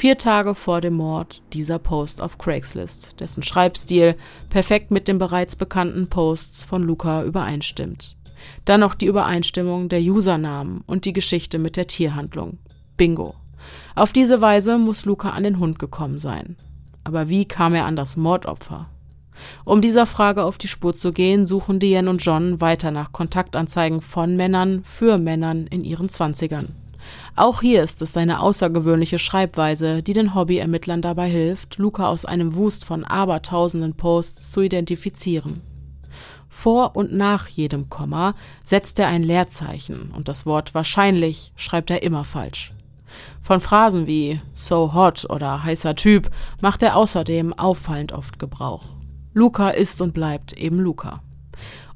Vier 0.00 0.16
Tage 0.16 0.54
vor 0.54 0.80
dem 0.80 0.94
Mord 0.94 1.42
dieser 1.52 1.78
Post 1.78 2.22
auf 2.22 2.38
Craigslist, 2.38 3.20
dessen 3.20 3.42
Schreibstil 3.42 4.16
perfekt 4.48 4.90
mit 4.90 5.08
den 5.08 5.18
bereits 5.18 5.56
bekannten 5.56 6.08
Posts 6.08 6.64
von 6.64 6.82
Luca 6.82 7.22
übereinstimmt. 7.22 8.16
Dann 8.64 8.80
noch 8.80 8.94
die 8.94 9.06
Übereinstimmung 9.06 9.90
der 9.90 10.00
Usernamen 10.00 10.82
und 10.86 11.04
die 11.04 11.12
Geschichte 11.12 11.58
mit 11.58 11.76
der 11.76 11.86
Tierhandlung. 11.86 12.58
Bingo. 12.96 13.34
Auf 13.94 14.14
diese 14.14 14.40
Weise 14.40 14.78
muss 14.78 15.04
Luca 15.04 15.30
an 15.30 15.42
den 15.42 15.58
Hund 15.58 15.78
gekommen 15.78 16.18
sein. 16.18 16.56
Aber 17.04 17.28
wie 17.28 17.44
kam 17.46 17.74
er 17.74 17.86
an 17.86 17.96
das 17.96 18.16
Mordopfer? 18.16 18.88
Um 19.64 19.80
dieser 19.80 20.06
Frage 20.06 20.44
auf 20.44 20.58
die 20.58 20.68
Spur 20.68 20.94
zu 20.94 21.12
gehen, 21.12 21.46
suchen 21.46 21.80
Diane 21.80 22.10
und 22.10 22.24
John 22.24 22.60
weiter 22.60 22.90
nach 22.90 23.12
Kontaktanzeigen 23.12 24.02
von 24.02 24.36
Männern 24.36 24.82
für 24.84 25.18
Männern 25.18 25.66
in 25.66 25.84
ihren 25.84 26.08
Zwanzigern. 26.08 26.74
Auch 27.36 27.62
hier 27.62 27.82
ist 27.82 28.02
es 28.02 28.12
seine 28.12 28.40
außergewöhnliche 28.40 29.18
Schreibweise, 29.18 30.02
die 30.02 30.12
den 30.12 30.34
Hobbyermittlern 30.34 31.02
dabei 31.02 31.28
hilft, 31.28 31.78
Luca 31.78 32.06
aus 32.06 32.24
einem 32.24 32.54
Wust 32.54 32.84
von 32.84 33.04
abertausenden 33.04 33.94
Posts 33.94 34.52
zu 34.52 34.60
identifizieren. 34.60 35.62
Vor 36.48 36.96
und 36.96 37.12
nach 37.12 37.48
jedem 37.48 37.88
Komma 37.88 38.34
setzt 38.64 38.98
er 38.98 39.08
ein 39.08 39.22
Leerzeichen 39.22 40.12
und 40.14 40.28
das 40.28 40.44
Wort 40.44 40.74
wahrscheinlich 40.74 41.52
schreibt 41.56 41.90
er 41.90 42.02
immer 42.02 42.24
falsch. 42.24 42.72
Von 43.42 43.60
Phrasen 43.60 44.06
wie 44.06 44.40
so 44.52 44.94
hot 44.94 45.26
oder 45.28 45.62
heißer 45.62 45.96
Typ 45.96 46.30
macht 46.60 46.82
er 46.82 46.96
außerdem 46.96 47.52
auffallend 47.52 48.12
oft 48.12 48.38
Gebrauch. 48.38 48.84
Luca 49.32 49.70
ist 49.70 50.00
und 50.00 50.14
bleibt 50.14 50.52
eben 50.52 50.78
Luca. 50.78 51.22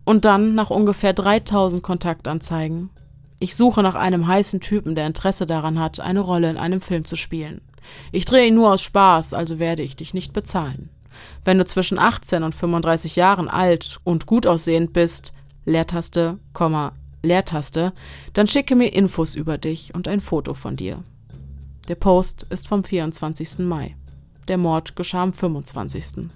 Und 0.04 0.24
dann, 0.24 0.54
nach 0.54 0.70
ungefähr 0.70 1.12
3000 1.12 1.82
Kontaktanzeigen, 1.82 2.90
ich 3.38 3.56
suche 3.56 3.82
nach 3.82 3.94
einem 3.94 4.26
heißen 4.26 4.60
Typen, 4.60 4.94
der 4.94 5.06
Interesse 5.06 5.46
daran 5.46 5.78
hat, 5.78 6.00
eine 6.00 6.20
Rolle 6.20 6.50
in 6.50 6.56
einem 6.56 6.80
Film 6.80 7.04
zu 7.04 7.16
spielen. 7.16 7.60
Ich 8.12 8.24
drehe 8.24 8.46
ihn 8.46 8.54
nur 8.54 8.72
aus 8.72 8.82
Spaß, 8.82 9.34
also 9.34 9.58
werde 9.58 9.82
ich 9.82 9.96
dich 9.96 10.14
nicht 10.14 10.32
bezahlen. 10.32 10.90
Wenn 11.44 11.58
du 11.58 11.64
zwischen 11.64 11.98
18 11.98 12.42
und 12.42 12.54
35 12.54 13.16
Jahren 13.16 13.48
alt 13.48 14.00
und 14.04 14.26
gut 14.26 14.46
aussehend 14.46 14.92
bist, 14.92 15.32
Leertaste, 15.64 16.38
Komma, 16.52 16.92
Leertaste, 17.24 17.92
dann 18.32 18.46
schicke 18.46 18.76
mir 18.76 18.92
Infos 18.92 19.34
über 19.34 19.58
dich 19.58 19.94
und 19.94 20.08
ein 20.08 20.20
Foto 20.20 20.54
von 20.54 20.76
dir. 20.76 21.02
Der 21.88 21.96
Post 21.96 22.46
ist 22.50 22.68
vom 22.68 22.84
24. 22.84 23.58
Mai. 23.60 23.96
Der 24.48 24.58
Mord 24.58 24.96
geschah 24.96 25.22
am 25.22 25.32
25. 25.32 26.28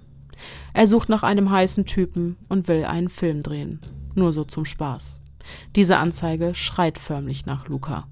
Er 0.72 0.86
sucht 0.86 1.08
nach 1.08 1.22
einem 1.22 1.50
heißen 1.50 1.84
Typen 1.86 2.36
und 2.48 2.68
will 2.68 2.84
einen 2.84 3.08
Film 3.08 3.42
drehen. 3.42 3.80
Nur 4.14 4.32
so 4.32 4.44
zum 4.44 4.64
Spaß. 4.64 5.20
Diese 5.76 5.96
Anzeige 5.96 6.54
schreit 6.54 6.98
förmlich 6.98 7.46
nach 7.46 7.68
Luca. 7.68 8.06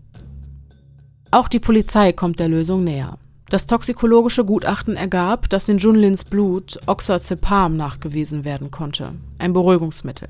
Auch 1.30 1.48
die 1.48 1.60
Polizei 1.60 2.12
kommt 2.12 2.40
der 2.40 2.48
Lösung 2.48 2.84
näher. 2.84 3.18
Das 3.48 3.66
toxikologische 3.66 4.44
Gutachten 4.44 4.96
ergab, 4.96 5.48
dass 5.50 5.68
in 5.68 5.78
Junlins 5.78 6.24
Blut 6.24 6.78
Oxazepam 6.86 7.76
nachgewiesen 7.76 8.44
werden 8.44 8.70
konnte, 8.70 9.12
ein 9.38 9.52
Beruhigungsmittel. 9.52 10.28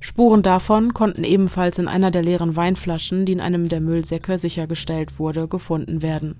Spuren 0.00 0.42
davon 0.42 0.94
konnten 0.94 1.24
ebenfalls 1.24 1.78
in 1.78 1.88
einer 1.88 2.10
der 2.10 2.22
leeren 2.22 2.56
Weinflaschen, 2.56 3.26
die 3.26 3.32
in 3.32 3.40
einem 3.40 3.68
der 3.68 3.80
Müllsäcke 3.80 4.38
sichergestellt 4.38 5.18
wurde, 5.18 5.48
gefunden 5.48 6.02
werden. 6.02 6.36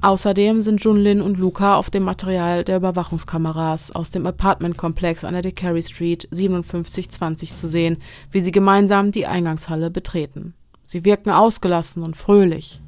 Außerdem 0.00 0.60
sind 0.60 0.82
Junlin 0.82 1.20
und 1.20 1.38
Luca 1.38 1.76
auf 1.76 1.90
dem 1.90 2.02
Material 2.02 2.64
der 2.64 2.76
Überwachungskameras 2.76 3.90
aus 3.90 4.10
dem 4.10 4.26
Apartmentkomplex 4.26 5.24
an 5.24 5.34
der 5.34 5.42
DeCarey 5.42 5.82
Street 5.82 6.28
5720 6.32 7.54
zu 7.54 7.68
sehen, 7.68 7.98
wie 8.30 8.40
sie 8.40 8.52
gemeinsam 8.52 9.12
die 9.12 9.26
Eingangshalle 9.26 9.90
betreten. 9.90 10.54
Sie 10.84 11.04
wirken 11.04 11.30
ausgelassen 11.30 12.02
und 12.02 12.16
fröhlich. 12.16 12.80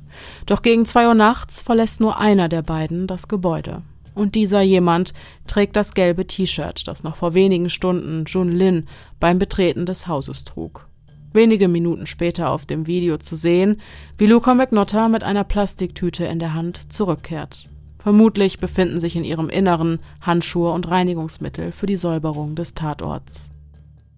Doch 0.47 0.63
gegen 0.63 0.87
zwei 0.87 1.07
Uhr 1.07 1.15
nachts 1.15 1.61
verlässt 1.61 2.01
nur 2.01 2.19
einer 2.19 2.49
der 2.49 2.63
beiden 2.63 3.07
das 3.07 3.29
Gebäude. 3.29 3.83
Und 4.21 4.35
dieser 4.35 4.61
jemand 4.61 5.15
trägt 5.47 5.77
das 5.77 5.95
gelbe 5.95 6.27
T-Shirt, 6.27 6.87
das 6.87 7.05
noch 7.05 7.17
vor 7.17 7.33
wenigen 7.33 7.71
Stunden 7.71 8.27
Jun 8.27 8.53
Lin 8.53 8.87
beim 9.19 9.39
Betreten 9.39 9.87
des 9.87 10.09
Hauses 10.09 10.45
trug. 10.45 10.87
Wenige 11.33 11.69
Minuten 11.69 12.05
später 12.05 12.51
auf 12.51 12.67
dem 12.67 12.87
Video 12.87 13.17
zu 13.17 13.35
sehen, 13.35 13.81
wie 14.19 14.27
Luca 14.27 14.53
McNotter 14.55 15.09
mit 15.09 15.25
einer 15.25 15.45
Plastiktüte 15.45 16.27
in 16.27 16.39
der 16.39 16.53
Hand 16.53 16.93
zurückkehrt. 16.93 17.65
Vermutlich 17.97 18.59
befinden 18.59 19.01
sich 19.01 19.17
in 19.17 19.25
ihrem 19.25 19.49
Inneren 19.49 20.01
Handschuhe 20.21 20.71
und 20.73 20.91
Reinigungsmittel 20.91 21.73
für 21.73 21.87
die 21.87 21.97
Säuberung 21.97 22.57
des 22.57 22.75
Tatorts. 22.75 23.51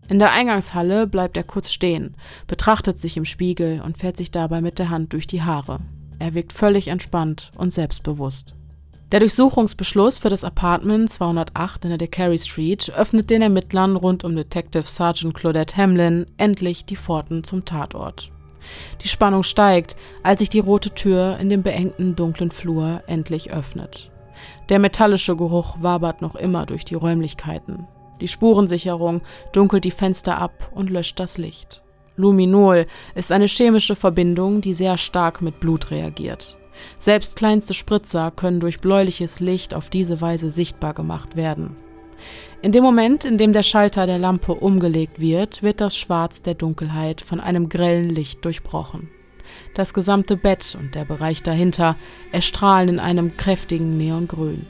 In 0.08 0.18
der 0.18 0.32
Eingangshalle 0.32 1.06
bleibt 1.06 1.36
er 1.36 1.44
kurz 1.44 1.70
stehen, 1.70 2.16
betrachtet 2.48 2.98
sich 2.98 3.16
im 3.16 3.24
Spiegel 3.24 3.80
und 3.80 3.98
fährt 3.98 4.16
sich 4.16 4.32
dabei 4.32 4.62
mit 4.62 4.80
der 4.80 4.90
Hand 4.90 5.12
durch 5.12 5.28
die 5.28 5.42
Haare. 5.42 5.78
Er 6.18 6.34
wirkt 6.34 6.52
völlig 6.52 6.88
entspannt 6.88 7.52
und 7.56 7.72
selbstbewusst. 7.72 8.56
Der 9.12 9.20
Durchsuchungsbeschluss 9.20 10.16
für 10.16 10.30
das 10.30 10.42
Apartment 10.42 11.10
208 11.10 11.84
in 11.84 11.90
der 11.90 11.98
DeCarey 11.98 12.38
Street 12.38 12.90
öffnet 12.96 13.28
den 13.28 13.42
Ermittlern 13.42 13.94
rund 13.94 14.24
um 14.24 14.34
Detective 14.34 14.84
Sergeant 14.86 15.34
Claudette 15.34 15.76
Hamlin 15.76 16.24
endlich 16.38 16.86
die 16.86 16.96
Pforten 16.96 17.44
zum 17.44 17.66
Tatort. 17.66 18.32
Die 19.02 19.08
Spannung 19.08 19.42
steigt, 19.42 19.96
als 20.22 20.38
sich 20.38 20.48
die 20.48 20.60
rote 20.60 20.94
Tür 20.94 21.36
in 21.38 21.50
dem 21.50 21.62
beengten 21.62 22.16
dunklen 22.16 22.50
Flur 22.50 23.02
endlich 23.06 23.52
öffnet. 23.52 24.10
Der 24.70 24.78
metallische 24.78 25.36
Geruch 25.36 25.76
wabert 25.82 26.22
noch 26.22 26.34
immer 26.34 26.64
durch 26.64 26.86
die 26.86 26.94
Räumlichkeiten. 26.94 27.86
Die 28.22 28.28
Spurensicherung 28.28 29.20
dunkelt 29.52 29.84
die 29.84 29.90
Fenster 29.90 30.38
ab 30.38 30.70
und 30.74 30.88
löscht 30.88 31.20
das 31.20 31.36
Licht. 31.36 31.82
Luminol 32.16 32.86
ist 33.14 33.30
eine 33.30 33.46
chemische 33.46 33.94
Verbindung, 33.94 34.62
die 34.62 34.72
sehr 34.72 34.96
stark 34.96 35.42
mit 35.42 35.60
Blut 35.60 35.90
reagiert. 35.90 36.56
Selbst 36.98 37.36
kleinste 37.36 37.74
Spritzer 37.74 38.30
können 38.30 38.60
durch 38.60 38.80
bläuliches 38.80 39.40
Licht 39.40 39.74
auf 39.74 39.90
diese 39.90 40.20
Weise 40.20 40.50
sichtbar 40.50 40.94
gemacht 40.94 41.36
werden. 41.36 41.76
In 42.60 42.72
dem 42.72 42.84
Moment, 42.84 43.24
in 43.24 43.38
dem 43.38 43.52
der 43.52 43.64
Schalter 43.64 44.06
der 44.06 44.18
Lampe 44.18 44.54
umgelegt 44.54 45.20
wird, 45.20 45.62
wird 45.62 45.80
das 45.80 45.96
Schwarz 45.96 46.42
der 46.42 46.54
Dunkelheit 46.54 47.20
von 47.20 47.40
einem 47.40 47.68
grellen 47.68 48.10
Licht 48.10 48.44
durchbrochen. 48.44 49.08
Das 49.74 49.92
gesamte 49.94 50.36
Bett 50.36 50.76
und 50.78 50.94
der 50.94 51.04
Bereich 51.04 51.42
dahinter 51.42 51.96
erstrahlen 52.30 52.88
in 52.88 53.00
einem 53.00 53.36
kräftigen 53.36 53.96
Neongrün. 53.96 54.66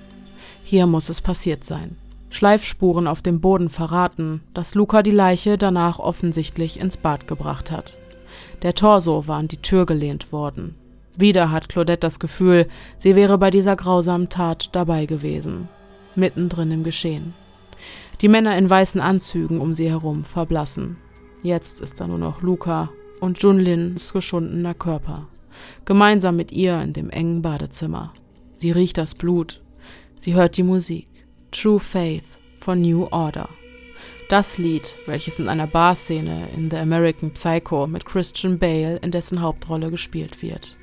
Hier 0.65 0.87
muss 0.87 1.09
es 1.09 1.21
passiert 1.21 1.65
sein. 1.65 1.97
Schleifspuren 2.31 3.07
auf 3.07 3.21
dem 3.21 3.41
Boden 3.41 3.69
verraten, 3.69 4.41
dass 4.55 4.75
Luca 4.75 5.03
die 5.03 5.11
Leiche 5.11 5.59
danach 5.59 5.99
offensichtlich 5.99 6.81
ins 6.81 6.97
Bad 6.97 7.27
gebracht 7.27 7.71
hat. 7.71 7.99
Der 8.63 8.75
Torso 8.75 9.27
war 9.27 9.37
an 9.37 9.49
die 9.49 9.61
Tür 9.61 9.85
gelehnt 9.85 10.33
worden. 10.33 10.75
Wieder 11.17 11.51
hat 11.51 11.69
Claudette 11.69 12.01
das 12.01 12.19
Gefühl, 12.19 12.67
sie 12.97 13.15
wäre 13.15 13.37
bei 13.39 13.51
dieser 13.51 13.77
grausamen 13.77 14.29
Tat 14.29 14.71
dabei 14.73 15.07
gewesen, 15.07 15.69
mittendrin 16.15 16.71
im 16.71 16.85
Geschehen. 16.85 17.35
Die 18.21 18.29
Männer 18.29 18.57
in 18.57 18.71
weißen 18.71 19.01
Anzügen 19.01 19.61
um 19.61 19.75
sie 19.75 19.91
herum 19.91 20.25
verblassen. 20.25 20.97
Jetzt 21.43 21.81
ist 21.81 22.01
da 22.01 22.07
nur 22.07 22.19
noch 22.19 22.41
Luca 22.41 22.91
und 23.21 23.43
Junlins 23.43 24.13
geschundener 24.13 24.75
Körper, 24.75 25.29
gemeinsam 25.85 26.37
mit 26.37 26.51
ihr 26.53 26.81
in 26.81 26.93
dem 26.93 27.11
engen 27.11 27.43
Badezimmer. 27.43 28.15
Sie 28.57 28.71
riecht 28.71 28.97
das 28.97 29.15
Blut, 29.15 29.61
sie 30.19 30.35
hört 30.35 30.57
die 30.57 30.63
Musik. 30.63 31.09
True 31.51 31.81
Faith 31.81 32.39
von 32.61 32.81
New 32.81 33.07
Order. 33.11 33.49
Das 34.31 34.57
Lied, 34.57 34.97
welches 35.05 35.39
in 35.39 35.51
einer 35.51 35.67
Barszene 35.67 36.49
in 36.57 36.71
The 36.71 36.79
American 36.79 37.33
Psycho 37.33 37.87
mit 37.87 38.07
Christian 38.07 38.59
Bale 38.59 38.97
in 39.03 39.11
dessen 39.11 39.43
Hauptrolle 39.43 39.91
gespielt 39.91 40.41
wird. 40.41 40.77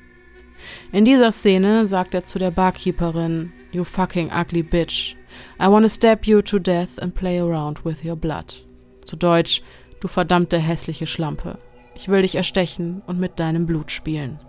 In 0.92 1.04
dieser 1.04 1.32
Szene 1.32 1.86
sagt 1.86 2.14
er 2.14 2.24
zu 2.24 2.38
der 2.38 2.50
Barkeeperin, 2.50 3.52
You 3.72 3.84
fucking 3.84 4.30
ugly 4.32 4.62
bitch. 4.62 5.16
I 5.60 5.66
wanna 5.68 5.88
stab 5.88 6.26
you 6.26 6.42
to 6.42 6.58
death 6.58 6.98
and 6.98 7.14
play 7.14 7.38
around 7.38 7.84
with 7.84 8.04
your 8.04 8.16
blood. 8.16 8.66
Zu 9.04 9.16
Deutsch, 9.16 9.62
du 10.00 10.08
verdammte 10.08 10.58
hässliche 10.58 11.06
Schlampe. 11.06 11.58
Ich 11.94 12.08
will 12.08 12.22
dich 12.22 12.34
erstechen 12.34 13.02
und 13.06 13.20
mit 13.20 13.38
deinem 13.38 13.66
Blut 13.66 13.92
spielen. 13.92 14.40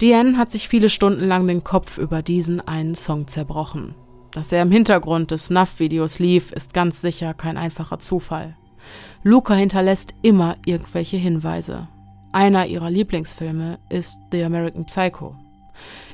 Diane 0.00 0.36
hat 0.36 0.50
sich 0.50 0.68
viele 0.68 0.90
Stunden 0.90 1.24
lang 1.24 1.46
den 1.46 1.64
Kopf 1.64 1.98
über 1.98 2.22
diesen 2.22 2.60
einen 2.60 2.94
Song 2.94 3.26
zerbrochen. 3.28 3.94
Dass 4.30 4.52
er 4.52 4.60
im 4.62 4.70
Hintergrund 4.70 5.30
des 5.30 5.46
Snuff-Videos 5.46 6.18
lief, 6.18 6.52
ist 6.52 6.74
ganz 6.74 7.00
sicher 7.00 7.32
kein 7.32 7.56
einfacher 7.56 7.98
Zufall. 7.98 8.56
Luca 9.22 9.54
hinterlässt 9.54 10.14
immer 10.22 10.56
irgendwelche 10.66 11.16
Hinweise. 11.16 11.88
Einer 12.36 12.66
ihrer 12.66 12.90
Lieblingsfilme 12.90 13.78
ist 13.88 14.18
The 14.30 14.44
American 14.44 14.84
Psycho. 14.84 15.34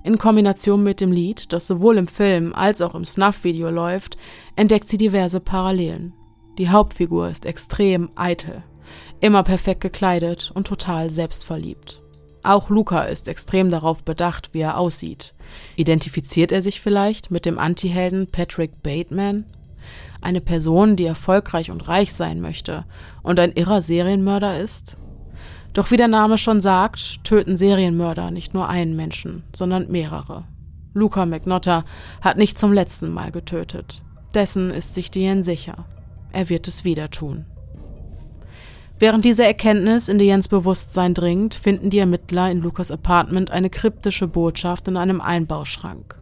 In 0.05 0.19
Kombination 0.19 0.85
mit 0.85 1.01
dem 1.01 1.11
Lied, 1.11 1.53
das 1.53 1.67
sowohl 1.67 1.99
im 1.99 2.07
Film 2.07 2.55
als 2.55 2.81
auch 2.81 2.95
im 2.95 3.05
Snuff-Video 3.05 3.71
läuft, 3.71 4.17
entdeckt 4.55 4.89
sie 4.89 4.99
diverse 4.99 5.41
Parallelen. 5.41 6.13
Die 6.59 6.69
Hauptfigur 6.69 7.29
ist 7.29 7.45
extrem 7.45 8.09
eitel, 8.15 8.63
immer 9.19 9.43
perfekt 9.43 9.81
gekleidet 9.81 10.53
und 10.55 10.69
total 10.69 11.11
selbstverliebt. 11.11 12.01
Auch 12.45 12.71
Luca 12.71 13.03
ist 13.03 13.27
extrem 13.27 13.73
darauf 13.73 14.05
bedacht, 14.05 14.51
wie 14.53 14.61
er 14.61 14.79
aussieht. 14.79 15.35
Identifiziert 15.75 16.53
er 16.53 16.63
sich 16.63 16.81
vielleicht 16.81 17.33
mit 17.33 17.47
dem 17.47 17.59
Antihelden 17.59 18.29
Patrick 18.29 18.81
Bateman? 18.85 19.45
Eine 20.21 20.41
Person, 20.41 20.95
die 20.95 21.05
erfolgreich 21.05 21.73
und 21.73 21.89
reich 21.89 22.13
sein 22.13 22.41
möchte 22.41 22.85
und 23.25 23.41
ein 23.41 23.55
irrer 23.55 23.83
Serienmörder 23.83 24.61
ist? 24.61 24.99
Doch 25.73 25.91
wie 25.91 25.97
der 25.97 26.09
Name 26.09 26.37
schon 26.37 26.61
sagt, 26.61 27.25
töten 27.25 27.57
Serienmörder 27.57 28.31
nicht 28.31 28.53
nur 28.53 28.69
einen 28.69 28.95
Menschen, 28.95 29.43
sondern 29.55 29.91
mehrere. 29.91 30.45
Luca 30.93 31.25
McNotter 31.25 31.85
hat 32.21 32.37
nicht 32.37 32.59
zum 32.59 32.73
letzten 32.73 33.11
Mal 33.13 33.33
getötet. 33.33 34.03
Dessen 34.35 34.71
ist 34.71 34.95
sich 34.95 35.11
Diane 35.11 35.43
sicher. 35.43 35.87
Er 36.33 36.49
wird 36.49 36.69
es 36.69 36.85
wieder 36.85 37.11
tun. 37.11 37.47
Während 38.99 39.25
diese 39.25 39.45
Erkenntnis 39.45 40.09
in 40.09 40.19
Dianes 40.19 40.49
Bewusstsein 40.49 41.13
dringt, 41.15 41.55
finden 41.55 41.91
die 41.91 41.99
Ermittler 41.99 42.51
in 42.51 42.61
Lukas 42.61 42.91
Apartment 42.91 43.51
eine 43.51 43.69
kryptische 43.69 44.29
Botschaft 44.29 44.87
in 44.87 44.97
einem 44.97 45.21
Einbauschrank. 45.21 46.21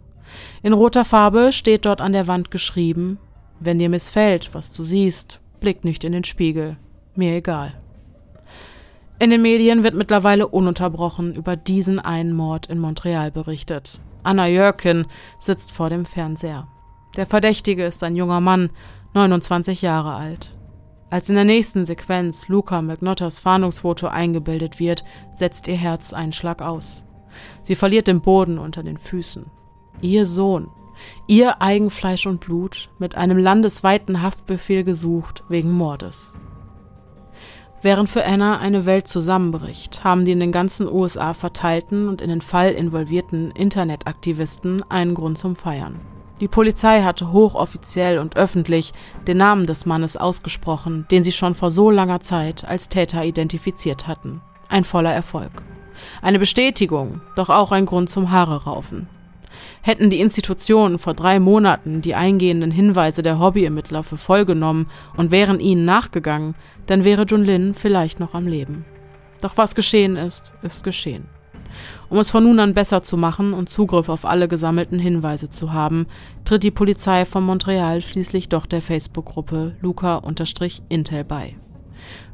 In 0.63 0.73
roter 0.73 1.05
Farbe 1.05 1.53
steht 1.53 1.85
dort 1.85 2.01
an 2.01 2.13
der 2.13 2.27
Wand 2.27 2.51
geschrieben: 2.51 3.19
Wenn 3.59 3.79
dir 3.79 3.89
missfällt, 3.89 4.55
was 4.55 4.73
du 4.73 4.83
siehst, 4.83 5.41
blick 5.61 5.85
nicht 5.85 6.05
in 6.05 6.13
den 6.13 6.25
Spiegel. 6.25 6.77
Mir 7.15 7.35
egal. 7.35 7.80
In 9.21 9.29
den 9.29 9.43
Medien 9.43 9.85
wird 9.85 9.95
mittlerweile 9.95 10.49
ununterbrochen 10.49 11.35
über 11.35 11.55
diesen 11.55 11.99
einen 11.99 12.33
Mord 12.33 12.69
in 12.69 12.79
Montreal 12.79 13.31
berichtet. 13.31 14.01
Anna 14.23 14.49
Jörkin 14.49 15.07
sitzt 15.39 15.73
vor 15.73 15.91
dem 15.91 16.07
Fernseher. 16.07 16.69
Der 17.19 17.27
Verdächtige 17.27 17.85
ist 17.85 18.03
ein 18.03 18.17
junger 18.17 18.41
Mann, 18.41 18.71
29 19.13 19.83
Jahre 19.83 20.15
alt. 20.15 20.57
Als 21.11 21.29
in 21.29 21.35
der 21.35 21.45
nächsten 21.45 21.85
Sequenz 21.85 22.49
Luca 22.49 22.81
McNotters 22.81 23.41
Fahndungsfoto 23.41 24.07
eingebildet 24.07 24.81
wird, 24.81 25.05
setzt 25.35 25.69
ihr 25.69 25.77
Herz 25.77 26.15
einen 26.15 26.33
Schlag 26.33 26.63
aus. 26.63 27.05
Sie 27.61 27.75
verliert 27.75 28.09
den 28.09 28.23
Boden 28.23 28.59
unter 28.59 28.83
den 28.83 28.97
Füßen. 28.97 29.45
Ihr 30.01 30.25
Sohn, 30.25 30.69
ihr 31.27 31.61
Eigenfleisch 31.61 32.27
und 32.27 32.41
Blut, 32.41 32.89
mit 32.99 33.17
einem 33.17 33.37
landesweiten 33.37 34.23
Haftbefehl 34.23 34.83
gesucht 34.83 35.45
wegen 35.51 35.73
Mordes. 35.73 36.33
Während 37.83 38.11
für 38.11 38.25
Anna 38.25 38.59
eine 38.59 38.85
Welt 38.85 39.09
zusammenbricht, 39.09 40.05
haben 40.05 40.27
die 40.27 40.33
in 40.33 40.41
den 40.41 40.53
ganzen 40.53 40.87
USA 40.87 41.33
verteilten 41.33 42.09
und 42.09 42.21
in 42.21 42.29
den 42.29 42.43
Fall 42.43 42.73
involvierten 42.73 43.53
Internetaktivisten 43.53 44.85
einen 44.91 45.15
Grund 45.15 45.39
zum 45.39 45.57
Feiern. 45.57 45.99
Die 46.41 46.49
Polizei 46.49 47.03
hatte 47.03 47.33
hochoffiziell 47.33 48.19
und 48.19 48.37
öffentlich 48.37 48.93
den 49.27 49.39
Namen 49.39 49.67
des 49.67 49.87
Mannes 49.87 50.17
ausgesprochen, 50.17 51.07
den 51.11 51.23
sie 51.23 51.33
schon 51.33 51.55
vor 51.55 51.71
so 51.71 51.91
langer 51.91 52.21
Zeit 52.21 52.65
als 52.67 52.89
Täter 52.89 53.25
identifiziert 53.25 54.07
hatten. 54.07 54.43
Ein 54.69 54.85
voller 54.85 55.13
Erfolg. 55.13 55.63
Eine 56.23 56.39
Bestätigung, 56.39 57.21
doch 57.35 57.51
auch 57.51 57.73
ein 57.73 57.87
Grund 57.87 58.11
zum 58.11 58.31
Haare 58.31 58.65
raufen. 58.65 59.09
Hätten 59.83 60.11
die 60.11 60.21
Institutionen 60.21 60.99
vor 60.99 61.15
drei 61.15 61.41
Monaten 61.41 62.03
die 62.03 62.15
eingehenden 62.15 62.71
Hinweise 62.71 63.23
der 63.23 63.39
Hobbyermittler 63.39 64.03
für 64.03 64.19
voll 64.19 64.45
genommen 64.45 64.89
und 65.17 65.31
wären 65.31 65.59
ihnen 65.59 65.85
nachgegangen, 65.85 66.55
dann 66.87 67.05
wäre 67.05 67.25
Junlin 67.25 67.75
vielleicht 67.75 68.21
noch 68.21 68.35
am 68.35 68.47
Leben. 68.47 68.85
Doch 69.41 69.57
was 69.57 69.75
geschehen 69.75 70.17
ist, 70.17 70.53
ist 70.63 70.85
geschehen. 70.85 71.25
Um 72.09 72.19
es 72.19 72.31
von 72.31 72.43
nun 72.43 72.59
an 72.59 72.75
besser 72.75 73.01
zu 73.03 73.17
machen 73.17 73.53
und 73.53 73.69
Zugriff 73.69 74.09
auf 74.09 74.25
alle 74.25 74.49
gesammelten 74.49 74.99
Hinweise 74.99 75.49
zu 75.49 75.73
haben, 75.73 76.07
tritt 76.45 76.65
die 76.65 76.71
Polizei 76.71 77.25
von 77.25 77.45
Montreal 77.45 78.03
schließlich 78.03 78.49
doch 78.49 78.67
der 78.67 78.83
Facebook-Gruppe 78.83 79.77
Luca-Intel 79.81 81.25
bei. 81.25 81.55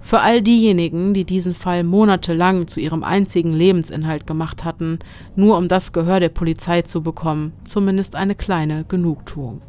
Für 0.01 0.21
all 0.21 0.43
diejenigen, 0.43 1.15
die 1.15 1.25
diesen 1.25 1.55
Fall 1.55 1.83
monatelang 1.85 2.69
zu 2.69 2.81
ihrem 2.81 3.03
einzigen 3.03 3.53
Lebensinhalt 3.53 4.27
gemacht 4.27 4.65
hatten, 4.65 4.99
nur 5.35 5.57
um 5.59 5.69
das 5.69 5.93
Gehör 5.93 6.21
der 6.21 6.29
Polizei 6.29 6.83
zu 6.83 7.03
bekommen, 7.03 7.53
zumindest 7.65 8.15
eine 8.15 8.35
kleine 8.35 8.85
Genugtuung. 8.85 9.63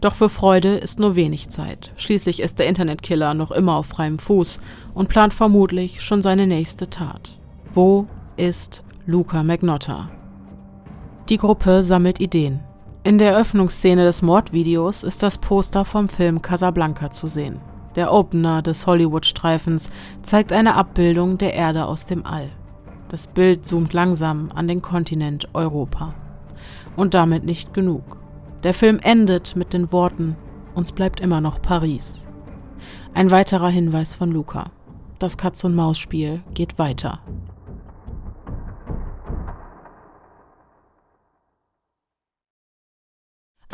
Doch 0.00 0.14
für 0.14 0.28
Freude 0.28 0.74
ist 0.74 0.98
nur 0.98 1.16
wenig 1.16 1.48
Zeit. 1.48 1.92
Schließlich 1.96 2.40
ist 2.40 2.58
der 2.58 2.66
Internetkiller 2.66 3.34
noch 3.34 3.52
immer 3.52 3.76
auf 3.76 3.86
freiem 3.86 4.18
Fuß 4.18 4.60
und 4.94 5.08
plant 5.08 5.32
vermutlich 5.32 6.02
schon 6.02 6.22
seine 6.22 6.46
nächste 6.46 6.90
Tat. 6.90 7.38
Wo 7.72 8.06
ist 8.36 8.82
Luca 9.06 9.42
Magnotta. 9.42 10.10
Die 11.28 11.36
Gruppe 11.36 11.82
sammelt 11.82 12.20
Ideen. 12.20 12.60
In 13.04 13.18
der 13.18 13.32
Eröffnungsszene 13.32 14.04
des 14.04 14.22
Mordvideos 14.22 15.02
ist 15.02 15.22
das 15.22 15.38
Poster 15.38 15.84
vom 15.84 16.08
Film 16.08 16.42
Casablanca 16.42 17.10
zu 17.10 17.26
sehen. 17.26 17.60
Der 17.94 18.12
Opener 18.12 18.62
des 18.62 18.86
Hollywood-Streifens 18.86 19.90
zeigt 20.22 20.52
eine 20.52 20.74
Abbildung 20.76 21.38
der 21.38 21.54
Erde 21.54 21.84
aus 21.84 22.06
dem 22.06 22.24
All. 22.24 22.50
Das 23.08 23.26
Bild 23.26 23.66
zoomt 23.66 23.92
langsam 23.92 24.48
an 24.54 24.66
den 24.66 24.80
Kontinent 24.80 25.48
Europa. 25.52 26.10
Und 26.96 27.14
damit 27.14 27.44
nicht 27.44 27.74
genug. 27.74 28.18
Der 28.62 28.72
Film 28.72 28.98
endet 29.02 29.56
mit 29.56 29.72
den 29.72 29.92
Worten 29.92 30.36
Uns 30.74 30.92
bleibt 30.92 31.20
immer 31.20 31.42
noch 31.42 31.60
Paris. 31.60 32.26
Ein 33.12 33.30
weiterer 33.30 33.68
Hinweis 33.68 34.14
von 34.14 34.32
Luca. 34.32 34.70
Das 35.18 35.36
Katz-und-Maus-Spiel 35.36 36.42
geht 36.54 36.78
weiter. 36.78 37.20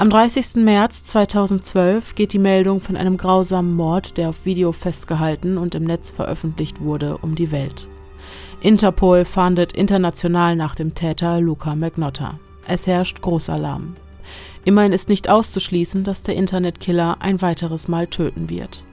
Am 0.00 0.10
30. 0.10 0.62
März 0.62 1.02
2012 1.02 2.14
geht 2.14 2.32
die 2.32 2.38
Meldung 2.38 2.80
von 2.80 2.96
einem 2.96 3.16
grausamen 3.16 3.74
Mord, 3.74 4.16
der 4.16 4.28
auf 4.28 4.46
Video 4.46 4.70
festgehalten 4.70 5.58
und 5.58 5.74
im 5.74 5.82
Netz 5.82 6.08
veröffentlicht 6.08 6.80
wurde, 6.80 7.18
um 7.18 7.34
die 7.34 7.50
Welt. 7.50 7.88
Interpol 8.60 9.24
fahndet 9.24 9.72
international 9.72 10.54
nach 10.54 10.76
dem 10.76 10.94
Täter 10.94 11.40
Luca 11.40 11.74
Magnotta. 11.74 12.38
Es 12.64 12.86
herrscht 12.86 13.22
Großalarm. 13.22 13.96
Immerhin 14.64 14.92
ist 14.92 15.08
nicht 15.08 15.28
auszuschließen, 15.28 16.04
dass 16.04 16.22
der 16.22 16.36
Internetkiller 16.36 17.16
ein 17.18 17.42
weiteres 17.42 17.88
Mal 17.88 18.06
töten 18.06 18.50
wird. 18.50 18.84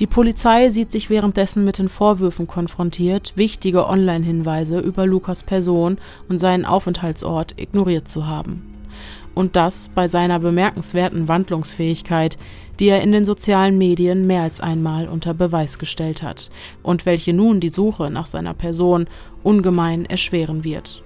Die 0.00 0.08
Polizei 0.08 0.70
sieht 0.70 0.90
sich 0.90 1.08
währenddessen 1.08 1.62
mit 1.62 1.78
den 1.78 1.88
Vorwürfen 1.88 2.48
konfrontiert, 2.48 3.32
wichtige 3.36 3.86
Online-Hinweise 3.86 4.80
über 4.80 5.06
Lukas 5.06 5.44
Person 5.44 5.98
und 6.28 6.38
seinen 6.38 6.64
Aufenthaltsort 6.64 7.60
ignoriert 7.60 8.08
zu 8.08 8.26
haben 8.26 8.71
und 9.34 9.56
das 9.56 9.90
bei 9.94 10.06
seiner 10.06 10.38
bemerkenswerten 10.38 11.28
Wandlungsfähigkeit, 11.28 12.38
die 12.78 12.88
er 12.88 13.02
in 13.02 13.12
den 13.12 13.24
sozialen 13.24 13.78
Medien 13.78 14.26
mehr 14.26 14.42
als 14.42 14.60
einmal 14.60 15.08
unter 15.08 15.34
Beweis 15.34 15.78
gestellt 15.78 16.22
hat 16.22 16.50
und 16.82 17.06
welche 17.06 17.32
nun 17.32 17.60
die 17.60 17.68
Suche 17.68 18.10
nach 18.10 18.26
seiner 18.26 18.54
Person 18.54 19.06
ungemein 19.42 20.04
erschweren 20.06 20.64
wird. 20.64 21.02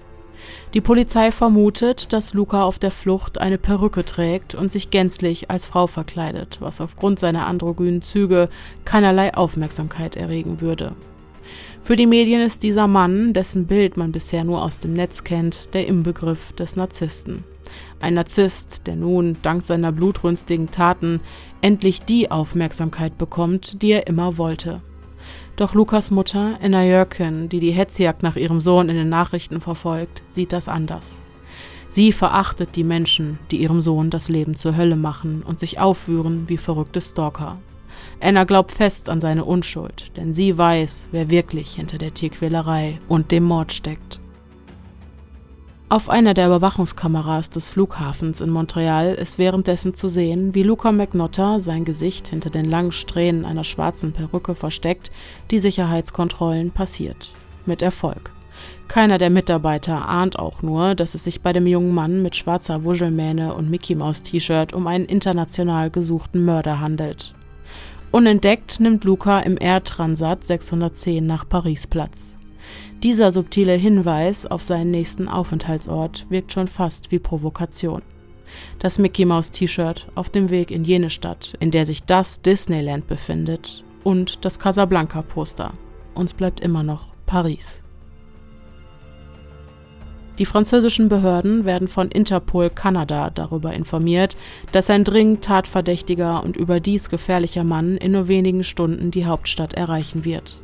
Die 0.74 0.80
Polizei 0.80 1.32
vermutet, 1.32 2.12
dass 2.12 2.34
Luca 2.34 2.62
auf 2.62 2.78
der 2.78 2.90
Flucht 2.90 3.38
eine 3.38 3.58
Perücke 3.58 4.04
trägt 4.04 4.54
und 4.54 4.70
sich 4.70 4.90
gänzlich 4.90 5.50
als 5.50 5.66
Frau 5.66 5.86
verkleidet, 5.86 6.58
was 6.60 6.80
aufgrund 6.80 7.18
seiner 7.18 7.46
androgynen 7.46 8.02
Züge 8.02 8.48
keinerlei 8.84 9.34
Aufmerksamkeit 9.34 10.16
erregen 10.16 10.60
würde. 10.60 10.92
Für 11.86 11.94
die 11.94 12.08
Medien 12.08 12.40
ist 12.40 12.64
dieser 12.64 12.88
Mann, 12.88 13.32
dessen 13.32 13.68
Bild 13.68 13.96
man 13.96 14.10
bisher 14.10 14.42
nur 14.42 14.60
aus 14.60 14.80
dem 14.80 14.92
Netz 14.92 15.22
kennt, 15.22 15.72
der 15.72 15.86
Inbegriff 15.86 16.52
des 16.54 16.74
Narzissten. 16.74 17.44
Ein 18.00 18.14
Narzisst, 18.14 18.88
der 18.88 18.96
nun 18.96 19.36
dank 19.42 19.62
seiner 19.62 19.92
blutrünstigen 19.92 20.72
Taten 20.72 21.20
endlich 21.60 22.02
die 22.02 22.28
Aufmerksamkeit 22.28 23.16
bekommt, 23.18 23.82
die 23.82 23.92
er 23.92 24.08
immer 24.08 24.36
wollte. 24.36 24.82
Doch 25.54 25.74
Lukas 25.74 26.10
Mutter, 26.10 26.58
Anna 26.60 26.84
Jörken, 26.84 27.48
die 27.48 27.60
die 27.60 27.70
Hetzjagd 27.70 28.24
nach 28.24 28.34
ihrem 28.34 28.58
Sohn 28.58 28.88
in 28.88 28.96
den 28.96 29.08
Nachrichten 29.08 29.60
verfolgt, 29.60 30.24
sieht 30.28 30.52
das 30.52 30.66
anders. 30.66 31.22
Sie 31.88 32.10
verachtet 32.10 32.74
die 32.74 32.82
Menschen, 32.82 33.38
die 33.52 33.58
ihrem 33.58 33.80
Sohn 33.80 34.10
das 34.10 34.28
Leben 34.28 34.56
zur 34.56 34.76
Hölle 34.76 34.96
machen 34.96 35.44
und 35.46 35.60
sich 35.60 35.78
aufführen 35.78 36.48
wie 36.48 36.58
verrückte 36.58 37.00
Stalker. 37.00 37.60
Anna 38.20 38.44
glaubt 38.44 38.70
fest 38.70 39.08
an 39.08 39.20
seine 39.20 39.44
Unschuld, 39.44 40.16
denn 40.16 40.32
sie 40.32 40.56
weiß, 40.56 41.08
wer 41.12 41.30
wirklich 41.30 41.74
hinter 41.74 41.98
der 41.98 42.14
Tierquälerei 42.14 42.98
und 43.08 43.30
dem 43.30 43.44
Mord 43.44 43.72
steckt. 43.72 44.20
Auf 45.88 46.10
einer 46.10 46.34
der 46.34 46.48
Überwachungskameras 46.48 47.50
des 47.50 47.68
Flughafens 47.68 48.40
in 48.40 48.50
Montreal 48.50 49.14
ist 49.14 49.38
währenddessen 49.38 49.94
zu 49.94 50.08
sehen, 50.08 50.52
wie 50.52 50.64
Luca 50.64 50.90
McNotta, 50.90 51.60
sein 51.60 51.84
Gesicht 51.84 52.26
hinter 52.26 52.50
den 52.50 52.64
langen 52.64 52.90
Strähnen 52.90 53.44
einer 53.44 53.62
schwarzen 53.62 54.12
Perücke 54.12 54.56
versteckt, 54.56 55.12
die 55.52 55.60
Sicherheitskontrollen 55.60 56.72
passiert. 56.72 57.32
Mit 57.66 57.82
Erfolg. 57.82 58.32
Keiner 58.88 59.18
der 59.18 59.30
Mitarbeiter 59.30 60.08
ahnt 60.08 60.40
auch 60.40 60.60
nur, 60.62 60.96
dass 60.96 61.14
es 61.14 61.22
sich 61.22 61.40
bei 61.40 61.52
dem 61.52 61.68
jungen 61.68 61.94
Mann 61.94 62.20
mit 62.20 62.34
schwarzer 62.34 62.82
Wuschelmähne 62.82 63.54
und 63.54 63.70
Mickey 63.70 63.94
Maus 63.94 64.22
T-Shirt 64.22 64.72
um 64.72 64.88
einen 64.88 65.04
international 65.04 65.90
gesuchten 65.90 66.44
Mörder 66.44 66.80
handelt. 66.80 67.32
Unentdeckt 68.12 68.80
nimmt 68.80 69.04
Luca 69.04 69.40
im 69.40 69.58
Air 69.60 69.84
Transat 69.84 70.44
610 70.44 71.26
nach 71.26 71.48
Paris 71.48 71.86
Platz. 71.86 72.36
Dieser 73.02 73.30
subtile 73.30 73.74
Hinweis 73.74 74.46
auf 74.46 74.62
seinen 74.62 74.90
nächsten 74.90 75.28
Aufenthaltsort 75.28 76.26
wirkt 76.30 76.52
schon 76.52 76.68
fast 76.68 77.10
wie 77.10 77.18
Provokation. 77.18 78.02
Das 78.78 78.98
Mickey 78.98 79.24
Mouse 79.24 79.50
T-Shirt 79.50 80.06
auf 80.14 80.30
dem 80.30 80.50
Weg 80.50 80.70
in 80.70 80.84
jene 80.84 81.10
Stadt, 81.10 81.54
in 81.60 81.70
der 81.70 81.84
sich 81.84 82.04
das 82.04 82.42
Disneyland 82.42 83.06
befindet, 83.06 83.84
und 84.04 84.44
das 84.44 84.58
Casablanca 84.58 85.22
Poster. 85.22 85.72
Uns 86.14 86.32
bleibt 86.32 86.60
immer 86.60 86.84
noch 86.84 87.12
Paris. 87.26 87.82
Die 90.38 90.44
französischen 90.44 91.08
Behörden 91.08 91.64
werden 91.64 91.88
von 91.88 92.10
Interpol 92.10 92.68
Kanada 92.68 93.30
darüber 93.30 93.72
informiert, 93.72 94.36
dass 94.70 94.90
ein 94.90 95.02
dringend 95.02 95.42
tatverdächtiger 95.42 96.44
und 96.44 96.58
überdies 96.58 97.08
gefährlicher 97.08 97.64
Mann 97.64 97.96
in 97.96 98.12
nur 98.12 98.28
wenigen 98.28 98.62
Stunden 98.62 99.10
die 99.10 99.24
Hauptstadt 99.24 99.72
erreichen 99.72 100.26
wird. 100.26 100.58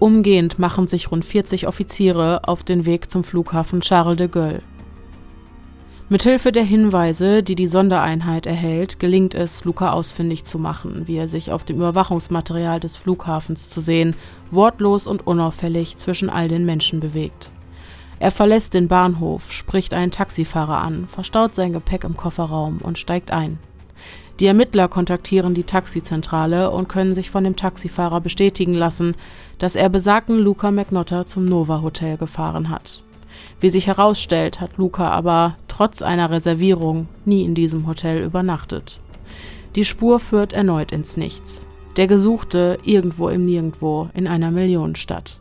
Umgehend 0.00 0.58
machen 0.58 0.88
sich 0.88 1.12
rund 1.12 1.24
40 1.24 1.68
Offiziere 1.68 2.48
auf 2.48 2.64
den 2.64 2.86
Weg 2.86 3.08
zum 3.08 3.22
Flughafen 3.22 3.80
Charles 3.80 4.16
de 4.16 4.28
Gaulle. 4.28 4.62
Mithilfe 6.10 6.52
der 6.52 6.64
Hinweise, 6.64 7.42
die 7.42 7.54
die 7.54 7.66
Sondereinheit 7.66 8.44
erhält, 8.44 9.00
gelingt 9.00 9.34
es, 9.34 9.64
Luca 9.64 9.92
ausfindig 9.92 10.44
zu 10.44 10.58
machen, 10.58 11.04
wie 11.06 11.16
er 11.16 11.28
sich 11.28 11.50
auf 11.50 11.64
dem 11.64 11.76
Überwachungsmaterial 11.76 12.78
des 12.78 12.96
Flughafens 12.96 13.70
zu 13.70 13.80
sehen, 13.80 14.14
wortlos 14.50 15.06
und 15.06 15.26
unauffällig 15.26 15.96
zwischen 15.96 16.28
all 16.28 16.48
den 16.48 16.66
Menschen 16.66 17.00
bewegt. 17.00 17.50
Er 18.24 18.30
verlässt 18.30 18.72
den 18.72 18.88
Bahnhof, 18.88 19.52
spricht 19.52 19.92
einen 19.92 20.10
Taxifahrer 20.10 20.80
an, 20.80 21.06
verstaut 21.08 21.54
sein 21.54 21.74
Gepäck 21.74 22.04
im 22.04 22.16
Kofferraum 22.16 22.78
und 22.78 22.96
steigt 22.96 23.30
ein. 23.30 23.58
Die 24.40 24.46
Ermittler 24.46 24.88
kontaktieren 24.88 25.52
die 25.52 25.64
Taxizentrale 25.64 26.70
und 26.70 26.88
können 26.88 27.14
sich 27.14 27.28
von 27.28 27.44
dem 27.44 27.54
Taxifahrer 27.54 28.22
bestätigen 28.22 28.72
lassen, 28.72 29.14
dass 29.58 29.76
er 29.76 29.90
besagten 29.90 30.38
Luca 30.38 30.70
McNotter 30.70 31.26
zum 31.26 31.44
Nova 31.44 31.82
Hotel 31.82 32.16
gefahren 32.16 32.70
hat. 32.70 33.02
Wie 33.60 33.68
sich 33.68 33.88
herausstellt, 33.88 34.58
hat 34.58 34.78
Luca 34.78 35.10
aber 35.10 35.58
trotz 35.68 36.00
einer 36.00 36.30
Reservierung 36.30 37.08
nie 37.26 37.44
in 37.44 37.54
diesem 37.54 37.86
Hotel 37.86 38.22
übernachtet. 38.22 39.00
Die 39.76 39.84
Spur 39.84 40.18
führt 40.18 40.54
erneut 40.54 40.92
ins 40.92 41.18
Nichts. 41.18 41.68
Der 41.98 42.06
Gesuchte 42.06 42.78
irgendwo 42.84 43.28
im 43.28 43.44
Nirgendwo 43.44 44.08
in 44.14 44.26
einer 44.26 44.50
Millionenstadt. 44.50 45.40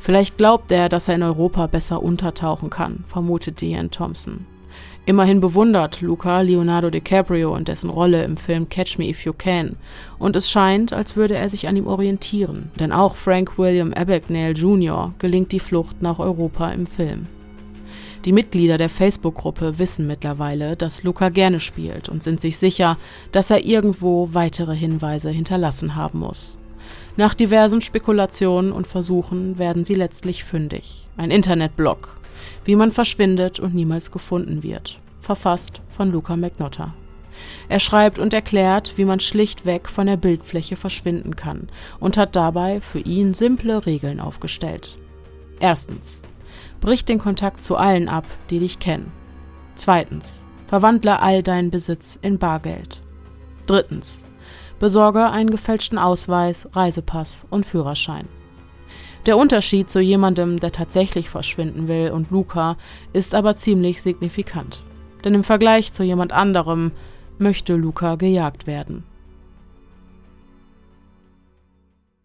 Vielleicht 0.00 0.36
glaubt 0.38 0.70
er, 0.72 0.88
dass 0.88 1.08
er 1.08 1.16
in 1.16 1.22
Europa 1.22 1.66
besser 1.66 2.02
untertauchen 2.02 2.70
kann, 2.70 3.04
vermutet 3.06 3.62
Ian 3.62 3.90
Thompson. 3.90 4.46
Immerhin 5.06 5.40
bewundert 5.40 6.02
Luca 6.02 6.42
Leonardo 6.42 6.90
DiCaprio 6.90 7.54
und 7.54 7.68
dessen 7.68 7.88
Rolle 7.88 8.24
im 8.24 8.36
Film 8.36 8.68
Catch 8.68 8.98
Me 8.98 9.08
If 9.08 9.24
You 9.24 9.32
Can, 9.32 9.76
und 10.18 10.36
es 10.36 10.50
scheint, 10.50 10.92
als 10.92 11.16
würde 11.16 11.34
er 11.34 11.48
sich 11.48 11.66
an 11.66 11.76
ihm 11.76 11.86
orientieren, 11.86 12.70
denn 12.78 12.92
auch 12.92 13.16
Frank 13.16 13.58
William 13.58 13.94
Abagnale 13.94 14.52
Jr. 14.52 15.14
gelingt 15.18 15.52
die 15.52 15.60
Flucht 15.60 16.02
nach 16.02 16.18
Europa 16.18 16.70
im 16.72 16.84
Film. 16.84 17.26
Die 18.24 18.32
Mitglieder 18.32 18.76
der 18.76 18.90
Facebook-Gruppe 18.90 19.78
wissen 19.78 20.06
mittlerweile, 20.06 20.76
dass 20.76 21.04
Luca 21.04 21.30
gerne 21.30 21.60
spielt 21.60 22.08
und 22.08 22.22
sind 22.22 22.40
sich 22.40 22.58
sicher, 22.58 22.98
dass 23.32 23.50
er 23.50 23.64
irgendwo 23.64 24.28
weitere 24.32 24.76
Hinweise 24.76 25.30
hinterlassen 25.30 25.94
haben 25.94 26.18
muss. 26.18 26.58
Nach 27.18 27.34
diversen 27.34 27.80
Spekulationen 27.80 28.70
und 28.70 28.86
Versuchen 28.86 29.58
werden 29.58 29.84
sie 29.84 29.96
letztlich 29.96 30.44
fündig. 30.44 31.08
Ein 31.16 31.32
Internetblog, 31.32 32.16
wie 32.64 32.76
man 32.76 32.92
verschwindet 32.92 33.58
und 33.58 33.74
niemals 33.74 34.12
gefunden 34.12 34.62
wird. 34.62 35.00
Verfasst 35.20 35.80
von 35.88 36.12
Luca 36.12 36.36
McNotter. 36.36 36.94
Er 37.68 37.80
schreibt 37.80 38.20
und 38.20 38.32
erklärt, 38.32 38.92
wie 38.98 39.04
man 39.04 39.18
schlichtweg 39.18 39.88
von 39.88 40.06
der 40.06 40.16
Bildfläche 40.16 40.76
verschwinden 40.76 41.34
kann 41.34 41.68
und 41.98 42.16
hat 42.16 42.36
dabei 42.36 42.80
für 42.80 43.00
ihn 43.00 43.34
simple 43.34 43.84
Regeln 43.84 44.20
aufgestellt. 44.20 44.94
Erstens. 45.58 46.22
Brich 46.80 47.04
den 47.04 47.18
Kontakt 47.18 47.62
zu 47.62 47.76
allen 47.76 48.08
ab, 48.08 48.26
die 48.48 48.60
dich 48.60 48.78
kennen. 48.78 49.10
Zweitens. 49.74 50.46
Verwandle 50.68 51.20
all 51.20 51.42
deinen 51.42 51.72
Besitz 51.72 52.16
in 52.22 52.38
Bargeld. 52.38 53.02
Drittens. 53.66 54.24
Besorge 54.78 55.30
einen 55.30 55.50
gefälschten 55.50 55.98
Ausweis, 55.98 56.68
Reisepass 56.72 57.46
und 57.50 57.66
Führerschein. 57.66 58.28
Der 59.26 59.36
Unterschied 59.36 59.90
zu 59.90 60.00
jemandem, 60.00 60.58
der 60.60 60.72
tatsächlich 60.72 61.28
verschwinden 61.28 61.88
will, 61.88 62.10
und 62.10 62.30
Luca 62.30 62.76
ist 63.12 63.34
aber 63.34 63.56
ziemlich 63.56 64.00
signifikant. 64.00 64.82
Denn 65.24 65.34
im 65.34 65.44
Vergleich 65.44 65.92
zu 65.92 66.04
jemand 66.04 66.32
anderem 66.32 66.92
möchte 67.38 67.74
Luca 67.74 68.16
gejagt 68.16 68.66
werden. 68.66 69.04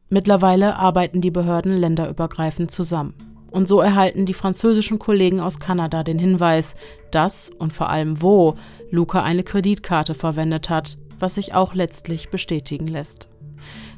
Mittlerweile 0.09 0.75
arbeiten 0.75 1.21
die 1.21 1.31
Behörden 1.31 1.75
länderübergreifend 1.75 2.69
zusammen. 2.69 3.15
Und 3.49 3.67
so 3.67 3.81
erhalten 3.81 4.25
die 4.25 4.33
französischen 4.33 4.99
Kollegen 4.99 5.39
aus 5.39 5.59
Kanada 5.59 6.03
den 6.03 6.19
Hinweis, 6.19 6.75
dass 7.11 7.49
und 7.49 7.73
vor 7.73 7.89
allem 7.89 8.21
wo 8.21 8.55
Luca 8.91 9.23
eine 9.23 9.43
Kreditkarte 9.43 10.13
verwendet 10.13 10.69
hat, 10.69 10.97
was 11.23 11.35
sich 11.35 11.53
auch 11.55 11.73
letztlich 11.73 12.29
bestätigen 12.29 12.85
lässt. 12.85 13.29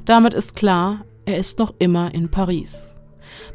Damit 0.04 0.32
ist 0.32 0.54
klar, 0.54 1.04
er 1.24 1.38
ist 1.38 1.58
noch 1.58 1.74
immer 1.80 2.14
in 2.14 2.30
Paris. 2.30 2.94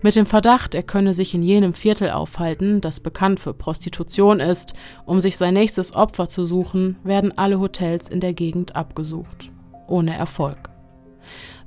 Mit 0.01 0.17
dem 0.17 0.25
Verdacht, 0.25 0.75
er 0.75 0.83
könne 0.83 1.13
sich 1.13 1.33
in 1.33 1.41
jenem 1.41 1.73
Viertel 1.73 2.11
aufhalten, 2.11 2.81
das 2.81 2.99
bekannt 2.99 3.39
für 3.39 3.53
Prostitution 3.53 4.41
ist, 4.41 4.73
um 5.05 5.21
sich 5.21 5.37
sein 5.37 5.53
nächstes 5.53 5.95
Opfer 5.95 6.27
zu 6.27 6.45
suchen, 6.45 6.97
werden 7.05 7.37
alle 7.37 7.61
Hotels 7.61 8.09
in 8.09 8.19
der 8.19 8.33
Gegend 8.33 8.75
abgesucht. 8.75 9.49
Ohne 9.87 10.17
Erfolg. 10.17 10.69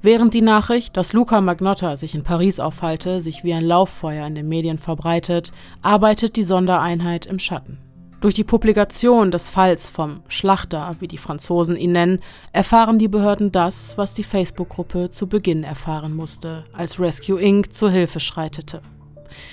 Während 0.02 0.34
die 0.34 0.42
Nachricht, 0.42 0.98
dass 0.98 1.14
Luca 1.14 1.40
Magnotta 1.40 1.96
sich 1.96 2.14
in 2.14 2.22
Paris 2.22 2.60
aufhalte, 2.60 3.22
sich 3.22 3.44
wie 3.44 3.54
ein 3.54 3.64
Lauffeuer 3.64 4.26
in 4.26 4.34
den 4.34 4.48
Medien 4.48 4.76
verbreitet, 4.76 5.52
arbeitet 5.80 6.36
die 6.36 6.42
Sondereinheit 6.42 7.24
im 7.24 7.38
Schatten. 7.38 7.83
Durch 8.24 8.32
die 8.32 8.42
Publikation 8.42 9.30
des 9.30 9.50
Falls 9.50 9.90
vom 9.90 10.22
Schlachter, 10.28 10.96
wie 10.98 11.08
die 11.08 11.18
Franzosen 11.18 11.76
ihn 11.76 11.92
nennen, 11.92 12.20
erfahren 12.52 12.98
die 12.98 13.08
Behörden 13.08 13.52
das, 13.52 13.98
was 13.98 14.14
die 14.14 14.24
Facebook-Gruppe 14.24 15.10
zu 15.10 15.26
Beginn 15.26 15.62
erfahren 15.62 16.16
musste, 16.16 16.64
als 16.72 16.98
Rescue 16.98 17.38
Inc. 17.38 17.74
zur 17.74 17.90
Hilfe 17.90 18.20
schreitete. 18.20 18.80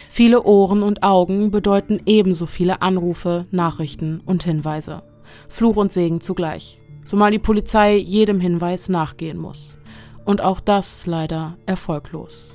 Viele 0.10 0.44
Ohren 0.44 0.84
und 0.84 1.04
Augen 1.04 1.52
bedeuten 1.52 2.00
ebenso 2.06 2.46
viele 2.46 2.82
Anrufe, 2.82 3.46
Nachrichten 3.52 4.22
und 4.26 4.44
Hinweise. 4.44 5.04
Fluch 5.50 5.76
und 5.76 5.92
Segen 5.92 6.22
zugleich, 6.22 6.82
zumal 7.04 7.32
die 7.32 7.40
Polizei 7.40 7.98
jedem 7.98 8.40
Hinweis 8.40 8.88
nachgehen 8.88 9.38
muss. 9.38 9.80
Und 10.24 10.40
auch 10.40 10.62
das 10.62 11.06
leider 11.06 11.58
erfolglos. 11.66 12.54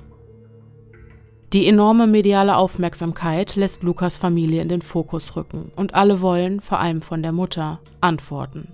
Die 1.53 1.69
enorme 1.69 2.09
mediale 2.09 2.57
Aufmerksamkeit 2.57 3.55
lässt 3.55 3.85
Lukas 3.85 4.17
Familie 4.17 4.63
in 4.63 4.69
den 4.69 4.83
Fokus 4.83 5.37
rücken 5.37 5.71
und 5.77 5.95
alle 5.95 6.21
wollen, 6.21 6.61
vor 6.61 6.81
allem 6.81 7.03
von 7.03 7.23
der 7.23 7.31
Mutter, 7.31 7.79
Antworten. 8.01 8.69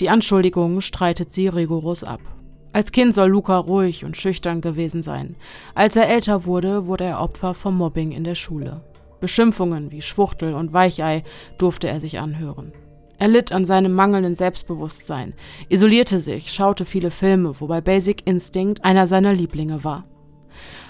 Die 0.00 0.08
Anschuldigungen 0.08 0.80
streitet 0.80 1.30
sie 1.34 1.48
rigoros 1.48 2.02
ab. 2.02 2.20
Als 2.72 2.92
Kind 2.92 3.14
soll 3.14 3.28
Luca 3.28 3.58
ruhig 3.58 4.06
und 4.06 4.16
schüchtern 4.16 4.62
gewesen 4.62 5.02
sein. 5.02 5.36
Als 5.74 5.94
er 5.94 6.08
älter 6.08 6.46
wurde, 6.46 6.86
wurde 6.86 7.04
er 7.04 7.20
Opfer 7.20 7.52
vom 7.52 7.76
Mobbing 7.76 8.12
in 8.12 8.24
der 8.24 8.34
Schule. 8.34 8.80
Beschimpfungen 9.20 9.92
wie 9.92 10.00
Schwuchtel 10.00 10.54
und 10.54 10.72
Weichei 10.72 11.22
durfte 11.58 11.88
er 11.88 12.00
sich 12.00 12.18
anhören. 12.18 12.72
Er 13.18 13.28
litt 13.28 13.52
an 13.52 13.66
seinem 13.66 13.92
mangelnden 13.92 14.34
Selbstbewusstsein, 14.34 15.34
isolierte 15.68 16.20
sich, 16.20 16.50
schaute 16.50 16.86
viele 16.86 17.10
Filme, 17.10 17.60
wobei 17.60 17.82
Basic 17.82 18.26
Instinct 18.26 18.82
einer 18.82 19.06
seiner 19.06 19.34
Lieblinge 19.34 19.84
war. 19.84 20.04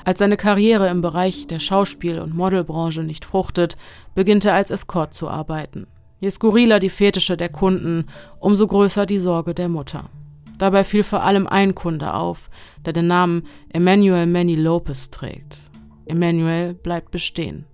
Als 0.04 0.18
seine 0.18 0.36
Karriere 0.36 0.88
im 0.88 1.00
Bereich 1.00 1.46
der 1.46 1.58
Schauspiel- 1.58 2.20
und 2.20 2.34
Modelbranche 2.34 3.02
nicht 3.02 3.24
fruchtet, 3.24 3.76
beginnt 4.14 4.44
er 4.44 4.54
als 4.54 4.70
Escort 4.70 5.14
zu 5.14 5.28
arbeiten. 5.28 5.86
Je 6.20 6.30
skurriler 6.30 6.78
die 6.78 6.90
Fetische 6.90 7.36
der 7.36 7.48
Kunden, 7.48 8.06
umso 8.38 8.66
größer 8.66 9.06
die 9.06 9.18
Sorge 9.18 9.54
der 9.54 9.68
Mutter. 9.68 10.10
Dabei 10.58 10.84
fiel 10.84 11.02
vor 11.02 11.22
allem 11.22 11.46
ein 11.46 11.74
Kunde 11.74 12.12
auf, 12.12 12.50
der 12.84 12.92
den 12.92 13.06
Namen 13.06 13.46
Emmanuel 13.72 14.26
Manny 14.26 14.56
Lopez 14.56 15.10
trägt. 15.10 15.56
Emmanuel 16.04 16.74
bleibt 16.74 17.10
bestehen. 17.10 17.64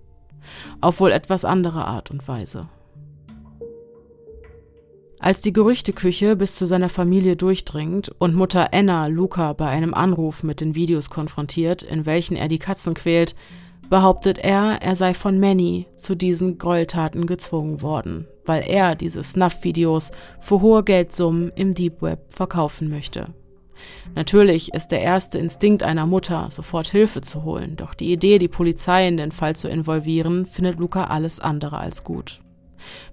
Auf 0.79 1.01
wohl 1.01 1.11
etwas 1.11 1.43
andere 1.43 1.83
Art 1.83 2.11
und 2.11 2.25
Weise. 2.29 2.69
Als 5.19 5.41
die 5.41 5.51
Gerüchteküche 5.51 6.35
bis 6.35 6.53
zu 6.53 6.65
seiner 6.65 6.89
Familie 6.89 7.35
durchdringt 7.35 8.11
und 8.19 8.35
Mutter 8.35 8.71
Anna 8.71 9.07
Luca 9.07 9.53
bei 9.53 9.67
einem 9.67 9.95
Anruf 9.95 10.43
mit 10.43 10.61
den 10.61 10.75
Videos 10.75 11.09
konfrontiert, 11.09 11.81
in 11.81 12.05
welchen 12.05 12.37
er 12.37 12.47
die 12.47 12.59
Katzen 12.59 12.93
quält, 12.93 13.35
behauptet 13.89 14.37
er, 14.37 14.81
er 14.81 14.95
sei 14.95 15.15
von 15.15 15.39
Manny 15.39 15.87
zu 15.95 16.15
diesen 16.15 16.59
Gräueltaten 16.59 17.25
gezwungen 17.25 17.81
worden, 17.81 18.27
weil 18.45 18.63
er 18.67 18.95
diese 18.95 19.23
Snuff-Videos 19.23 20.11
für 20.39 20.61
hohe 20.61 20.83
Geldsummen 20.83 21.51
im 21.55 21.73
Deep 21.73 22.01
Web 22.03 22.31
verkaufen 22.31 22.87
möchte. 22.89 23.33
Natürlich 24.13 24.73
ist 24.73 24.89
der 24.89 25.01
erste 25.01 25.39
Instinkt 25.39 25.81
einer 25.81 26.05
Mutter, 26.05 26.49
sofort 26.51 26.87
Hilfe 26.87 27.21
zu 27.21 27.43
holen, 27.43 27.75
doch 27.75 27.95
die 27.95 28.11
Idee, 28.11 28.37
die 28.37 28.47
Polizei 28.47 29.07
in 29.07 29.17
den 29.17 29.31
Fall 29.31 29.55
zu 29.55 29.67
involvieren, 29.67 30.45
findet 30.45 30.79
Luca 30.79 31.05
alles 31.05 31.39
andere 31.39 31.77
als 31.79 32.03
gut. 32.03 32.41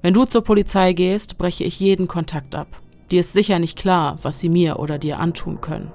Wenn 0.03 0.15
du 0.15 0.25
zur 0.25 0.45
Polizei 0.45 0.93
gehst, 0.93 1.39
breche 1.39 1.65
ich 1.65 1.81
jeden 1.81 2.09
Kontakt 2.09 2.55
ab. 2.55 2.69
Dir 3.11 3.21
ist 3.21 3.33
sicher 3.33 3.59
nicht 3.59 3.79
klar, 3.79 4.19
was 4.23 4.41
sie 4.41 4.49
mir 4.49 4.79
oder 4.79 4.99
dir 4.99 5.19
antun 5.19 5.61
können. 5.61 5.93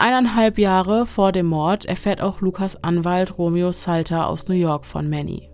Eineinhalb 0.00 0.58
Jahre 0.58 1.06
vor 1.06 1.32
dem 1.32 1.46
Mord 1.46 1.84
erfährt 1.84 2.20
auch 2.20 2.40
Lukas 2.40 2.82
Anwalt 2.84 3.36
Romeo 3.36 3.72
Salter 3.72 4.28
aus 4.28 4.46
New 4.46 4.54
York 4.54 4.86
von 4.86 5.10
Manny. 5.10 5.50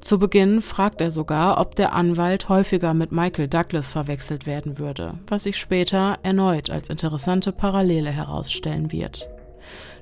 Zu 0.00 0.18
Beginn 0.18 0.60
fragt 0.60 1.00
er 1.00 1.10
sogar, 1.10 1.58
ob 1.58 1.76
der 1.76 1.94
Anwalt 1.94 2.48
häufiger 2.48 2.92
mit 2.92 3.12
Michael 3.12 3.48
Douglas 3.48 3.90
verwechselt 3.90 4.46
werden 4.46 4.78
würde, 4.78 5.12
was 5.26 5.44
sich 5.44 5.56
später 5.56 6.18
erneut 6.22 6.68
als 6.68 6.90
interessante 6.90 7.52
Parallele 7.52 8.10
herausstellen 8.10 8.92
wird. 8.92 9.28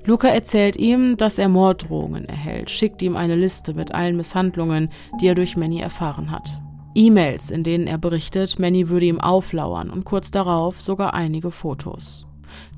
Luca 0.05 0.27
erzählt 0.27 0.75
ihm, 0.75 1.17
dass 1.17 1.37
er 1.37 1.49
Morddrohungen 1.49 2.25
erhält, 2.25 2.69
schickt 2.69 3.01
ihm 3.01 3.15
eine 3.15 3.35
Liste 3.35 3.73
mit 3.73 3.93
allen 3.93 4.17
Misshandlungen, 4.17 4.89
die 5.21 5.27
er 5.27 5.35
durch 5.35 5.57
Manny 5.57 5.79
erfahren 5.79 6.31
hat. 6.31 6.61
E-Mails, 6.95 7.51
in 7.51 7.63
denen 7.63 7.87
er 7.87 7.97
berichtet, 7.97 8.59
Manny 8.59 8.89
würde 8.89 9.05
ihm 9.05 9.21
auflauern 9.21 9.89
und 9.89 10.05
kurz 10.05 10.31
darauf 10.31 10.81
sogar 10.81 11.13
einige 11.13 11.51
Fotos. 11.51 12.25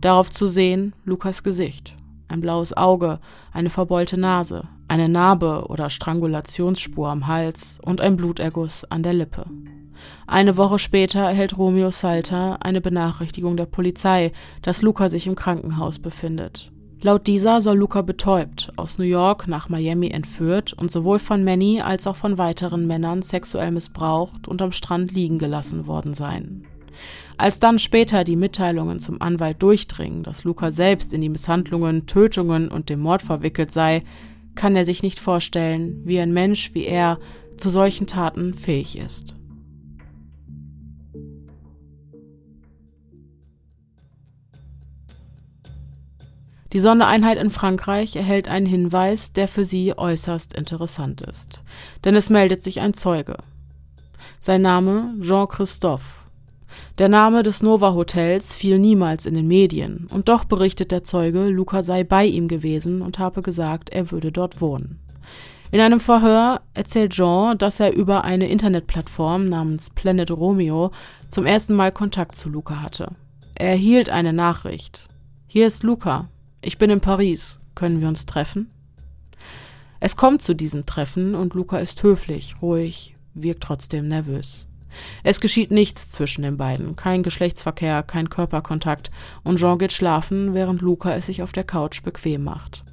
Darauf 0.02 0.30
zu 0.30 0.48
sehen 0.48 0.94
Lukas 1.06 1.44
Gesicht, 1.44 1.96
ein 2.28 2.42
blaues 2.42 2.76
Auge, 2.76 3.20
eine 3.54 3.70
verbeulte 3.70 4.20
Nase, 4.20 4.68
eine 4.88 5.08
Narbe 5.08 5.66
oder 5.70 5.90
Strangulationsspur 5.90 7.08
am 7.08 7.28
Hals 7.28 7.80
und 7.84 8.02
ein 8.02 8.18
Bluterguss 8.18 8.84
an 8.86 9.04
der 9.04 9.14
Lippe. 9.14 9.46
Eine 10.28 10.58
Woche 10.58 10.80
später 10.80 11.22
erhält 11.22 11.58
Romeo 11.58 11.92
Salter 11.92 12.58
eine 12.66 12.82
Benachrichtigung 12.82 13.56
der 13.56 13.66
Polizei, 13.66 14.34
dass 14.62 14.82
Luca 14.82 15.08
sich 15.08 15.28
im 15.28 15.36
Krankenhaus 15.36 16.00
befindet. 16.00 16.72
Laut 17.04 17.26
dieser 17.26 17.62
soll 17.62 17.78
Luca 17.78 18.04
betäubt, 18.04 18.72
aus 18.76 19.00
New 19.00 19.06
York 19.06 19.48
nach 19.48 19.70
Miami 19.70 20.10
entführt 20.10 20.74
und 20.74 20.92
sowohl 20.92 21.18
von 21.18 21.44
Manny 21.44 21.82
als 21.82 22.06
auch 22.06 22.16
von 22.16 22.38
weiteren 22.38 22.86
Männern 22.86 23.24
sexuell 23.24 23.72
missbraucht 23.72 24.48
und 24.48 24.62
am 24.62 24.72
Strand 24.72 25.12
liegen 25.12 25.40
gelassen 25.40 25.88
worden 25.88 26.14
sein. 26.14 26.64
Als 27.38 27.60
dann 27.60 27.80
später 27.80 28.24
die 28.24 28.36
Mitteilungen 28.36 29.00
zum 29.00 29.20
Anwalt 29.20 29.64
durchdringen, 29.64 30.22
dass 30.22 30.44
Luca 30.44 30.70
selbst 30.70 31.12
in 31.12 31.22
die 31.22 31.30
Misshandlungen, 31.30 32.06
Tötungen 32.06 32.68
und 32.68 32.90
dem 32.90 33.00
Mord 33.00 33.24
verwickelt 33.24 33.72
sei, 33.72 34.04
kann 34.54 34.76
er 34.76 34.86
sich 34.86 35.02
nicht 35.02 35.20
vorstellen, 35.20 36.02
wie 36.06 36.20
ein 36.20 36.34
Mensch 36.34 36.76
wie 36.76 36.86
er 36.86 37.18
zu 37.58 37.70
solchen 37.70 38.06
Taten 38.06 38.54
fähig 38.54 38.96
ist. 38.96 39.36
Die 46.74 46.80
Sondereinheit 46.80 47.38
in 47.38 47.50
Frankreich 47.50 48.16
erhält 48.16 48.48
einen 48.48 48.66
Hinweis, 48.66 49.34
der 49.34 49.48
für 49.48 49.66
sie 49.66 49.98
äußerst 49.98 50.54
interessant 50.54 51.22
ist. 51.22 51.64
Denn 52.06 52.16
es 52.16 52.30
meldet 52.30 52.64
sich 52.64 52.80
ein 52.80 52.94
Zeuge. 52.94 53.38
Sein 54.40 54.62
Name 54.62 55.16
Jean 55.22 55.48
Christophe. 55.48 56.22
Der 56.98 57.10
Name 57.10 57.44
des 57.44 57.62
Nova 57.62 57.94
Hotels 57.94 58.56
fiel 58.56 58.80
niemals 58.80 59.26
in 59.26 59.34
den 59.34 59.48
Medien, 59.48 60.08
und 60.12 60.30
doch 60.30 60.46
berichtet 60.46 60.92
der 60.92 61.04
Zeuge, 61.04 61.50
Luca 61.50 61.84
sei 61.84 62.06
bei 62.06 62.26
ihm 62.26 62.48
gewesen 62.48 63.02
und 63.02 63.20
habe 63.20 63.42
gesagt, 63.42 63.90
er 63.90 64.12
würde 64.12 64.32
dort 64.32 64.62
wohnen. 64.62 65.00
In 65.72 65.80
einem 65.80 66.00
Verhör 66.00 66.62
erzählt 66.74 67.14
Jean, 67.14 67.58
dass 67.58 67.80
er 67.80 67.94
über 67.94 68.24
eine 68.24 68.50
Internetplattform 68.50 69.46
namens 69.46 69.90
Planet 69.90 70.32
Romeo 70.32 70.92
zum 71.30 71.46
ersten 71.46 71.76
Mal 71.76 71.92
Kontakt 71.92 72.36
zu 72.36 72.50
Luca 72.50 72.82
hatte. 72.82 73.10
Er 73.56 73.70
erhielt 73.70 74.10
eine 74.10 74.34
Nachricht. 74.34 75.08
Hier 75.48 75.68
ist 75.68 75.84
Luca, 75.84 76.28
ich 76.62 76.78
bin 76.78 76.90
in 76.90 77.02
Paris. 77.02 77.60
Können 77.76 78.02
wir 78.02 78.08
uns 78.08 78.26
treffen? 78.26 78.70
Es 80.00 80.16
kommt 80.16 80.42
zu 80.42 80.56
diesem 80.56 80.86
Treffen 80.86 81.36
und 81.36 81.54
Luca 81.54 81.80
ist 81.80 82.02
höflich, 82.04 82.56
ruhig, 82.62 83.16
wirkt 83.34 83.64
trotzdem 83.64 84.08
nervös. 84.08 84.68
Es 85.24 85.40
geschieht 85.40 85.72
nichts 85.72 86.12
zwischen 86.12 86.42
den 86.42 86.58
beiden, 86.58 86.96
kein 86.96 87.24
Geschlechtsverkehr, 87.24 88.04
kein 88.04 88.30
Körperkontakt, 88.30 89.12
und 89.44 89.60
Jean 89.60 89.78
geht 89.78 89.94
schlafen, 89.94 90.54
während 90.54 90.82
Luca 90.82 91.16
es 91.16 91.28
sich 91.28 91.42
auf 91.42 91.52
der 91.52 91.64
Couch 91.64 92.04
bequem 92.04 92.44
macht. 92.44 92.84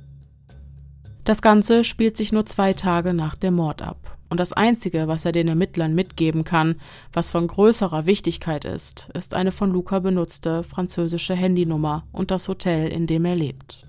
Das 1.25 1.43
Ganze 1.43 1.83
spielt 1.83 2.17
sich 2.17 2.31
nur 2.31 2.47
zwei 2.47 2.73
Tage 2.73 3.15
nach 3.15 3.37
dem 3.37 3.55
Mord 3.55 3.83
ab. 3.83 4.18
Und 4.31 4.41
das 4.41 4.53
Einzige, 4.53 5.09
was 5.09 5.25
er 5.25 5.33
den 5.33 5.49
Ermittlern 5.49 5.95
mitgeben 5.95 6.45
kann, 6.45 6.77
was 7.13 7.31
von 7.31 7.47
größerer 7.47 8.07
Wichtigkeit 8.07 8.65
ist, 8.65 9.09
ist 9.15 9.35
eine 9.35 9.53
von 9.53 9.73
Luca 9.73 10.01
benutzte 10.01 10.63
französische 10.63 11.35
Handynummer 11.35 12.05
und 12.13 12.31
das 12.31 12.49
Hotel, 12.49 12.89
in 12.89 13.07
dem 13.07 13.25
er 13.25 13.37
lebt. 13.37 13.87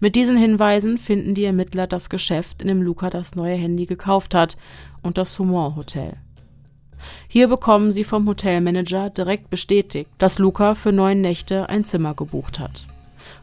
Mit 0.00 0.16
diesen 0.16 0.38
Hinweisen 0.38 0.96
finden 0.96 1.34
die 1.34 1.44
Ermittler 1.44 1.86
das 1.86 2.08
Geschäft, 2.08 2.62
in 2.62 2.68
dem 2.68 2.80
Luca 2.80 3.10
das 3.10 3.34
neue 3.34 3.56
Handy 3.56 3.84
gekauft 3.84 4.34
hat, 4.34 4.56
und 5.02 5.18
das 5.18 5.34
Saumon 5.34 5.76
Hotel. 5.76 6.14
Hier 7.28 7.48
bekommen 7.48 7.92
sie 7.92 8.04
vom 8.04 8.26
Hotelmanager 8.26 9.10
direkt 9.10 9.50
bestätigt, 9.50 10.10
dass 10.18 10.38
Luca 10.38 10.74
für 10.74 10.92
neun 10.92 11.20
Nächte 11.20 11.68
ein 11.68 11.84
Zimmer 11.84 12.14
gebucht 12.14 12.58
hat. 12.58 12.86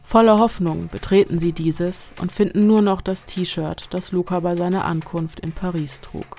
Voller 0.08 0.38
Hoffnung 0.38 0.88
betreten 0.88 1.38
sie 1.38 1.52
dieses 1.52 2.14
und 2.18 2.32
finden 2.32 2.66
nur 2.66 2.80
noch 2.80 3.02
das 3.02 3.26
T-Shirt, 3.26 3.88
das 3.90 4.10
Luca 4.10 4.40
bei 4.40 4.56
seiner 4.56 4.86
Ankunft 4.86 5.38
in 5.38 5.52
Paris 5.52 6.00
trug. 6.00 6.38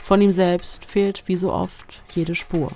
Von 0.00 0.22
ihm 0.22 0.30
selbst 0.30 0.84
fehlt 0.84 1.24
wie 1.26 1.34
so 1.34 1.52
oft 1.52 2.04
jede 2.12 2.36
Spur. 2.36 2.70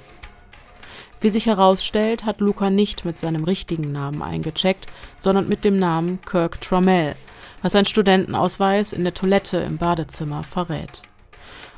Wie 1.21 1.31
sich 1.31 1.47
herausstellt, 1.47 2.25
hat 2.25 2.41
Luca 2.41 2.69
nicht 2.69 3.05
mit 3.05 3.21
seinem 3.21 3.45
richtigen 3.45 3.93
Namen 3.93 4.23
eingecheckt, 4.23 4.89
sondern 5.21 5.49
mit 5.49 5.65
dem 5.65 5.77
Namen 5.77 6.19
Kirk 6.23 6.61
Trammell, 6.61 7.15
was 7.63 7.77
ein 7.77 7.87
Studentenausweis 7.87 8.93
in 8.93 9.05
der 9.05 9.15
Toilette 9.15 9.59
im 9.59 9.79
Badezimmer 9.79 10.43
verrät. 10.43 11.03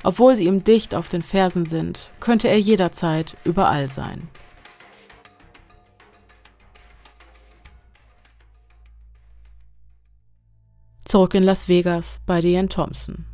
Obwohl 0.02 0.34
sie 0.34 0.46
ihm 0.46 0.64
dicht 0.64 0.94
auf 0.94 1.10
den 1.10 1.20
Fersen 1.20 1.66
sind, 1.66 2.10
könnte 2.20 2.48
er 2.48 2.58
jederzeit 2.58 3.36
überall 3.44 3.88
sein. 3.88 4.28
Zurück 11.06 11.34
in 11.34 11.44
Las 11.44 11.68
Vegas 11.68 12.20
bei 12.26 12.40
Diane 12.40 12.66
Thompson. 12.66 13.26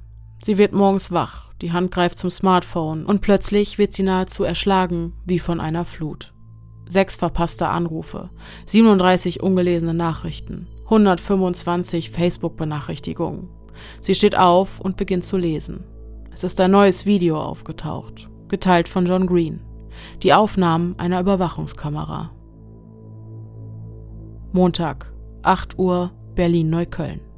Sie 0.44 0.58
wird 0.58 0.74
morgens 0.74 1.10
wach, 1.10 1.54
die 1.62 1.72
Hand 1.72 1.90
greift 1.90 2.18
zum 2.18 2.28
Smartphone 2.28 3.06
und 3.06 3.22
plötzlich 3.22 3.78
wird 3.78 3.94
sie 3.94 4.02
nahezu 4.02 4.44
erschlagen 4.44 5.14
wie 5.24 5.38
von 5.38 5.58
einer 5.58 5.86
Flut. 5.86 6.34
Sechs 6.86 7.16
verpasste 7.16 7.68
Anrufe, 7.68 8.28
37 8.66 9.42
ungelesene 9.42 9.94
Nachrichten, 9.94 10.68
125 10.84 12.10
Facebook-Benachrichtigungen. 12.10 13.48
Sie 14.02 14.14
steht 14.14 14.36
auf 14.36 14.78
und 14.78 14.98
beginnt 14.98 15.24
zu 15.24 15.38
lesen. 15.38 15.84
Es 16.30 16.44
ist 16.44 16.60
ein 16.60 16.72
neues 16.72 17.06
Video 17.06 17.40
aufgetaucht, 17.40 18.28
geteilt 18.48 18.86
von 18.86 19.06
John 19.06 19.26
Green. 19.26 19.62
Die 20.22 20.34
Aufnahmen 20.34 20.94
einer 20.98 21.20
Überwachungskamera. 21.20 22.32
Montag, 24.52 25.14
8 25.40 25.78
Uhr, 25.78 26.12
Berlin-Neukölln. 26.34 27.31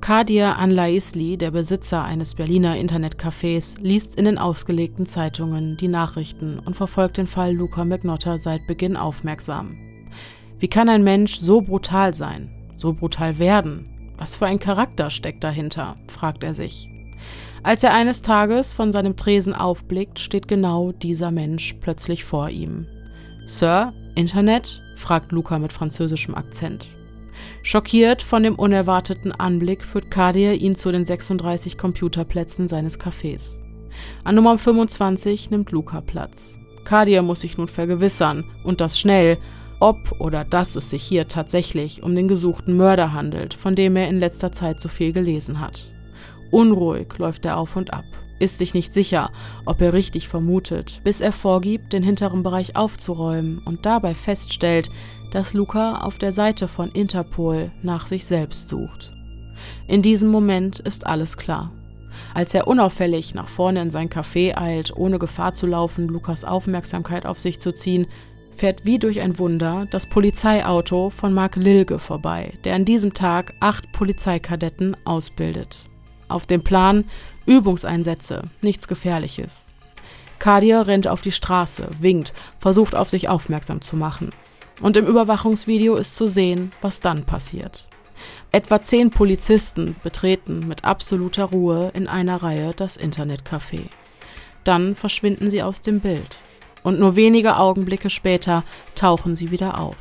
Kadir 0.00 0.56
Anlaisli, 0.56 1.36
der 1.36 1.50
Besitzer 1.50 2.02
eines 2.02 2.34
Berliner 2.34 2.74
Internetcafés, 2.74 3.78
liest 3.82 4.14
in 4.14 4.24
den 4.24 4.38
ausgelegten 4.38 5.04
Zeitungen 5.04 5.76
die 5.76 5.88
Nachrichten 5.88 6.58
und 6.58 6.74
verfolgt 6.74 7.18
den 7.18 7.26
Fall 7.26 7.52
Luca 7.52 7.84
McNotter 7.84 8.38
seit 8.38 8.66
Beginn 8.66 8.96
aufmerksam. 8.96 9.76
Wie 10.58 10.68
kann 10.68 10.88
ein 10.88 11.04
Mensch 11.04 11.36
so 11.36 11.60
brutal 11.60 12.14
sein, 12.14 12.50
so 12.76 12.94
brutal 12.94 13.38
werden? 13.38 13.84
Was 14.16 14.34
für 14.34 14.46
ein 14.46 14.58
Charakter 14.58 15.10
steckt 15.10 15.44
dahinter? 15.44 15.96
fragt 16.08 16.44
er 16.44 16.54
sich. 16.54 16.88
Als 17.62 17.84
er 17.84 17.92
eines 17.92 18.22
Tages 18.22 18.72
von 18.72 18.92
seinem 18.92 19.16
Tresen 19.16 19.54
aufblickt, 19.54 20.18
steht 20.18 20.48
genau 20.48 20.92
dieser 20.92 21.30
Mensch 21.30 21.74
plötzlich 21.80 22.24
vor 22.24 22.48
ihm. 22.48 22.86
Sir, 23.44 23.92
Internet? 24.14 24.80
fragt 24.96 25.30
Luca 25.30 25.58
mit 25.58 25.74
französischem 25.74 26.34
Akzent. 26.34 26.88
Schockiert 27.62 28.22
von 28.22 28.42
dem 28.42 28.54
unerwarteten 28.54 29.32
Anblick 29.32 29.84
führt 29.84 30.10
Kadir 30.10 30.54
ihn 30.54 30.74
zu 30.74 30.92
den 30.92 31.04
36 31.04 31.78
Computerplätzen 31.78 32.68
seines 32.68 32.98
Cafés. 32.98 33.60
An 34.24 34.34
Nummer 34.34 34.56
25 34.58 35.50
nimmt 35.50 35.70
Luca 35.72 36.00
Platz. 36.00 36.58
Kadir 36.84 37.22
muss 37.22 37.42
sich 37.42 37.58
nun 37.58 37.68
vergewissern, 37.68 38.44
und 38.64 38.80
das 38.80 38.98
schnell, 38.98 39.38
ob 39.80 40.20
oder 40.20 40.44
dass 40.44 40.76
es 40.76 40.90
sich 40.90 41.02
hier 41.02 41.28
tatsächlich 41.28 42.02
um 42.02 42.14
den 42.14 42.28
gesuchten 42.28 42.76
Mörder 42.76 43.12
handelt, 43.12 43.54
von 43.54 43.74
dem 43.74 43.96
er 43.96 44.08
in 44.08 44.18
letzter 44.18 44.52
Zeit 44.52 44.80
so 44.80 44.88
viel 44.88 45.12
gelesen 45.12 45.60
hat. 45.60 45.88
Unruhig 46.50 47.16
läuft 47.18 47.44
er 47.44 47.56
auf 47.56 47.76
und 47.76 47.92
ab, 47.92 48.04
ist 48.40 48.58
sich 48.58 48.74
nicht 48.74 48.92
sicher, 48.92 49.30
ob 49.64 49.80
er 49.80 49.92
richtig 49.92 50.28
vermutet, 50.28 51.00
bis 51.04 51.20
er 51.20 51.32
vorgibt, 51.32 51.92
den 51.92 52.02
hinteren 52.02 52.42
Bereich 52.42 52.74
aufzuräumen 52.74 53.58
und 53.64 53.86
dabei 53.86 54.14
feststellt, 54.14 54.90
dass 55.30 55.54
Luca 55.54 56.00
auf 56.00 56.18
der 56.18 56.32
Seite 56.32 56.66
von 56.66 56.90
Interpol 56.90 57.70
nach 57.82 58.06
sich 58.06 58.24
selbst 58.24 58.68
sucht. 58.68 59.12
In 59.86 60.02
diesem 60.02 60.30
Moment 60.30 60.80
ist 60.80 61.06
alles 61.06 61.36
klar. 61.36 61.70
Als 62.34 62.54
er 62.54 62.66
unauffällig 62.66 63.34
nach 63.34 63.48
vorne 63.48 63.82
in 63.82 63.90
sein 63.90 64.08
Café 64.08 64.56
eilt, 64.56 64.96
ohne 64.96 65.18
Gefahr 65.18 65.52
zu 65.52 65.66
laufen, 65.66 66.08
Lukas 66.08 66.44
Aufmerksamkeit 66.44 67.26
auf 67.26 67.38
sich 67.38 67.60
zu 67.60 67.72
ziehen, 67.72 68.06
fährt 68.56 68.84
wie 68.84 68.98
durch 68.98 69.20
ein 69.20 69.38
Wunder 69.38 69.86
das 69.90 70.06
Polizeiauto 70.06 71.10
von 71.10 71.32
Mark 71.32 71.56
Lilge 71.56 71.98
vorbei, 71.98 72.52
der 72.64 72.74
an 72.74 72.84
diesem 72.84 73.14
Tag 73.14 73.54
acht 73.60 73.90
Polizeikadetten 73.92 74.96
ausbildet. 75.04 75.86
Auf 76.28 76.46
dem 76.46 76.62
Plan 76.62 77.04
Übungseinsätze, 77.50 78.44
nichts 78.62 78.86
Gefährliches. 78.86 79.66
Kadir 80.38 80.86
rennt 80.86 81.08
auf 81.08 81.20
die 81.20 81.32
Straße, 81.32 81.88
winkt, 81.98 82.32
versucht 82.60 82.94
auf 82.94 83.08
sich 83.08 83.28
aufmerksam 83.28 83.82
zu 83.82 83.96
machen. 83.96 84.30
Und 84.80 84.96
im 84.96 85.06
Überwachungsvideo 85.06 85.96
ist 85.96 86.16
zu 86.16 86.28
sehen, 86.28 86.70
was 86.80 87.00
dann 87.00 87.24
passiert. 87.24 87.88
Etwa 88.52 88.80
zehn 88.82 89.10
Polizisten 89.10 89.96
betreten 90.04 90.68
mit 90.68 90.84
absoluter 90.84 91.46
Ruhe 91.46 91.90
in 91.92 92.06
einer 92.06 92.40
Reihe 92.40 92.72
das 92.72 92.96
Internetcafé. 92.96 93.86
Dann 94.62 94.94
verschwinden 94.94 95.50
sie 95.50 95.64
aus 95.64 95.80
dem 95.80 95.98
Bild. 95.98 96.38
Und 96.84 97.00
nur 97.00 97.16
wenige 97.16 97.56
Augenblicke 97.56 98.10
später 98.10 98.62
tauchen 98.94 99.34
sie 99.34 99.50
wieder 99.50 99.80
auf. 99.80 99.96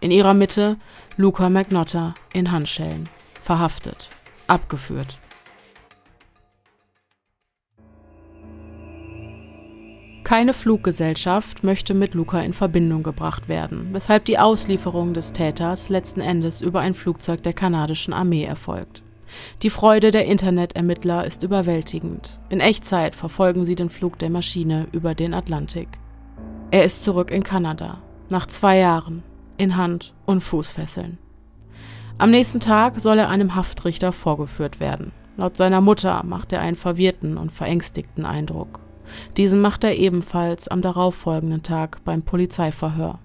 In 0.00 0.10
ihrer 0.10 0.32
Mitte 0.32 0.78
Luca 1.18 1.50
McNotter 1.50 2.14
in 2.32 2.50
Handschellen, 2.50 3.10
verhaftet, 3.42 4.08
abgeführt. 4.46 5.18
Keine 10.24 10.54
Fluggesellschaft 10.54 11.64
möchte 11.64 11.92
mit 11.92 12.14
Luca 12.14 12.40
in 12.40 12.54
Verbindung 12.54 13.02
gebracht 13.02 13.46
werden, 13.46 13.88
weshalb 13.92 14.24
die 14.24 14.38
Auslieferung 14.38 15.12
des 15.12 15.32
Täters 15.32 15.90
letzten 15.90 16.22
Endes 16.22 16.62
über 16.62 16.80
ein 16.80 16.94
Flugzeug 16.94 17.42
der 17.42 17.52
kanadischen 17.52 18.14
Armee 18.14 18.44
erfolgt. 18.44 19.02
Die 19.62 19.68
Freude 19.68 20.12
der 20.12 20.24
Internetermittler 20.24 21.26
ist 21.26 21.42
überwältigend. 21.42 22.38
In 22.48 22.60
Echtzeit 22.60 23.14
verfolgen 23.14 23.66
sie 23.66 23.74
den 23.74 23.90
Flug 23.90 24.18
der 24.18 24.30
Maschine 24.30 24.86
über 24.92 25.14
den 25.14 25.34
Atlantik. 25.34 25.88
Er 26.70 26.84
ist 26.84 27.04
zurück 27.04 27.30
in 27.30 27.42
Kanada, 27.42 27.98
nach 28.30 28.46
zwei 28.46 28.78
Jahren, 28.78 29.22
in 29.58 29.76
Hand- 29.76 30.14
und 30.24 30.42
Fußfesseln. 30.42 31.18
Am 32.16 32.30
nächsten 32.30 32.60
Tag 32.60 32.98
soll 32.98 33.18
er 33.18 33.28
einem 33.28 33.54
Haftrichter 33.54 34.10
vorgeführt 34.10 34.80
werden. 34.80 35.12
Laut 35.36 35.58
seiner 35.58 35.82
Mutter 35.82 36.22
macht 36.24 36.52
er 36.54 36.60
einen 36.60 36.76
verwirrten 36.76 37.36
und 37.36 37.52
verängstigten 37.52 38.24
Eindruck. 38.24 38.83
Diesen 39.36 39.60
macht 39.60 39.84
er 39.84 39.96
ebenfalls 39.96 40.68
am 40.68 40.82
darauffolgenden 40.82 41.62
Tag 41.62 42.04
beim 42.04 42.22
Polizeiverhör. 42.22 43.18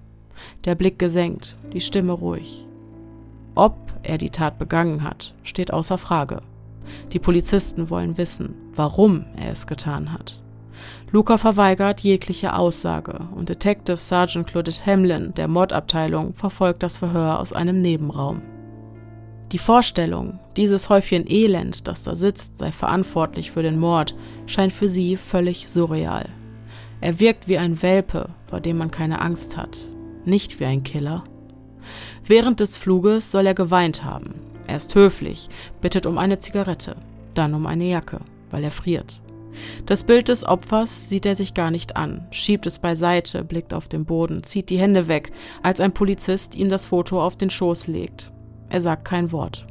Der 0.65 0.75
Blick 0.75 0.99
gesenkt, 0.99 1.55
die 1.73 1.81
Stimme 1.81 2.13
ruhig. 2.13 2.65
Ob 3.55 3.75
er 4.03 4.17
die 4.17 4.29
Tat 4.29 4.57
begangen 4.57 5.03
hat, 5.03 5.33
steht 5.43 5.73
außer 5.73 5.97
Frage. 5.97 6.41
Die 7.11 7.19
Polizisten 7.19 7.89
wollen 7.89 8.17
wissen, 8.17 8.55
warum 8.73 9.25
er 9.35 9.51
es 9.51 9.67
getan 9.67 10.13
hat. 10.13 10.39
Luca 11.11 11.37
verweigert 11.37 12.01
jegliche 12.01 12.55
Aussage 12.55 13.27
und 13.35 13.49
Detective 13.49 13.97
Sergeant 13.97 14.47
Claudette 14.47 14.85
Hamlin 14.85 15.33
der 15.33 15.47
Mordabteilung 15.47 16.33
verfolgt 16.33 16.83
das 16.83 16.97
Verhör 16.97 17.39
aus 17.39 17.51
einem 17.51 17.81
Nebenraum. 17.81 18.41
Die 19.51 19.57
Vorstellung, 19.57 20.37
dieses 20.57 20.89
Häufchen 20.89 21.25
Elend, 21.27 21.87
das 21.87 22.03
da 22.03 22.13
sitzt, 22.13 22.59
sei 22.59 22.71
verantwortlich 22.71 23.49
für 23.49 23.63
den 23.63 23.79
Mord, 23.79 24.15
scheint 24.45 24.71
für 24.71 24.87
sie 24.87 25.17
völlig 25.17 25.67
surreal. 25.67 26.29
Er 27.01 27.19
wirkt 27.19 27.47
wie 27.47 27.57
ein 27.57 27.81
Welpe, 27.81 28.29
vor 28.47 28.59
dem 28.59 28.77
man 28.77 28.91
keine 28.91 29.21
Angst 29.21 29.57
hat, 29.57 29.87
nicht 30.23 30.59
wie 30.59 30.65
ein 30.65 30.83
Killer. 30.83 31.23
Während 32.27 32.59
des 32.59 32.77
Fluges 32.77 33.31
soll 33.31 33.47
er 33.47 33.55
geweint 33.55 34.03
haben. 34.03 34.35
Er 34.67 34.75
ist 34.75 34.93
höflich, 34.93 35.49
bittet 35.81 36.05
um 36.05 36.19
eine 36.19 36.37
Zigarette, 36.37 36.95
dann 37.33 37.55
um 37.55 37.65
eine 37.65 37.85
Jacke, 37.85 38.19
weil 38.51 38.63
er 38.63 38.71
friert. 38.71 39.19
Das 39.87 40.03
Bild 40.03 40.27
des 40.27 40.43
Opfers 40.43 41.09
sieht 41.09 41.25
er 41.25 41.33
sich 41.33 41.55
gar 41.55 41.71
nicht 41.71 41.95
an, 41.95 42.27
schiebt 42.29 42.67
es 42.67 42.77
beiseite, 42.77 43.43
blickt 43.43 43.73
auf 43.73 43.87
den 43.87 44.05
Boden, 44.05 44.43
zieht 44.43 44.69
die 44.69 44.77
Hände 44.77 45.07
weg, 45.07 45.31
als 45.63 45.79
ein 45.79 45.91
Polizist 45.91 46.55
ihm 46.55 46.69
das 46.69 46.85
Foto 46.85 47.19
auf 47.19 47.35
den 47.35 47.49
Schoß 47.49 47.87
legt. 47.87 48.31
Er 48.69 48.81
sagt 48.81 49.05
kein 49.05 49.31
Wort. 49.31 49.65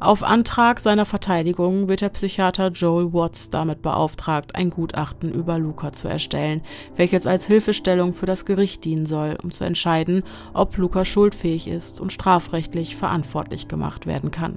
Auf 0.00 0.22
Antrag 0.22 0.80
seiner 0.80 1.04
Verteidigung 1.04 1.88
wird 1.88 2.00
der 2.00 2.08
Psychiater 2.08 2.68
Joel 2.68 3.12
Watts 3.12 3.50
damit 3.50 3.82
beauftragt, 3.82 4.54
ein 4.54 4.70
Gutachten 4.70 5.32
über 5.32 5.58
Luca 5.58 5.92
zu 5.92 6.08
erstellen, 6.08 6.62
welches 6.96 7.26
als 7.26 7.46
Hilfestellung 7.46 8.12
für 8.12 8.26
das 8.26 8.44
Gericht 8.44 8.84
dienen 8.84 9.06
soll, 9.06 9.38
um 9.42 9.50
zu 9.50 9.64
entscheiden, 9.64 10.24
ob 10.54 10.76
Luca 10.76 11.04
schuldfähig 11.04 11.68
ist 11.68 12.00
und 12.00 12.12
strafrechtlich 12.12 12.96
verantwortlich 12.96 13.68
gemacht 13.68 14.06
werden 14.06 14.30
kann. 14.30 14.56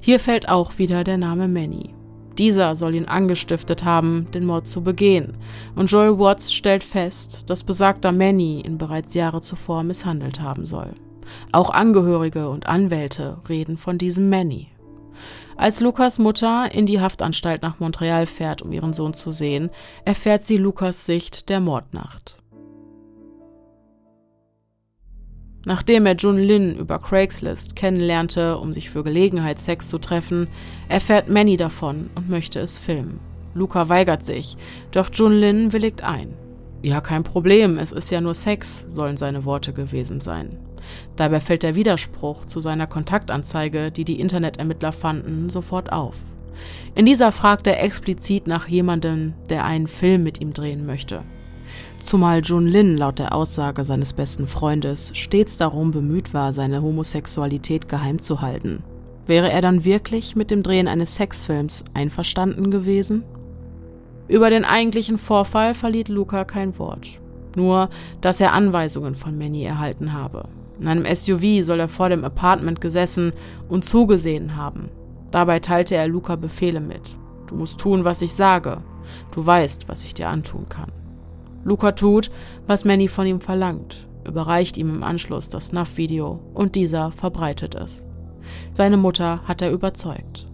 Hier 0.00 0.20
fällt 0.20 0.48
auch 0.48 0.78
wieder 0.78 1.04
der 1.04 1.18
Name 1.18 1.48
Manny. 1.48 1.94
Dieser 2.38 2.76
soll 2.76 2.94
ihn 2.94 3.06
angestiftet 3.06 3.84
haben, 3.84 4.30
den 4.32 4.44
Mord 4.44 4.66
zu 4.66 4.82
begehen, 4.82 5.38
und 5.74 5.90
Joel 5.90 6.18
Watts 6.18 6.52
stellt 6.52 6.84
fest, 6.84 7.48
dass 7.48 7.64
besagter 7.64 8.12
Manny 8.12 8.62
ihn 8.64 8.76
bereits 8.76 9.14
Jahre 9.14 9.40
zuvor 9.40 9.82
misshandelt 9.82 10.40
haben 10.40 10.66
soll. 10.66 10.92
Auch 11.52 11.70
Angehörige 11.70 12.48
und 12.48 12.66
Anwälte 12.66 13.38
reden 13.48 13.76
von 13.76 13.98
diesem 13.98 14.28
Manny. 14.28 14.68
Als 15.56 15.80
Lukas 15.80 16.18
Mutter 16.18 16.68
in 16.72 16.84
die 16.84 17.00
Haftanstalt 17.00 17.62
nach 17.62 17.80
Montreal 17.80 18.26
fährt, 18.26 18.60
um 18.60 18.72
ihren 18.72 18.92
Sohn 18.92 19.14
zu 19.14 19.30
sehen, 19.30 19.70
erfährt 20.04 20.44
sie 20.44 20.58
Lukas 20.58 21.06
Sicht 21.06 21.48
der 21.48 21.60
Mordnacht. 21.60 22.36
Nachdem 25.64 26.06
er 26.06 26.14
Jun 26.14 26.38
Lin 26.38 26.76
über 26.76 27.00
Craigslist 27.00 27.74
kennenlernte, 27.74 28.58
um 28.58 28.72
sich 28.72 28.90
für 28.90 29.02
Gelegenheitssex 29.02 29.88
zu 29.88 29.98
treffen, 29.98 30.46
erfährt 30.88 31.28
Manny 31.28 31.56
davon 31.56 32.10
und 32.14 32.28
möchte 32.28 32.60
es 32.60 32.78
filmen. 32.78 33.18
Luca 33.52 33.88
weigert 33.88 34.24
sich, 34.24 34.56
doch 34.92 35.08
Jun 35.12 35.32
Lin 35.32 35.72
willigt 35.72 36.04
ein. 36.04 36.34
Ja, 36.82 37.00
kein 37.00 37.24
Problem, 37.24 37.78
es 37.78 37.90
ist 37.90 38.10
ja 38.10 38.20
nur 38.20 38.34
Sex, 38.34 38.86
sollen 38.88 39.16
seine 39.16 39.44
Worte 39.44 39.72
gewesen 39.72 40.20
sein. 40.20 40.50
Dabei 41.16 41.40
fällt 41.40 41.62
der 41.62 41.74
Widerspruch 41.74 42.44
zu 42.46 42.60
seiner 42.60 42.86
Kontaktanzeige, 42.86 43.90
die 43.90 44.04
die 44.04 44.20
Internetermittler 44.20 44.92
fanden, 44.92 45.48
sofort 45.48 45.92
auf. 45.92 46.16
In 46.94 47.06
dieser 47.06 47.32
fragt 47.32 47.66
er 47.66 47.82
explizit 47.82 48.46
nach 48.46 48.68
jemandem, 48.68 49.34
der 49.50 49.64
einen 49.64 49.86
Film 49.86 50.22
mit 50.22 50.40
ihm 50.40 50.52
drehen 50.52 50.86
möchte. 50.86 51.22
Zumal 51.98 52.40
Jun 52.44 52.66
Lin 52.66 52.96
laut 52.96 53.18
der 53.18 53.34
Aussage 53.34 53.84
seines 53.84 54.12
besten 54.12 54.46
Freundes 54.46 55.10
stets 55.14 55.56
darum 55.56 55.90
bemüht 55.90 56.32
war, 56.32 56.52
seine 56.52 56.82
Homosexualität 56.82 57.88
geheim 57.88 58.20
zu 58.20 58.40
halten. 58.40 58.82
Wäre 59.26 59.50
er 59.50 59.60
dann 59.60 59.84
wirklich 59.84 60.36
mit 60.36 60.50
dem 60.50 60.62
Drehen 60.62 60.86
eines 60.86 61.16
Sexfilms 61.16 61.84
einverstanden 61.94 62.70
gewesen? 62.70 63.24
Über 64.28 64.50
den 64.50 64.64
eigentlichen 64.64 65.18
Vorfall 65.18 65.74
verliert 65.74 66.08
Luca 66.08 66.44
kein 66.44 66.78
Wort. 66.78 67.20
Nur, 67.56 67.88
dass 68.20 68.40
er 68.40 68.52
Anweisungen 68.52 69.14
von 69.14 69.36
Manny 69.36 69.64
erhalten 69.64 70.12
habe. 70.12 70.48
In 70.78 70.88
einem 70.88 71.06
SUV 71.06 71.64
soll 71.64 71.80
er 71.80 71.88
vor 71.88 72.08
dem 72.08 72.24
Apartment 72.24 72.80
gesessen 72.80 73.32
und 73.68 73.84
zugesehen 73.84 74.56
haben. 74.56 74.90
Dabei 75.30 75.60
teilte 75.60 75.94
er 75.94 76.08
Luca 76.08 76.36
Befehle 76.36 76.80
mit. 76.80 77.16
Du 77.46 77.56
musst 77.56 77.78
tun, 77.78 78.04
was 78.04 78.22
ich 78.22 78.32
sage. 78.32 78.78
Du 79.32 79.44
weißt, 79.44 79.88
was 79.88 80.04
ich 80.04 80.14
dir 80.14 80.28
antun 80.28 80.68
kann. 80.68 80.92
Luca 81.64 81.92
tut, 81.92 82.30
was 82.66 82.84
Manny 82.84 83.08
von 83.08 83.26
ihm 83.26 83.40
verlangt, 83.40 84.06
überreicht 84.24 84.76
ihm 84.76 84.90
im 84.90 85.02
Anschluss 85.02 85.48
das 85.48 85.68
Snuff-Video 85.68 86.40
und 86.54 86.74
dieser 86.74 87.10
verbreitet 87.12 87.74
es. 87.74 88.06
Seine 88.72 88.96
Mutter 88.96 89.40
hat 89.44 89.62
er 89.62 89.72
überzeugt. 89.72 90.46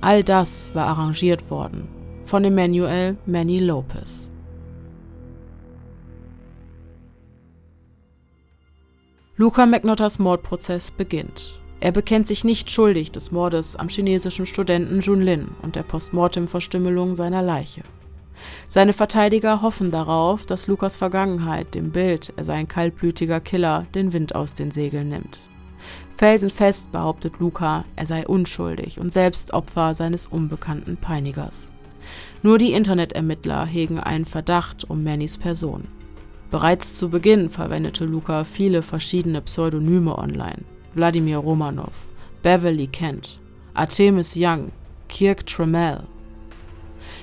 All 0.00 0.22
das 0.22 0.74
war 0.74 0.86
arrangiert 0.86 1.50
worden 1.50 1.88
von 2.24 2.44
Emmanuel 2.44 3.16
Manny 3.26 3.58
Lopez. 3.58 4.29
Luca 9.40 9.64
McNotters 9.64 10.18
Mordprozess 10.18 10.90
beginnt. 10.90 11.58
Er 11.80 11.92
bekennt 11.92 12.26
sich 12.26 12.44
nicht 12.44 12.70
schuldig 12.70 13.10
des 13.10 13.32
Mordes 13.32 13.74
am 13.74 13.88
chinesischen 13.88 14.44
Studenten 14.44 15.00
Jun 15.00 15.22
Lin 15.22 15.48
und 15.62 15.76
der 15.76 15.82
Postmortem-Verstümmelung 15.82 17.16
seiner 17.16 17.40
Leiche. 17.40 17.80
Seine 18.68 18.92
Verteidiger 18.92 19.62
hoffen 19.62 19.90
darauf, 19.90 20.44
dass 20.44 20.66
Lukas 20.66 20.98
Vergangenheit 20.98 21.74
dem 21.74 21.90
Bild, 21.90 22.34
er 22.36 22.44
sei 22.44 22.52
ein 22.52 22.68
kaltblütiger 22.68 23.40
Killer, 23.40 23.86
den 23.94 24.12
Wind 24.12 24.34
aus 24.34 24.52
den 24.52 24.72
Segeln 24.72 25.08
nimmt. 25.08 25.40
Felsenfest 26.18 26.92
behauptet 26.92 27.32
Luca, 27.38 27.86
er 27.96 28.04
sei 28.04 28.26
unschuldig 28.26 29.00
und 29.00 29.10
selbst 29.10 29.54
Opfer 29.54 29.94
seines 29.94 30.26
unbekannten 30.26 30.98
Peinigers. 30.98 31.72
Nur 32.42 32.58
die 32.58 32.74
Internetermittler 32.74 33.64
hegen 33.64 34.00
einen 34.00 34.26
Verdacht 34.26 34.84
um 34.90 35.02
Mannys 35.02 35.38
Person. 35.38 35.88
Bereits 36.50 36.98
zu 36.98 37.08
Beginn 37.08 37.48
verwendete 37.48 38.04
Luca 38.04 38.42
viele 38.44 38.82
verschiedene 38.82 39.40
Pseudonyme 39.40 40.18
online. 40.18 40.64
Wladimir 40.94 41.38
Romanov, 41.38 41.92
Beverly 42.42 42.88
Kent, 42.88 43.38
Artemis 43.74 44.34
Young, 44.36 44.72
Kirk 45.08 45.46
Trammell. 45.46 46.02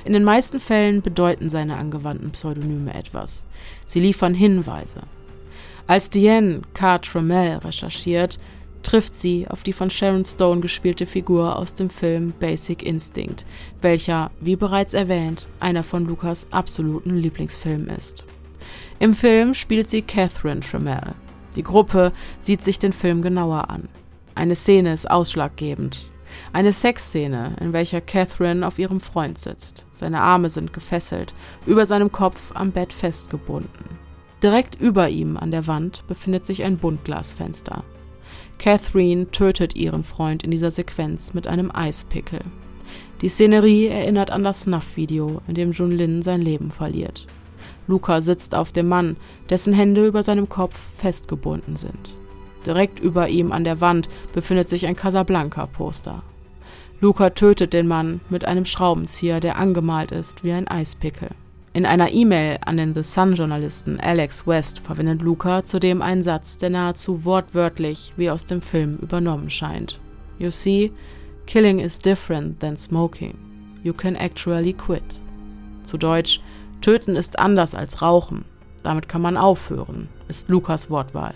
In 0.05 0.13
den 0.13 0.23
meisten 0.23 0.61
Fällen 0.61 1.01
bedeuten 1.01 1.49
seine 1.49 1.75
angewandten 1.75 2.31
Pseudonyme 2.31 2.93
etwas. 2.93 3.45
Sie 3.85 3.99
liefern 3.99 4.33
Hinweise. 4.33 5.01
Als 5.87 6.09
Diane 6.09 6.61
K. 6.73 6.97
Trammell 6.99 7.57
recherchiert, 7.57 8.39
trifft 8.83 9.15
sie 9.15 9.45
auf 9.49 9.63
die 9.63 9.73
von 9.73 9.89
Sharon 9.89 10.23
Stone 10.23 10.61
gespielte 10.61 11.05
Figur 11.05 11.57
aus 11.57 11.73
dem 11.73 11.89
Film 11.89 12.33
Basic 12.39 12.83
Instinct, 12.83 13.45
welcher, 13.81 14.31
wie 14.39 14.55
bereits 14.55 14.93
erwähnt, 14.93 15.47
einer 15.59 15.83
von 15.83 16.05
Lukas 16.05 16.47
absoluten 16.51 17.17
Lieblingsfilmen 17.17 17.89
ist. 17.89 18.25
Im 18.99 19.14
Film 19.14 19.53
spielt 19.53 19.88
sie 19.88 20.02
Catherine 20.02 20.61
Trammell. 20.61 21.14
Die 21.56 21.64
Gruppe 21.64 22.11
sieht 22.40 22.65
sich 22.65 22.80
den 22.80 22.94
Film 22.94 23.22
genauer 23.22 23.69
an. 23.69 23.90
Eine 24.34 24.56
Szene 24.56 24.94
ist 24.94 25.10
ausschlaggebend. 25.10 26.10
Eine 26.52 26.72
Sexszene, 26.72 27.56
in 27.60 27.74
welcher 27.74 28.02
Catherine 28.02 28.65
auf 28.65 28.80
ihrem 28.80 28.99
Freund 28.99 29.38
sitzt. 29.38 29.86
Seine 29.95 30.22
Arme 30.22 30.49
sind 30.49 30.74
gefesselt, 30.74 31.34
über 31.65 31.86
seinem 31.86 32.11
Kopf 32.11 32.52
am 32.53 32.72
Bett 32.72 32.91
festgebunden. 32.91 33.98
Direkt 34.41 34.80
über 34.80 35.10
ihm 35.10 35.38
an 35.38 35.52
der 35.52 35.68
Wand 35.68 36.03
befindet 36.07 36.45
sich 36.45 36.64
ein 36.64 36.78
Buntglasfenster. 36.78 37.84
Catherine 38.57 39.30
tötet 39.32 39.76
ihren 39.76 40.03
Freund 40.03 40.44
in 40.44 40.52
dieser 40.52 40.72
Sequenz 40.72 41.34
mit 41.34 41.48
einem 41.48 41.72
Eispickel. 41.72 42.41
Die 43.22 43.30
Szenerie 43.30 43.88
erinnert 43.88 44.32
an 44.32 44.44
das 44.44 44.61
Snuff-Video, 44.61 45.41
in 45.48 45.56
dem 45.56 45.72
Jun 45.72 45.91
Lin 45.91 46.22
sein 46.22 46.41
Leben 46.41 46.72
verliert. 46.72 47.28
Luca 47.88 48.22
sitzt 48.22 48.53
auf 48.53 48.72
dem 48.72 48.88
Mann, 48.88 49.15
dessen 49.49 49.73
Hände 49.73 50.05
über 50.05 50.23
seinem 50.23 50.49
Kopf 50.49 50.80
festgebunden 50.95 51.77
sind. 51.77 52.15
Direkt 52.65 52.99
über 52.99 53.30
ihm 53.30 53.51
an 53.51 53.64
der 53.64 53.81
Wand 53.81 54.09
befindet 54.34 54.68
sich 54.68 54.85
ein 54.85 54.95
Casablanca-Poster. 54.95 56.22
Luca 56.99 57.30
tötet 57.30 57.73
den 57.73 57.88
Mann 57.88 58.22
mit 58.30 58.45
einem 58.45 58.65
Schraubenzieher, 58.65 59.39
der 59.39 59.57
angemalt 59.57 60.11
ist 60.11 60.43
wie 60.43 60.51
ein 60.51 60.68
Eispickel. 60.68 61.30
In 61.73 61.85
einer 61.85 62.11
E-Mail 62.11 62.57
an 62.65 62.77
den 62.77 62.95
The 62.95 63.03
Sun-Journalisten 63.03 63.99
Alex 63.99 64.47
West 64.47 64.80
verwendet 64.80 65.22
Luca 65.22 65.64
zudem 65.64 66.01
einen 66.01 66.23
Satz, 66.23 66.57
der 66.57 66.72
nahezu 66.72 67.23
wortwörtlich 67.23 68.14
wie 68.18 68.31
aus 68.31 68.45
dem 68.45 68.61
Film 68.61 68.97
übernommen 68.97 69.51
scheint. 69.51 69.99
You 70.39 70.49
see, 70.49 70.91
killing 71.45 71.80
is 71.80 71.99
different 71.99 72.59
than 72.59 72.76
smoking. 72.76 73.38
You 73.84 73.93
can 73.93 74.15
actually 74.15 74.73
quit. 74.73 75.22
Zu 75.84 75.97
Deutsch, 75.97 76.41
Töten 76.81 77.15
ist 77.15 77.39
anders 77.39 77.75
als 77.75 78.01
Rauchen. 78.01 78.45
Damit 78.83 79.09
kann 79.09 79.21
man 79.21 79.37
aufhören, 79.37 80.09
ist 80.27 80.49
Lukas 80.49 80.89
Wortwahl. 80.89 81.33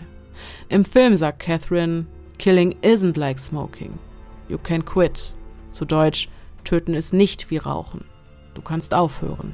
Im 0.69 0.85
Film 0.85 1.15
sagt 1.15 1.39
Catherine, 1.39 2.05
Killing 2.38 2.76
isn't 2.81 3.19
like 3.19 3.39
smoking. 3.39 3.99
You 4.47 4.57
can 4.57 4.84
quit. 4.85 5.34
Zu 5.72 5.85
Deutsch, 5.85 6.30
töten 6.63 6.93
ist 6.93 7.13
nicht 7.13 7.49
wie 7.51 7.57
Rauchen. 7.57 8.05
Du 8.53 8.61
kannst 8.61 8.93
aufhören. 8.93 9.53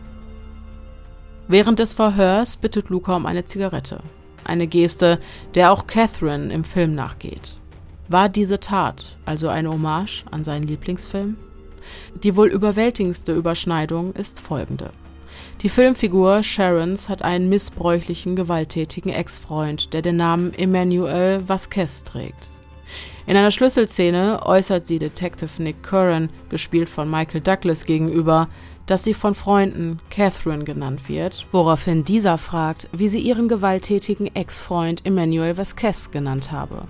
Während 1.48 1.80
des 1.80 1.94
Verhörs 1.94 2.58
bittet 2.58 2.90
Luca 2.90 3.16
um 3.16 3.26
eine 3.26 3.46
Zigarette. 3.46 4.00
Eine 4.44 4.68
Geste, 4.68 5.20
der 5.56 5.72
auch 5.72 5.88
Catherine 5.88 6.54
im 6.54 6.64
Film 6.64 6.96
nachgeht. 6.96 7.58
War 8.10 8.30
diese 8.30 8.60
Tat 8.60 9.18
also 9.26 9.50
eine 9.50 9.70
Hommage 9.70 10.24
an 10.32 10.44
seinen 10.44 10.64
Lieblingsfilm? 10.64 11.38
Die 12.24 12.36
wohl 12.36 12.48
überwältigendste 12.48 13.34
Überschneidung 13.34 14.14
ist 14.14 14.40
folgende. 14.40 14.92
Die 15.62 15.70
Filmfigur 15.70 16.44
Sharons 16.44 17.10
hat 17.10 17.24
einen 17.24 17.50
missbräuchlichen, 17.50 18.36
gewalttätigen 18.36 19.12
Ex-Freund, 19.12 19.92
der 19.92 20.04
den 20.04 20.18
Namen 20.18 20.54
Emmanuel 20.54 21.50
Vasquez 21.50 22.04
trägt. 22.04 22.50
In 23.26 23.36
einer 23.36 23.50
Schlüsselszene 23.50 24.46
äußert 24.46 24.86
sie 24.86 25.00
Detective 25.00 25.62
Nick 25.62 25.82
Curran, 25.82 26.30
gespielt 26.50 26.90
von 26.90 27.10
Michael 27.10 27.42
Douglas, 27.42 27.86
gegenüber, 27.86 28.50
dass 28.86 29.04
sie 29.04 29.16
von 29.16 29.34
Freunden 29.34 30.00
Catherine 30.12 30.64
genannt 30.64 31.10
wird, 31.10 31.48
woraufhin 31.52 32.06
dieser 32.06 32.38
fragt, 32.38 32.88
wie 32.92 33.10
sie 33.10 33.20
ihren 33.20 33.48
gewalttätigen 33.48 34.28
Ex-Freund 34.36 35.06
Emmanuel 35.08 35.58
Vasquez 35.58 36.12
genannt 36.12 36.52
habe. 36.52 36.84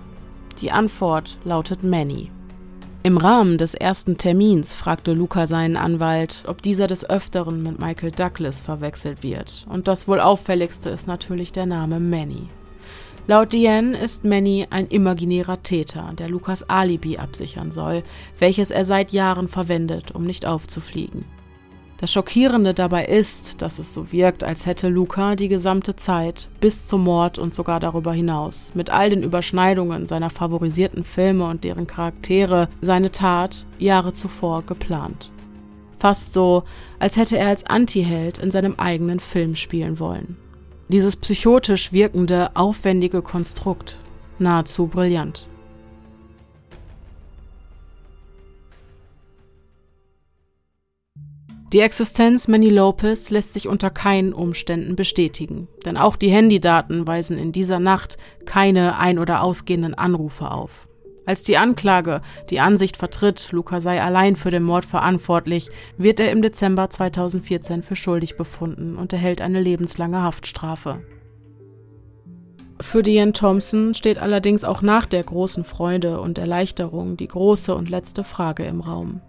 Die 0.60 0.70
Antwort 0.70 1.38
lautet 1.44 1.82
Manny. 1.82 2.30
Im 3.04 3.16
Rahmen 3.16 3.58
des 3.58 3.74
ersten 3.74 4.18
Termins 4.18 4.74
fragte 4.74 5.12
Luca 5.12 5.46
seinen 5.46 5.76
Anwalt, 5.76 6.42
ob 6.48 6.62
dieser 6.62 6.88
des 6.88 7.08
Öfteren 7.08 7.62
mit 7.62 7.78
Michael 7.78 8.10
Douglas 8.10 8.60
verwechselt 8.60 9.22
wird, 9.22 9.66
und 9.68 9.86
das 9.86 10.08
wohl 10.08 10.20
auffälligste 10.20 10.90
ist 10.90 11.06
natürlich 11.06 11.52
der 11.52 11.66
Name 11.66 12.00
Manny. 12.00 12.48
Laut 13.28 13.52
Diane 13.52 13.96
ist 13.96 14.24
Manny 14.24 14.66
ein 14.70 14.88
imaginärer 14.88 15.62
Täter, 15.62 16.12
der 16.18 16.28
Lukas 16.28 16.68
Alibi 16.68 17.18
absichern 17.18 17.70
soll, 17.70 18.02
welches 18.40 18.72
er 18.72 18.84
seit 18.84 19.12
Jahren 19.12 19.46
verwendet, 19.46 20.10
um 20.10 20.24
nicht 20.24 20.44
aufzufliegen. 20.44 21.24
Das 22.00 22.12
Schockierende 22.12 22.74
dabei 22.74 23.06
ist, 23.06 23.60
dass 23.60 23.80
es 23.80 23.92
so 23.92 24.12
wirkt, 24.12 24.44
als 24.44 24.66
hätte 24.66 24.88
Luca 24.88 25.34
die 25.34 25.48
gesamte 25.48 25.96
Zeit, 25.96 26.48
bis 26.60 26.86
zum 26.86 27.02
Mord 27.02 27.40
und 27.40 27.54
sogar 27.54 27.80
darüber 27.80 28.12
hinaus, 28.12 28.70
mit 28.74 28.88
all 28.88 29.10
den 29.10 29.24
Überschneidungen 29.24 30.06
seiner 30.06 30.30
favorisierten 30.30 31.02
Filme 31.02 31.46
und 31.46 31.64
deren 31.64 31.88
Charaktere, 31.88 32.68
seine 32.80 33.10
Tat 33.10 33.66
Jahre 33.80 34.12
zuvor 34.12 34.62
geplant. 34.62 35.32
Fast 35.98 36.32
so, 36.32 36.62
als 37.00 37.16
hätte 37.16 37.36
er 37.36 37.48
als 37.48 37.66
Antiheld 37.66 38.38
in 38.38 38.52
seinem 38.52 38.76
eigenen 38.76 39.18
Film 39.18 39.56
spielen 39.56 39.98
wollen. 39.98 40.36
Dieses 40.86 41.16
psychotisch 41.16 41.92
wirkende, 41.92 42.54
aufwendige 42.54 43.22
Konstrukt, 43.22 43.98
nahezu 44.38 44.86
brillant. 44.86 45.48
Die 51.74 51.80
Existenz 51.80 52.48
Manny 52.48 52.70
Lopez 52.70 53.28
lässt 53.28 53.52
sich 53.52 53.68
unter 53.68 53.90
keinen 53.90 54.32
Umständen 54.32 54.96
bestätigen, 54.96 55.68
denn 55.84 55.98
auch 55.98 56.16
die 56.16 56.30
Handydaten 56.30 57.06
weisen 57.06 57.36
in 57.36 57.52
dieser 57.52 57.78
Nacht 57.78 58.16
keine 58.46 58.96
ein- 58.96 59.18
oder 59.18 59.42
ausgehenden 59.42 59.92
Anrufe 59.92 60.50
auf. 60.50 60.88
Als 61.26 61.42
die 61.42 61.58
Anklage 61.58 62.22
die 62.48 62.60
Ansicht 62.60 62.96
vertritt, 62.96 63.52
Luca 63.52 63.82
sei 63.82 64.00
allein 64.00 64.34
für 64.34 64.50
den 64.50 64.62
Mord 64.62 64.86
verantwortlich, 64.86 65.68
wird 65.98 66.20
er 66.20 66.32
im 66.32 66.40
Dezember 66.40 66.88
2014 66.88 67.82
für 67.82 67.96
schuldig 67.96 68.38
befunden 68.38 68.96
und 68.96 69.12
erhält 69.12 69.42
eine 69.42 69.60
lebenslange 69.60 70.22
Haftstrafe. 70.22 71.02
Für 72.80 73.02
Diane 73.02 73.34
Thompson 73.34 73.92
steht 73.92 74.16
allerdings 74.16 74.64
auch 74.64 74.80
nach 74.80 75.04
der 75.04 75.22
großen 75.22 75.64
Freude 75.64 76.18
und 76.22 76.38
Erleichterung 76.38 77.18
die 77.18 77.28
große 77.28 77.74
und 77.74 77.90
letzte 77.90 78.24
Frage 78.24 78.64
im 78.64 78.80
Raum 78.80 79.20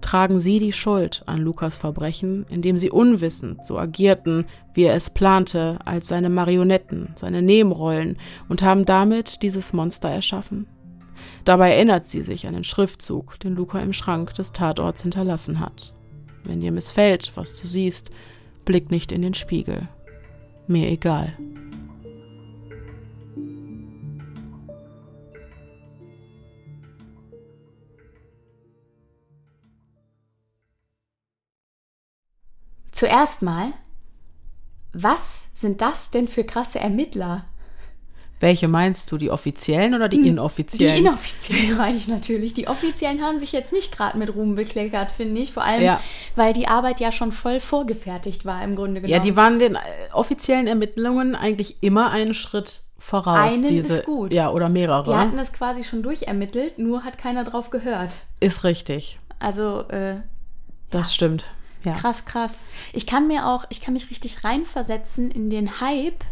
tragen 0.00 0.40
sie 0.40 0.58
die 0.58 0.72
Schuld 0.72 1.22
an 1.26 1.38
Lukas 1.38 1.76
Verbrechen, 1.76 2.46
indem 2.48 2.78
sie 2.78 2.90
unwissend 2.90 3.64
so 3.64 3.78
agierten, 3.78 4.46
wie 4.74 4.84
er 4.84 4.94
es 4.94 5.10
plante, 5.10 5.78
als 5.84 6.08
seine 6.08 6.30
Marionetten, 6.30 7.10
seine 7.16 7.42
Nebenrollen 7.42 8.18
und 8.48 8.62
haben 8.62 8.84
damit 8.84 9.42
dieses 9.42 9.72
Monster 9.72 10.08
erschaffen? 10.08 10.66
Dabei 11.44 11.72
erinnert 11.72 12.04
sie 12.04 12.22
sich 12.22 12.46
an 12.46 12.54
den 12.54 12.64
Schriftzug, 12.64 13.38
den 13.40 13.54
Luca 13.54 13.78
im 13.80 13.92
Schrank 13.92 14.34
des 14.34 14.52
Tatorts 14.52 15.02
hinterlassen 15.02 15.60
hat. 15.60 15.92
Wenn 16.44 16.60
dir 16.60 16.72
missfällt, 16.72 17.32
was 17.34 17.60
du 17.60 17.66
siehst, 17.66 18.10
blick 18.64 18.90
nicht 18.90 19.12
in 19.12 19.22
den 19.22 19.34
Spiegel. 19.34 19.88
Mir 20.66 20.88
egal. 20.88 21.36
Zuerst 33.00 33.40
mal, 33.40 33.72
was 34.92 35.46
sind 35.54 35.80
das 35.80 36.10
denn 36.10 36.28
für 36.28 36.44
krasse 36.44 36.80
Ermittler? 36.80 37.40
Welche 38.40 38.68
meinst 38.68 39.10
du, 39.10 39.16
die 39.16 39.30
offiziellen 39.30 39.94
oder 39.94 40.10
die 40.10 40.18
hm, 40.18 40.26
inoffiziellen? 40.26 40.96
Die 40.96 41.08
inoffiziellen 41.08 41.76
meine 41.78 41.96
ich 41.96 42.08
natürlich. 42.08 42.52
Die 42.52 42.68
offiziellen 42.68 43.22
haben 43.22 43.38
sich 43.38 43.52
jetzt 43.52 43.72
nicht 43.72 43.90
gerade 43.96 44.18
mit 44.18 44.34
Ruhm 44.34 44.54
bekleckert, 44.54 45.12
finde 45.12 45.40
ich. 45.40 45.50
Vor 45.50 45.64
allem, 45.64 45.82
ja. 45.82 45.98
weil 46.36 46.52
die 46.52 46.68
Arbeit 46.68 47.00
ja 47.00 47.10
schon 47.10 47.32
voll 47.32 47.58
vorgefertigt 47.60 48.44
war 48.44 48.62
im 48.62 48.76
Grunde 48.76 49.00
genommen. 49.00 49.14
Ja, 49.14 49.18
die 49.18 49.34
waren 49.34 49.58
den 49.58 49.76
äh, 49.76 49.78
offiziellen 50.12 50.66
Ermittlungen 50.66 51.34
eigentlich 51.34 51.82
immer 51.82 52.10
einen 52.10 52.34
Schritt 52.34 52.82
voraus. 52.98 53.54
Einen 53.54 53.66
diese, 53.66 53.94
ist 53.94 54.04
gut. 54.04 54.30
Ja, 54.34 54.50
oder 54.50 54.68
mehrere. 54.68 55.10
Die 55.10 55.16
hatten 55.16 55.38
es 55.38 55.54
quasi 55.54 55.84
schon 55.84 56.02
durchermittelt, 56.02 56.78
nur 56.78 57.02
hat 57.02 57.16
keiner 57.16 57.44
drauf 57.44 57.70
gehört. 57.70 58.18
Ist 58.40 58.62
richtig. 58.62 59.18
Also, 59.38 59.88
äh, 59.88 60.16
Das 60.90 61.08
ja. 61.08 61.14
stimmt. 61.14 61.46
Ja. 61.84 61.92
Krass, 61.92 62.24
krass. 62.24 62.58
Ich 62.92 63.06
kann 63.06 63.26
mir 63.26 63.46
auch, 63.46 63.64
ich 63.70 63.80
kann 63.80 63.94
mich 63.94 64.10
richtig 64.10 64.44
reinversetzen 64.44 65.30
in 65.30 65.50
den 65.50 65.80
Hype, 65.80 66.24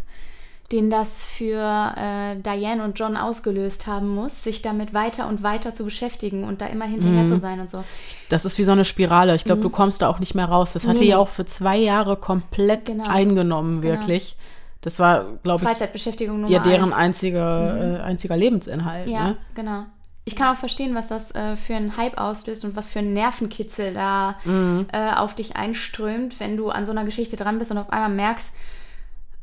den 0.71 0.91
das 0.91 1.25
für 1.25 1.95
äh, 1.97 2.35
Diane 2.35 2.83
und 2.83 2.99
John 2.99 3.17
ausgelöst 3.17 3.87
haben 3.87 4.07
muss, 4.07 4.43
sich 4.43 4.61
damit 4.61 4.93
weiter 4.93 5.27
und 5.27 5.41
weiter 5.41 5.73
zu 5.73 5.83
beschäftigen 5.83 6.43
und 6.43 6.61
da 6.61 6.67
immer 6.67 6.85
hinterher 6.85 7.23
mhm. 7.23 7.27
zu 7.27 7.39
sein 7.39 7.59
und 7.59 7.71
so. 7.71 7.83
Das 8.29 8.45
ist 8.45 8.59
wie 8.59 8.63
so 8.63 8.71
eine 8.71 8.85
Spirale. 8.85 9.33
Ich 9.33 9.43
glaube, 9.43 9.59
mhm. 9.59 9.63
du 9.63 9.69
kommst 9.71 10.03
da 10.03 10.09
auch 10.09 10.19
nicht 10.19 10.35
mehr 10.35 10.45
raus. 10.45 10.73
Das 10.73 10.85
hatte 10.85 10.99
nee, 10.99 11.09
ja 11.09 11.17
auch 11.17 11.29
für 11.29 11.45
zwei 11.45 11.77
Jahre 11.77 12.17
komplett 12.17 12.85
genau. 12.85 13.07
eingenommen, 13.07 13.81
genau. 13.81 13.93
wirklich. 13.93 14.35
Genau. 14.37 14.49
Das 14.81 14.99
war, 14.99 15.25
glaube 15.43 15.63
ich, 15.63 15.69
Freizeitbeschäftigung 15.69 16.41
Nummer 16.41 16.53
ja 16.53 16.59
deren 16.59 16.93
einziger, 16.93 17.73
mhm. 17.73 17.95
äh, 17.95 17.99
einziger 17.99 18.37
Lebensinhalt. 18.37 19.09
Ja, 19.09 19.29
ne? 19.29 19.37
genau. 19.55 19.85
Ich 20.29 20.35
kann 20.35 20.53
auch 20.53 20.59
verstehen, 20.59 20.93
was 20.93 21.07
das 21.07 21.33
äh, 21.33 21.55
für 21.55 21.73
einen 21.73 21.97
Hype 21.97 22.19
auslöst 22.19 22.63
und 22.63 22.75
was 22.75 22.91
für 22.91 22.99
einen 22.99 23.13
Nervenkitzel 23.13 23.95
da 23.95 24.37
mhm. 24.43 24.85
äh, 24.93 25.11
auf 25.15 25.33
dich 25.33 25.55
einströmt, 25.55 26.39
wenn 26.39 26.55
du 26.55 26.69
an 26.69 26.85
so 26.85 26.91
einer 26.91 27.03
Geschichte 27.03 27.35
dran 27.35 27.57
bist 27.57 27.71
und 27.71 27.79
auf 27.79 27.89
einmal 27.89 28.11
merkst, 28.11 28.53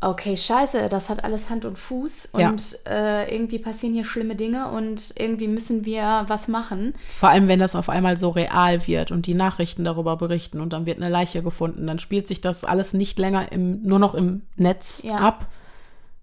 okay, 0.00 0.36
scheiße, 0.36 0.88
das 0.88 1.08
hat 1.08 1.24
alles 1.24 1.50
Hand 1.50 1.64
und 1.64 1.76
Fuß 1.76 2.26
und 2.26 2.78
ja. 2.86 3.22
äh, 3.22 3.34
irgendwie 3.34 3.58
passieren 3.58 3.94
hier 3.94 4.04
schlimme 4.04 4.36
Dinge 4.36 4.70
und 4.70 5.12
irgendwie 5.18 5.48
müssen 5.48 5.84
wir 5.84 6.24
was 6.28 6.46
machen. 6.46 6.94
Vor 7.18 7.30
allem, 7.30 7.48
wenn 7.48 7.58
das 7.58 7.74
auf 7.74 7.88
einmal 7.88 8.16
so 8.16 8.30
real 8.30 8.86
wird 8.86 9.10
und 9.10 9.26
die 9.26 9.34
Nachrichten 9.34 9.82
darüber 9.82 10.16
berichten 10.16 10.60
und 10.60 10.72
dann 10.72 10.86
wird 10.86 10.98
eine 10.98 11.10
Leiche 11.10 11.42
gefunden, 11.42 11.88
dann 11.88 11.98
spielt 11.98 12.28
sich 12.28 12.40
das 12.40 12.62
alles 12.62 12.92
nicht 12.92 13.18
länger 13.18 13.50
im, 13.50 13.82
nur 13.82 13.98
noch 13.98 14.14
im 14.14 14.42
Netz 14.54 15.02
ja. 15.02 15.16
ab. 15.16 15.46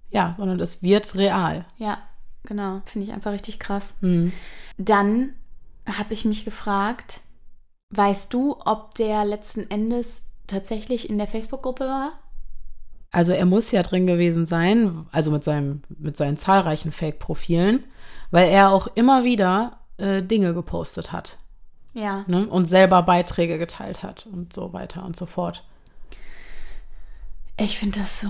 Ja, 0.10 0.36
sondern 0.38 0.62
es 0.62 0.82
wird 0.82 1.16
real. 1.16 1.66
Ja, 1.78 1.98
Genau, 2.44 2.82
finde 2.86 3.08
ich 3.08 3.14
einfach 3.14 3.32
richtig 3.32 3.60
krass. 3.60 3.94
Mhm. 4.02 4.32
Dann 4.78 5.34
habe 5.86 6.14
ich 6.14 6.26
mich 6.26 6.46
gefragt, 6.46 7.22
weißt 7.92 8.34
du, 8.34 8.58
ob 8.66 8.96
der 8.96 9.26
letzten 9.26 9.70
Endes 9.70 10.26
tatsächlich 10.48 11.10
in 11.10 11.18
der 11.18 11.28
Facebook-Gruppe 11.28 11.86
war? 11.86 12.14
Also 13.12 13.32
er 13.32 13.46
muss 13.46 13.72
ja 13.72 13.84
drin 13.84 14.08
gewesen 14.08 14.46
sein, 14.46 15.06
also 15.12 15.30
mit, 15.32 15.44
seinem, 15.44 15.82
mit 16.00 16.18
seinen 16.18 16.38
zahlreichen 16.38 16.92
Fake-Profilen, 16.92 17.84
weil 18.32 18.50
er 18.50 18.72
auch 18.72 18.88
immer 18.96 19.24
wieder 19.24 19.80
äh, 19.98 20.24
Dinge 20.24 20.54
gepostet 20.54 21.12
hat. 21.12 21.38
Ja. 21.94 22.26
Ne? 22.28 22.48
Und 22.48 22.66
selber 22.66 23.04
Beiträge 23.04 23.60
geteilt 23.60 24.02
hat 24.02 24.26
und 24.26 24.54
so 24.54 24.74
weiter 24.74 25.06
und 25.06 25.16
so 25.16 25.28
fort. 25.28 25.64
Ich 27.58 27.78
finde 27.78 28.00
das 28.00 28.20
so, 28.20 28.30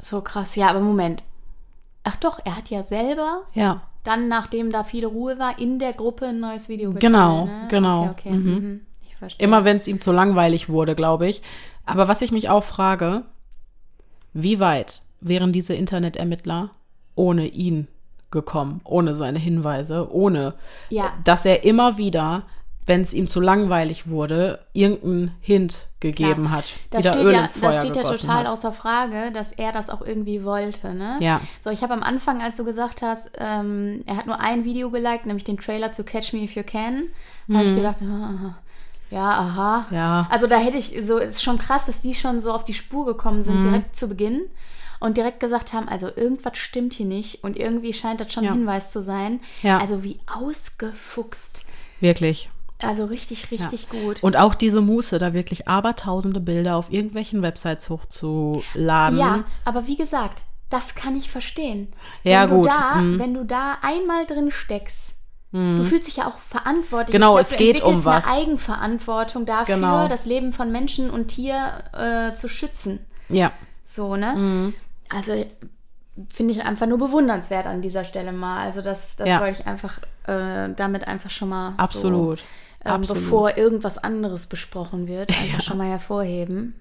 so 0.00 0.20
krass. 0.20 0.56
Ja, 0.56 0.70
aber 0.70 0.80
Moment, 0.80 1.22
Ach 2.04 2.16
doch, 2.16 2.38
er 2.44 2.56
hat 2.56 2.70
ja 2.70 2.82
selber. 2.82 3.42
Ja. 3.54 3.82
Dann, 4.04 4.28
nachdem 4.28 4.70
da 4.70 4.84
viel 4.84 5.06
Ruhe 5.06 5.38
war, 5.38 5.58
in 5.58 5.78
der 5.78 5.94
Gruppe 5.94 6.26
ein 6.26 6.40
neues 6.40 6.68
Video 6.68 6.90
geteilt. 6.90 7.12
Genau, 7.12 7.46
ne? 7.46 7.66
genau. 7.68 8.04
Okay, 8.04 8.28
okay. 8.28 8.30
Mhm. 8.32 8.54
Mhm. 8.54 8.80
Ich 9.02 9.16
verstehe. 9.16 9.46
Immer 9.46 9.64
wenn 9.64 9.78
es 9.78 9.88
ihm 9.88 10.00
zu 10.00 10.12
langweilig 10.12 10.68
wurde, 10.68 10.94
glaube 10.94 11.26
ich. 11.26 11.42
Aber 11.86 12.06
was 12.06 12.22
ich 12.22 12.30
mich 12.30 12.48
auch 12.48 12.64
frage, 12.64 13.22
wie 14.34 14.60
weit 14.60 15.00
wären 15.20 15.52
diese 15.52 15.74
Internetermittler 15.74 16.70
ohne 17.14 17.46
ihn 17.46 17.88
gekommen, 18.30 18.80
ohne 18.84 19.14
seine 19.14 19.38
Hinweise, 19.38 20.12
ohne, 20.12 20.54
ja. 20.90 21.14
dass 21.24 21.46
er 21.46 21.64
immer 21.64 21.96
wieder 21.96 22.42
wenn 22.86 23.00
es 23.00 23.14
ihm 23.14 23.28
zu 23.28 23.40
langweilig 23.40 24.08
wurde, 24.08 24.58
irgendeinen 24.74 25.32
Hint 25.40 25.88
gegeben 26.00 26.44
Klar. 26.46 26.50
hat. 26.58 26.70
Da 26.90 27.00
steht, 27.00 27.14
Öl 27.16 27.32
ja, 27.32 27.44
ins 27.44 27.58
Feuer 27.58 27.68
das 27.70 27.76
steht 27.78 27.96
ja 27.96 28.02
total 28.02 28.36
hat. 28.44 28.48
außer 28.48 28.72
Frage, 28.72 29.30
dass 29.32 29.52
er 29.52 29.72
das 29.72 29.88
auch 29.88 30.02
irgendwie 30.02 30.44
wollte. 30.44 30.92
Ne? 30.94 31.16
Ja. 31.20 31.40
So, 31.62 31.70
ich 31.70 31.82
habe 31.82 31.94
am 31.94 32.02
Anfang, 32.02 32.42
als 32.42 32.56
du 32.56 32.64
gesagt 32.64 33.00
hast, 33.00 33.30
ähm, 33.38 34.02
er 34.06 34.16
hat 34.18 34.26
nur 34.26 34.38
ein 34.40 34.64
Video 34.64 34.90
geliked, 34.90 35.24
nämlich 35.26 35.44
den 35.44 35.56
Trailer 35.56 35.92
zu 35.92 36.04
Catch 36.04 36.34
Me 36.34 36.40
If 36.44 36.54
You 36.56 36.62
Can, 36.62 37.04
habe 37.52 37.64
ich 37.64 37.74
gedacht, 37.74 37.96
ah, 38.02 38.56
ja, 39.10 39.30
aha. 39.30 39.86
Mhm. 39.90 39.96
Ja. 39.96 40.26
Also 40.30 40.46
da 40.46 40.56
hätte 40.58 40.76
ich 40.76 40.94
so, 41.06 41.16
ist 41.18 41.42
schon 41.42 41.56
krass, 41.58 41.86
dass 41.86 42.00
die 42.02 42.14
schon 42.14 42.40
so 42.42 42.52
auf 42.52 42.64
die 42.64 42.74
Spur 42.74 43.06
gekommen 43.06 43.38
Mhm. 43.38 43.44
sind, 43.44 43.62
direkt 43.64 43.96
zu 43.96 44.08
Beginn. 44.08 44.42
Und 45.00 45.16
direkt 45.18 45.40
gesagt 45.40 45.72
haben, 45.74 45.88
also 45.88 46.08
irgendwas 46.14 46.56
stimmt 46.56 46.94
hier 46.94 47.04
nicht 47.06 47.44
und 47.44 47.58
irgendwie 47.58 47.92
scheint 47.92 48.20
das 48.20 48.32
schon 48.32 48.44
Ja. 48.44 48.52
ein 48.52 48.58
Hinweis 48.58 48.90
zu 48.90 49.02
sein. 49.02 49.40
Ja. 49.62 49.78
Also 49.78 50.02
wie 50.02 50.18
ausgefuchst. 50.26 51.64
Wirklich. 52.00 52.48
Also 52.88 53.04
richtig, 53.06 53.50
richtig 53.50 53.88
gut. 53.88 54.22
Und 54.22 54.36
auch 54.36 54.54
diese 54.54 54.80
Muße, 54.80 55.18
da 55.18 55.34
wirklich 55.34 55.68
abertausende 55.68 56.40
Bilder 56.40 56.76
auf 56.76 56.92
irgendwelchen 56.92 57.42
Websites 57.42 57.88
hochzuladen. 57.90 59.18
Ja, 59.18 59.44
aber 59.64 59.86
wie 59.86 59.96
gesagt, 59.96 60.44
das 60.70 60.94
kann 60.94 61.16
ich 61.16 61.30
verstehen. 61.30 61.92
Ja, 62.22 62.42
wenn 62.42 62.56
gut, 62.56 62.66
Du 62.66 62.70
da, 62.70 62.94
mhm. 62.96 63.18
Wenn 63.18 63.34
du 63.34 63.44
da 63.44 63.78
einmal 63.82 64.26
drin 64.26 64.50
steckst, 64.50 65.10
du 65.52 65.84
fühlst 65.84 66.08
dich 66.08 66.16
ja 66.16 66.26
auch 66.26 66.38
verantwortlich. 66.38 67.12
Genau, 67.12 67.38
ich 67.38 67.42
es 67.42 67.56
geht 67.56 67.80
um 67.80 68.04
was. 68.04 68.26
eine 68.26 68.42
Eigenverantwortung 68.42 69.46
dafür, 69.46 69.76
Genau. 69.76 70.08
das 70.08 70.24
Leben 70.24 70.52
von 70.52 70.72
Menschen 70.72 71.10
und 71.10 71.28
Tier 71.28 71.84
äh, 71.92 72.34
zu 72.34 72.48
schützen. 72.48 72.98
Ja. 73.28 73.52
So, 73.86 74.16
ne? 74.16 74.34
Mhm. 74.34 74.74
Also 75.10 75.32
finde 76.28 76.54
ich 76.54 76.64
einfach 76.64 76.86
nur 76.88 76.98
bewundernswert 76.98 77.66
an 77.66 77.82
dieser 77.82 78.02
Stelle 78.02 78.32
mal. 78.32 78.64
Also 78.64 78.80
das, 78.82 79.14
das 79.14 79.28
Ja. 79.28 79.40
wollte 79.40 79.60
ich 79.60 79.66
einfach 79.68 79.98
äh, 80.26 80.70
damit 80.74 81.06
einfach 81.06 81.30
schon 81.30 81.50
mal 81.50 81.74
Absolut. 81.76 82.40
so, 82.40 82.44
ähm, 82.84 83.02
bevor 83.02 83.56
irgendwas 83.56 83.98
anderes 83.98 84.46
besprochen 84.46 85.06
wird, 85.06 85.30
einfach 85.40 85.62
schon 85.62 85.78
mal 85.78 85.88
hervorheben. 85.88 86.74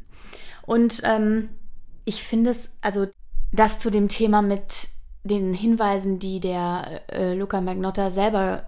Und 0.63 1.01
ähm, 1.03 1.49
ich 2.05 2.23
finde 2.23 2.51
es, 2.51 2.69
also 2.81 3.07
das 3.51 3.79
zu 3.79 3.89
dem 3.89 4.07
Thema 4.07 4.41
mit 4.41 4.89
den 5.23 5.53
Hinweisen, 5.53 6.19
die 6.19 6.39
der 6.39 7.01
äh, 7.11 7.33
Luca 7.33 7.61
Magnotta 7.61 8.11
selber 8.11 8.63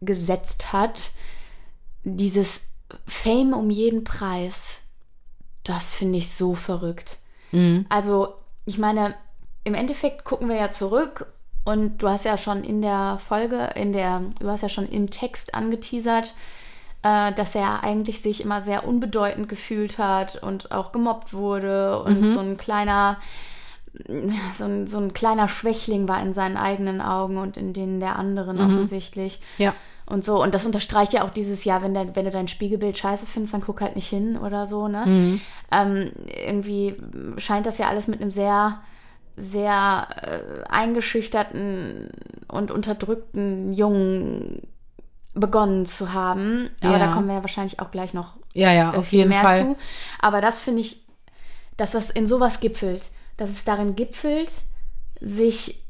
gesetzt 0.00 0.72
hat, 0.72 1.12
dieses 2.04 2.60
Fame 3.06 3.54
um 3.54 3.70
jeden 3.70 4.04
Preis, 4.04 4.80
das 5.64 5.92
finde 5.92 6.18
ich 6.18 6.30
so 6.34 6.54
verrückt. 6.54 7.18
Mhm. 7.52 7.86
Also, 7.88 8.34
ich 8.64 8.78
meine, 8.78 9.14
im 9.64 9.74
Endeffekt 9.74 10.24
gucken 10.24 10.48
wir 10.48 10.56
ja 10.56 10.72
zurück 10.72 11.32
und 11.64 11.98
du 11.98 12.08
hast 12.08 12.24
ja 12.24 12.36
schon 12.36 12.64
in 12.64 12.82
der 12.82 13.18
Folge, 13.24 13.70
in 13.76 13.92
der, 13.92 14.22
du 14.40 14.48
hast 14.48 14.62
ja 14.62 14.68
schon 14.68 14.88
im 14.88 15.10
Text 15.10 15.54
angeteasert, 15.54 16.34
äh, 17.02 17.32
dass 17.32 17.54
er 17.54 17.84
eigentlich 17.84 18.20
sich 18.20 18.42
immer 18.42 18.62
sehr 18.62 18.86
unbedeutend 18.86 19.48
gefühlt 19.48 19.98
hat 19.98 20.42
und 20.42 20.72
auch 20.72 20.92
gemobbt 20.92 21.32
wurde 21.32 22.02
und 22.02 22.24
so 22.24 22.40
ein 22.40 22.56
kleiner, 22.56 23.18
so 24.56 24.64
ein, 24.64 24.86
so 24.86 24.98
ein 24.98 25.12
kleiner 25.12 25.48
Schwächling 25.48 26.08
war 26.08 26.20
in 26.20 26.34
seinen 26.34 26.56
eigenen 26.56 27.00
Augen 27.00 27.36
und 27.38 27.56
in 27.56 27.72
denen 27.72 28.00
der 28.00 28.16
anderen 28.16 28.60
offensichtlich. 28.60 29.40
Ja. 29.58 29.74
Und 30.04 30.24
so, 30.24 30.42
und 30.42 30.52
das 30.52 30.66
unterstreicht 30.66 31.12
ja 31.12 31.24
auch 31.24 31.30
dieses 31.30 31.64
Jahr, 31.64 31.80
wenn, 31.82 31.94
wenn 31.94 32.24
du 32.24 32.30
dein 32.30 32.48
Spiegelbild 32.48 32.98
scheiße 32.98 33.24
findest, 33.24 33.54
dann 33.54 33.62
guck 33.62 33.80
halt 33.80 33.94
nicht 33.94 34.08
hin 34.08 34.36
oder 34.36 34.66
so, 34.66 34.88
ne? 34.88 35.04
Ähm, 35.70 36.10
irgendwie 36.44 36.96
scheint 37.38 37.66
das 37.66 37.78
ja 37.78 37.88
alles 37.88 38.08
mit 38.08 38.20
einem 38.20 38.32
sehr, 38.32 38.80
sehr 39.36 40.08
äh, 40.22 40.64
eingeschüchterten 40.68 42.10
und 42.48 42.70
unterdrückten 42.70 43.72
Jungen 43.72 44.62
begonnen 45.34 45.86
zu 45.86 46.12
haben. 46.12 46.68
Aber 46.82 46.92
Ja. 46.92 46.98
da 46.98 47.12
kommen 47.12 47.28
wir 47.28 47.36
ja 47.36 47.42
wahrscheinlich 47.42 47.80
auch 47.80 47.90
gleich 47.90 48.12
noch 48.14 48.36
Ja, 48.52 48.72
ja, 48.72 48.92
äh, 48.92 48.96
auf 48.98 49.06
viel 49.08 49.20
jeden 49.20 49.30
mehr 49.30 49.42
Fall. 49.42 49.58
zu. 49.60 49.76
Aber 50.20 50.40
das 50.40 50.62
finde 50.62 50.82
ich, 50.82 51.04
dass 51.78 51.92
das 51.92 52.10
in 52.10 52.26
sowas 52.26 52.60
gipfelt, 52.60 53.10
dass 53.38 53.50
es 53.50 53.64
darin 53.64 53.96
gipfelt, 53.96 54.50
sich 55.20 55.82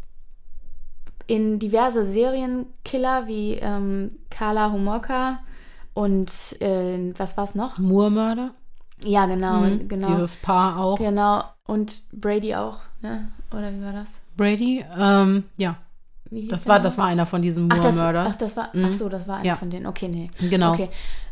in 1.27 1.59
diverse 1.59 2.05
Serienkiller 2.05 3.27
wie 3.27 3.55
ähm, 3.55 4.17
Carla 4.31 4.71
Homolka 4.71 5.41
und 5.95 6.31
äh, 6.61 7.13
was 7.17 7.37
war's 7.37 7.55
noch? 7.55 7.79
Moormörder. 7.79 8.51
Ja, 9.05 9.27
genau, 9.27 9.63
Mhm. 9.63 9.89
genau. 9.89 10.09
Dieses 10.09 10.37
Paar 10.37 10.79
auch. 10.79 10.99
Genau. 10.99 11.43
Und 11.67 12.03
Brady 12.13 12.55
auch, 12.55 12.79
ne? 13.03 13.29
Oder 13.53 13.73
wie 13.73 13.83
war 13.83 13.93
das? 13.93 14.21
Brady. 14.37 14.85
Ähm, 14.99 15.45
ja. 15.57 15.77
Das 16.31 16.67
war, 16.67 16.81
das 16.81 16.97
war 16.97 17.05
einer 17.07 17.27
von 17.27 17.43
diesen 17.43 17.69
Moormörder. 17.69 18.25
ach, 18.31 18.37
das 18.37 18.57
war, 18.57 18.71
Mhm. 18.73 18.89
ach 18.91 18.93
so, 18.95 19.09
das 19.11 19.29
war 19.29 19.37
einer 19.37 19.45
Ja. 19.47 19.57
von 19.57 19.69
denen. 19.69 19.87
Okay, 19.87 20.09
nee. 20.09 20.31
Genau. 20.51 20.73
Okay. 20.73 20.89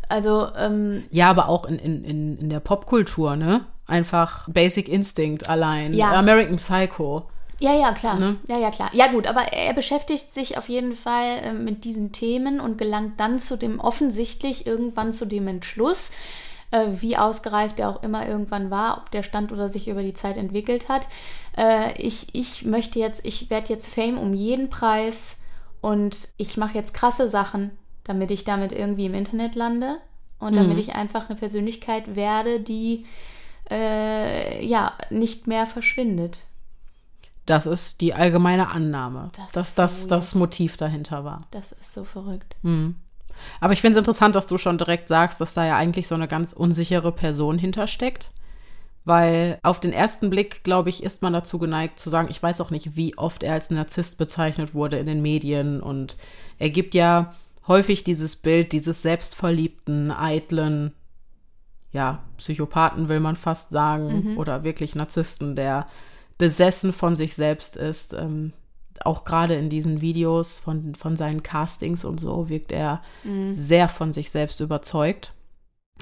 Also, 0.09 0.48
ähm, 0.59 1.05
Ja, 1.10 1.30
aber 1.30 1.48
auch 1.48 1.64
in, 1.64 1.78
in, 1.78 2.05
in, 2.05 2.38
in 2.38 2.51
der 2.51 2.60
Popkultur, 2.60 3.36
ne? 3.36 3.64
Einfach 3.86 4.47
Basic 4.48 4.88
Instinct 4.88 5.48
allein. 5.48 5.94
Ja. 5.94 6.12
American 6.12 6.56
Psycho. 6.56 7.28
Ja, 7.60 7.74
ja, 7.74 7.92
klar. 7.92 8.18
Ne? 8.18 8.36
Ja, 8.47 8.59
ja, 8.59 8.70
klar. 8.70 8.90
Ja, 8.92 9.09
gut, 9.09 9.26
aber 9.26 9.52
er 9.52 9.72
beschäftigt 9.74 10.32
sich 10.34 10.56
auf 10.59 10.68
jeden 10.68 10.94
Fall 10.94 11.38
äh, 11.42 11.52
mit 11.52 11.84
diesen 11.84 12.10
Themen 12.12 12.59
und 12.60 12.78
gelangt 12.78 13.20
dann 13.20 13.38
zu 13.38 13.56
dem, 13.56 13.80
offensichtlich 13.80 14.66
irgendwann 14.66 15.12
zu 15.12 15.26
dem 15.26 15.47
Entschluss, 15.48 16.10
äh, 16.70 16.86
wie 17.01 17.16
ausgereift 17.16 17.80
er 17.80 17.88
auch 17.88 18.02
immer 18.02 18.26
irgendwann 18.26 18.70
war, 18.70 18.98
ob 18.98 19.10
der 19.10 19.22
stand 19.22 19.52
oder 19.52 19.68
sich 19.68 19.88
über 19.88 20.02
die 20.02 20.14
Zeit 20.14 20.36
entwickelt 20.36 20.88
hat. 20.88 21.06
Äh, 21.56 22.01
ich, 22.01 22.34
ich 22.34 22.64
möchte 22.64 22.98
jetzt, 22.98 23.24
ich 23.26 23.51
werde 23.51 23.72
jetzt 23.72 23.92
Fame 23.92 24.18
um 24.18 24.34
jeden 24.34 24.70
Preis 24.70 25.36
und 25.80 26.28
ich 26.36 26.56
mache 26.56 26.74
jetzt 26.74 26.94
krasse 26.94 27.28
Sachen, 27.28 27.70
damit 28.05 28.30
ich 28.30 28.44
damit 28.44 28.72
irgendwie 28.72 29.06
im 29.06 29.14
Internet 29.14 29.55
lande 29.55 29.98
und 30.38 30.56
damit 30.56 30.78
ich 30.78 30.94
einfach 30.94 31.28
eine 31.28 31.38
Persönlichkeit 31.38 32.16
werde, 32.16 32.60
die 32.60 33.06
äh, 33.70 34.64
ja 34.64 34.94
nicht 35.10 35.47
mehr 35.47 35.66
verschwindet. 35.66 36.40
Das 37.47 37.66
ist 37.66 38.01
die 38.01 38.14
allgemeine 38.14 38.68
Annahme, 38.68 39.30
Das 39.36 39.52
dass 39.52 39.68
ist 39.70 39.78
das 39.78 40.02
so 40.02 40.09
das 40.09 40.34
Motiv 40.34 40.76
dahinter 40.76 41.24
war. 41.24 41.38
Das 41.51 41.72
ist 41.72 41.94
so 41.94 42.05
verrückt. 42.05 42.55
Aber 43.61 43.73
ich 43.73 43.81
finde 43.81 43.99
es 43.99 44.01
interessant, 44.01 44.35
dass 44.35 44.47
du 44.47 44.59
schon 44.59 44.79
direkt 44.79 45.09
sagst, 45.09 45.41
dass 45.41 45.55
da 45.55 45.67
ja 45.67 45.77
eigentlich 45.77 46.07
so 46.07 46.15
eine 46.15 46.29
ganz 46.29 46.53
unsichere 46.53 47.12
Person 47.12 47.59
hintersteckt. 47.59 48.33
Weil 49.05 49.59
auf 49.62 49.81
den 49.81 49.93
ersten 49.93 50.29
Blick, 50.29 50.62
glaube 50.62 50.91
ich, 50.91 51.03
ist 51.03 51.23
man 51.23 51.33
dazu 51.33 51.59
geneigt 51.59 51.99
zu 51.99 52.11
sagen, 52.11 52.29
ich 52.31 52.43
weiß 52.43 52.61
auch 52.61 52.71
nicht, 52.71 52.97
wie 52.97 53.17
oft 53.17 53.43
er 53.43 53.55
als 53.55 53.71
Narzisst 53.71 54.19
bezeichnet 54.19 54.75
wurde 54.75 54.99
in 54.99 55.07
den 55.07 55.23
Medien. 55.23 55.81
Und 55.81 56.17
er 56.59 56.71
gibt 56.71 56.95
ja 56.95 57.31
häufig 57.67 58.05
dieses 58.05 58.37
Bild 58.37 58.73
dieses 58.73 59.03
selbstverliebten, 59.03 60.11
eitlen, 60.11 60.93
ja, 61.93 62.23
Psychopathen 62.37 63.09
will 63.09 63.21
man 63.21 63.37
fast 63.37 63.71
sagen, 63.71 64.37
oder 64.37 64.65
wirklich 64.65 64.95
Narzissten, 64.95 65.57
der 65.57 65.87
besessen 66.39 66.93
von 66.93 67.17
sich 67.17 67.35
selbst 67.35 67.77
ist. 67.77 68.12
Ähm, 68.12 68.53
auch 69.05 69.24
gerade 69.24 69.55
in 69.55 69.68
diesen 69.70 70.01
Videos 70.01 70.59
von, 70.59 70.94
von 70.94 71.16
seinen 71.16 71.43
Castings 71.43 72.05
und 72.05 72.20
so 72.20 72.48
wirkt 72.48 72.72
er 72.72 73.02
sehr 73.52 73.89
von 73.89 74.12
sich 74.12 74.31
selbst 74.31 74.60
überzeugt. 74.60 75.32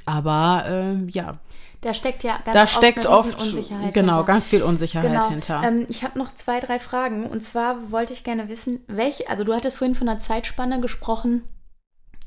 Aber 0.06 0.64
ähm, 0.68 1.08
ja, 1.08 1.38
Da 1.80 1.92
steckt 1.92 2.22
ja 2.22 2.38
ganz 2.44 2.54
da 2.54 2.62
oft 2.62 2.72
steckt 2.72 3.06
oft 3.06 3.40
Unsicherheit 3.42 3.92
genau 3.94 4.14
hinter. 4.18 4.24
ganz 4.24 4.48
viel 4.48 4.62
Unsicherheit 4.62 5.10
Genau. 5.10 5.28
hinter. 5.28 5.62
Ähm, 5.64 5.86
ich 5.88 6.04
habe 6.04 6.18
noch 6.18 6.32
zwei, 6.32 6.60
drei 6.60 6.78
Fragen. 6.78 7.26
Und 7.26 7.42
zwar 7.42 7.90
wollte 7.90 8.12
ich 8.12 8.22
gerne 8.24 8.48
wissen, 8.48 8.80
welche, 8.86 9.28
also 9.28 9.42
du 9.44 9.52
hattest 9.54 9.76
vorhin 9.78 9.96
von 9.96 10.08
einer 10.08 10.18
Zeitspanne 10.18 10.80
gesprochen 10.80 11.42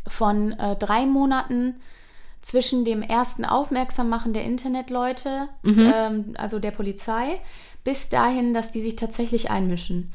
von 0.07 0.51
äh, 0.53 0.75
drei 0.75 1.05
Monaten 1.05 1.75
zwischen 2.41 2.83
dem 2.85 3.01
ersten 3.03 3.45
Aufmerksammachen 3.45 4.33
der 4.33 4.43
Internetleute, 4.43 5.47
Mhm. 5.63 5.91
ähm, 5.93 6.33
also 6.37 6.59
der 6.59 6.71
Polizei, 6.71 7.39
bis 7.83 8.09
dahin, 8.09 8.53
dass 8.53 8.71
die 8.71 8.81
sich 8.81 8.95
tatsächlich 8.95 9.49
einmischen. 9.51 10.11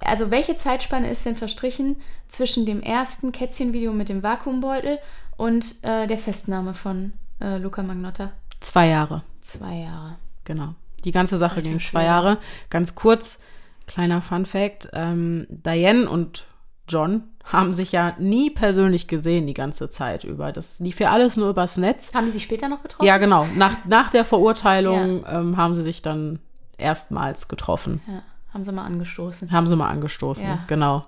Also 0.00 0.30
welche 0.30 0.54
Zeitspanne 0.56 1.10
ist 1.10 1.24
denn 1.26 1.36
verstrichen 1.36 1.96
zwischen 2.28 2.66
dem 2.66 2.80
ersten 2.82 3.32
Kätzchenvideo 3.32 3.92
mit 3.92 4.08
dem 4.08 4.22
Vakuumbeutel 4.22 4.98
und 5.36 5.64
äh, 5.82 6.06
der 6.06 6.18
Festnahme 6.18 6.74
von 6.74 7.12
äh, 7.40 7.58
Luca 7.58 7.82
Magnotta? 7.82 8.32
Zwei 8.60 8.88
Jahre, 8.88 9.22
Zwei 9.42 9.76
Jahre. 9.80 10.16
genau. 10.44 10.74
Die 11.04 11.12
ganze 11.12 11.38
Sache 11.38 11.62
ging 11.62 11.80
zwei. 11.80 12.04
Jahre. 12.04 12.36
Ganz 12.68 12.94
kurz, 12.94 13.38
kleiner 13.86 14.20
Fun 14.20 14.44
Fact: 14.44 14.88
ähm, 14.92 15.46
Diane 15.48 16.08
und 16.08 16.46
John 16.88 17.22
haben 17.44 17.72
sich 17.72 17.92
ja 17.92 18.14
nie 18.18 18.50
persönlich 18.50 19.08
gesehen 19.08 19.46
die 19.46 19.54
ganze 19.54 19.88
Zeit 19.88 20.24
über. 20.24 20.52
Das 20.52 20.78
lief 20.78 21.00
ja 21.00 21.10
alles 21.10 21.36
nur 21.36 21.48
übers 21.48 21.78
Netz. 21.78 22.12
Haben 22.12 22.26
die 22.26 22.32
sich 22.32 22.42
später 22.42 22.68
noch 22.68 22.82
getroffen? 22.82 23.06
Ja, 23.06 23.16
genau. 23.16 23.46
Nach, 23.56 23.76
nach 23.86 24.10
der 24.10 24.24
Verurteilung 24.26 25.24
ähm, 25.26 25.56
haben 25.56 25.74
sie 25.74 25.82
sich 25.82 26.02
dann 26.02 26.38
erstmals 26.76 27.48
getroffen. 27.48 28.02
Ja, 28.06 28.22
haben 28.52 28.64
sie 28.64 28.72
mal 28.72 28.84
angestoßen. 28.84 29.50
Haben 29.52 29.66
sie 29.66 29.76
mal 29.76 29.88
angestoßen, 29.90 30.44
Ja. 30.44 30.64
genau. 30.66 31.02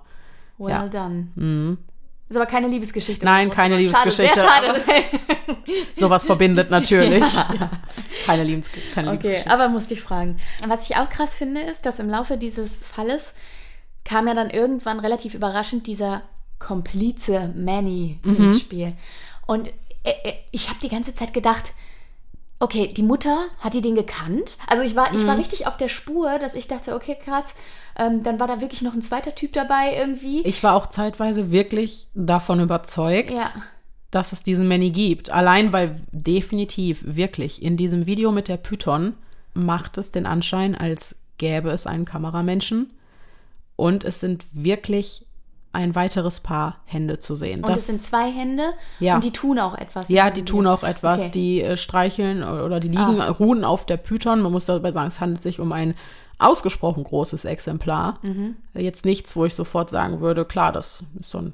Well 0.57 0.69
Ja. 0.71 0.87
done. 0.87 1.77
Ist 2.29 2.35
aber 2.37 2.45
keine 2.45 2.67
Liebesgeschichte. 2.67 3.25
Nein, 3.25 3.49
keine. 3.51 3.77
Liebesgeschichte, 3.77 4.39
Schade, 4.39 4.79
sehr 4.79 4.95
schade. 5.03 5.03
Sowas 5.93 6.25
verbindet 6.25 6.71
natürlich. 6.71 7.23
Ja. 7.33 7.69
Keine, 8.25 8.43
Liebes 8.43 8.69
keine 8.93 9.07
okay, 9.09 9.15
Liebesgeschichte. 9.17 9.51
aber 9.51 9.67
musste 9.69 9.93
ich 9.93 10.01
fragen. 10.01 10.37
Was 10.67 10.89
ich 10.89 10.95
auch 10.95 11.09
krass 11.09 11.35
finde, 11.35 11.61
ist, 11.61 11.85
dass 11.85 11.99
im 11.99 12.09
Laufe 12.09 12.37
dieses 12.37 12.77
Falles 12.77 13.33
kam 14.05 14.27
ja 14.27 14.33
dann 14.33 14.49
irgendwann 14.49 14.99
relativ 14.99 15.33
überraschend 15.33 15.85
dieser 15.87 16.21
Komplize 16.59 17.53
Manny 17.55 18.19
Mhm. 18.23 18.35
ins 18.37 18.61
Spiel. 18.61 18.93
Und 19.45 19.67
äh, 20.03 20.11
äh, 20.23 20.33
ich 20.51 20.69
habe 20.69 20.79
die 20.81 20.89
ganze 20.89 21.13
Zeit 21.13 21.33
gedacht, 21.33 21.73
okay, 22.63 22.87
die 22.87 23.03
Mutter, 23.03 23.45
hat 23.59 23.73
die 23.73 23.81
den 23.81 23.93
gekannt? 23.93 24.57
Also 24.67 24.83
ich 24.83 24.95
war, 24.95 25.13
ich 25.13 25.27
war 25.27 25.37
richtig 25.37 25.67
auf 25.67 25.75
der 25.75 25.89
Spur, 25.89 26.39
dass 26.39 26.55
ich 26.55 26.69
dachte, 26.69 26.95
okay, 26.95 27.17
krass. 27.21 27.43
Ähm, 27.97 28.23
dann 28.23 28.39
war 28.39 28.47
da 28.47 28.61
wirklich 28.61 28.81
noch 28.81 28.93
ein 28.93 29.01
zweiter 29.01 29.35
Typ 29.35 29.51
dabei 29.51 29.95
irgendwie. 29.97 30.41
Ich 30.43 30.63
war 30.63 30.73
auch 30.75 30.87
zeitweise 30.87 31.51
wirklich 31.51 32.07
davon 32.13 32.61
überzeugt, 32.61 33.31
ja. 33.31 33.51
dass 34.11 34.31
es 34.31 34.43
diesen 34.43 34.69
Manny 34.69 34.91
gibt. 34.91 35.29
Allein 35.29 35.73
weil 35.73 35.99
definitiv, 36.13 37.03
wirklich, 37.05 37.61
in 37.61 37.75
diesem 37.75 38.05
Video 38.05 38.31
mit 38.31 38.47
der 38.47 38.57
Python 38.57 39.15
macht 39.53 39.97
es 39.97 40.11
den 40.11 40.25
Anschein, 40.25 40.73
als 40.73 41.17
gäbe 41.37 41.69
es 41.69 41.85
einen 41.85 42.05
Kameramenschen. 42.05 42.93
Und 43.75 44.05
es 44.05 44.21
sind 44.21 44.45
wirklich 44.53 45.25
ein 45.73 45.95
weiteres 45.95 46.39
Paar 46.39 46.77
Hände 46.85 47.19
zu 47.19 47.35
sehen. 47.35 47.63
Und 47.63 47.75
es 47.75 47.87
sind 47.87 48.01
zwei 48.01 48.31
Hände 48.31 48.73
Ja. 48.99 49.15
und 49.15 49.23
die 49.23 49.31
tun 49.31 49.59
auch 49.59 49.75
etwas. 49.77 50.07
ja, 50.09 50.29
die 50.29 50.45
tun 50.45 50.67
auch 50.67 50.83
etwas. 50.83 51.19
Okay. 51.21 51.31
Die 51.31 51.61
äh, 51.61 51.77
streicheln 51.77 52.43
oder 52.43 52.79
die 52.79 52.89
liegen, 52.89 53.19
Ah. 53.21 53.29
ruhen 53.31 53.63
auf 53.65 53.85
der 53.85 53.97
Python. 53.97 54.41
Man 54.41 54.51
muss 54.51 54.65
dabei 54.65 54.91
sagen, 54.91 55.07
es 55.09 55.19
handelt 55.19 55.41
sich 55.41 55.59
um 55.59 55.71
ein 55.71 55.95
ausgesprochen 56.39 57.03
großes 57.03 57.45
Exemplar. 57.45 58.19
Mhm. 58.21 58.55
Jetzt 58.73 59.03
nichts, 59.05 59.35
wo 59.35 59.45
ich 59.45 59.55
sofort 59.55 59.89
sagen 59.89 60.19
würde, 60.19 60.45
klar, 60.45 60.71
das 60.71 61.03
ist 61.19 61.29
so 61.31 61.39
ein 61.39 61.53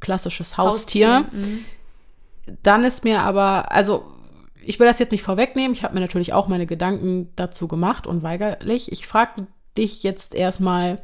klassisches 0.00 0.58
Haustier. 0.58 1.18
Haustier, 1.24 1.40
mhm. 1.40 1.64
Dann 2.64 2.82
ist 2.84 3.04
mir 3.04 3.20
aber, 3.20 3.70
also 3.70 4.04
ich 4.64 4.80
will 4.80 4.86
das 4.86 4.98
jetzt 4.98 5.12
nicht 5.12 5.22
vorwegnehmen. 5.22 5.72
Ich 5.72 5.84
habe 5.84 5.94
mir 5.94 6.00
natürlich 6.00 6.32
auch 6.32 6.48
meine 6.48 6.66
Gedanken 6.66 7.30
dazu 7.36 7.68
gemacht 7.68 8.06
und 8.06 8.22
weigerlich. 8.24 8.90
Ich 8.90 9.06
frage 9.06 9.46
dich 9.76 10.02
jetzt 10.02 10.34
erstmal, 10.34 11.00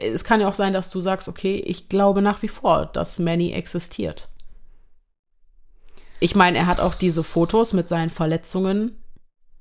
es 0.00 0.24
kann 0.24 0.40
ja 0.40 0.48
auch 0.48 0.54
sein, 0.54 0.72
dass 0.72 0.90
du 0.90 1.00
sagst, 1.00 1.28
okay, 1.28 1.56
ich 1.66 1.88
glaube 1.88 2.22
nach 2.22 2.42
wie 2.42 2.48
vor, 2.48 2.86
dass 2.86 3.18
Manny 3.18 3.52
existiert. 3.52 4.28
Ich 6.20 6.34
meine, 6.34 6.58
er 6.58 6.66
hat 6.66 6.80
auch 6.80 6.94
diese 6.94 7.24
Fotos 7.24 7.72
mit 7.72 7.88
seinen 7.88 8.10
Verletzungen 8.10 9.00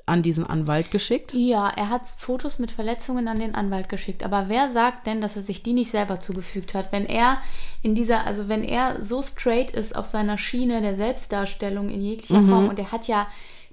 an 0.09 0.23
diesen 0.23 0.45
Anwalt 0.45 0.91
geschickt. 0.91 1.33
Ja, 1.33 1.69
er 1.69 1.89
hat 1.89 2.01
Fotos 2.07 2.59
mit 2.59 2.71
Verletzungen 2.71 3.27
an 3.27 3.39
den 3.39 3.55
Anwalt 3.55 3.87
geschickt. 3.87 4.23
Aber 4.23 4.45
wer 4.49 4.71
sagt 4.71 5.07
denn, 5.07 5.21
dass 5.21 5.35
er 5.35 5.43
sich 5.43 5.63
die 5.63 5.73
nicht 5.73 5.91
selber 5.91 6.19
zugefügt 6.19 6.73
hat? 6.73 6.91
Wenn 6.91 7.05
er 7.05 7.37
in 7.83 7.95
dieser, 7.95 8.25
also 8.25 8.49
wenn 8.49 8.63
er 8.63 9.01
so 9.03 9.21
straight 9.21 9.71
ist 9.71 9.95
auf 9.95 10.07
seiner 10.07 10.37
Schiene 10.37 10.81
der 10.81 10.95
Selbstdarstellung 10.95 11.89
in 11.89 12.01
jeglicher 12.01 12.41
Form 12.41 12.67
und 12.67 12.79
er 12.79 12.91
hat 12.91 13.07
ja, 13.07 13.27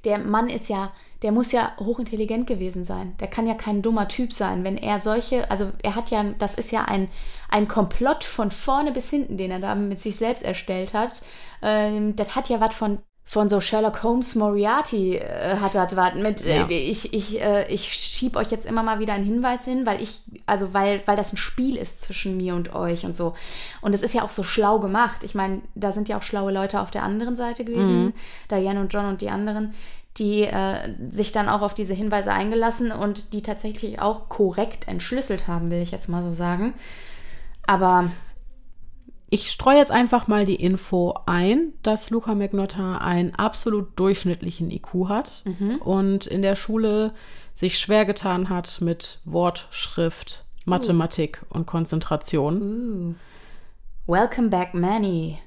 der 0.05 0.19
Mann 0.19 0.49
ist 0.49 0.69
ja, 0.69 0.93
der 1.23 1.33
muss 1.33 1.53
ja 1.53 1.73
hochintelligent 1.79 2.47
gewesen 2.47 2.85
sein. 2.85 3.15
Der 3.21 3.29
kann 3.29 3.47
ja 3.47 3.55
kein 3.55 3.83
dummer 3.83 4.09
Typ 4.09 4.33
sein, 4.33 4.65
wenn 4.65 4.77
er 4.77 5.01
solche, 5.01 5.51
also 5.51 5.71
er 5.83 5.95
hat 5.95 6.11
ja, 6.11 6.25
das 6.39 6.55
ist 6.55 6.73
ja 6.73 6.85
ein, 6.85 7.09
ein 7.49 7.69
Komplott 7.69 8.25
von 8.25 8.51
vorne 8.51 8.93
bis 8.93 9.09
hinten, 9.11 9.37
den 9.37 9.51
er 9.51 9.61
da 9.61 9.75
mit 9.75 10.01
sich 10.01 10.17
selbst 10.17 10.45
erstellt 10.45 10.93
hat. 10.95 11.23
Ähm, 11.63 12.17
das 12.17 12.35
hat 12.37 12.49
ja 12.49 12.61
was 12.61 12.75
von 12.75 12.99
von 13.29 13.49
so 13.49 13.61
Sherlock 13.61 14.05
Holmes 14.05 14.37
Moriarty 14.37 15.17
äh, 15.17 15.57
hat 15.57 15.75
das 15.75 15.97
was 15.97 16.15
mit 16.15 16.45
Ja. 16.45 16.69
äh, 16.69 16.73
ich 16.73 17.13
ich 17.13 17.43
äh, 17.43 17.67
ich 17.69 17.93
schieb 17.93 18.37
euch 18.37 18.53
jetzt 18.53 18.65
immer 18.65 18.85
mal 18.85 19.01
wieder 19.01 19.15
einen 19.15 19.25
Hinweis 19.25 19.65
hin, 19.65 19.85
weil 19.85 20.01
ich 20.01 20.21
also 20.47 20.73
weil 20.75 21.03
weil 21.07 21.17
das 21.17 21.33
ein 21.33 21.37
Spiel 21.37 21.77
ist 21.77 22.03
zwischen 22.03 22.37
mir 22.37 22.55
und 22.55 22.73
euch 22.73 23.05
und 23.05 23.17
so 23.17 23.35
und 23.81 23.97
es 23.97 24.03
ist 24.03 24.15
ja 24.15 24.23
auch 24.23 24.31
so 24.31 24.45
schlau 24.45 24.79
gemacht. 24.79 25.25
Ich 25.25 25.35
meine, 25.35 25.63
da 25.75 25.91
sind 25.91 26.09
ja 26.09 26.19
auch 26.19 26.23
schlaue 26.23 26.53
Leute 26.53 26.81
auf 26.81 26.93
der 26.93 27.03
anderen 27.03 27.35
Seite 27.35 27.65
gewesen, 27.65 28.15
Diane 28.49 28.81
und 28.81 28.93
John 28.93 29.07
und 29.07 29.21
die 29.21 29.31
anderen, 29.31 29.75
die 30.19 30.43
äh, 30.43 30.95
sich 31.11 31.33
dann 31.33 31.49
auch 31.49 31.63
auf 31.63 31.75
diese 31.75 31.95
Hinweise 31.95 32.33
eingelassen 32.33 32.91
und 32.93 33.33
die 33.33 33.43
tatsächlich 33.43 34.01
auch 34.01 34.29
korrekt 34.29 34.89
entschlüsselt 34.89 35.47
haben, 35.49 35.71
will 35.71 35.83
ich 35.83 35.91
jetzt 35.91 36.09
mal 36.09 36.23
so 36.23 36.33
sagen. 36.33 36.75
Aber 37.67 38.11
Ich 39.29 39.51
streue 39.51 39.77
jetzt 39.77 39.91
einfach 39.91 40.29
mal 40.29 40.45
die 40.45 40.55
Info 40.55 41.15
ein, 41.27 41.73
dass 41.83 42.11
Luca 42.11 42.35
Magnotta 42.35 42.99
einen 42.99 43.35
absolut 43.35 43.99
durchschnittlichen 43.99 44.71
IQ 44.71 45.09
hat 45.09 45.43
und 45.81 46.27
in 46.27 46.43
der 46.43 46.55
Schule 46.55 47.13
sich 47.55 47.79
schwer 47.79 48.05
getan 48.05 48.49
hat 48.49 48.81
mit 48.81 49.21
Wort, 49.25 49.67
Schrift, 49.71 50.45
Mathematik 50.65 51.43
und 51.49 51.67
Konzentration. 51.67 53.17
welcome 54.07 54.49
back, 54.49 54.75
Manny. 54.75 55.39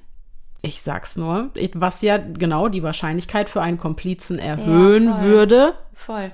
Ich 0.62 0.82
sag's 0.82 1.16
nur, 1.16 1.50
was 1.74 2.02
ja 2.02 2.18
genau 2.18 2.68
die 2.68 2.82
Wahrscheinlichkeit 2.82 3.48
für 3.48 3.62
einen 3.62 3.78
Komplizen 3.78 4.38
erhöhen 4.38 5.10
voll. 5.12 5.22
würde. 5.22 5.74
Voll. 5.94 6.32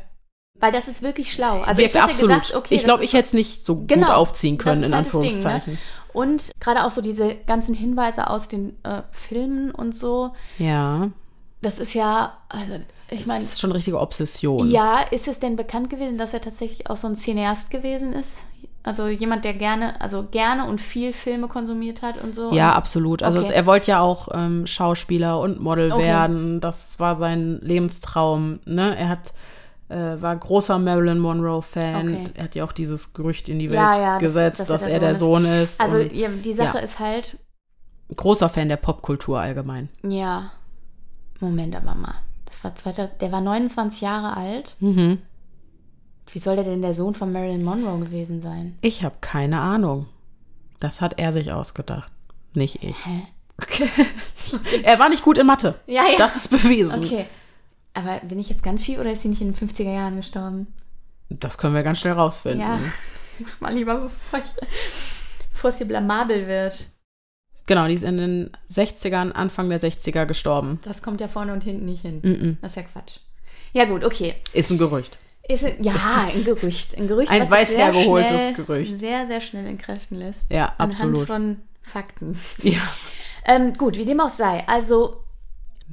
Weil 0.59 0.73
das 0.73 0.89
ist 0.89 1.03
wirklich 1.03 1.33
schlau. 1.33 1.61
Also 1.61 1.83
Wirkt 1.83 1.95
ich 1.95 2.01
hätte 2.01 2.03
absolut. 2.03 2.31
gedacht, 2.31 2.55
okay, 2.55 2.75
ich 2.75 2.81
das 2.81 2.85
glaube, 2.87 3.05
ich 3.05 3.13
hätte 3.13 3.27
es 3.27 3.33
nicht 3.35 3.65
so 3.65 3.85
Genau, 3.87 4.07
gut 4.07 4.17
aufziehen 4.17 4.57
können, 4.59 4.83
das 4.83 4.91
in 4.91 4.97
halt 4.97 5.07
das 5.07 5.13
Ding, 5.13 5.23
Anführungszeichen. 5.45 5.73
ne? 5.75 5.79
Und 6.15 6.51
gerade 6.61 6.85
auch 6.85 6.91
so 6.91 7.03
diese 7.03 7.35
ganzen 7.47 7.75
Hinweise 7.75 8.31
aus 8.31 8.49
den 8.49 8.71
äh, 8.85 9.03
Filmen 9.11 9.71
und 9.71 9.95
so, 9.95 10.33
Ja, 10.59 11.11
das 11.61 11.79
ist 11.79 11.93
ja, 11.95 12.39
also 12.49 12.77
ich 13.11 13.19
das 13.19 13.27
meine, 13.27 13.45
ist 13.45 13.61
schon 13.61 13.71
eine 13.71 13.77
richtige 13.77 14.01
Obsession. 14.01 14.71
ja, 14.71 15.01
ist 15.11 15.29
es 15.29 15.39
denn 15.41 15.57
bekannt 15.57 15.91
gewesen, 15.91 16.17
dass 16.17 16.33
er 16.33 16.41
tatsächlich 16.41 16.89
auch 16.89 16.97
so 16.97 17.07
ein 17.07 17.17
Cineast 17.17 17.71
gewesen 17.71 18.15
ist? 18.15 18.39
Also 18.87 19.09
jemand, 19.09 19.45
der 19.45 19.53
gerne, 19.55 20.01
also 20.01 20.23
gerne 20.31 20.65
und 20.67 20.81
viel 20.81 21.13
Filme 21.13 21.49
konsumiert 21.49 22.03
hat 22.03 22.23
und 22.23 22.35
so. 22.35 22.53
Ja, 22.53 22.73
absolut. 22.73 23.23
Also 23.23 23.41
Okay. 23.41 23.53
er 23.53 23.67
wollte 23.67 23.91
ja 23.91 24.01
auch 24.01 24.29
ähm, 24.33 24.67
Schauspieler 24.67 25.41
und 25.41 25.61
Model 25.61 25.91
Okay. 25.93 26.03
werden. 26.05 26.61
Das 26.61 26.99
war 27.01 27.17
sein 27.17 27.59
Lebenstraum. 27.63 28.61
Ne? 28.65 28.97
Er 28.97 29.09
hat 29.09 29.33
äh, 29.89 30.21
war 30.21 30.35
großer 30.37 30.79
Marilyn 30.79 31.19
Monroe-Fan. 31.19 32.09
Okay. 32.09 32.31
Er 32.35 32.45
hat 32.45 32.55
ja 32.55 32.65
auch 32.65 32.73
dieses 32.73 33.13
Gerücht 33.13 33.49
in 33.49 33.59
die 33.59 33.71
Welt 33.71 33.79
Ja, 33.81 33.99
ja, 34.01 34.13
das- 34.15 34.23
gesetzt, 34.23 34.61
dass 34.61 34.69
dass, 34.69 34.83
er 34.83 34.89
er 34.95 34.99
der 35.01 35.09
der 35.11 35.19
Sohn 35.19 35.45
ist. 35.45 35.81
Also 35.81 35.99
und 35.99 36.13
ja, 36.15 36.29
die 36.29 36.55
Sache 36.55 36.79
ist 36.79 36.99
halt, 36.99 37.39
großer 38.15 38.49
Fan 38.49 38.69
der 38.69 38.77
Popkultur 38.79 39.41
allgemein. 39.41 39.89
ja, 40.03 40.51
Moment 41.41 41.77
aber 41.77 41.95
mal. 41.95 42.15
Das 42.47 42.63
war 42.65 42.75
2000, 42.75 43.21
der 43.21 43.31
war 43.33 43.41
29 43.41 44.01
Jahre 44.01 44.37
alt. 44.37 44.75
Mhm. 44.81 45.19
Wie 46.33 46.39
soll 46.39 46.57
der 46.57 46.65
denn 46.65 46.83
der 46.83 46.95
Sohn 46.95 47.15
von 47.15 47.33
Marilyn 47.33 47.65
Monroe 47.65 48.01
gewesen 48.01 48.43
sein? 48.43 48.77
Ich 48.81 49.05
habe 49.05 49.17
keine 49.21 49.61
Ahnung. 49.61 50.07
Das 50.81 51.01
hat 51.01 51.19
er 51.19 51.33
sich 51.33 51.53
ausgedacht, 51.53 52.13
nicht 52.55 52.83
ich. 52.83 53.07
Hä? 53.07 53.23
Er 54.83 54.99
war 54.99 55.09
nicht 55.09 55.23
gut 55.23 55.39
in 55.39 55.47
Mathe. 55.47 55.75
Ja, 55.87 56.05
ja. 56.11 56.19
Das 56.19 56.37
ist 56.37 56.49
bewiesen. 56.49 57.03
Okay. 57.03 57.27
Aber 57.95 58.21
bin 58.21 58.39
ich 58.39 58.51
jetzt 58.51 58.63
ganz 58.63 58.85
schief 58.85 58.99
oder 58.99 59.13
ist 59.13 59.23
sie 59.23 59.29
nicht 59.29 59.41
in 59.41 59.53
den 59.53 59.69
50er 59.69 59.93
Jahren 59.93 60.17
gestorben? 60.17 60.67
Das 61.31 61.59
können 61.59 61.75
wir 61.75 61.83
ganz 61.83 61.99
schnell 62.01 62.13
rausfinden. 62.13 62.61
Ja. 62.61 62.79
Mach 63.39 63.61
mal 63.61 63.75
lieber, 63.75 63.99
bevor, 64.01 64.39
ich, 64.39 64.51
bevor 65.53 65.71
es 65.71 65.79
hier 65.79 65.89
blamabel 65.89 66.47
wird. 66.47 66.87
Genau, 67.67 67.89
die 67.89 67.95
ist 67.95 68.05
in 68.05 68.19
den 68.19 68.51
60ern, 68.71 69.33
Anfang 69.33 69.69
der 69.69 69.81
60er 69.81 70.27
gestorben. 70.27 70.79
Das 70.85 71.03
kommt 71.03 71.21
ja 71.21 71.27
vorne 71.27 71.53
und 71.53 71.65
hinten 71.65 71.87
nicht 71.87 72.03
hin. 72.03 72.21
Mhm. 72.23 72.59
Das 72.63 72.73
ist 72.73 72.77
ja 72.77 72.83
Quatsch. 72.83 73.19
Ja, 73.73 73.87
gut, 73.87 74.05
okay. 74.05 74.35
Ist 74.53 74.71
ein 74.71 74.79
Gerücht. 74.79 75.19
Ist, 75.49 75.65
ja, 75.81 75.95
ein 76.35 76.45
Gerücht. 76.45 76.97
Ein 76.97 77.07
Gerücht, 77.09 77.31
Ein 77.31 77.43
was 77.43 77.51
weit 77.51 77.77
hergeholtes 77.77 78.31
schnell, 78.31 78.55
Gerücht. 78.55 78.99
Sehr, 78.99 79.27
sehr 79.27 79.41
schnell 79.41 79.67
entkräften 79.67 80.19
lässt. 80.19 80.51
Ja, 80.51 80.75
Anhand 80.79 81.01
absolut. 81.01 81.27
von 81.27 81.61
Fakten. 81.83 82.39
Ja. 82.63 82.81
Ähm, 83.45 83.75
gut, 83.75 83.97
wie 83.97 84.05
dem 84.05 84.21
auch 84.21 84.31
sei. 84.31 84.65
Also, 84.67 85.23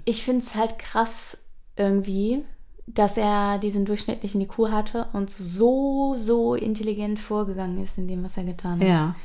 ich 0.06 0.24
finde 0.24 0.44
es 0.44 0.56
halt 0.56 0.80
krass 0.80 1.38
irgendwie, 1.78 2.44
dass 2.88 3.16
er 3.16 3.60
diesen 3.60 3.86
durchschnittlichen 3.86 4.42
IQ 4.42 4.70
hatte 4.72 5.08
und 5.14 5.30
so, 5.30 6.16
so 6.18 6.56
intelligent 6.56 7.20
vorgegangen 7.20 7.82
ist 7.84 7.98
in 7.98 8.08
dem, 8.08 8.24
was 8.24 8.36
er 8.38 8.44
getan 8.44 8.80
hat. 8.80 8.88
Ja. 8.88 9.16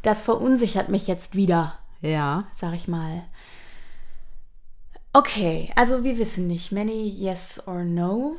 Das 0.00 0.22
verunsichert 0.22 0.88
mich 0.88 1.06
jetzt 1.06 1.36
wieder, 1.36 1.78
Ja. 2.00 2.44
sag 2.54 2.74
ich 2.74 2.88
mal. 2.88 3.22
Okay, 5.12 5.70
also 5.76 6.04
wir 6.04 6.18
wissen 6.18 6.46
nicht. 6.46 6.72
Many 6.72 7.06
yes 7.06 7.62
or 7.66 7.84
no. 7.84 8.36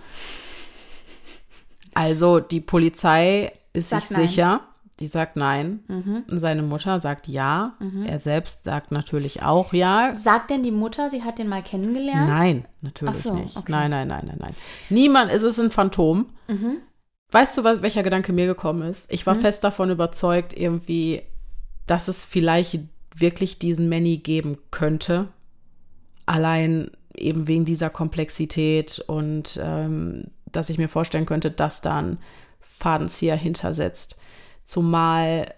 Also 1.96 2.40
die 2.40 2.62
Polizei 2.62 3.54
ist 3.74 3.90
Sagt 3.90 4.08
sich 4.08 4.18
nein. 4.18 4.28
sicher. 4.28 4.62
Die 5.00 5.08
sagt 5.08 5.36
nein. 5.38 5.80
Mhm. 5.88 6.24
Und 6.30 6.40
seine 6.40 6.62
Mutter 6.62 7.00
sagt 7.00 7.28
ja. 7.28 7.74
Er 8.06 8.20
selbst 8.20 8.64
sagt 8.64 8.92
natürlich 8.92 9.42
auch 9.42 9.74
ja. 9.74 10.14
Sagt 10.14 10.52
denn 10.52 10.62
die 10.62 10.72
Mutter, 10.72 11.10
sie 11.10 11.24
hat 11.24 11.40
den 11.40 11.50
mal 11.50 11.64
kennengelernt? 11.64 12.30
Nein, 12.30 12.66
natürlich 12.82 13.18
so, 13.18 13.34
nicht. 13.34 13.58
okay. 13.58 13.72
Nein, 13.72 13.90
nein, 13.90 14.08
nein, 14.08 14.26
nein, 14.28 14.38
nein. 14.40 14.56
Niemand, 14.90 15.32
es 15.32 15.42
ist 15.42 15.60
ein 15.60 15.72
Phantom. 15.72 16.28
Mhm. 16.48 16.78
Weißt 17.32 17.58
du, 17.58 17.64
was, 17.64 17.82
welcher 17.82 18.04
Gedanke 18.04 18.32
mir 18.32 18.46
gekommen 18.46 18.88
ist? 18.88 19.12
Ich 19.12 19.26
war 19.26 19.34
fest 19.34 19.64
davon 19.64 19.90
überzeugt, 19.90 20.54
irgendwie, 20.56 21.24
dass 21.88 22.08
es 22.08 22.24
vielleicht 22.24 22.80
wirklich 23.16 23.58
diesen 23.58 23.90
Manny 23.90 24.18
geben 24.18 24.60
könnte. 24.70 25.28
Allein 26.28 26.92
eben 27.16 27.48
wegen 27.48 27.66
dieser 27.66 27.90
Komplexität 27.90 29.04
und 29.08 29.60
ähm, 29.62 30.26
dass 30.56 30.70
ich 30.70 30.78
mir 30.78 30.90
vorstellen 30.90 31.26
könnte, 31.26 31.52
dass 31.52 31.82
da 31.82 31.98
ein 31.98 32.18
Fadenzieher 32.62 33.36
hintersetzt. 33.36 34.18
Zumal 34.64 35.54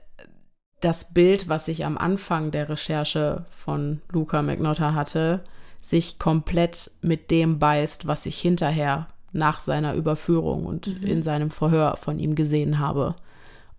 das 0.82 1.14
Bild, 1.14 1.48
was 1.50 1.68
ich 1.68 1.86
am 1.86 1.98
Anfang 1.98 2.52
der 2.52 2.70
Recherche 2.70 3.46
von 3.50 4.02
Luca 4.12 4.42
Magnotta 4.42 4.94
hatte, 4.94 5.42
sich 5.82 6.20
komplett 6.20 6.92
mit 7.02 7.32
dem 7.32 7.60
beißt, 7.60 8.08
was 8.08 8.26
ich 8.26 8.40
hinterher 8.40 9.08
nach 9.32 9.60
seiner 9.60 9.94
Überführung 9.94 10.66
und 10.66 10.88
in 10.88 11.22
seinem 11.22 11.52
Verhör 11.52 11.98
von 11.98 12.20
ihm 12.20 12.36
gesehen 12.36 12.80
habe. 12.80 13.16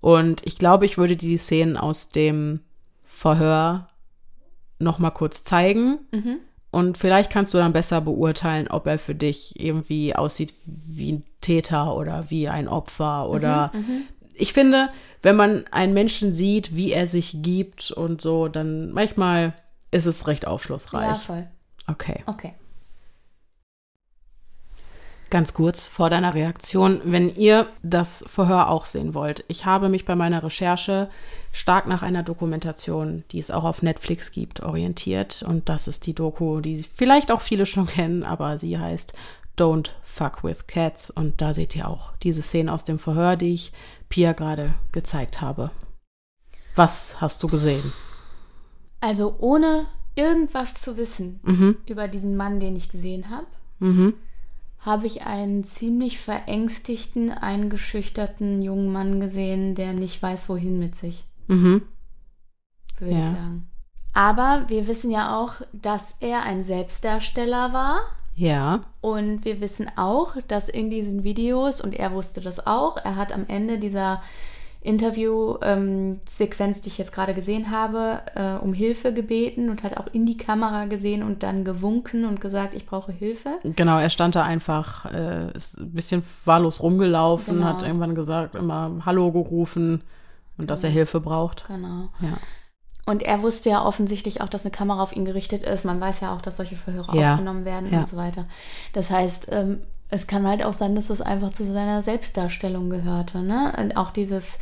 Und 0.00 0.46
ich 0.46 0.58
glaube, 0.58 0.84
ich 0.84 0.98
würde 0.98 1.16
die 1.16 1.36
Szenen 1.36 1.76
aus 1.76 2.10
dem 2.10 2.60
Verhör 3.06 3.88
noch 4.78 4.98
mal 4.98 5.10
kurz 5.10 5.42
zeigen 5.42 5.98
Mhm. 6.12 6.38
Und 6.70 6.98
vielleicht 6.98 7.30
kannst 7.30 7.54
du 7.54 7.58
dann 7.58 7.72
besser 7.72 8.00
beurteilen, 8.00 8.68
ob 8.68 8.86
er 8.86 8.98
für 8.98 9.14
dich 9.14 9.58
irgendwie 9.58 10.14
aussieht 10.14 10.52
wie 10.66 11.12
ein 11.12 11.22
Täter 11.40 11.96
oder 11.96 12.28
wie 12.28 12.48
ein 12.48 12.68
Opfer 12.68 13.28
oder 13.28 13.72
ich 14.34 14.52
finde, 14.52 14.88
wenn 15.22 15.36
man 15.36 15.64
einen 15.70 15.94
Menschen 15.94 16.32
sieht, 16.32 16.76
wie 16.76 16.92
er 16.92 17.06
sich 17.06 17.42
gibt 17.42 17.90
und 17.90 18.20
so, 18.20 18.48
dann 18.48 18.92
manchmal 18.92 19.54
ist 19.90 20.06
es 20.06 20.26
recht 20.26 20.46
aufschlussreich. 20.46 21.08
Ja, 21.08 21.14
voll. 21.14 21.48
Okay. 21.86 22.22
Okay. 22.26 22.52
Ganz 25.28 25.54
kurz 25.54 25.86
vor 25.86 26.08
deiner 26.08 26.34
Reaktion, 26.34 27.00
wenn 27.04 27.34
ihr 27.34 27.66
das 27.82 28.24
Verhör 28.28 28.70
auch 28.70 28.86
sehen 28.86 29.12
wollt. 29.12 29.44
Ich 29.48 29.64
habe 29.64 29.88
mich 29.88 30.04
bei 30.04 30.14
meiner 30.14 30.42
Recherche 30.44 31.10
stark 31.50 31.88
nach 31.88 32.02
einer 32.02 32.22
Dokumentation, 32.22 33.24
die 33.32 33.40
es 33.40 33.50
auch 33.50 33.64
auf 33.64 33.82
Netflix 33.82 34.30
gibt, 34.30 34.60
orientiert. 34.62 35.42
Und 35.46 35.68
das 35.68 35.88
ist 35.88 36.06
die 36.06 36.14
Doku, 36.14 36.60
die 36.60 36.82
vielleicht 36.82 37.32
auch 37.32 37.40
viele 37.40 37.66
schon 37.66 37.86
kennen, 37.88 38.22
aber 38.22 38.58
sie 38.58 38.78
heißt 38.78 39.14
Don't 39.58 39.90
Fuck 40.04 40.44
with 40.44 40.68
Cats. 40.68 41.10
Und 41.10 41.40
da 41.42 41.54
seht 41.54 41.74
ihr 41.74 41.88
auch 41.88 42.12
diese 42.22 42.42
Szene 42.42 42.72
aus 42.72 42.84
dem 42.84 43.00
Verhör, 43.00 43.34
die 43.36 43.52
ich 43.54 43.72
Pia 44.08 44.32
gerade 44.32 44.74
gezeigt 44.92 45.40
habe. 45.40 45.70
Was 46.76 47.20
hast 47.20 47.42
du 47.42 47.48
gesehen? 47.48 47.92
Also 49.00 49.34
ohne 49.40 49.86
irgendwas 50.14 50.74
zu 50.74 50.96
wissen 50.96 51.40
Mhm. 51.42 51.76
über 51.86 52.06
diesen 52.06 52.36
Mann, 52.36 52.60
den 52.60 52.76
ich 52.76 52.88
gesehen 52.90 53.28
habe, 53.30 53.46
Mhm. 53.80 54.14
Habe 54.86 55.06
ich 55.06 55.26
einen 55.26 55.64
ziemlich 55.64 56.18
verängstigten, 56.18 57.30
eingeschüchterten 57.32 58.62
jungen 58.62 58.90
Mann 58.92 59.20
gesehen, 59.20 59.74
der 59.74 59.92
nicht 59.92 60.22
weiß, 60.22 60.48
wohin 60.48 60.78
mit 60.78 60.94
sich, 60.96 61.24
Mhm. 61.48 61.82
würde 62.98 63.12
Ja. 63.14 63.18
ich 63.20 63.26
sagen. 63.36 63.68
Aber 64.14 64.64
wir 64.68 64.86
wissen 64.86 65.10
ja 65.10 65.36
auch, 65.38 65.54
dass 65.74 66.16
er 66.20 66.44
ein 66.44 66.62
Selbstdarsteller 66.62 67.74
war. 67.74 68.00
Ja. 68.34 68.84
Und 69.02 69.44
wir 69.44 69.60
wissen 69.60 69.90
auch, 69.96 70.36
dass 70.48 70.68
in 70.70 70.88
diesen 70.88 71.24
Videos, 71.24 71.80
und 71.82 71.94
er 71.94 72.12
wusste 72.12 72.40
das 72.40 72.66
auch, 72.66 72.96
er 72.96 73.16
hat 73.16 73.32
am 73.32 73.44
Ende 73.48 73.78
dieser 73.78 74.22
Interview-Sequenz, 74.86 76.80
die 76.80 76.88
ich 76.88 76.98
jetzt 76.98 77.12
gerade 77.12 77.34
gesehen 77.34 77.70
habe, 77.70 78.20
äh, 78.34 78.54
um 78.62 78.72
Hilfe 78.72 79.12
gebeten 79.12 79.70
und 79.70 79.82
hat 79.82 79.96
auch 79.96 80.06
in 80.12 80.26
die 80.26 80.36
Kamera 80.36 80.84
gesehen 80.86 81.22
und 81.22 81.42
dann 81.42 81.64
gewunken 81.64 82.24
und 82.24 82.40
gesagt, 82.40 82.74
ich 82.74 82.86
brauche 82.86 83.12
Hilfe. 83.12 83.58
Genau, 83.64 83.98
er 83.98 84.10
stand 84.10 84.34
da 84.36 84.42
einfach, 84.44 85.06
äh, 85.12 85.50
ist 85.52 85.78
ein 85.78 85.92
bisschen 85.92 86.22
wahllos 86.44 86.82
rumgelaufen, 86.82 87.56
Genau. 87.56 87.66
hat 87.66 87.82
irgendwann 87.82 88.14
gesagt, 88.14 88.54
immer 88.54 89.02
Hallo 89.04 89.32
gerufen 89.32 90.02
und 90.58 90.70
dass 90.70 90.84
er 90.84 90.90
Hilfe 90.90 91.20
braucht. 91.20 91.66
Genau. 91.68 92.08
Ja. 92.20 92.38
Und 93.08 93.22
er 93.22 93.40
wusste 93.42 93.70
ja 93.70 93.84
offensichtlich 93.84 94.40
auch, 94.40 94.48
dass 94.48 94.64
eine 94.64 94.72
Kamera 94.72 95.00
auf 95.02 95.14
ihn 95.14 95.24
gerichtet 95.24 95.62
ist. 95.62 95.84
Man 95.84 96.00
weiß 96.00 96.20
ja 96.20 96.34
auch, 96.34 96.40
dass 96.40 96.56
solche 96.56 96.74
Verhöre 96.74 97.16
Ja. 97.16 97.32
aufgenommen 97.34 97.64
werden 97.64 97.92
Ja. 97.92 98.00
und 98.00 98.08
so 98.08 98.16
weiter. 98.16 98.46
Das 98.94 99.10
heißt, 99.10 99.46
ähm, 99.52 99.78
es 100.10 100.26
kann 100.26 100.46
halt 100.46 100.64
auch 100.64 100.74
sein, 100.74 100.94
dass 100.94 101.08
das 101.08 101.20
einfach 101.20 101.50
zu 101.50 101.64
seiner 101.64 102.02
Selbstdarstellung 102.02 102.90
gehörte. 102.90 103.38
Ne? 103.42 103.74
Und 103.78 103.96
auch 103.96 104.10
dieses, 104.10 104.58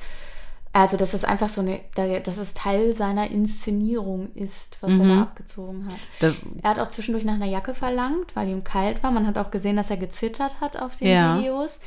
also 0.72 0.96
dass 0.96 1.12
es 1.14 1.24
einfach 1.24 1.48
so 1.48 1.60
eine, 1.60 1.80
dass 1.94 2.38
es 2.38 2.54
Teil 2.54 2.92
seiner 2.92 3.30
Inszenierung 3.30 4.32
ist, 4.34 4.78
was 4.80 4.92
er 4.92 4.96
Mhm. 4.98 5.08
da 5.08 5.22
abgezogen 5.22 5.86
hat. 5.86 5.98
Das, 6.20 6.34
Er 6.62 6.70
hat 6.70 6.78
auch 6.78 6.88
zwischendurch 6.88 7.24
nach 7.24 7.34
einer 7.34 7.46
Jacke 7.46 7.74
verlangt, 7.74 8.34
weil 8.34 8.48
ihm 8.48 8.64
kalt 8.64 9.02
war. 9.02 9.10
Man 9.10 9.26
hat 9.26 9.38
auch 9.38 9.50
gesehen, 9.50 9.76
dass 9.76 9.90
er 9.90 9.98
gezittert 9.98 10.60
hat 10.60 10.76
auf 10.80 10.96
den 10.96 11.08
Ja. 11.08 11.38
Videos. 11.38 11.80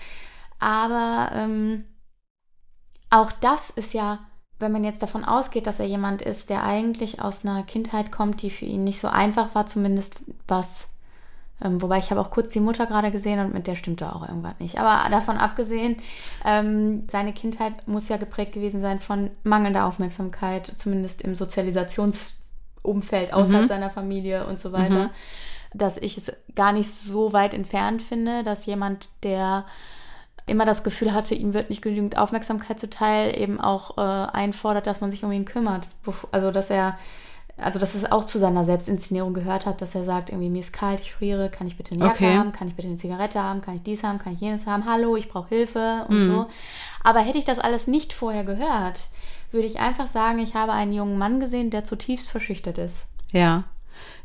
Aber 0.59 1.31
ähm, 1.33 1.85
auch 3.09 3.31
das 3.31 3.69
ist 3.71 3.93
ja, 3.93 4.19
wenn 4.59 4.71
man 4.71 4.83
jetzt 4.83 5.01
davon 5.03 5.23
ausgeht, 5.23 5.67
dass 5.67 5.79
er 5.79 5.85
jemand 5.85 6.21
ist, 6.21 6.49
der 6.49 6.63
eigentlich 6.63 7.21
aus 7.21 7.45
einer 7.45 7.63
Kindheit 7.63 8.11
kommt, 8.11 8.41
die 8.41 8.49
für 8.49 8.65
ihn 8.65 8.83
nicht 8.83 8.99
so 8.99 9.07
einfach 9.07 9.53
war, 9.55 9.65
zumindest 9.67 10.15
was. 10.47 10.87
Ähm, 11.63 11.81
wobei 11.81 11.97
ich 11.97 12.11
habe 12.11 12.21
auch 12.21 12.29
kurz 12.29 12.51
die 12.51 12.59
Mutter 12.59 12.85
gerade 12.85 13.09
gesehen 13.11 13.39
und 13.39 13.53
mit 13.53 13.65
der 13.65 13.75
stimmte 13.75 14.13
auch 14.15 14.27
irgendwas 14.27 14.53
nicht. 14.59 14.79
Aber 14.79 15.09
davon 15.09 15.37
abgesehen, 15.37 15.97
ähm, 16.45 17.07
seine 17.09 17.33
Kindheit 17.33 17.87
muss 17.87 18.09
ja 18.09 18.17
geprägt 18.17 18.53
gewesen 18.53 18.81
sein 18.81 18.99
von 18.99 19.31
mangelnder 19.43 19.85
Aufmerksamkeit, 19.85 20.71
zumindest 20.77 21.23
im 21.23 21.33
Sozialisationsumfeld 21.33 23.33
außerhalb 23.33 23.63
Mhm. 23.63 23.67
seiner 23.67 23.89
Familie 23.89 24.45
und 24.45 24.59
so 24.59 24.71
weiter. 24.71 25.05
Mhm. 25.05 25.09
Dass 25.73 25.97
ich 25.97 26.17
es 26.17 26.31
gar 26.55 26.71
nicht 26.71 26.89
so 26.89 27.33
weit 27.33 27.53
entfernt 27.53 28.01
finde, 28.01 28.43
dass 28.43 28.65
jemand, 28.65 29.09
der 29.23 29.65
immer 30.45 30.65
das 30.65 30.83
Gefühl 30.83 31.13
hatte, 31.13 31.35
ihm 31.35 31.53
wird 31.53 31.69
nicht 31.69 31.81
genügend 31.81 32.17
Aufmerksamkeit 32.17 32.79
zuteil, 32.79 33.37
eben 33.37 33.59
auch 33.59 33.97
äh, 33.97 34.27
einfordert, 34.31 34.87
dass 34.87 35.01
man 35.01 35.11
sich 35.11 35.25
um 35.25 35.31
ihn 35.31 35.43
kümmert. 35.43 35.89
Also 36.31 36.51
dass 36.51 36.69
er, 36.69 36.97
also 37.57 37.79
dass 37.79 37.95
es 37.95 38.11
auch 38.11 38.23
zu 38.25 38.37
seiner 38.39 38.65
Selbstinszenierung 38.65 39.33
gehört 39.33 39.65
hat, 39.65 39.81
dass 39.81 39.95
er 39.95 40.03
sagt, 40.05 40.29
irgendwie 40.29 40.49
mir 40.49 40.59
ist 40.59 40.73
kalt, 40.73 40.99
ich 40.99 41.13
friere, 41.13 41.49
kann 41.49 41.67
ich 41.67 41.77
bitte 41.77 41.93
eine 41.95 42.03
Jacke 42.05 42.23
Okay. 42.25 42.37
haben, 42.37 42.51
kann 42.51 42.67
ich 42.67 42.75
bitte 42.75 42.87
eine 42.87 42.97
Zigarette 42.97 43.41
haben, 43.41 43.61
kann 43.61 43.75
ich 43.75 43.83
dies 43.83 44.03
haben, 44.03 44.19
kann 44.19 44.33
ich 44.33 44.39
jenes 44.41 44.65
haben, 44.67 44.85
hallo, 44.85 45.15
ich 45.15 45.29
brauche 45.29 45.49
Hilfe 45.49 46.05
und 46.07 46.19
Mhm. 46.19 46.23
so. 46.23 46.47
Aber 47.03 47.19
hätte 47.19 47.37
ich 47.37 47.45
das 47.45 47.59
alles 47.59 47.87
nicht 47.87 48.13
vorher 48.13 48.43
gehört, 48.43 48.99
würde 49.51 49.67
ich 49.67 49.79
einfach 49.79 50.07
sagen, 50.07 50.39
ich 50.39 50.53
habe 50.55 50.71
einen 50.73 50.93
jungen 50.93 51.17
Mann 51.17 51.39
gesehen, 51.39 51.69
der 51.69 51.83
zutiefst 51.83 52.29
verschüchtert 52.29 52.77
ist. 52.77 53.07
ja. 53.31 53.63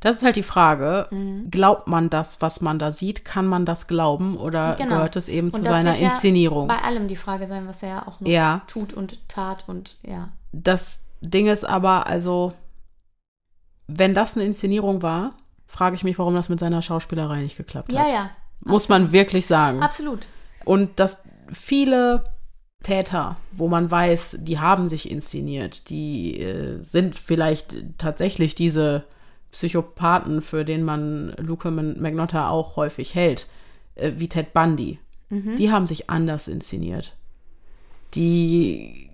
Das 0.00 0.16
ist 0.16 0.22
halt 0.24 0.36
die 0.36 0.42
Frage. 0.42 1.06
Mhm. 1.10 1.50
Glaubt 1.50 1.86
man 1.86 2.10
das, 2.10 2.42
was 2.42 2.60
man 2.60 2.78
da 2.78 2.90
sieht? 2.90 3.24
Kann 3.24 3.46
man 3.46 3.64
das 3.64 3.86
glauben 3.86 4.36
oder 4.36 4.74
Genau. 4.76 4.96
gehört 4.96 5.16
es 5.16 5.28
eben 5.30 5.46
Und 5.48 5.54
zu 5.54 5.64
seiner 5.64 5.94
ja 5.96 6.08
Inszenierung? 6.08 6.68
Bei 6.68 6.82
allem 6.82 7.08
die 7.08 7.16
Frage 7.16 7.46
sein, 7.46 7.66
was 7.66 7.82
er 7.82 8.06
auch 8.06 8.20
noch 8.20 8.28
Ja. 8.28 8.60
tut 8.66 8.92
und 8.92 9.26
tat 9.30 9.64
und 9.68 9.96
ja. 10.02 10.28
Das 10.52 11.00
Ding 11.22 11.46
ist 11.46 11.64
aber, 11.64 12.06
also, 12.06 12.52
wenn 13.98 14.14
das 14.14 14.36
eine 14.36 14.44
Inszenierung 14.44 15.02
war, 15.02 15.34
frage 15.66 15.96
ich 15.96 16.04
mich, 16.04 16.18
warum 16.18 16.34
das 16.34 16.48
mit 16.48 16.60
seiner 16.60 16.82
Schauspielerei 16.82 17.40
nicht 17.42 17.56
geklappt 17.56 17.92
Ja, 17.92 18.00
hat. 18.00 18.08
ja. 18.10 18.30
Muss 18.64 18.88
man 18.88 19.10
wirklich 19.12 19.46
sagen. 19.46 19.82
Absolut. 19.82 20.26
Und 20.64 21.00
dass 21.00 21.18
viele 21.52 22.22
Täter, 22.82 23.36
wo 23.52 23.68
man 23.68 23.90
weiß, 23.90 24.36
die 24.40 24.58
haben 24.58 24.86
sich 24.86 25.10
inszeniert, 25.10 25.88
die 25.88 26.40
äh, 26.40 26.78
sind 26.80 27.16
vielleicht 27.16 27.76
tatsächlich 27.98 28.54
diese 28.54 29.04
Psychopathen, 29.50 30.42
für 30.42 30.64
den 30.64 30.82
man 30.82 31.34
Luca 31.38 31.70
Magnotta 31.70 32.48
auch 32.48 32.76
häufig 32.76 33.14
hält, 33.14 33.46
äh, 33.94 34.12
wie 34.16 34.28
Ted 34.28 34.52
Bundy. 34.52 34.98
Mhm. 35.30 35.56
Die 35.56 35.70
haben 35.72 35.86
sich 35.86 36.08
anders 36.10 36.48
inszeniert. 36.48 37.14
Die 38.14 39.10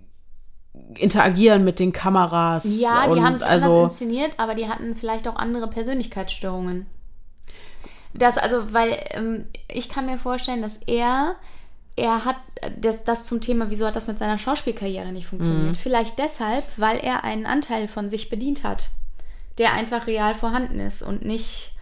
interagieren 0.95 1.63
mit 1.63 1.79
den 1.79 1.93
Kameras. 1.93 2.63
Ja, 2.65 3.13
die 3.13 3.21
haben 3.21 3.37
sich 3.37 3.47
also, 3.47 3.71
anders 3.71 3.91
inszeniert, 3.91 4.33
aber 4.37 4.55
die 4.55 4.67
hatten 4.67 4.95
vielleicht 4.95 5.27
auch 5.27 5.35
andere 5.35 5.67
Persönlichkeitsstörungen. 5.67 6.85
Das, 8.13 8.37
also, 8.37 8.73
weil 8.73 8.97
ähm, 9.11 9.45
ich 9.67 9.89
kann 9.89 10.05
mir 10.05 10.17
vorstellen, 10.17 10.61
dass 10.61 10.79
er, 10.87 11.35
er 11.95 12.25
hat 12.25 12.37
das, 12.77 13.03
das 13.03 13.23
zum 13.25 13.41
Thema, 13.41 13.69
wieso 13.69 13.85
hat 13.85 13.95
das 13.95 14.07
mit 14.07 14.17
seiner 14.17 14.39
Schauspielkarriere 14.39 15.11
nicht 15.11 15.27
funktioniert? 15.27 15.75
Mhm. 15.75 15.75
Vielleicht 15.75 16.17
deshalb, 16.17 16.63
weil 16.77 16.97
er 16.97 17.23
einen 17.23 17.45
Anteil 17.45 17.87
von 17.87 18.09
sich 18.09 18.29
bedient 18.29 18.63
hat, 18.63 18.89
der 19.57 19.73
einfach 19.73 20.07
real 20.07 20.33
vorhanden 20.33 20.79
ist 20.79 21.01
und 21.03 21.23
nicht 21.23 21.73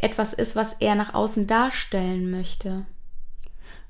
etwas 0.00 0.32
ist, 0.32 0.56
was 0.56 0.74
er 0.74 0.94
nach 0.94 1.14
außen 1.14 1.46
darstellen 1.46 2.30
möchte. 2.30 2.86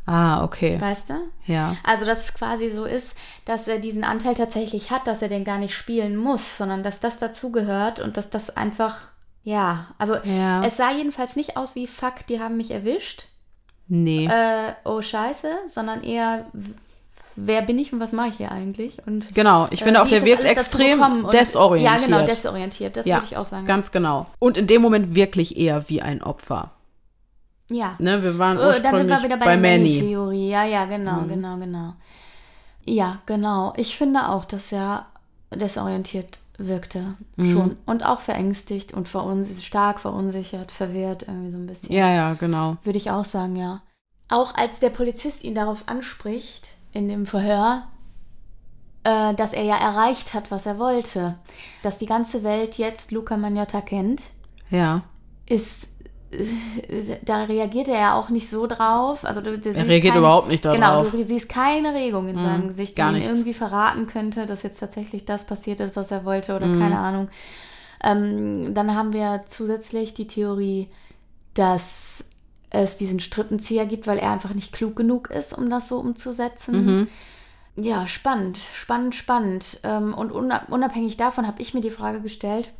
Ah, 0.07 0.45
okay. 0.45 0.81
Weißt 0.81 1.11
du? 1.11 1.15
Ja. 1.47 1.77
Also, 1.83 2.05
dass 2.05 2.24
es 2.24 2.35
quasi 2.35 2.70
so 2.70 2.85
ist, 2.85 3.15
dass 3.45 3.66
er 3.66 3.78
diesen 3.81 4.05
Anteil 4.05 4.35
tatsächlich 4.35 4.91
hat, 4.93 5.07
dass 5.09 5.20
er 5.20 5.28
den 5.28 5.45
gar 5.45 5.59
nicht 5.59 5.74
spielen 5.74 6.16
muss, 6.16 6.59
sondern 6.59 6.83
dass 6.85 7.01
das 7.01 7.19
dazugehört 7.19 7.99
und 8.01 8.16
dass 8.16 8.31
das 8.31 8.57
einfach, 8.57 8.99
ja, 9.43 9.89
also 9.99 10.15
Ja. 10.24 10.65
es 10.65 10.77
sah 10.77 10.93
jedenfalls 10.93 11.35
nicht 11.35 11.57
aus 11.57 11.74
wie 11.74 11.87
Fuck, 11.89 12.27
die 12.28 12.41
haben 12.41 12.57
mich 12.57 12.70
erwischt, 12.70 13.27
Nee. 13.89 14.27
äh, 14.27 14.73
oh 14.85 15.03
Scheiße, 15.03 15.49
sondern 15.69 16.03
eher, 16.05 16.47
wer 17.35 17.62
bin 17.62 17.78
ich 17.78 17.93
und 17.93 17.99
was 18.01 18.12
mache 18.12 18.28
ich 18.28 18.37
hier 18.37 18.51
eigentlich? 18.53 18.99
Und 19.07 19.35
genau. 19.35 19.66
Ich 19.70 19.81
äh, 19.81 19.85
finde 19.85 20.03
auch, 20.03 20.07
wie 20.07 20.11
der 20.11 20.24
wirkt 20.24 20.45
extrem 20.45 21.28
desorientiert. 21.33 22.01
Ja, 22.01 22.07
genau, 22.07 22.24
desorientiert, 22.24 22.97
das 22.97 23.07
Ja, 23.07 23.16
würde 23.16 23.27
ich 23.27 23.37
auch 23.37 23.45
sagen. 23.45 23.66
Ganz 23.66 23.91
genau. 23.93 24.27
Und 24.39 24.57
in 24.57 24.66
dem 24.69 24.83
Moment 24.83 25.15
wirklich 25.16 25.57
eher 25.57 25.89
wie 25.89 26.01
ein 26.03 26.23
Opfer. 26.23 26.70
Ja. 27.70 27.94
Ne, 27.98 28.22
wir 28.22 28.38
waren 28.38 28.56
Oh, 28.59 28.60
dann 28.60 28.68
ursprünglich 28.68 28.98
sind 28.98 29.09
wir 29.09 29.22
wieder 29.24 29.36
bei, 29.36 29.44
bei 29.47 29.56
der 29.56 29.60
Manny. 29.78 29.90
Manny-Theorie. 29.98 30.48
Ja, 30.51 30.64
ja, 30.64 30.84
genau, 30.86 31.20
Mhm. 31.22 31.28
genau, 31.28 31.56
genau. 31.56 31.93
Ja, 32.84 33.18
genau. 33.26 33.72
Ich 33.76 33.97
finde 33.97 34.28
auch, 34.28 34.44
dass 34.44 34.70
er 34.72 35.06
desorientiert 35.55 36.38
wirkte. 36.59 37.14
Mhm. 37.36 37.52
Schon. 37.52 37.76
Und 37.86 38.05
auch 38.06 38.20
verängstigt 38.20 38.94
und 38.94 39.09
verunsichert, 39.09 39.64
stark 39.64 40.01
verunsichert, 40.01 40.70
verwirrt, 40.72 41.24
irgendwie 41.26 41.51
so 41.52 41.59
ein 41.59 41.66
bisschen. 41.66 41.93
Ja, 41.93 42.10
ja, 42.10 42.34
genau. 42.34 42.76
Würde 42.84 42.98
ich 42.98 43.10
auch 43.10 43.24
sagen, 43.24 43.56
ja. 43.56 43.82
Auch 44.28 44.55
als 44.55 44.80
der 44.80 44.90
Polizist 44.90 45.44
ihn 45.44 45.55
darauf 45.55 45.84
anspricht, 45.88 46.68
in 46.93 47.09
dem 47.09 47.26
Verhör, 47.26 47.82
äh, 49.05 49.34
dass 49.34 49.52
er 49.52 49.64
ja 49.64 49.76
erreicht 49.76 50.34
hat, 50.34 50.51
was 50.51 50.66
er 50.66 50.78
wollte. 50.78 51.36
Dass 51.82 51.98
die 51.98 52.06
ganze 52.06 52.43
Welt 52.43 52.78
jetzt 52.78 53.10
Luca 53.12 53.36
Magnotta 53.36 53.80
kennt 53.80 54.22
Ja. 54.70 55.02
ist, 55.48 55.88
da 57.24 57.44
reagiert 57.44 57.89
er 57.89 57.98
ja 58.01 58.15
auch 58.19 58.28
nicht 58.31 58.51
so 58.51 58.66
drauf. 58.66 59.24
Also 59.24 59.40
du, 59.40 59.59
du 59.59 59.70
Er 59.70 59.86
reagiert 59.86 60.15
kein- 60.15 60.23
überhaupt 60.23 60.48
nicht 60.48 60.62
Genau, 60.65 60.78
darauf. 60.78 61.11
du 61.12 61.23
siehst 61.24 61.48
keine 61.48 61.94
Regung 61.94 62.28
in 62.28 62.36
Mhm, 62.36 62.43
seinem 62.43 62.69
Gesicht, 62.69 62.98
die 62.98 63.03
nichts. 63.03 63.28
irgendwie 63.28 63.55
verraten 63.55 64.07
könnte, 64.07 64.47
dass 64.47 64.62
jetzt 64.62 64.81
tatsächlich 64.81 65.24
das 65.24 65.44
passiert 65.44 65.81
ist, 65.81 65.97
was 65.97 66.11
er 66.11 66.24
wollte 66.24 66.57
oder 66.57 66.66
Mhm. 66.66 66.78
keine 66.78 66.98
Ahnung. 66.98 67.28
Ähm, 68.03 68.74
dann 68.74 68.94
haben 68.94 69.12
wir 69.12 69.44
zusätzlich 69.48 70.15
die 70.15 70.27
Theorie, 70.27 70.89
dass 71.55 72.24
es 72.70 72.97
diesen 72.97 73.20
Strippenzieher 73.20 73.86
gibt, 73.86 74.07
weil 74.07 74.19
er 74.19 74.32
einfach 74.32 74.53
nicht 74.53 74.73
klug 74.73 74.97
genug 74.97 75.31
ist, 75.31 75.57
um 75.57 75.70
das 75.70 75.89
so 75.89 75.98
umzusetzen. 75.98 77.09
Ja, 77.77 78.07
spannend, 78.07 78.59
spannend, 78.74 79.15
spannend. 79.15 79.81
Ähm, 79.85 80.12
und 80.15 80.32
unab- 80.32 80.69
unabhängig 80.70 81.16
davon 81.16 81.47
habe 81.47 81.62
ich 81.62 81.73
mir 81.74 81.81
die 81.82 81.90
Frage 81.90 82.20
gestellt, 82.20 82.73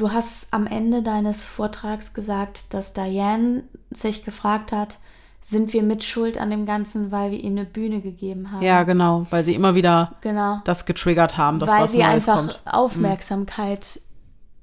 du 0.00 0.12
hast 0.12 0.46
am 0.50 0.66
Ende 0.66 1.02
deines 1.02 1.42
Vortrags 1.42 2.14
gesagt, 2.14 2.72
dass 2.72 2.92
Diane 2.92 3.64
sich 3.90 4.24
gefragt 4.24 4.72
hat, 4.72 4.98
sind 5.42 5.72
wir 5.72 5.82
mitschuld 5.82 6.38
an 6.38 6.50
dem 6.50 6.66
Ganzen, 6.66 7.10
weil 7.10 7.32
wir 7.32 7.40
ihm 7.40 7.56
eine 7.56 7.64
Bühne 7.64 8.00
gegeben 8.00 8.52
haben? 8.52 8.62
Ja, 8.62 8.82
genau, 8.84 9.26
weil 9.30 9.44
sie 9.44 9.54
immer 9.54 9.74
wieder 9.74 10.12
genau. 10.20 10.60
das 10.64 10.84
getriggert 10.86 11.36
haben, 11.36 11.58
dass 11.58 11.68
weil 11.68 11.82
was 11.84 11.92
sie 11.92 11.98
Neues 11.98 12.08
einfach 12.08 12.36
kommt. 12.36 12.62
Aufmerksamkeit 12.66 14.00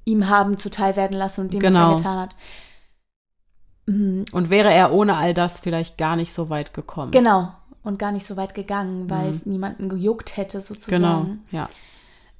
ihm 0.05 0.29
haben 0.29 0.57
zuteil 0.57 0.95
werden 0.95 1.17
lassen 1.17 1.41
und 1.41 1.53
dem, 1.53 1.61
was 1.61 1.67
Genau. 1.67 1.91
er 1.91 1.97
getan 1.97 2.19
hat. 2.19 2.35
Mhm, 3.87 4.25
Und 4.31 4.49
wäre 4.49 4.73
er 4.73 4.91
ohne 4.93 5.15
all 5.17 5.33
das 5.33 5.59
vielleicht 5.59 5.97
gar 5.97 6.15
nicht 6.15 6.33
so 6.33 6.49
weit 6.49 6.73
gekommen. 6.73 7.11
Genau. 7.11 7.51
Und 7.83 7.99
gar 7.99 8.11
nicht 8.11 8.25
so 8.25 8.37
weit 8.37 8.53
gegangen, 8.53 9.09
weil 9.09 9.29
es 9.29 9.45
niemanden 9.45 9.89
gejuckt 9.89 10.35
hätte, 10.37 10.61
sozusagen. 10.61 11.01
Genau, 11.01 11.25
ja. 11.51 11.69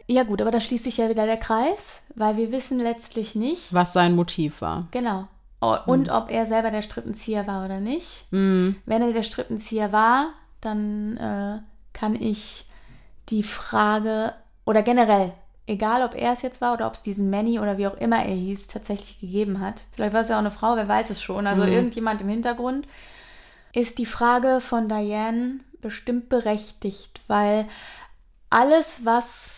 Ja, 0.07 0.23
gut, 0.23 0.41
aber 0.41 0.51
da 0.51 0.61
schließt 0.61 0.85
sich 0.85 0.97
ja 0.97 1.09
wieder 1.09 1.25
der 1.25 1.37
Kreis, 1.37 1.99
weil 2.15 2.37
wir 2.37 2.51
wissen 2.51 2.79
letztlich 2.79 3.35
nicht, 3.35 3.73
Was 3.73 3.93
sein 3.93 4.15
Motiv 4.15 4.61
war. 4.61 4.87
genau. 4.91 5.27
O- 5.59 5.75
Und 5.87 6.09
ob 6.09 6.29
er 6.31 6.45
selber 6.45 6.69
der 6.71 6.83
Strippenzieher 6.83 7.47
war 7.47 7.65
oder 7.65 7.79
nicht. 7.79 8.25
Mhm. 8.31 8.75
Wenn 8.85 9.01
er 9.01 9.11
der 9.11 9.23
Strippenzieher 9.23 9.91
war, 9.91 10.27
dann 10.61 11.17
äh, 11.17 11.57
kann 11.93 12.15
ich 12.15 12.65
die 13.29 13.41
Frage, 13.43 14.33
oder 14.65 14.83
generell, 14.83 15.33
egal 15.65 16.03
ob 16.03 16.13
er 16.15 16.33
es 16.33 16.43
jetzt 16.43 16.61
war 16.61 16.73
oder 16.75 16.85
ob 16.87 16.93
es 16.93 17.01
diesen 17.01 17.29
Manny 17.31 17.59
oder 17.59 17.77
wie 17.79 17.87
auch 17.87 17.97
immer 17.97 18.23
er 18.23 18.35
hieß, 18.35 18.67
tatsächlich 18.67 19.19
gegeben 19.19 19.59
hat. 19.59 19.83
Vielleicht 19.93 20.13
war 20.13 20.21
es 20.21 20.29
ja 20.29 20.35
auch 20.35 20.39
eine 20.41 20.51
Frau, 20.51 20.75
wer 20.75 20.87
weiß 20.87 21.09
es 21.09 21.21
schon. 21.23 21.47
Also 21.47 21.63
irgendjemand 21.63 22.21
im 22.21 22.29
Hintergrund. 22.29 22.87
Ist 23.73 23.97
die 23.97 24.05
Frage 24.05 24.61
von 24.61 24.87
Diane 24.87 25.59
bestimmt 25.81 26.29
berechtigt, 26.29 27.19
weil 27.27 27.65
alles, 28.51 29.01
was 29.05 29.56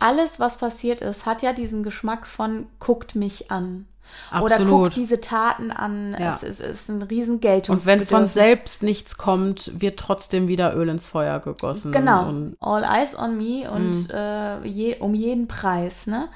alles, 0.00 0.40
was 0.40 0.56
passiert 0.56 1.00
ist, 1.00 1.26
hat 1.26 1.42
ja 1.42 1.52
diesen 1.52 1.82
Geschmack 1.82 2.26
von 2.26 2.66
guckt 2.78 3.14
mich 3.14 3.50
an. 3.50 3.86
Oder 4.30 4.56
Absolut. 4.56 4.70
guckt 4.70 4.96
diese 4.96 5.20
Taten 5.20 5.70
an. 5.70 6.16
Ja. 6.18 6.34
Es, 6.34 6.42
ist, 6.42 6.60
es 6.60 6.80
ist 6.82 6.88
ein 6.88 7.02
riesen 7.02 7.40
Und 7.68 7.86
wenn 7.86 8.04
von 8.04 8.26
selbst 8.26 8.82
nichts 8.82 9.18
kommt, 9.18 9.80
wird 9.80 10.00
trotzdem 10.00 10.48
wieder 10.48 10.74
Öl 10.74 10.88
ins 10.88 11.06
Feuer 11.06 11.38
gegossen. 11.38 11.92
Genau. 11.92 12.32
All 12.60 12.82
eyes 12.82 13.16
on 13.16 13.36
me 13.36 13.70
und 13.70 14.10
äh, 14.10 14.66
je, 14.66 14.96
um 14.98 15.14
jeden 15.14 15.48
Preis, 15.48 16.06
ne? 16.06 16.28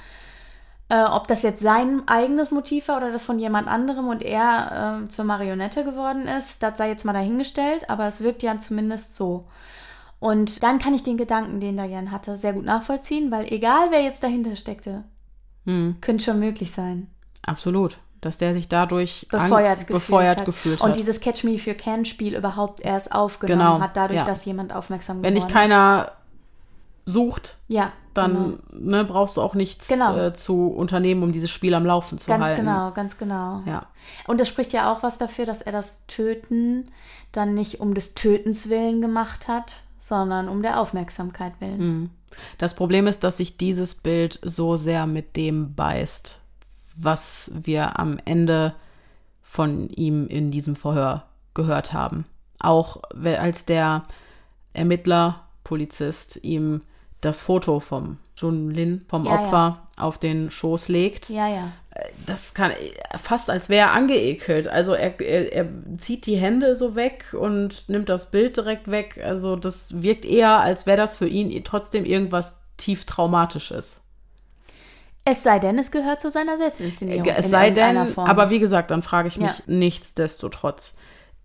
Äh, 0.91 1.03
ob 1.05 1.28
das 1.28 1.43
jetzt 1.43 1.62
sein 1.62 2.03
eigenes 2.07 2.51
Motiv 2.51 2.89
war 2.89 2.99
oder 2.99 3.11
das 3.11 3.24
von 3.24 3.39
jemand 3.39 3.69
anderem 3.69 4.09
und 4.09 4.23
er 4.23 5.03
äh, 5.05 5.09
zur 5.09 5.24
Marionette 5.24 5.82
geworden 5.82 6.28
ist, 6.28 6.62
das 6.62 6.77
sei 6.77 6.91
jetzt 6.91 7.07
mal 7.07 7.15
dahingestellt, 7.15 7.89
aber 7.89 8.07
es 8.07 8.23
wirkt 8.23 8.43
ja 8.43 8.59
zumindest 8.59 9.15
so. 9.15 9.45
Und 10.20 10.62
dann 10.62 10.78
kann 10.78 10.95
ich 10.95 11.03
den 11.03 11.16
Gedanken, 11.19 11.61
den 11.61 11.77
Diane 11.77 12.11
hatte, 12.11 12.36
sehr 12.36 12.53
gut 12.55 12.65
nachvollziehen, 12.65 13.31
weil 13.31 13.53
egal 13.53 13.89
wer 13.91 14.03
jetzt 14.03 14.23
dahinter 14.23 14.57
steckte, 14.57 15.05
hm, 15.66 15.97
könnte 16.01 16.24
schon 16.24 16.39
möglich 16.41 16.70
sein. 16.73 17.09
absolut. 17.47 17.99
Dass 18.20 18.39
der 18.39 18.55
sich 18.55 18.69
dadurch 18.69 19.27
Befeuert, 19.31 19.81
gefühlt, 19.81 19.89
befeuert 19.89 20.39
hat. 20.39 20.47
gefühlt 20.47 20.81
Und 20.81 20.91
hat. 20.91 20.97
dieses 20.97 21.20
Catch 21.20 21.45
Me 21.45 21.51
If 21.57 21.66
You 21.66 21.74
Can 21.74 22.07
Spiel 22.07 22.35
überhaupt 22.35 22.81
erst 22.81 23.12
aufgenommen 23.15 23.61
Genau, 23.61 23.81
hat, 23.81 23.99
dadurch, 23.99 24.20
ja. 24.20 24.24
dass 24.24 24.47
jemand 24.47 24.73
aufmerksam 24.73 25.23
Wenn 25.23 25.35
dich 25.35 25.45
geworden 25.47 25.53
keiner 25.69 26.12
sucht, 27.05 27.49
ist. 27.49 27.57
Ja, 27.69 27.93
dann 28.15 28.59
genau. 28.73 28.97
ne, 28.99 29.05
brauchst 29.05 29.36
du 29.36 29.43
auch 29.43 29.55
nichts 29.55 29.89
Genau. 29.89 30.16
äh, 30.16 30.32
zu 30.32 30.69
unternehmen, 30.69 31.23
um 31.23 31.32
dieses 31.32 31.51
Spiel 31.51 31.74
am 31.74 31.85
Laufen 31.85 32.16
zu 32.16 32.28
Ganz 32.28 32.45
halten. 32.45 32.62
genau, 32.65 32.93
ganz 32.93 33.19
genau. 33.19 33.62
Ja. 33.66 33.86
Und 34.27 34.41
das 34.41 34.49
spricht 34.49 34.73
ja 34.73 34.91
auch 34.91 35.03
was 35.03 35.19
dafür, 35.19 35.45
dass 35.45 35.61
er 35.61 35.73
das 35.73 35.99
Töten 36.07 36.89
dann 37.32 37.53
nicht 37.53 37.81
um 37.81 37.93
des 37.93 38.15
Tötens 38.15 38.70
willen 38.70 39.03
gemacht 39.03 39.49
hat, 39.49 39.74
sondern 40.05 40.51
um 40.51 40.60
der 40.60 40.81
Aufmerksamkeit 40.81 41.55
willen. 41.60 41.78
Mhm. 41.78 42.10
Das 42.59 42.74
Problem 42.74 43.06
ist, 43.06 43.24
dass 43.24 43.39
sich 43.39 43.56
dieses 43.56 43.94
Bild 43.94 44.39
so 44.43 44.76
sehr 44.76 45.06
mit 45.06 45.35
dem 45.35 45.74
beißt, 45.74 46.40
was 46.94 47.51
wir 47.55 47.98
am 47.98 48.18
Ende 48.26 48.74
von 49.40 49.89
ihm 49.89 50.26
in 50.26 50.51
diesem 50.51 50.76
Verhör 50.76 51.24
gehört 51.55 51.94
haben. 51.94 52.24
Auch 52.59 53.01
als 53.24 53.64
der 53.64 54.02
Ermittler, 54.74 55.40
Polizist 55.62 56.39
ihm 56.43 56.81
das 57.22 57.40
Foto 57.40 57.81
vom 57.81 58.18
Jun 58.36 58.70
Lin, 58.70 59.02
vom 59.09 59.24
Ja, 59.24 59.32
Opfer, 59.32 59.86
auf 59.97 60.18
den 60.18 60.51
Schoß 60.51 60.89
legt. 60.89 61.31
Ja, 61.31 61.48
ja. 61.48 61.72
Das 62.26 62.54
kann 62.54 62.72
fast 63.16 63.50
als 63.50 63.68
wäre 63.68 63.88
er 63.88 63.92
angeekelt. 63.92 64.66
Also 64.66 64.94
er, 64.94 65.20
er, 65.20 65.52
er 65.52 65.68
zieht 65.98 66.26
die 66.26 66.36
Hände 66.36 66.74
so 66.74 66.96
weg 66.96 67.34
und 67.38 67.88
nimmt 67.88 68.08
das 68.08 68.30
Bild 68.30 68.56
direkt 68.56 68.90
weg. 68.90 69.20
Also 69.24 69.54
das 69.56 70.02
wirkt 70.02 70.24
eher, 70.24 70.58
als 70.58 70.86
wäre 70.86 70.96
das 70.96 71.16
für 71.16 71.28
ihn 71.28 71.62
trotzdem 71.62 72.04
irgendwas 72.04 72.56
tief 72.76 73.04
Traumatisches. 73.04 74.00
Es 75.24 75.42
sei 75.42 75.58
denn, 75.58 75.78
es 75.78 75.90
gehört 75.90 76.20
zu 76.20 76.30
seiner 76.30 76.58
Selbstinszenierung. 76.58 77.26
Es 77.26 77.48
sei 77.48 77.70
denn, 77.70 78.06
Form. 78.08 78.28
aber 78.28 78.50
wie 78.50 78.58
gesagt, 78.58 78.90
dann 78.90 79.02
frage 79.02 79.28
ich 79.28 79.38
mich 79.38 79.48
Ja. 79.48 79.64
nichtsdestotrotz, 79.66 80.94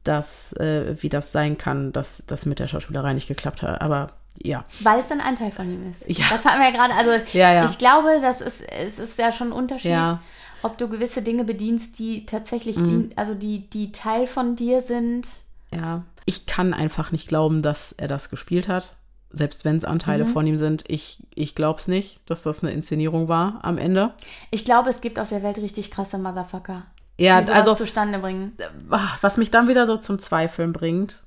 dass, 0.03 0.53
äh, 0.53 1.01
wie 1.01 1.09
das 1.09 1.31
sein 1.31 1.57
kann, 1.57 1.91
dass 1.93 2.23
das 2.27 2.45
mit 2.45 2.59
der 2.59 2.67
Schauspielerei 2.67 3.13
nicht 3.13 3.27
geklappt 3.27 3.61
hat. 3.61 3.81
Aber 3.81 4.07
ja, 4.41 4.65
Weil 4.81 4.99
es 4.99 5.11
ein 5.11 5.21
Anteil 5.21 5.51
von 5.51 5.69
ihm 5.71 5.91
ist. 5.91 6.17
Ja. 6.17 6.25
Das 6.29 6.43
hatten 6.45 6.59
wir 6.59 6.69
ja 6.69 6.71
gerade. 6.75 6.93
Also 6.95 7.11
Ja, 7.37 7.53
ja. 7.53 7.65
ich 7.65 7.77
glaube, 7.77 8.19
das 8.21 8.41
ist, 8.41 8.61
es 8.71 8.99
ist 8.99 9.17
ja 9.19 9.31
schon 9.31 9.49
ein 9.49 9.53
Unterschied, 9.53 9.91
Ja. 9.91 10.21
Ob 10.63 10.77
du 10.77 10.87
gewisse 10.89 11.21
Dinge 11.21 11.43
bedienst, 11.43 11.99
die 11.99 12.25
tatsächlich, 12.25 12.77
Mhm. 12.77 12.89
in, 12.89 13.11
also 13.17 13.33
die, 13.33 13.69
die 13.69 13.91
Teil 13.91 14.27
von 14.27 14.55
dir 14.55 14.81
sind. 14.81 15.27
ja, 15.73 16.03
ich 16.25 16.45
kann 16.45 16.73
einfach 16.73 17.11
nicht 17.11 17.27
glauben, 17.27 17.61
dass 17.61 17.91
er 17.97 18.07
das 18.07 18.29
gespielt 18.29 18.67
hat. 18.67 18.95
Selbst 19.31 19.63
wenn 19.65 19.77
es 19.77 19.85
Anteile 19.85 20.25
Mhm. 20.25 20.29
von 20.29 20.47
ihm 20.47 20.57
sind, 20.57 20.83
ich, 20.87 21.23
ich 21.35 21.53
glaube 21.55 21.79
es 21.79 21.87
nicht, 21.87 22.19
dass 22.27 22.41
das 22.43 22.63
eine 22.63 22.71
Inszenierung 22.73 23.27
war 23.27 23.59
am 23.63 23.77
Ende. 23.77 24.13
Ich 24.51 24.65
glaube, 24.65 24.89
es 24.89 25.01
gibt 25.01 25.19
auf 25.19 25.29
der 25.29 25.43
Welt 25.43 25.57
richtig 25.57 25.91
krasse 25.91 26.17
Motherfucker, 26.17 26.83
Ja, 27.17 27.37
also 27.37 27.75
zustande 27.75 28.17
bringen. 28.19 28.53
ah, 28.89 29.17
was 29.21 29.37
mich 29.37 29.51
dann 29.51 29.67
wieder 29.67 29.85
so 29.85 29.97
zum 29.97 30.17
Zweifeln 30.19 30.73
bringt, 30.73 31.23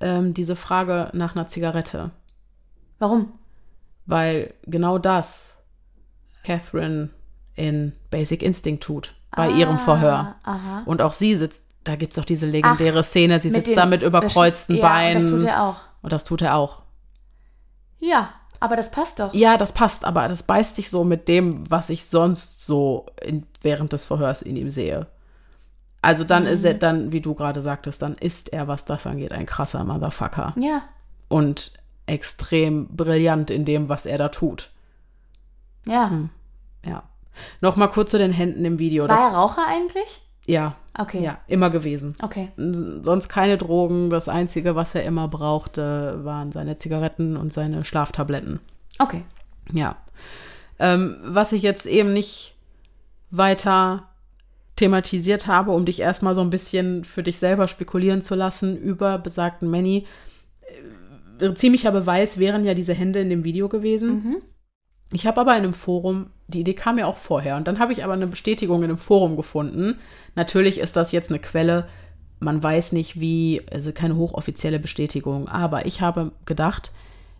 ähm, 0.00 0.34
diese 0.34 0.54
Frage 0.56 1.10
nach 1.12 1.34
einer 1.34 1.48
Zigarette. 1.48 2.10
Warum? 3.00 3.32
Weil 4.06 4.54
genau 4.64 4.98
das 4.98 5.56
Catherine 6.44 7.10
in 7.54 7.92
Basic 8.10 8.42
Instinct 8.42 8.82
tut, 8.82 9.14
bei 9.34 9.48
ihrem 9.50 9.78
Verhör. 9.78 10.36
Ah, 10.44 10.52
Aha. 10.54 10.82
Und 10.86 11.00
auch 11.02 11.12
sie 11.12 11.34
sitzt, 11.36 11.64
da 11.84 11.96
gibt 11.96 12.12
es 12.12 12.16
doch 12.16 12.24
diese 12.24 12.46
legendäre 12.46 13.02
Szene, 13.04 13.38
sie 13.40 13.50
sitzt 13.50 13.68
den- 13.68 13.76
da 13.76 13.86
mit 13.86 14.02
überkreuzten 14.02 14.76
ja, 14.76 14.82
Beinen. 14.88 15.22
Das 15.22 15.30
tut 15.40 15.44
er 15.48 15.62
auch. 15.62 15.76
Und 16.02 16.12
das 16.12 16.24
tut 16.24 16.42
er 16.42 16.56
auch. 16.56 16.82
Ja, 18.00 18.30
aber 18.60 18.76
das 18.76 18.90
passt 18.90 19.20
doch. 19.20 19.32
Ja, 19.34 19.56
das 19.56 19.72
passt, 19.72 20.04
aber 20.04 20.28
das 20.28 20.42
beißt 20.42 20.76
sich 20.76 20.90
so 20.90 21.04
mit 21.04 21.28
dem, 21.28 21.70
was 21.70 21.90
ich 21.90 22.04
sonst 22.06 22.64
so 22.66 23.06
in, 23.22 23.46
während 23.62 23.92
des 23.92 24.04
Verhörs 24.04 24.42
in 24.42 24.56
ihm 24.56 24.70
sehe. 24.70 25.06
Also 26.02 26.24
dann 26.24 26.44
ist 26.46 26.60
Mhm. 26.60 26.66
er, 26.66 26.74
dann, 26.74 27.12
wie 27.12 27.20
du 27.22 27.34
gerade 27.34 27.62
sagtest, 27.62 28.02
dann 28.02 28.14
ist 28.16 28.52
er, 28.52 28.68
was 28.68 28.84
das 28.84 29.06
angeht, 29.06 29.32
ein 29.32 29.46
krasser 29.46 29.84
Motherfucker. 29.84 30.52
Ja. 30.58 30.82
Und 31.28 31.72
extrem 32.06 32.88
brillant 32.88 33.50
in 33.50 33.64
dem, 33.64 33.88
was 33.88 34.04
er 34.04 34.18
da 34.18 34.28
tut. 34.28 34.70
Ja. 35.86 36.10
Hm. 36.10 36.28
Ja. 36.84 37.04
Nochmal 37.60 37.88
kurz 37.90 38.10
zu 38.10 38.18
den 38.18 38.32
Händen 38.32 38.64
im 38.64 38.78
Video. 38.78 39.08
War 39.08 39.16
Das, 39.16 39.32
er 39.32 39.38
Raucher 39.38 39.66
eigentlich? 39.66 40.20
ja, 40.46 40.76
Okay. 40.96 41.24
ja, 41.24 41.38
immer 41.48 41.70
gewesen. 41.70 42.14
Okay. 42.22 42.52
Sonst 42.56 43.28
keine 43.28 43.58
Drogen. 43.58 44.10
Das 44.10 44.28
Einzige, 44.28 44.76
was 44.76 44.94
er 44.94 45.02
immer 45.04 45.26
brauchte, 45.26 46.20
waren 46.22 46.52
seine 46.52 46.76
Zigaretten 46.76 47.36
und 47.36 47.52
seine 47.52 47.84
Schlaftabletten. 47.84 48.60
Okay. 49.00 49.22
Ja. 49.72 49.96
Ähm, 50.78 51.16
was 51.24 51.52
ich 51.52 51.62
jetzt 51.62 51.86
eben 51.86 52.12
nicht 52.12 52.54
weiter 53.30 54.08
thematisiert 54.76 55.46
habe, 55.46 55.70
um 55.72 55.84
dich 55.84 56.00
erstmal 56.00 56.34
so 56.34 56.40
ein 56.42 56.50
bisschen 56.50 57.04
für 57.04 57.22
dich 57.22 57.38
selber 57.38 57.66
spekulieren 57.68 58.22
zu 58.22 58.34
lassen 58.34 58.76
über 58.76 59.18
besagten 59.18 59.70
Manny. 59.70 60.06
Äh, 61.40 61.54
ziemlicher 61.54 61.90
Beweis 61.90 62.38
wären 62.38 62.64
ja 62.64 62.74
diese 62.74 62.94
Hände 62.94 63.20
in 63.20 63.30
dem 63.30 63.44
Video 63.44 63.68
gewesen. 63.68 64.10
Mhm. 64.14 64.36
Ich 65.12 65.26
habe 65.26 65.40
aber 65.40 65.52
in 65.56 65.64
einem 65.64 65.74
Forum, 65.74 66.30
die 66.48 66.60
Idee 66.60 66.74
kam 66.74 66.98
ja 66.98 67.06
auch 67.06 67.16
vorher, 67.16 67.56
und 67.56 67.66
dann 67.66 67.78
habe 67.78 67.92
ich 67.92 68.04
aber 68.04 68.12
eine 68.12 68.26
Bestätigung 68.26 68.82
in 68.82 68.90
einem 68.90 68.98
Forum 68.98 69.36
gefunden. 69.36 69.98
Natürlich 70.34 70.78
ist 70.78 70.96
das 70.96 71.12
jetzt 71.12 71.30
eine 71.30 71.38
Quelle, 71.38 71.86
man 72.40 72.62
weiß 72.62 72.92
nicht 72.92 73.18
wie, 73.18 73.62
also 73.72 73.92
keine 73.92 74.16
hochoffizielle 74.16 74.78
Bestätigung, 74.78 75.48
aber 75.48 75.86
ich 75.86 76.00
habe 76.00 76.32
gedacht, 76.44 76.92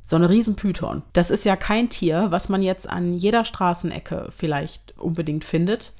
so 0.05 0.17
eine 0.17 0.29
Riesenpython, 0.29 1.03
das 1.13 1.31
ist 1.31 1.45
ja 1.45 1.57
kein 1.57 1.89
Tier, 1.89 2.27
was 2.31 2.49
man 2.49 2.63
jetzt 2.63 2.89
an 2.89 3.15
jeder 3.15 3.45
Straßenecke 3.45 4.29
vielleicht 4.37 4.95
unbedingt 4.99 5.45
findet 5.45 5.93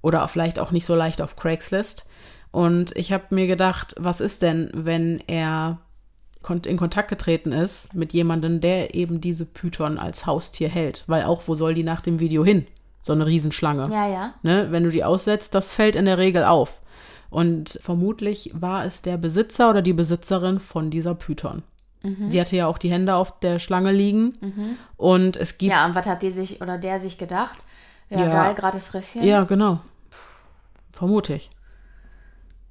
oder 0.00 0.26
vielleicht 0.28 0.58
auch 0.58 0.70
nicht 0.70 0.86
so 0.86 0.94
leicht 0.94 1.20
auf 1.20 1.36
Craigslist. 1.36 2.06
Und 2.50 2.96
ich 2.96 3.12
habe 3.12 3.34
mir 3.34 3.46
gedacht, 3.46 3.94
was 3.98 4.20
ist 4.20 4.42
denn, 4.42 4.70
wenn 4.72 5.20
er 5.26 5.78
in 6.64 6.76
Kontakt 6.76 7.08
getreten 7.08 7.52
ist 7.52 7.94
mit 7.94 8.12
jemandem, 8.12 8.60
der 8.60 8.94
eben 8.94 9.20
diese 9.20 9.44
Python 9.44 9.98
als 9.98 10.24
Haustier 10.26 10.68
hält? 10.68 11.04
Weil 11.06 11.24
auch, 11.24 11.42
wo 11.46 11.54
soll 11.54 11.74
die 11.74 11.82
nach 11.82 12.00
dem 12.00 12.20
Video 12.20 12.44
hin? 12.44 12.66
So 13.02 13.12
eine 13.12 13.26
Riesenschlange. 13.26 13.88
Ja, 13.90 14.06
ja. 14.08 14.34
Ne? 14.42 14.68
Wenn 14.70 14.84
du 14.84 14.90
die 14.90 15.04
aussetzt, 15.04 15.54
das 15.54 15.72
fällt 15.72 15.96
in 15.96 16.04
der 16.04 16.18
Regel 16.18 16.44
auf. 16.44 16.82
Und 17.30 17.78
vermutlich 17.82 18.50
war 18.54 18.84
es 18.84 19.02
der 19.02 19.18
Besitzer 19.18 19.70
oder 19.70 19.82
die 19.82 19.92
Besitzerin 19.92 20.60
von 20.60 20.90
dieser 20.90 21.14
Python. 21.14 21.62
Mhm. 22.02 22.30
Die 22.30 22.40
hatte 22.40 22.56
ja 22.56 22.66
auch 22.66 22.78
die 22.78 22.90
Hände 22.90 23.14
auf 23.14 23.38
der 23.40 23.58
Schlange 23.58 23.92
liegen. 23.92 24.78
Und 24.96 25.36
es 25.36 25.58
gibt. 25.58 25.72
Ja, 25.72 25.84
und 25.86 25.94
was 25.94 26.06
hat 26.06 26.22
die 26.22 26.30
sich 26.30 26.62
oder 26.62 26.78
der 26.78 27.00
sich 27.00 27.18
gedacht? 27.18 27.58
Ja, 28.08 28.20
Ja. 28.20 28.44
geil, 28.44 28.54
gratis 28.54 28.88
Fresschen. 28.88 29.22
Ja, 29.22 29.44
genau. 29.44 29.80
Vermute 30.92 31.34
ich. 31.34 31.50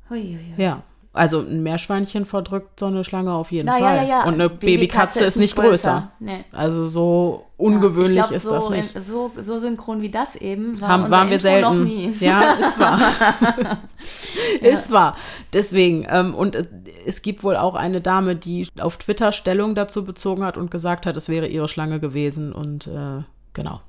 Hui, 0.10 0.22
hui, 0.22 0.54
hui. 0.56 0.64
Ja. 0.64 0.82
Also 1.18 1.40
ein 1.40 1.64
Meerschweinchen 1.64 2.26
verdrückt 2.26 2.80
so 2.80 2.86
eine 2.86 3.04
Schlange 3.04 3.34
auf 3.34 3.52
jeden 3.52 3.66
Na, 3.66 3.74
Fall. 3.74 3.82
ja, 3.82 3.96
ja, 4.04 4.08
ja. 4.10 4.24
Und 4.26 4.36
eine 4.36 4.50
Babykatze, 4.50 5.24
ist 5.26 5.38
nicht 5.38 5.56
größer. 5.56 6.12
Nee. 6.20 6.46
Also 6.52 6.88
so 6.88 7.46
ungewöhnlich 7.58 8.18
ich 8.18 8.24
glaub, 8.24 8.32
ist 8.32 8.44
so 8.44 8.52
das 8.52 8.70
nicht. 8.70 8.96
In, 8.96 9.02
so, 9.02 9.32
so 9.40 9.60
synchron 9.60 10.02
wie 10.02 10.10
das 10.10 10.36
eben 10.36 10.80
war 10.80 10.90
Haben, 10.90 11.10
waren 11.12 11.28
wir 11.30 11.36
Intro 11.38 11.48
selten. 11.50 11.78
noch 11.80 11.86
nie. 11.86 12.14
Ja, 12.20 12.52
ist 12.60 12.80
wahr. 12.80 13.00
Ist 14.62 14.92
wahr. 14.92 15.18
Deswegen, 15.54 16.06
ähm, 16.10 16.34
und 16.36 16.56
es, 16.56 16.68
es 17.06 17.22
gibt 17.22 17.44
wohl 17.44 17.56
auch 17.56 17.76
eine 17.76 18.02
Dame, 18.02 18.36
die 18.36 18.68
auf 18.80 18.98
Twitter 18.98 19.32
Stellung 19.32 19.76
dazu 19.76 20.04
bezogen 20.06 20.44
hat 20.44 20.58
und 20.58 20.72
gesagt 20.72 21.06
hat, 21.06 21.18
es 21.18 21.30
wäre 21.30 21.48
ihre 21.48 21.68
Schlange 21.68 22.00
gewesen. 22.00 22.54
Und 22.54 22.88
äh, 22.88 23.24
genau, 23.54 23.82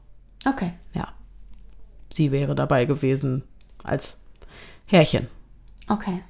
Okay. 0.47 0.73
ja. 0.95 1.09
Sie 2.11 2.33
wäre 2.33 2.55
dabei 2.55 2.85
gewesen 2.87 3.43
als 3.85 4.19
Herrchen. 4.87 5.29
Okay. 5.89 6.23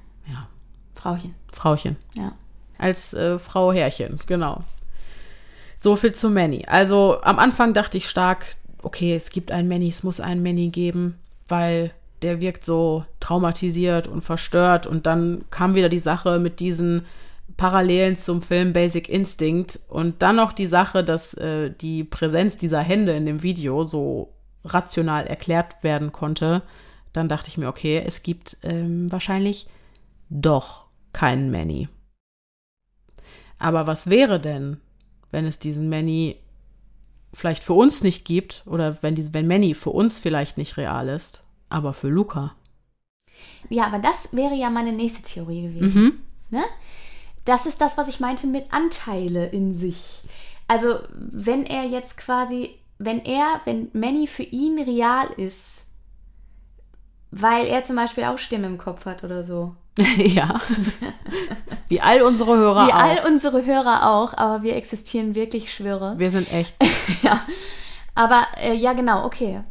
Frauchen. 0.99 1.33
Frauchen. 1.53 1.95
Ja. 2.17 2.33
Als 2.77 3.13
äh, 3.13 3.39
Frau 3.39 3.71
Herrchen, 3.71 4.19
genau. 4.25 4.63
So 5.79 5.95
viel 5.95 6.13
zu 6.13 6.29
Manny. 6.29 6.65
Also 6.67 7.21
am 7.21 7.39
Anfang 7.39 7.73
dachte 7.73 7.97
ich 7.97 8.09
stark, 8.09 8.57
okay, 8.81 9.15
es 9.15 9.29
gibt 9.29 9.51
einen 9.51 9.69
Manny, 9.69 9.87
es 9.87 10.03
muss 10.03 10.19
einen 10.19 10.43
Manny 10.43 10.67
geben, 10.67 11.17
weil 11.47 11.91
der 12.21 12.41
wirkt 12.41 12.65
so 12.65 13.05
traumatisiert 13.21 14.07
und 14.07 14.21
verstört. 14.21 14.87
Und 14.87 15.05
dann 15.05 15.45
kam 15.51 15.73
wieder 15.73 15.87
die 15.87 15.99
Sache 15.99 16.37
mit 16.37 16.59
diesen 16.59 17.05
Parallelen 17.55 18.17
zum 18.17 18.41
Film 18.41 18.73
Basic 18.73 19.07
Instinct 19.07 19.79
und 19.87 20.21
dann 20.21 20.35
noch 20.35 20.51
die 20.51 20.67
Sache, 20.67 21.03
dass 21.03 21.33
äh, 21.35 21.71
die 21.71 22.03
Präsenz 22.03 22.57
dieser 22.57 22.81
Hände 22.81 23.13
in 23.13 23.25
dem 23.25 23.41
Video 23.41 23.83
so 23.83 24.33
rational 24.65 25.27
erklärt 25.27 25.81
werden 25.81 26.11
konnte. 26.11 26.61
Dann 27.13 27.29
dachte 27.29 27.47
ich 27.47 27.57
mir, 27.57 27.69
okay, 27.69 28.03
es 28.05 28.21
gibt 28.21 28.57
ähm, 28.63 29.09
wahrscheinlich 29.11 29.67
doch 30.29 30.88
keinen 31.13 31.51
Manny. 31.51 31.87
Aber 33.57 33.87
was 33.87 34.09
wäre 34.09 34.39
denn, 34.39 34.77
wenn 35.31 35.45
es 35.45 35.59
diesen 35.59 35.89
Manny 35.89 36.37
vielleicht 37.33 37.63
für 37.63 37.73
uns 37.73 38.01
nicht 38.01 38.25
gibt 38.25 38.63
oder 38.65 39.01
wenn, 39.03 39.15
diese, 39.15 39.33
wenn 39.33 39.47
Manny 39.47 39.73
für 39.73 39.91
uns 39.91 40.17
vielleicht 40.17 40.57
nicht 40.57 40.77
real 40.77 41.09
ist, 41.09 41.43
aber 41.69 41.93
für 41.93 42.09
Luca? 42.09 42.55
Ja, 43.69 43.85
aber 43.85 43.99
das 43.99 44.29
wäre 44.31 44.55
ja 44.55 44.69
meine 44.69 44.91
nächste 44.91 45.21
Theorie 45.21 45.63
gewesen. 45.63 46.03
Mhm. 46.03 46.19
Ne? 46.57 46.63
Das 47.45 47.65
ist 47.65 47.81
das, 47.81 47.97
was 47.97 48.07
ich 48.07 48.19
meinte 48.19 48.47
mit 48.47 48.73
Anteile 48.73 49.47
in 49.47 49.73
sich. 49.73 50.23
Also, 50.67 50.99
wenn 51.13 51.65
er 51.65 51.85
jetzt 51.85 52.17
quasi, 52.17 52.75
wenn 52.97 53.23
er, 53.25 53.61
wenn 53.65 53.89
Manny 53.93 54.27
für 54.27 54.43
ihn 54.43 54.79
real 54.79 55.27
ist, 55.37 55.85
weil 57.31 57.67
er 57.67 57.83
zum 57.83 57.95
Beispiel 57.95 58.25
auch 58.25 58.37
Stimme 58.37 58.67
im 58.67 58.77
Kopf 58.77 59.05
hat 59.05 59.23
oder 59.23 59.43
so. 59.43 59.75
ja. 60.17 60.59
Wie 61.87 62.01
all 62.01 62.21
unsere 62.21 62.55
Hörer 62.55 62.87
Wie 62.87 62.93
auch. 62.93 62.99
all 62.99 63.17
unsere 63.27 63.65
Hörer 63.65 64.09
auch, 64.09 64.37
aber 64.37 64.63
wir 64.63 64.75
existieren 64.75 65.35
wirklich, 65.35 65.65
ich 65.65 65.73
schwöre. 65.73 66.15
Wir 66.17 66.31
sind 66.31 66.51
echt. 66.53 66.75
ja. 67.23 67.41
Aber 68.15 68.47
äh, 68.61 68.73
ja, 68.73 68.93
genau, 68.93 69.25
okay. 69.25 69.61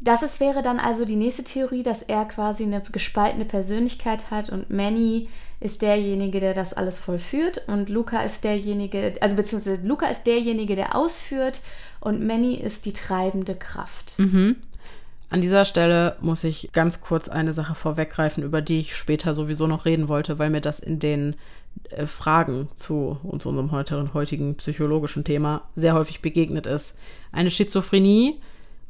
Das 0.00 0.22
ist, 0.22 0.38
wäre 0.40 0.62
dann 0.62 0.80
also 0.80 1.04
die 1.04 1.16
nächste 1.16 1.44
Theorie, 1.44 1.82
dass 1.82 2.02
er 2.02 2.26
quasi 2.26 2.64
eine 2.64 2.82
gespaltene 2.92 3.46
Persönlichkeit 3.46 4.30
hat 4.30 4.50
und 4.50 4.68
Manny 4.68 5.28
ist 5.60 5.80
derjenige, 5.80 6.40
der 6.40 6.52
das 6.52 6.74
alles 6.74 6.98
vollführt 6.98 7.62
und 7.68 7.88
Luca 7.88 8.20
ist 8.22 8.44
derjenige, 8.44 9.14
also 9.20 9.36
beziehungsweise 9.36 9.80
Luca 9.82 10.06
ist 10.08 10.26
derjenige, 10.26 10.76
der 10.76 10.94
ausführt 10.94 11.62
und 12.00 12.22
Manny 12.22 12.54
ist 12.54 12.84
die 12.84 12.92
treibende 12.92 13.54
Kraft. 13.54 14.18
Mhm. 14.18 14.56
An 15.34 15.40
dieser 15.40 15.64
Stelle 15.64 16.14
muss 16.20 16.44
ich 16.44 16.70
ganz 16.72 17.00
kurz 17.00 17.28
eine 17.28 17.52
Sache 17.52 17.74
vorweggreifen, 17.74 18.44
über 18.44 18.62
die 18.62 18.78
ich 18.78 18.94
später 18.94 19.34
sowieso 19.34 19.66
noch 19.66 19.84
reden 19.84 20.06
wollte, 20.06 20.38
weil 20.38 20.48
mir 20.48 20.60
das 20.60 20.78
in 20.78 21.00
den 21.00 21.34
äh, 21.90 22.06
Fragen 22.06 22.68
zu 22.74 23.18
uns, 23.24 23.44
unserem 23.44 23.72
heutigen, 23.72 24.14
heutigen 24.14 24.54
psychologischen 24.54 25.24
Thema 25.24 25.62
sehr 25.74 25.94
häufig 25.94 26.22
begegnet 26.22 26.68
ist. 26.68 26.96
Eine 27.32 27.50
Schizophrenie 27.50 28.38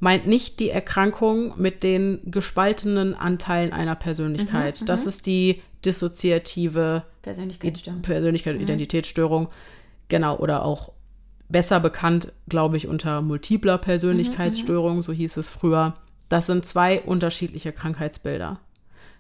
meint 0.01 0.27
nicht 0.27 0.61
die 0.61 0.69
Erkrankung 0.69 1.55
mit 1.57 1.83
den 1.83 2.21
gespaltenen 2.27 3.15
Anteilen 3.15 3.73
einer 3.73 3.95
Persönlichkeit. 3.95 4.87
das 4.87 5.07
ist 5.07 5.25
die 5.25 5.63
dissoziative 5.83 7.05
Persönlichkeitsstörung. 7.23 8.03
Persönlichkeit, 8.03 8.61
Identitätsstörung. 8.61 9.49
Genau, 10.09 10.37
oder 10.37 10.63
auch 10.63 10.93
besser 11.49 11.81
bekannt, 11.81 12.33
glaube 12.51 12.77
ich, 12.77 12.87
unter 12.87 13.23
multipler 13.23 13.79
Persönlichkeitsstörung, 13.79 15.01
so 15.01 15.15
hieß 15.15 15.39
es 15.39 15.49
früher. 15.49 15.95
Das 16.29 16.47
sind 16.47 16.65
zwei 16.65 17.01
unterschiedliche 17.01 17.73
Krankheitsbilder. 17.73 18.59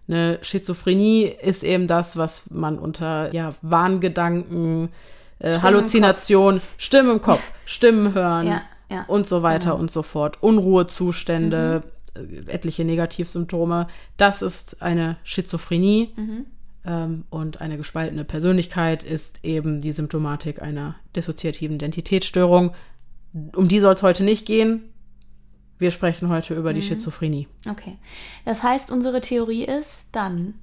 Eine 0.09 0.39
Schizophrenie 0.43 1.25
ist 1.25 1.65
eben 1.65 1.87
das, 1.87 2.17
was 2.17 2.51
man 2.51 2.79
unter 2.79 3.33
ja, 3.33 3.55
Wahngedanken, 3.63 4.91
äh, 5.39 5.61
Halluzination, 5.61 6.61
Stimmen 6.77 7.13
im 7.13 7.21
Kopf, 7.23 7.53
Stimmen 7.65 8.15
hören 8.15 8.47
Ja, 8.47 8.63
ja, 8.91 9.05
und 9.09 9.27
so 9.27 9.43
weiter 9.43 9.71
genau. 9.71 9.81
und 9.81 9.91
so 9.91 10.03
fort. 10.03 10.43
Unruhezustände, 10.43 11.83
äh, 12.15 12.51
etliche 12.51 12.85
Negativsymptome. 12.85 13.89
Das 14.17 14.43
ist 14.43 14.83
eine 14.83 15.17
Schizophrenie. 15.25 16.13
Mhm. 16.17 16.47
Ähm, 16.87 17.25
und 17.31 17.61
eine 17.61 17.79
gespaltene 17.79 18.25
Persönlichkeit 18.25 19.03
ist 19.03 19.41
eben 19.43 19.81
die 19.81 19.93
Symptomatik 19.93 20.61
einer 20.61 20.97
dissoziativen 21.17 21.77
Identitätsstörung. 21.77 22.73
Um 23.55 23.69
die 23.69 23.81
soll 23.81 23.95
es 23.95 24.03
heute 24.03 24.23
nicht 24.23 24.47
gehen. 24.47 24.93
Wir 25.85 25.91
sprechen 25.91 26.31
heute 26.31 26.55
über 26.55 26.73
die 26.73 26.81
Mhm. 26.81 26.85
Schizophrenie. 26.85 27.47
Okay. 27.69 27.99
Das 28.47 28.63
heißt, 28.63 28.91
unsere 28.91 29.21
Theorie 29.21 29.65
ist 29.67 30.07
dann, 30.13 30.55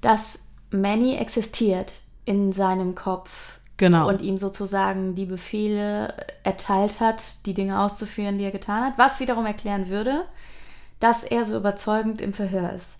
dass 0.00 0.40
Manny 0.72 1.14
existiert 1.18 1.92
in 2.24 2.50
seinem 2.50 2.96
Kopf 2.96 3.60
Genau. 3.76 4.08
und 4.08 4.22
ihm 4.22 4.38
sozusagen 4.38 5.14
die 5.14 5.26
Befehle 5.26 6.12
erteilt 6.42 6.98
hat, 6.98 7.46
die 7.46 7.54
Dinge 7.54 7.80
auszuführen, 7.80 8.38
die 8.38 8.44
er 8.44 8.50
getan 8.50 8.84
hat, 8.84 8.94
was 8.98 9.20
wiederum 9.20 9.46
erklären 9.46 9.88
würde, 9.88 10.24
dass 10.98 11.22
er 11.22 11.44
so 11.44 11.56
überzeugend 11.56 12.20
im 12.20 12.32
Verhör 12.32 12.72
ist. 12.72 12.96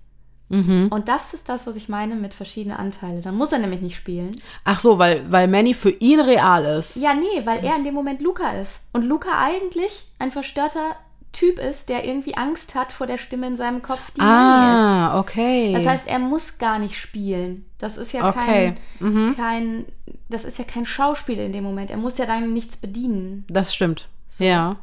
Mhm. 0.49 0.87
Und 0.93 1.09
das 1.09 1.35
ist 1.35 1.49
das, 1.49 1.67
was 1.67 1.75
ich 1.75 1.89
meine 1.89 2.15
mit 2.15 2.33
verschiedenen 2.33 2.77
Anteilen. 2.79 3.23
Dann 3.23 3.35
muss 3.35 3.51
er 3.51 3.59
nämlich 3.59 3.81
nicht 3.81 3.97
spielen. 3.97 4.37
Ach 4.63 4.79
so, 4.79 5.01
weil, 5.01 5.29
weil 5.33 5.49
Manny 5.49 5.75
für 5.75 5.91
ihn 5.91 6.21
real 6.21 6.65
ist. 6.79 6.95
Ja, 6.95 7.13
nee, 7.13 7.45
weil 7.45 7.65
er 7.65 7.75
in 7.75 7.83
dem 7.83 7.95
Moment 7.95 8.21
Luca 8.23 8.53
ist. 8.53 8.79
Und 8.93 9.03
Luca 9.03 9.31
eigentlich 9.43 10.07
ein 10.21 10.31
verstörter 10.31 10.95
Typ 11.37 11.59
ist, 11.59 11.89
der 11.91 12.05
irgendwie 12.07 12.35
Angst 12.37 12.75
hat 12.75 12.93
vor 12.93 13.07
der 13.07 13.19
Stimme 13.19 13.47
in 13.47 13.57
seinem 13.57 13.83
Kopf, 13.83 14.11
die 14.13 14.21
Manny 14.21 14.75
ist. 14.75 14.81
ah, 14.83 15.19
okay. 15.21 15.73
Das 15.75 15.87
heißt, 15.87 16.07
er 16.07 16.19
muss 16.19 16.57
gar 16.59 16.79
nicht 16.79 16.99
spielen. 16.99 17.67
Das 17.79 17.99
ist 17.99 18.13
ja 18.13 18.29
Okay. 18.29 18.75
Mhm. 19.01 19.35
kein, 19.37 19.37
kein, 19.37 19.85
das 20.31 20.45
ist 20.45 20.59
ja 20.59 20.65
kein 20.65 20.87
Schauspiel 20.87 21.39
in 21.39 21.53
dem 21.53 21.65
Moment. 21.65 21.91
Er 21.91 21.99
muss 21.99 22.17
ja 22.17 22.25
dann 22.27 22.53
nichts 22.53 22.77
bedienen. 22.79 23.45
das 23.49 23.75
stimmt. 23.75 24.09
So. 24.29 24.45
Ja. 24.45 24.77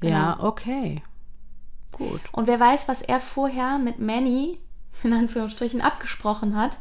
Genau. 0.00 0.16
Ja, 0.16 0.38
okay. 0.40 1.02
Gut. 1.92 2.20
Und 2.32 2.46
wer 2.46 2.60
weiß, 2.60 2.86
was 2.88 3.02
er 3.02 3.20
vorher 3.20 3.78
mit 3.78 3.98
Manny 3.98 4.58
in 5.02 5.12
Anführungsstrichen 5.12 5.80
abgesprochen 5.80 6.56
hat. 6.56 6.72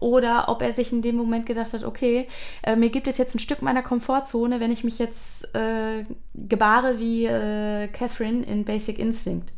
Oder 0.00 0.48
ob 0.48 0.62
er 0.62 0.72
sich 0.72 0.92
in 0.92 1.02
dem 1.02 1.16
Moment 1.16 1.46
gedacht 1.46 1.72
hat, 1.72 1.84
okay, 1.84 2.28
äh, 2.62 2.76
mir 2.76 2.90
gibt 2.90 3.08
es 3.08 3.18
jetzt 3.18 3.34
ein 3.34 3.40
Stück 3.40 3.62
meiner 3.62 3.82
Komfortzone, 3.82 4.60
wenn 4.60 4.72
ich 4.72 4.84
mich 4.84 4.98
jetzt 4.98 5.54
äh, 5.54 6.04
gebare 6.34 6.98
wie 6.98 7.26
äh, 7.26 7.88
Catherine 7.88 8.44
in 8.44 8.64
Basic 8.64 8.98
Instinct. 8.98 9.52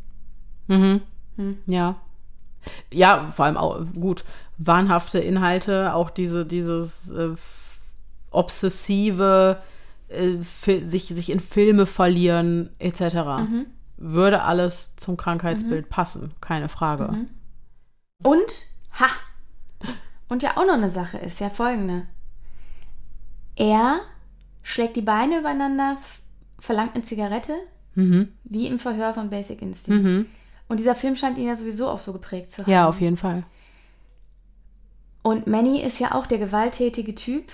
Mhm. 0.67 1.01
Hm. 1.37 1.57
Ja. 1.67 1.95
Ja, 2.91 3.25
vor 3.25 3.45
allem 3.45 3.57
auch 3.57 3.83
gut. 3.93 4.23
Wahnhafte 4.57 5.19
Inhalte, 5.19 5.93
auch 5.93 6.09
diese, 6.09 6.45
dieses 6.45 7.11
äh, 7.11 7.33
obsessive, 8.29 9.61
äh, 10.09 10.37
sich, 10.83 11.07
sich 11.07 11.29
in 11.29 11.39
Filme 11.39 11.85
verlieren, 11.85 12.69
etc. 12.79 13.01
Mhm. 13.49 13.65
Würde 13.97 14.43
alles 14.43 14.95
zum 14.95 15.17
Krankheitsbild 15.17 15.89
passen, 15.89 16.33
keine 16.41 16.69
Frage. 16.69 17.11
Mhm. 17.11 17.25
Und, 18.23 18.65
ha! 18.99 19.07
Und 20.31 20.43
ja 20.43 20.51
auch 20.55 20.65
noch 20.65 20.75
eine 20.75 20.89
Sache 20.89 21.17
ist 21.17 21.41
ja 21.41 21.49
folgende. 21.49 22.07
Er 23.57 23.99
schlägt 24.63 24.95
die 24.95 25.01
Beine 25.01 25.39
übereinander, 25.39 25.97
verlangt 26.57 26.95
eine 26.95 27.03
Zigarette, 27.03 27.53
Mhm. 27.95 28.29
wie 28.45 28.67
im 28.67 28.79
Verhör 28.79 29.13
von 29.13 29.29
Basic 29.29 29.61
Instinct. 29.61 30.01
Mhm. 30.05 30.25
Und 30.69 30.77
dieser 30.79 30.95
Film 30.95 31.17
scheint 31.17 31.37
ihn 31.37 31.47
ja 31.47 31.57
sowieso 31.57 31.89
auch 31.89 31.99
so 31.99 32.13
geprägt 32.13 32.53
zu 32.53 32.61
haben. 32.61 32.71
Ja, 32.71 32.87
auf 32.87 33.01
jeden 33.01 33.17
Fall. 33.17 33.43
Und 35.21 35.47
Manny 35.47 35.81
ist 35.81 35.99
ja 35.99 36.13
auch 36.15 36.25
der 36.25 36.37
gewalttätige 36.37 37.13
Typ 37.13 37.51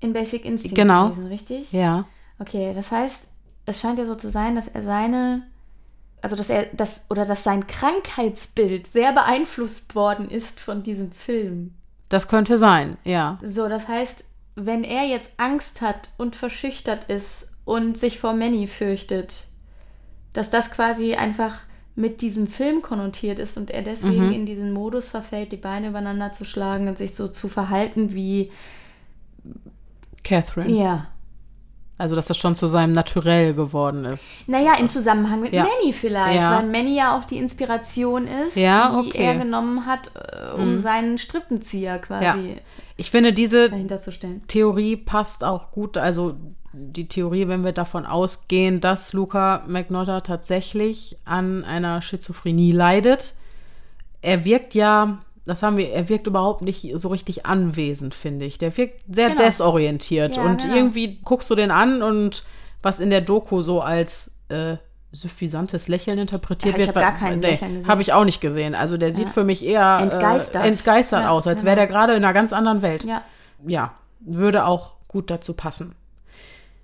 in 0.00 0.14
Basic 0.14 0.46
Instinct 0.46 0.74
Genau. 0.74 1.10
gewesen, 1.10 1.26
richtig? 1.26 1.70
Ja. 1.70 2.06
Okay, 2.38 2.72
das 2.74 2.90
heißt, 2.90 3.28
es 3.66 3.78
scheint 3.78 3.98
ja 3.98 4.06
so 4.06 4.14
zu 4.14 4.30
sein, 4.30 4.54
dass 4.56 4.68
er 4.68 4.82
seine 4.84 5.42
also 6.22 6.36
dass 6.36 6.48
er 6.48 6.66
das 6.72 7.02
oder 7.10 7.24
dass 7.26 7.44
sein 7.44 7.66
Krankheitsbild 7.66 8.86
sehr 8.86 9.12
beeinflusst 9.12 9.94
worden 9.94 10.28
ist 10.30 10.60
von 10.60 10.82
diesem 10.82 11.12
Film. 11.12 11.74
Das 12.08 12.28
könnte 12.28 12.58
sein, 12.58 12.96
ja. 13.04 13.38
So, 13.42 13.68
das 13.68 13.88
heißt, 13.88 14.24
wenn 14.54 14.84
er 14.84 15.04
jetzt 15.04 15.30
Angst 15.36 15.80
hat 15.80 16.10
und 16.18 16.36
verschüchtert 16.36 17.04
ist 17.10 17.48
und 17.64 17.96
sich 17.98 18.18
vor 18.18 18.34
Manny 18.34 18.66
fürchtet, 18.66 19.46
dass 20.32 20.50
das 20.50 20.70
quasi 20.70 21.14
einfach 21.14 21.58
mit 21.94 22.22
diesem 22.22 22.46
Film 22.46 22.80
konnotiert 22.82 23.38
ist 23.38 23.56
und 23.58 23.70
er 23.70 23.82
deswegen 23.82 24.26
Mhm. 24.28 24.32
in 24.32 24.46
diesen 24.46 24.72
Modus 24.72 25.10
verfällt, 25.10 25.52
die 25.52 25.58
Beine 25.58 25.88
übereinander 25.88 26.32
zu 26.32 26.44
schlagen 26.46 26.88
und 26.88 26.96
sich 26.98 27.14
so 27.14 27.28
zu 27.28 27.48
verhalten 27.48 28.14
wie, 28.14 28.50
Catherine. 30.24 30.70
ja. 30.70 31.06
Also, 32.02 32.16
dass 32.16 32.26
das 32.26 32.36
schon 32.36 32.56
zu 32.56 32.66
seinem 32.66 32.92
Naturell 32.92 33.54
geworden 33.54 34.04
ist. 34.06 34.18
Naja, 34.48 34.74
im 34.80 34.88
Zusammenhang 34.88 35.40
mit 35.40 35.52
Ja. 35.52 35.62
Manny 35.62 35.92
vielleicht, 35.92 36.40
Ja. 36.40 36.58
weil 36.58 36.66
Manny 36.66 36.96
ja 36.96 37.16
auch 37.16 37.24
die 37.24 37.38
Inspiration 37.38 38.26
ist, 38.26 38.56
Ja, 38.56 39.00
die 39.02 39.08
okay. 39.10 39.22
er 39.24 39.36
genommen 39.36 39.86
hat, 39.86 40.10
äh, 40.16 40.52
um 40.60 40.78
Mhm. 40.78 40.82
seinen 40.82 41.18
Strippenzieher 41.18 42.00
quasi. 42.00 42.56
Ich 42.96 43.12
finde, 43.12 43.32
diese. 43.32 43.70
Theorie 44.48 44.96
passt 44.96 45.44
auch 45.44 45.70
gut. 45.70 45.96
Also, 45.96 46.34
die 46.72 47.06
Theorie, 47.06 47.46
wenn 47.46 47.64
wir 47.64 47.72
davon 47.72 48.04
ausgehen, 48.04 48.80
dass 48.80 49.12
Luca 49.12 49.62
McNotter 49.68 50.22
tatsächlich 50.24 51.16
an 51.24 51.64
einer 51.64 52.02
Schizophrenie 52.02 52.72
leidet. 52.72 53.34
Er 54.22 54.44
wirkt 54.44 54.74
ja, 54.74 55.18
das 55.44 55.62
haben 55.62 55.76
wir, 55.76 55.90
er 55.90 56.08
wirkt 56.08 56.26
überhaupt 56.26 56.62
nicht 56.62 56.88
so 56.94 57.08
richtig 57.08 57.46
anwesend, 57.46 58.14
finde 58.14 58.44
ich. 58.46 58.58
Der 58.58 58.76
wirkt 58.76 59.02
sehr 59.08 59.30
Genau. 59.30 59.42
desorientiert. 59.42 60.36
Ja, 60.36 60.42
und 60.44 60.62
genau. 60.62 60.74
irgendwie 60.76 61.18
guckst 61.24 61.50
du 61.50 61.54
den 61.54 61.70
an 61.70 62.02
und 62.02 62.44
was 62.82 63.00
in 63.00 63.10
der 63.10 63.20
Doku 63.20 63.60
so 63.60 63.80
als 63.80 64.32
äh, 64.48 64.76
suffisantes 65.12 65.88
Lächeln 65.88 66.18
interpretiert 66.18 66.74
Ja, 66.76 66.80
ich 66.80 66.86
wird. 66.86 66.96
hab 66.96 67.02
gar 67.02 67.12
wa- 67.14 67.18
kein 67.28 67.40
nee, 67.40 67.50
Lächeln 67.50 67.72
gesehen. 67.74 67.88
Habe 67.88 68.02
ich 68.02 68.12
auch 68.12 68.24
nicht 68.24 68.40
gesehen. 68.40 68.74
Also 68.74 68.96
der 68.96 69.14
sieht 69.14 69.26
Ja. 69.26 69.32
für 69.32 69.44
mich 69.44 69.64
eher 69.64 69.98
Entgeistert. 70.00 70.64
äh, 70.64 70.68
entgeistert 70.68 71.22
Ja, 71.24 71.30
aus, 71.30 71.46
als 71.46 71.58
genau. 71.60 71.66
wäre 71.66 71.76
der 71.76 71.86
gerade 71.86 72.12
in 72.14 72.24
einer 72.24 72.32
ganz 72.32 72.52
anderen 72.52 72.80
Welt 72.82 73.04
Ja. 73.04 73.22
ja, 73.66 73.94
würde 74.20 74.64
auch 74.66 74.96
gut 75.08 75.30
dazu 75.30 75.52
passen. 75.54 75.94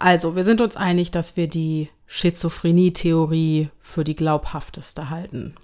Also, 0.00 0.36
wir 0.36 0.44
sind 0.44 0.60
uns 0.60 0.76
einig, 0.76 1.10
dass 1.10 1.36
wir 1.36 1.48
die 1.48 1.88
Schizophrenie-Theorie 2.06 3.70
für 3.80 4.04
die 4.04 4.14
glaubhafteste 4.16 5.10
halten. 5.10 5.54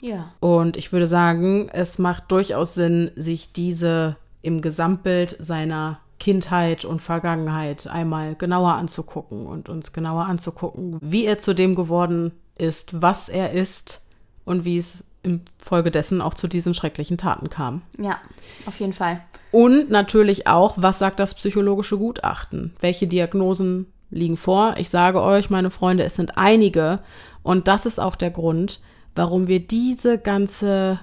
Ja. 0.00 0.32
Und 0.40 0.76
ich 0.76 0.92
würde 0.92 1.06
sagen, 1.06 1.68
es 1.72 1.98
macht 1.98 2.30
durchaus 2.32 2.74
Sinn, 2.74 3.10
sich 3.16 3.52
diese 3.52 4.16
im 4.42 4.62
Gesamtbild 4.62 5.36
seiner 5.38 6.00
Kindheit 6.18 6.84
und 6.84 7.00
Vergangenheit 7.00 7.86
einmal 7.86 8.34
genauer 8.34 8.74
anzugucken 8.74 9.46
und 9.46 9.68
uns 9.68 9.92
genauer 9.92 10.26
anzugucken, 10.26 10.98
wie 11.00 11.24
er 11.24 11.38
zu 11.38 11.54
dem 11.54 11.74
geworden 11.74 12.32
ist, 12.56 13.00
was 13.00 13.28
er 13.28 13.52
ist 13.52 14.02
und 14.44 14.64
wie 14.64 14.78
es 14.78 15.04
infolgedessen 15.22 16.20
auch 16.20 16.34
zu 16.34 16.46
diesen 16.46 16.74
schrecklichen 16.74 17.18
Taten 17.18 17.50
kam. 17.50 17.82
Ja, 17.98 18.18
auf 18.66 18.80
jeden 18.80 18.92
Fall. 18.92 19.22
Und 19.50 19.90
natürlich 19.90 20.46
auch, 20.46 20.74
was 20.76 20.98
sagt 20.98 21.20
das 21.20 21.34
psychologische 21.34 21.98
Gutachten? 21.98 22.74
Welche 22.80 23.06
Diagnosen 23.06 23.86
liegen 24.10 24.36
vor? 24.36 24.74
Ich 24.78 24.88
sage 24.90 25.20
euch, 25.20 25.50
meine 25.50 25.70
Freunde, 25.70 26.04
es 26.04 26.16
sind 26.16 26.38
einige. 26.38 27.00
Und 27.42 27.68
das 27.68 27.86
ist 27.86 27.98
auch 27.98 28.16
der 28.16 28.30
Grund, 28.30 28.80
warum 29.14 29.48
wir 29.48 29.60
diese 29.60 30.18
ganze 30.18 31.00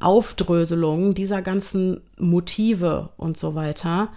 Aufdröselung 0.00 1.14
dieser 1.14 1.42
ganzen 1.42 2.00
Motive 2.18 3.10
und 3.16 3.36
so 3.36 3.54
weiter 3.54 4.08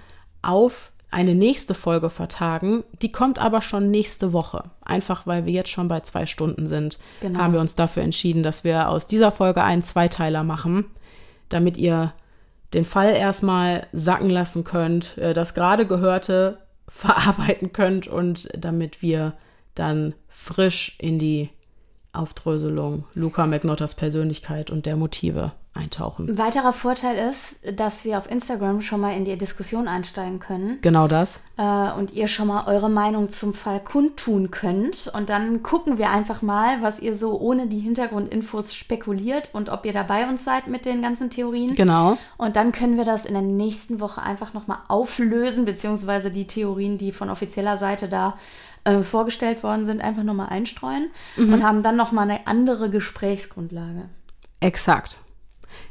auf 0.41 0.91
eine 1.09 1.35
nächste 1.35 1.73
Folge 1.73 2.09
vertagen. 2.09 2.83
Die 3.01 3.11
kommt 3.11 3.37
aber 3.39 3.61
schon 3.61 3.91
nächste 3.91 4.31
Woche. 4.31 4.71
Einfach 4.85 5.27
weil 5.27 5.45
wir 5.45 5.51
jetzt 5.51 5.69
schon 5.69 5.87
bei 5.89 5.99
zwei 6.01 6.25
Stunden 6.25 6.67
sind, 6.67 6.99
Genau. 7.19 7.39
haben 7.39 7.53
wir 7.53 7.59
uns 7.59 7.75
dafür 7.75 8.03
entschieden, 8.03 8.43
dass 8.43 8.63
wir 8.63 8.87
aus 8.89 9.07
dieser 9.07 9.31
Folge 9.31 9.61
einen 9.63 9.83
Zweiteiler 9.83 10.43
machen, 10.43 10.85
damit 11.49 11.77
ihr 11.77 12.13
den 12.73 12.85
Fall 12.85 13.13
erstmal 13.13 13.87
sacken 13.91 14.29
lassen 14.29 14.63
könnt, 14.63 15.17
äh, 15.17 15.33
das 15.33 15.53
gerade 15.53 15.85
Gehörte 15.85 16.59
verarbeiten 16.87 17.73
könnt 17.73 18.07
und 18.07 18.47
damit 18.57 19.01
wir 19.01 19.33
dann 19.75 20.13
frisch 20.29 20.95
in 20.99 21.19
die 21.19 21.49
Aufdröselung 22.13 23.05
Luca 23.13 23.45
McNotters 23.47 23.95
Persönlichkeit 23.95 24.69
und 24.69 24.85
der 24.85 24.95
Motive 24.95 25.51
eintauchen. 25.73 26.27
Ein 26.27 26.37
weiterer 26.37 26.73
Vorteil 26.73 27.29
ist, 27.31 27.55
dass 27.79 28.03
wir 28.03 28.17
auf 28.17 28.29
Instagram 28.29 28.81
schon 28.81 28.99
mal 28.99 29.15
in 29.15 29.23
die 29.23 29.37
Diskussion 29.37 29.87
einsteigen 29.87 30.39
können 30.39 30.79
Genau 30.81 31.07
das. 31.07 31.39
äh, 31.57 31.91
und 31.97 32.11
ihr 32.11 32.27
schon 32.27 32.47
mal 32.47 32.67
eure 32.67 32.89
Meinung 32.89 33.31
zum 33.31 33.53
Fall 33.53 33.79
kundtun 33.79 34.51
könnt. 34.51 35.09
Und 35.15 35.29
dann 35.29 35.63
gucken 35.63 35.97
wir 35.97 36.09
einfach 36.09 36.41
mal, 36.41 36.81
was 36.81 36.99
ihr 36.99 37.15
so 37.15 37.39
ohne 37.39 37.67
die 37.67 37.79
Hintergrundinfos 37.79 38.73
spekuliert 38.75 39.51
und 39.53 39.69
ob 39.69 39.85
ihr 39.85 39.93
da 39.93 40.03
bei 40.03 40.27
uns 40.27 40.43
seid 40.43 40.67
mit 40.67 40.85
den 40.85 41.01
ganzen 41.01 41.29
Theorien. 41.29 41.73
Genau. 41.73 42.17
Und 42.37 42.57
dann 42.57 42.73
können 42.73 42.97
wir 42.97 43.05
das 43.05 43.23
in 43.23 43.33
der 43.33 43.41
nächsten 43.43 44.01
Woche 44.01 44.21
einfach 44.21 44.53
nochmal 44.53 44.79
auflösen, 44.89 45.63
beziehungsweise 45.63 46.31
die 46.31 46.47
Theorien, 46.47 46.97
die 46.97 47.13
von 47.13 47.29
offizieller 47.29 47.77
Seite 47.77 48.09
da 48.09 48.37
äh, 48.83 49.01
vorgestellt 49.03 49.63
worden 49.63 49.85
sind, 49.85 50.01
einfach 50.01 50.23
nochmal 50.23 50.49
einstreuen 50.49 51.09
und 51.37 51.63
haben 51.63 51.83
dann 51.83 51.95
nochmal 51.97 52.29
eine 52.29 52.47
andere 52.47 52.89
Gesprächsgrundlage. 52.89 54.09
Exakt. 54.59 55.19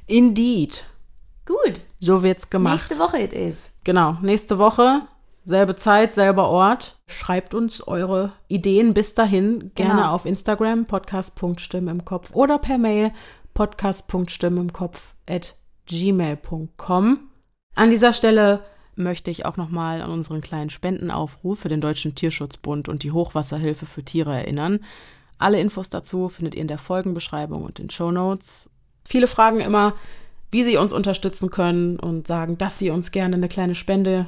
Indeed. 0.06 0.84
Gut. 1.46 1.80
So 2.00 2.22
wird's 2.22 2.50
gemacht. 2.50 2.74
Nächste 2.90 2.98
Woche 2.98 3.18
it 3.20 3.32
is. 3.32 3.76
Genau, 3.84 4.16
nächste 4.22 4.58
Woche, 4.58 5.00
selbe 5.44 5.74
Zeit, 5.76 6.14
selber 6.14 6.48
Ort. 6.48 6.96
Schreibt 7.08 7.54
uns 7.54 7.86
eure 7.86 8.32
Ideen 8.48 8.94
bis 8.94 9.14
dahin 9.14 9.72
gerne 9.74 9.94
Genau. 9.94 10.12
auf 10.12 10.26
Instagram, 10.26 10.86
podcast.stimme 10.86 11.90
im 11.90 12.04
Kopf 12.04 12.30
oder 12.34 12.58
per 12.58 12.78
Mail, 12.78 13.12
podcast.stimme 13.54 14.60
im 14.60 14.72
Kopf 14.72 15.14
at 15.28 15.56
gmail.com. 15.86 17.30
An 17.74 17.90
dieser 17.90 18.12
Stelle 18.12 18.62
möchte 19.00 19.30
ich 19.30 19.46
auch 19.46 19.56
nochmal 19.56 20.02
an 20.02 20.10
unseren 20.10 20.40
kleinen 20.40 20.70
Spendenaufruf 20.70 21.60
für 21.60 21.68
den 21.68 21.80
Deutschen 21.80 22.14
Tierschutzbund 22.14 22.88
und 22.88 23.02
die 23.02 23.12
Hochwasserhilfe 23.12 23.86
für 23.86 24.04
Tiere 24.04 24.34
erinnern. 24.36 24.80
Alle 25.38 25.60
Infos 25.60 25.90
dazu 25.90 26.28
findet 26.28 26.54
ihr 26.54 26.60
in 26.60 26.68
der 26.68 26.78
Folgenbeschreibung 26.78 27.64
und 27.64 27.78
den 27.78 27.90
Shownotes. 27.90 28.68
Viele 29.06 29.26
fragen 29.26 29.60
immer, 29.60 29.94
wie 30.50 30.62
sie 30.62 30.76
uns 30.76 30.92
unterstützen 30.92 31.50
können 31.50 31.98
und 31.98 32.26
sagen, 32.26 32.58
dass 32.58 32.78
sie 32.78 32.90
uns 32.90 33.10
gerne 33.10 33.36
eine 33.36 33.48
kleine 33.48 33.74
Spende 33.74 34.26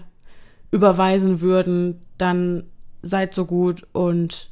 überweisen 0.70 1.40
würden, 1.40 2.00
dann 2.18 2.64
seid 3.02 3.34
so 3.34 3.44
gut 3.44 3.86
und 3.92 4.50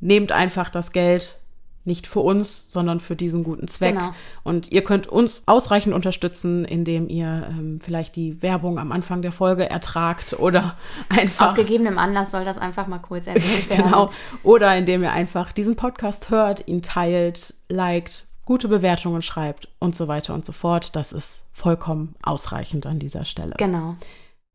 nehmt 0.00 0.32
einfach 0.32 0.70
das 0.70 0.92
Geld 0.92 1.40
nicht 1.86 2.06
für 2.06 2.20
uns, 2.20 2.66
sondern 2.68 3.00
für 3.00 3.16
diesen 3.16 3.44
guten 3.44 3.68
Zweck. 3.68 3.94
Genau. 3.94 4.14
Und 4.42 4.72
ihr 4.72 4.82
könnt 4.82 5.06
uns 5.06 5.42
ausreichend 5.46 5.94
unterstützen, 5.94 6.64
indem 6.64 7.08
ihr 7.08 7.46
ähm, 7.48 7.78
vielleicht 7.80 8.16
die 8.16 8.42
Werbung 8.42 8.78
am 8.78 8.92
Anfang 8.92 9.22
der 9.22 9.32
Folge 9.32 9.68
ertragt 9.68 10.38
oder 10.38 10.76
einfach 11.08 11.48
Aus 11.48 11.54
gegebenem 11.54 11.98
Anlass 11.98 12.32
soll 12.32 12.44
das 12.44 12.58
einfach 12.58 12.86
mal 12.86 12.98
kurz 12.98 13.26
erwähnt 13.26 13.68
werden. 13.70 13.84
Genau. 13.84 14.10
Oder 14.42 14.76
indem 14.76 15.02
ihr 15.02 15.12
einfach 15.12 15.52
diesen 15.52 15.76
Podcast 15.76 16.30
hört, 16.30 16.66
ihn 16.66 16.82
teilt, 16.82 17.54
liked, 17.68 18.26
gute 18.44 18.68
Bewertungen 18.68 19.22
schreibt 19.22 19.68
und 19.78 19.94
so 19.94 20.08
weiter 20.08 20.34
und 20.34 20.44
so 20.44 20.52
fort. 20.52 20.96
Das 20.96 21.12
ist 21.12 21.42
vollkommen 21.52 22.14
ausreichend 22.22 22.86
an 22.86 22.98
dieser 22.98 23.24
Stelle. 23.24 23.54
Genau. 23.58 23.96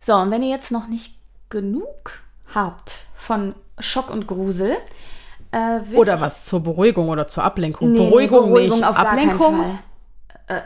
So, 0.02 0.16
und 0.16 0.32
wenn 0.32 0.44
ihr 0.44 0.50
jetzt 0.50 0.72
noch 0.72 0.88
nicht 0.88 1.16
genug 1.50 2.24
habt 2.54 3.06
von 3.14 3.54
Schock 3.80 4.10
und 4.10 4.28
Grusel, 4.28 4.78
äh, 5.52 5.80
Oder 5.96 6.22
was 6.22 6.44
zur 6.44 6.62
Beruhigung 6.62 7.10
oder 7.10 7.28
zur 7.28 7.44
Ablenkung. 7.44 7.92
Nee, 7.92 8.00
nee, 8.00 8.10
Beruhigung, 8.10 8.48
Beruhigung 8.48 8.80
nicht. 8.80 8.88
auf 8.88 8.98
Ablenkung. 8.98 9.80
Äh, 10.48 10.56
äh, 10.56 10.60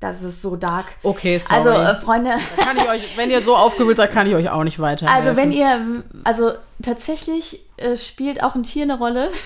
das 0.00 0.22
ist 0.22 0.42
so 0.42 0.56
dark. 0.56 0.86
Okay, 1.02 1.38
sorry. 1.38 1.56
Also, 1.56 1.70
äh, 1.70 1.94
Freunde, 1.96 2.32
kann 2.58 2.76
ich 2.76 2.88
euch, 2.88 3.16
wenn 3.16 3.30
ihr 3.30 3.42
so 3.42 3.56
aufgewühlt 3.56 3.96
seid, 3.96 4.12
kann 4.12 4.26
ich 4.26 4.34
euch 4.34 4.50
auch 4.50 4.62
nicht 4.62 4.78
weiter. 4.78 5.10
also 5.10 5.36
wenn 5.36 5.52
ihr, 5.52 6.02
also 6.24 6.52
tatsächlich 6.82 7.64
äh, 7.78 7.96
spielt 7.96 8.42
auch 8.42 8.54
ein 8.54 8.62
Tier 8.62 8.82
eine 8.82 8.98
Rolle. 8.98 9.30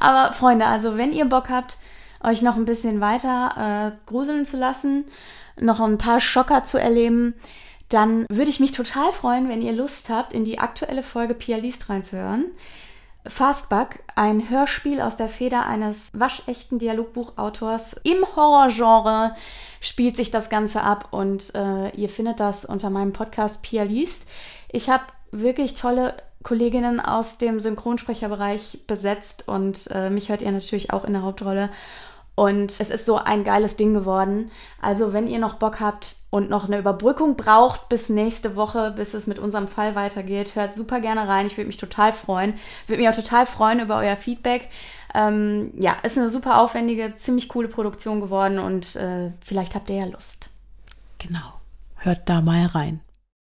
Aber 0.00 0.32
Freunde, 0.32 0.66
also 0.66 0.96
wenn 0.96 1.12
ihr 1.12 1.26
Bock 1.26 1.50
habt, 1.50 1.76
euch 2.22 2.40
noch 2.40 2.56
ein 2.56 2.64
bisschen 2.64 3.02
weiter 3.02 3.92
äh, 3.92 4.10
gruseln 4.10 4.46
zu 4.46 4.56
lassen, 4.56 5.04
noch 5.58 5.80
ein 5.80 5.98
paar 5.98 6.20
Schocker 6.20 6.64
zu 6.64 6.78
erleben, 6.78 7.34
dann 7.90 8.24
würde 8.30 8.50
ich 8.50 8.60
mich 8.60 8.72
total 8.72 9.12
freuen, 9.12 9.48
wenn 9.48 9.62
ihr 9.62 9.72
Lust 9.72 10.08
habt, 10.08 10.32
in 10.32 10.44
die 10.44 10.58
aktuelle 10.58 11.02
Folge 11.02 11.34
Pia 11.34 11.58
liest 11.58 11.88
reinzuhören. 11.90 12.46
Fastback, 13.26 14.02
ein 14.14 14.48
Hörspiel 14.48 15.00
aus 15.00 15.16
der 15.16 15.28
Feder 15.28 15.66
eines 15.66 16.08
waschechten 16.14 16.78
Dialogbuchautors. 16.78 17.96
Im 18.02 18.24
Horrorgenre 18.34 19.34
spielt 19.80 20.16
sich 20.16 20.30
das 20.30 20.48
Ganze 20.48 20.82
ab 20.82 21.08
und 21.10 21.54
äh, 21.54 21.90
ihr 21.96 22.08
findet 22.08 22.40
das 22.40 22.64
unter 22.64 22.88
meinem 22.88 23.12
Podcast 23.12 23.60
Pia 23.60 23.82
liest. 23.82 24.24
Ich 24.70 24.88
habe 24.88 25.04
wirklich 25.32 25.74
tolle 25.74 26.14
Kolleginnen 26.42 27.00
aus 27.00 27.36
dem 27.36 27.60
Synchronsprecherbereich 27.60 28.84
besetzt 28.86 29.46
und 29.48 29.88
äh, 29.92 30.08
mich 30.08 30.30
hört 30.30 30.40
ihr 30.40 30.52
natürlich 30.52 30.90
auch 30.90 31.04
in 31.04 31.12
der 31.12 31.22
Hauptrolle. 31.22 31.68
Und 32.40 32.80
es 32.80 32.88
ist 32.88 33.04
so 33.04 33.18
ein 33.18 33.44
geiles 33.44 33.76
Ding 33.76 33.92
geworden. 33.92 34.50
Also, 34.80 35.12
wenn 35.12 35.28
ihr 35.28 35.38
noch 35.38 35.56
Bock 35.56 35.78
habt 35.78 36.16
und 36.30 36.48
noch 36.48 36.64
eine 36.64 36.78
Überbrückung 36.78 37.36
braucht 37.36 37.90
bis 37.90 38.08
nächste 38.08 38.56
Woche, 38.56 38.94
bis 38.96 39.12
es 39.12 39.26
mit 39.26 39.38
unserem 39.38 39.68
Fall 39.68 39.94
weitergeht, 39.94 40.54
hört 40.54 40.74
super 40.74 41.02
gerne 41.02 41.28
rein. 41.28 41.44
Ich 41.44 41.58
würde 41.58 41.66
mich 41.66 41.76
total 41.76 42.14
freuen. 42.14 42.54
Würde 42.86 43.02
mich 43.02 43.10
auch 43.10 43.14
total 43.14 43.44
freuen 43.44 43.80
über 43.80 43.98
euer 43.98 44.16
Feedback. 44.16 44.70
Ähm, 45.14 45.74
ja, 45.76 45.98
ist 46.02 46.16
eine 46.16 46.30
super 46.30 46.62
aufwendige, 46.62 47.14
ziemlich 47.14 47.50
coole 47.50 47.68
Produktion 47.68 48.22
geworden 48.22 48.58
und 48.58 48.96
äh, 48.96 49.32
vielleicht 49.44 49.74
habt 49.74 49.90
ihr 49.90 49.96
ja 49.96 50.06
Lust. 50.06 50.48
Genau. 51.18 51.60
Hört 51.96 52.26
da 52.26 52.40
mal 52.40 52.64
rein. 52.64 53.00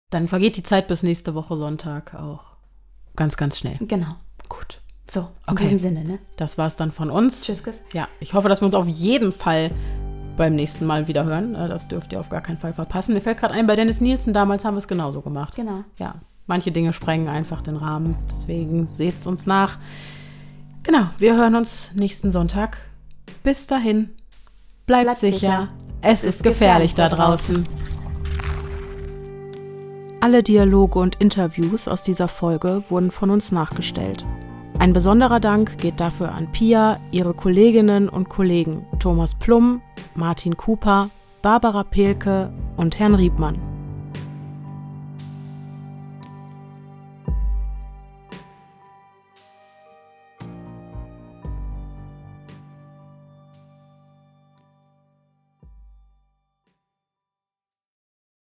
Dann 0.08 0.28
vergeht 0.28 0.56
die 0.56 0.62
Zeit 0.62 0.88
bis 0.88 1.02
nächste 1.02 1.34
Woche 1.34 1.58
Sonntag 1.58 2.14
auch 2.14 2.40
ganz, 3.16 3.36
ganz 3.36 3.58
schnell. 3.58 3.76
Genau. 3.82 4.14
Gut. 4.48 4.80
So, 5.10 5.20
in 5.20 5.26
Okay. 5.54 5.62
diesem 5.64 5.78
Sinne, 5.78 6.04
ne? 6.04 6.18
Das 6.36 6.58
war's 6.58 6.76
dann 6.76 6.92
von 6.92 7.10
uns. 7.10 7.40
Tschüss, 7.42 7.62
Chris. 7.64 7.76
Ja, 7.94 8.08
ich 8.20 8.34
hoffe, 8.34 8.48
dass 8.48 8.60
wir 8.60 8.66
uns 8.66 8.74
auf 8.74 8.86
jeden 8.86 9.32
Fall 9.32 9.70
beim 10.36 10.54
nächsten 10.54 10.84
Mal 10.86 11.08
wieder 11.08 11.24
hören. 11.24 11.54
Äh, 11.54 11.68
Das 11.68 11.88
dürft 11.88 12.12
ihr 12.12 12.20
auf 12.20 12.28
gar 12.28 12.42
keinen 12.42 12.58
Fall 12.58 12.72
verpassen. 12.74 13.14
Mir 13.14 13.20
fällt 13.20 13.38
gerade 13.38 13.54
ein, 13.54 13.66
bei 13.66 13.74
Dennis 13.74 14.00
Nielsen 14.00 14.32
damals 14.34 14.64
haben 14.64 14.74
wir 14.74 14.78
es 14.78 14.88
genauso 14.88 15.20
gemacht. 15.22 15.56
Genau. 15.56 15.80
Ja, 15.98 16.16
manche 16.46 16.70
Dinge 16.72 16.92
sprengen 16.92 17.28
einfach 17.28 17.62
den 17.62 17.76
Rahmen. 17.76 18.16
Deswegen 18.30 18.86
seht's 18.88 19.26
uns 19.26 19.46
nach. 19.46 19.78
Genau, 20.82 21.06
wir 21.18 21.34
hören 21.36 21.54
uns 21.56 21.92
nächsten 21.94 22.30
Sonntag. 22.30 22.78
Bis 23.42 23.66
dahin, 23.66 24.10
bleibt, 24.86 25.04
Bleibt 25.04 25.20
sicher. 25.20 25.38
sicher. 25.38 25.68
Es 26.02 26.22
ist 26.22 26.42
gefährlich 26.42 26.94
da 26.94 27.08
draußen. 27.08 27.66
Alle 30.20 30.42
Dialoge 30.42 30.98
und 30.98 31.16
Interviews 31.16 31.88
aus 31.88 32.02
dieser 32.02 32.28
Folge 32.28 32.84
wurden 32.88 33.10
von 33.10 33.30
uns 33.30 33.52
nachgestellt. 33.52 34.26
Ein 34.78 34.92
besonderer 34.92 35.40
Dank 35.40 35.78
geht 35.78 36.00
dafür 36.00 36.30
an 36.32 36.52
Pia, 36.52 37.00
ihre 37.10 37.34
Kolleginnen 37.34 38.08
und 38.08 38.28
Kollegen 38.28 38.86
Thomas 39.00 39.34
Plum, 39.34 39.82
Martin 40.14 40.56
Cooper, 40.56 41.10
Barbara 41.42 41.82
Pelke 41.82 42.52
und 42.76 42.98
Herrn 42.98 43.16
Riebmann. 43.16 43.77